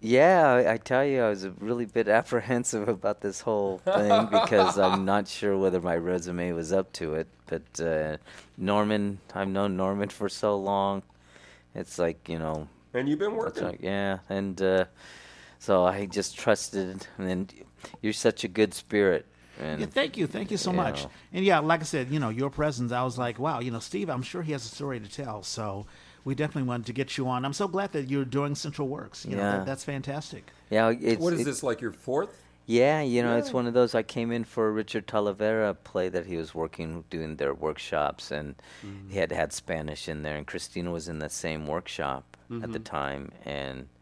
Yeah, 0.00 0.46
I, 0.48 0.74
I 0.74 0.76
tell 0.76 1.04
you, 1.04 1.22
I 1.22 1.28
was 1.28 1.42
a 1.42 1.50
really 1.58 1.86
bit 1.86 2.06
apprehensive 2.20 2.88
about 2.88 3.20
this 3.20 3.40
whole 3.40 3.78
thing 3.78 4.26
because 4.26 4.78
I'm 4.78 5.04
not 5.14 5.26
sure 5.26 5.58
whether 5.58 5.80
my 5.80 5.96
resume 5.96 6.52
was 6.52 6.72
up 6.72 6.92
to 6.92 7.14
it. 7.14 7.26
But 7.46 7.80
uh, 7.80 8.18
Norman, 8.56 9.18
I've 9.34 9.48
known 9.48 9.76
Norman 9.76 10.08
for 10.08 10.28
so 10.28 10.56
long. 10.56 11.02
It's 11.74 11.98
like 11.98 12.28
you 12.28 12.38
know, 12.38 12.68
And 12.92 13.08
you've 13.08 13.18
been 13.18 13.34
working. 13.34 13.64
like, 13.64 13.82
yeah, 13.82 14.18
and 14.28 14.62
uh, 14.62 14.84
so 15.64 15.84
I 15.84 16.06
just 16.06 16.36
trusted. 16.38 17.06
And 17.18 17.52
you're 18.02 18.12
such 18.12 18.44
a 18.44 18.48
good 18.48 18.74
spirit. 18.74 19.24
And 19.60 19.80
Yeah, 19.80 19.86
thank 19.86 20.16
you, 20.16 20.26
thank 20.26 20.50
you 20.50 20.56
so 20.56 20.70
you 20.70 20.76
much. 20.76 21.04
know. 21.04 21.10
And 21.32 21.44
yeah, 21.44 21.60
like 21.60 21.80
I 21.80 21.84
said, 21.84 22.10
you 22.10 22.18
know, 22.20 22.28
your 22.28 22.50
presence, 22.50 22.92
I 22.92 23.02
was 23.04 23.16
like, 23.18 23.38
wow, 23.38 23.60
you 23.60 23.70
know, 23.70 23.78
Steve, 23.80 24.10
I'm 24.10 24.22
sure 24.22 24.42
he 24.42 24.52
has 24.52 24.64
a 24.64 24.68
story 24.68 25.00
to 25.00 25.08
tell. 25.10 25.42
So 25.42 25.86
we 26.24 26.34
definitely 26.34 26.68
wanted 26.68 26.86
to 26.86 26.92
get 26.92 27.16
you 27.16 27.28
on. 27.28 27.44
I'm 27.44 27.52
so 27.52 27.68
glad 27.68 27.92
that 27.92 28.08
you're 28.10 28.24
doing 28.24 28.54
Central 28.54 28.88
Works. 28.88 29.24
You 29.24 29.36
know, 29.36 29.42
Yeah. 29.42 29.56
that, 29.58 29.66
that's 29.66 29.84
fantastic. 29.84 30.50
yeah, 30.70 30.90
it's, 30.90 31.20
What 31.20 31.32
is 31.34 31.40
it- 31.40 31.44
this, 31.44 31.62
like 31.62 31.80
your 31.80 31.92
fourth? 31.92 32.40
Yeah, 32.66 33.02
you 33.02 33.22
know, 33.22 33.36
it's 33.36 33.52
one 33.52 33.66
of 33.66 33.74
those. 33.74 33.94
I 33.94 34.02
came 34.02 34.32
in 34.32 34.42
for 34.44 34.68
a 34.68 34.72
Richard 34.72 35.06
Talavera 35.06 35.76
play 35.84 36.08
that 36.08 36.24
he 36.24 36.38
was 36.38 36.54
working, 36.54 37.04
doing 37.10 37.36
their 37.36 37.52
workshops, 37.52 38.30
and 38.30 38.54
Mm-hmm. 38.84 39.10
he 39.10 39.18
had 39.18 39.30
had 39.32 39.52
Spanish 39.52 40.08
in 40.08 40.22
there, 40.22 40.36
and 40.36 40.46
Cristina 40.46 40.90
was 40.90 41.06
in 41.06 41.18
that 41.18 41.30
same 41.32 41.66
workshop 41.66 42.24
at 42.62 42.72
the 42.72 42.78
time, 42.78 43.32
and 43.44 43.76
sh- 43.84 43.93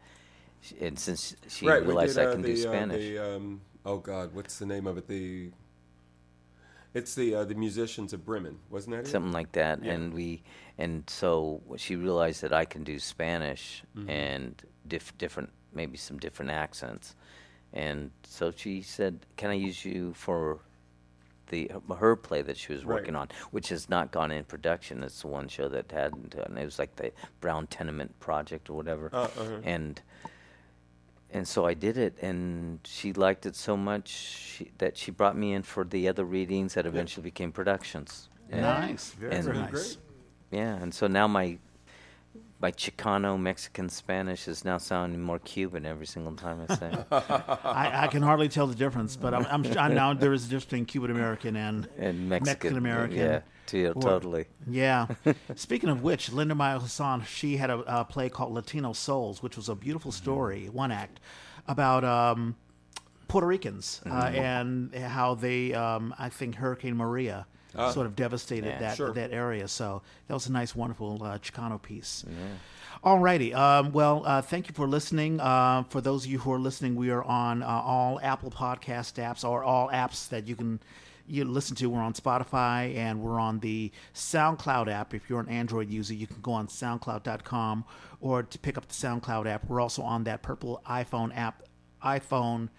and 0.79 0.97
since 0.97 1.35
she 1.47 1.67
right. 1.67 1.85
realized 1.85 2.15
did, 2.15 2.25
I 2.25 2.29
uh, 2.29 2.31
can 2.33 2.41
the, 2.41 2.53
do 2.53 2.53
uh, 2.53 2.71
Spanish, 2.71 3.01
the, 3.01 3.35
um, 3.35 3.61
oh, 3.85 3.97
God. 3.97 4.33
What's 4.33 4.59
the 4.59 4.65
name 4.65 4.87
of 4.87 4.97
it? 4.97 5.07
The. 5.07 5.51
It's 6.93 7.15
the 7.15 7.33
uh, 7.35 7.43
the 7.45 7.55
musicians 7.55 8.13
of 8.13 8.23
Bremen, 8.23 8.59
wasn't 8.69 8.95
that 8.95 9.05
it? 9.05 9.07
something 9.07 9.31
like 9.31 9.51
that, 9.53 9.83
Yeah. 9.83 9.93
and 9.93 10.13
we, 10.13 10.43
and 10.77 11.03
so 11.09 11.59
she 11.75 11.95
realized 11.95 12.41
that 12.43 12.53
I 12.53 12.65
can 12.65 12.83
do 12.83 12.99
Spanish 12.99 13.83
Mm-hmm. 13.97 14.09
and 14.09 14.61
diff- 14.87 15.17
different, 15.17 15.49
maybe 15.73 15.97
some 15.97 16.19
different 16.19 16.51
accents, 16.51 17.15
and 17.73 18.11
so 18.23 18.51
she 18.55 18.83
said, 18.83 19.25
"Can 19.37 19.49
I 19.49 19.53
use 19.55 19.83
you 19.83 20.13
for?" 20.13 20.59
The, 21.49 21.69
her 21.99 22.15
play 22.15 22.41
that 22.41 22.57
she 22.57 22.73
was 22.73 22.83
Right. 22.83 22.95
working 22.95 23.15
on, 23.15 23.27
which 23.51 23.69
has 23.69 23.87
not 23.89 24.11
gone 24.11 24.31
in 24.31 24.43
production. 24.45 25.03
It's 25.03 25.21
the 25.21 25.27
one 25.27 25.47
show 25.47 25.67
that 25.69 25.91
hadn't, 25.91 26.33
and 26.33 26.57
it 26.57 26.65
was 26.65 26.79
like 26.79 26.95
the 26.95 27.11
Brown 27.41 27.67
Tenement 27.67 28.17
Project 28.19 28.69
or 28.71 28.73
whatever. 28.77 29.09
Uh, 29.13 29.23
uh-huh. 29.25 29.59
And 29.63 30.01
and 31.33 31.47
so 31.47 31.65
I 31.65 31.73
did 31.73 31.97
it, 31.97 32.17
and 32.21 32.79
she 32.85 33.11
liked 33.11 33.45
it 33.45 33.55
so 33.55 33.75
much 33.75 34.07
she, 34.07 34.71
that 34.77 34.97
she 34.97 35.11
brought 35.11 35.35
me 35.35 35.53
in 35.53 35.63
for 35.63 35.83
the 35.83 36.07
other 36.07 36.23
readings 36.23 36.75
that 36.75 36.85
eventually 36.85 37.23
became 37.23 37.51
productions. 37.51 38.29
And- 38.49 38.61
Nice, 38.61 39.11
very, 39.11 39.41
very 39.41 39.57
nice. 39.57 39.71
great. 39.71 39.97
Yeah, 40.51 40.75
and 40.75 40.93
so 40.93 41.07
now 41.07 41.27
my 41.27 41.57
my 42.61 42.71
Chicano 42.71 43.37
Mexican 43.37 43.89
Spanish 43.89 44.47
is 44.47 44.63
now 44.63 44.77
sounding 44.77 45.21
more 45.21 45.39
Cuban 45.39 45.85
every 45.85 46.05
single 46.05 46.33
time 46.33 46.65
I 46.69 46.75
say. 46.75 46.91
it. 46.93 47.07
I, 47.11 48.03
I 48.03 48.07
can 48.07 48.21
hardly 48.21 48.47
tell 48.47 48.67
the 48.67 48.75
difference, 48.75 49.17
but 49.17 49.33
I'm, 49.33 49.45
I'm, 49.47 49.77
I 49.77 49.89
know 49.89 50.13
there 50.13 50.31
is 50.31 50.45
a 50.45 50.47
difference 50.47 50.65
between 50.65 50.85
Cuban 50.85 51.11
American 51.11 51.57
and 51.57 51.89
and 51.97 52.29
Mexican, 52.29 52.77
American. 52.77 53.17
Yeah, 53.17 53.39
to, 53.67 53.87
Or- 53.95 54.01
totally. 54.01 54.45
Yeah. 54.67 55.07
Speaking 55.55 55.89
of 55.89 56.03
which, 56.03 56.31
Linda 56.31 56.55
Miles 56.55 56.83
Hassan, 56.83 57.23
she 57.25 57.57
had 57.57 57.69
a, 57.69 58.01
a 58.01 58.05
play 58.05 58.29
called 58.29 58.53
Latino 58.53 58.93
Souls, 58.93 59.41
which 59.43 59.55
was 59.57 59.69
a 59.69 59.75
beautiful 59.75 60.11
story, 60.11 60.69
one 60.71 60.91
act, 60.91 61.19
about 61.67 62.03
um, 62.03 62.55
Puerto 63.27 63.47
Ricans 63.47 64.01
uh, 64.05 64.31
and 64.33 64.93
how 64.95 65.35
they, 65.35 65.73
um, 65.73 66.13
I 66.19 66.29
think, 66.29 66.55
Hurricane 66.55 66.95
Maria 66.97 67.45
sort 67.91 68.05
of 68.05 68.15
devastated 68.15 68.67
Yeah. 68.67 68.79
that 68.79 68.97
Sure. 68.97 69.13
that 69.13 69.31
area. 69.31 69.67
So 69.67 70.03
that 70.27 70.33
was 70.35 70.45
a 70.47 70.51
nice, 70.51 70.75
wonderful 70.75 71.23
uh, 71.23 71.39
Chicano 71.39 71.81
piece. 71.81 72.23
All 73.03 73.17
righty. 73.19 73.53
Um, 73.53 73.91
well, 73.91 74.21
uh, 74.25 74.41
thank 74.43 74.67
you 74.69 74.73
for 74.75 74.87
listening. 74.87 75.39
Uh, 75.39 75.83
for 75.89 75.99
those 75.99 76.23
of 76.25 76.31
you 76.31 76.37
who 76.39 76.53
are 76.53 76.59
listening, 76.59 76.95
we 76.95 77.09
are 77.09 77.23
on 77.23 77.63
uh, 77.63 77.67
all 77.67 78.19
Apple 78.21 78.51
Podcast 78.51 79.15
apps 79.21 79.43
or 79.43 79.63
all 79.63 79.89
apps 79.89 80.29
that 80.29 80.47
you 80.47 80.55
can 80.55 80.79
you 81.33 81.45
listen 81.45 81.75
to. 81.77 81.89
We're 81.89 82.01
on 82.01 82.13
Spotify 82.13 82.95
and 82.95 83.21
we're 83.21 83.39
on 83.39 83.59
the 83.59 83.91
SoundCloud 84.13 84.91
app. 84.91 85.13
If 85.13 85.29
you're 85.29 85.39
an 85.39 85.49
Android 85.49 85.89
user, 85.89 86.13
you 86.13 86.27
can 86.27 86.41
go 86.41 86.53
on 86.53 86.67
SoundCloud.com 86.67 87.85
or 88.21 88.43
to 88.43 88.59
pick 88.59 88.77
up 88.77 88.87
the 88.87 88.93
SoundCloud 88.93 89.47
app. 89.47 89.67
We're 89.67 89.81
also 89.81 90.03
on 90.03 90.23
that 90.25 90.43
purple 90.43 90.81
iPhone 90.87 91.35
app, 91.35 91.63
iPhone 92.03 92.69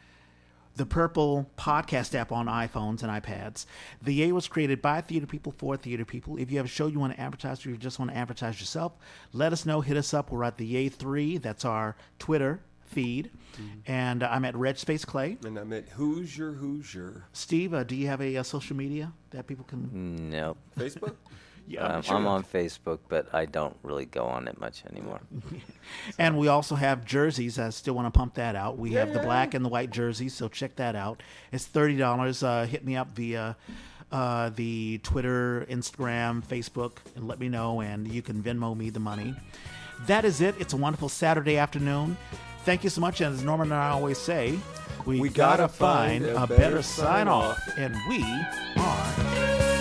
the 0.76 0.86
Purple 0.86 1.48
podcast 1.56 2.14
app 2.14 2.32
on 2.32 2.46
iPhones 2.46 3.02
and 3.02 3.22
iPads. 3.22 3.66
The 4.02 4.12
Yay 4.12 4.32
was 4.32 4.48
created 4.48 4.82
by 4.82 5.00
theater 5.00 5.26
people 5.26 5.54
for 5.56 5.76
theater 5.76 6.04
people. 6.04 6.36
If 6.36 6.50
you 6.50 6.56
have 6.56 6.66
a 6.66 6.68
show 6.68 6.88
you 6.88 6.98
want 6.98 7.14
to 7.14 7.20
advertise 7.20 7.64
or 7.64 7.70
you 7.70 7.76
just 7.76 7.98
want 7.98 8.10
to 8.10 8.16
advertise 8.16 8.58
yourself, 8.58 8.92
let 9.32 9.52
us 9.52 9.64
know. 9.64 9.82
Hit 9.82 9.96
us 9.96 10.12
up. 10.12 10.32
We're 10.32 10.42
at 10.42 10.58
the 10.58 10.90
A3. 10.90 11.40
That's 11.40 11.64
our 11.64 11.96
Twitter 12.18 12.60
feed. 12.86 13.30
And 13.86 14.22
uh, 14.22 14.28
I'm 14.30 14.44
at 14.44 14.56
Red 14.56 14.78
Space 14.78 15.04
Clay. 15.04 15.36
And 15.44 15.58
I 15.58 15.64
meant 15.64 15.88
Hoosier, 15.90 16.52
Hoosier. 16.52 17.24
Steve, 17.32 17.72
uh, 17.72 17.84
do 17.84 17.94
you 17.94 18.08
have 18.08 18.20
a, 18.20 18.36
uh 18.36 18.42
social 18.42 18.76
media 18.76 19.12
that 19.30 19.46
people 19.46 19.64
can? 19.64 20.30
Nope. 20.30 20.58
Facebook? 20.78 21.14
Yeah, 21.66 21.86
Um, 21.86 22.02
I'm 22.10 22.26
on 22.26 22.44
Facebook, 22.44 22.98
but 23.08 23.34
I 23.34 23.46
don't 23.46 23.74
really 23.82 24.04
go 24.04 24.26
on 24.26 24.48
it 24.48 24.60
much 24.60 24.82
anymore. 24.90 25.20
And 26.18 26.36
we 26.36 26.48
also 26.48 26.74
have 26.74 27.06
jerseys. 27.06 27.58
I 27.58 27.70
still 27.70 27.94
want 27.94 28.04
to 28.12 28.18
pump 28.18 28.34
that 28.34 28.54
out. 28.54 28.76
We 28.76 28.92
have 28.92 29.14
the 29.14 29.20
Yeah. 29.20 29.24
black 29.24 29.54
and 29.54 29.64
the 29.64 29.70
white 29.70 29.90
jerseys, 29.90 30.34
so 30.34 30.48
check 30.48 30.76
that 30.76 30.94
out. 30.94 31.22
It's 31.52 31.64
thirty 31.64 31.96
dollars. 31.96 32.42
Uh, 32.42 32.66
hit 32.66 32.84
me 32.84 32.96
up 32.96 33.16
via 33.16 33.56
uh, 34.12 34.50
the 34.50 34.98
Twitter, 35.02 35.66
Instagram, 35.70 36.44
Facebook, 36.44 36.98
and 37.16 37.26
let 37.26 37.38
me 37.40 37.48
know. 37.48 37.80
And 37.80 38.06
you 38.08 38.20
can 38.20 38.42
Venmo 38.42 38.76
me 38.76 38.90
the 38.90 39.00
money. 39.00 39.34
That 40.06 40.26
is 40.26 40.42
it. 40.42 40.54
It's 40.58 40.74
a 40.74 40.76
wonderful 40.76 41.08
Saturday 41.08 41.56
afternoon. 41.56 42.18
Thank 42.64 42.82
you 42.82 42.90
so 42.90 43.00
much. 43.00 43.20
And 43.20 43.34
as 43.34 43.42
Norman 43.42 43.72
and 43.72 43.80
I 43.80 43.90
always 43.90 44.18
say, 44.18 44.58
we, 45.04 45.20
We 45.20 45.28
gotta, 45.28 45.62
gotta 45.64 45.72
find, 45.72 46.24
a 46.24 46.46
better 46.46 46.56
better 46.56 46.82
sign 46.82 47.28
off. 47.28 47.58
And 47.76 47.94
we 48.08 48.22
are. 48.78 49.73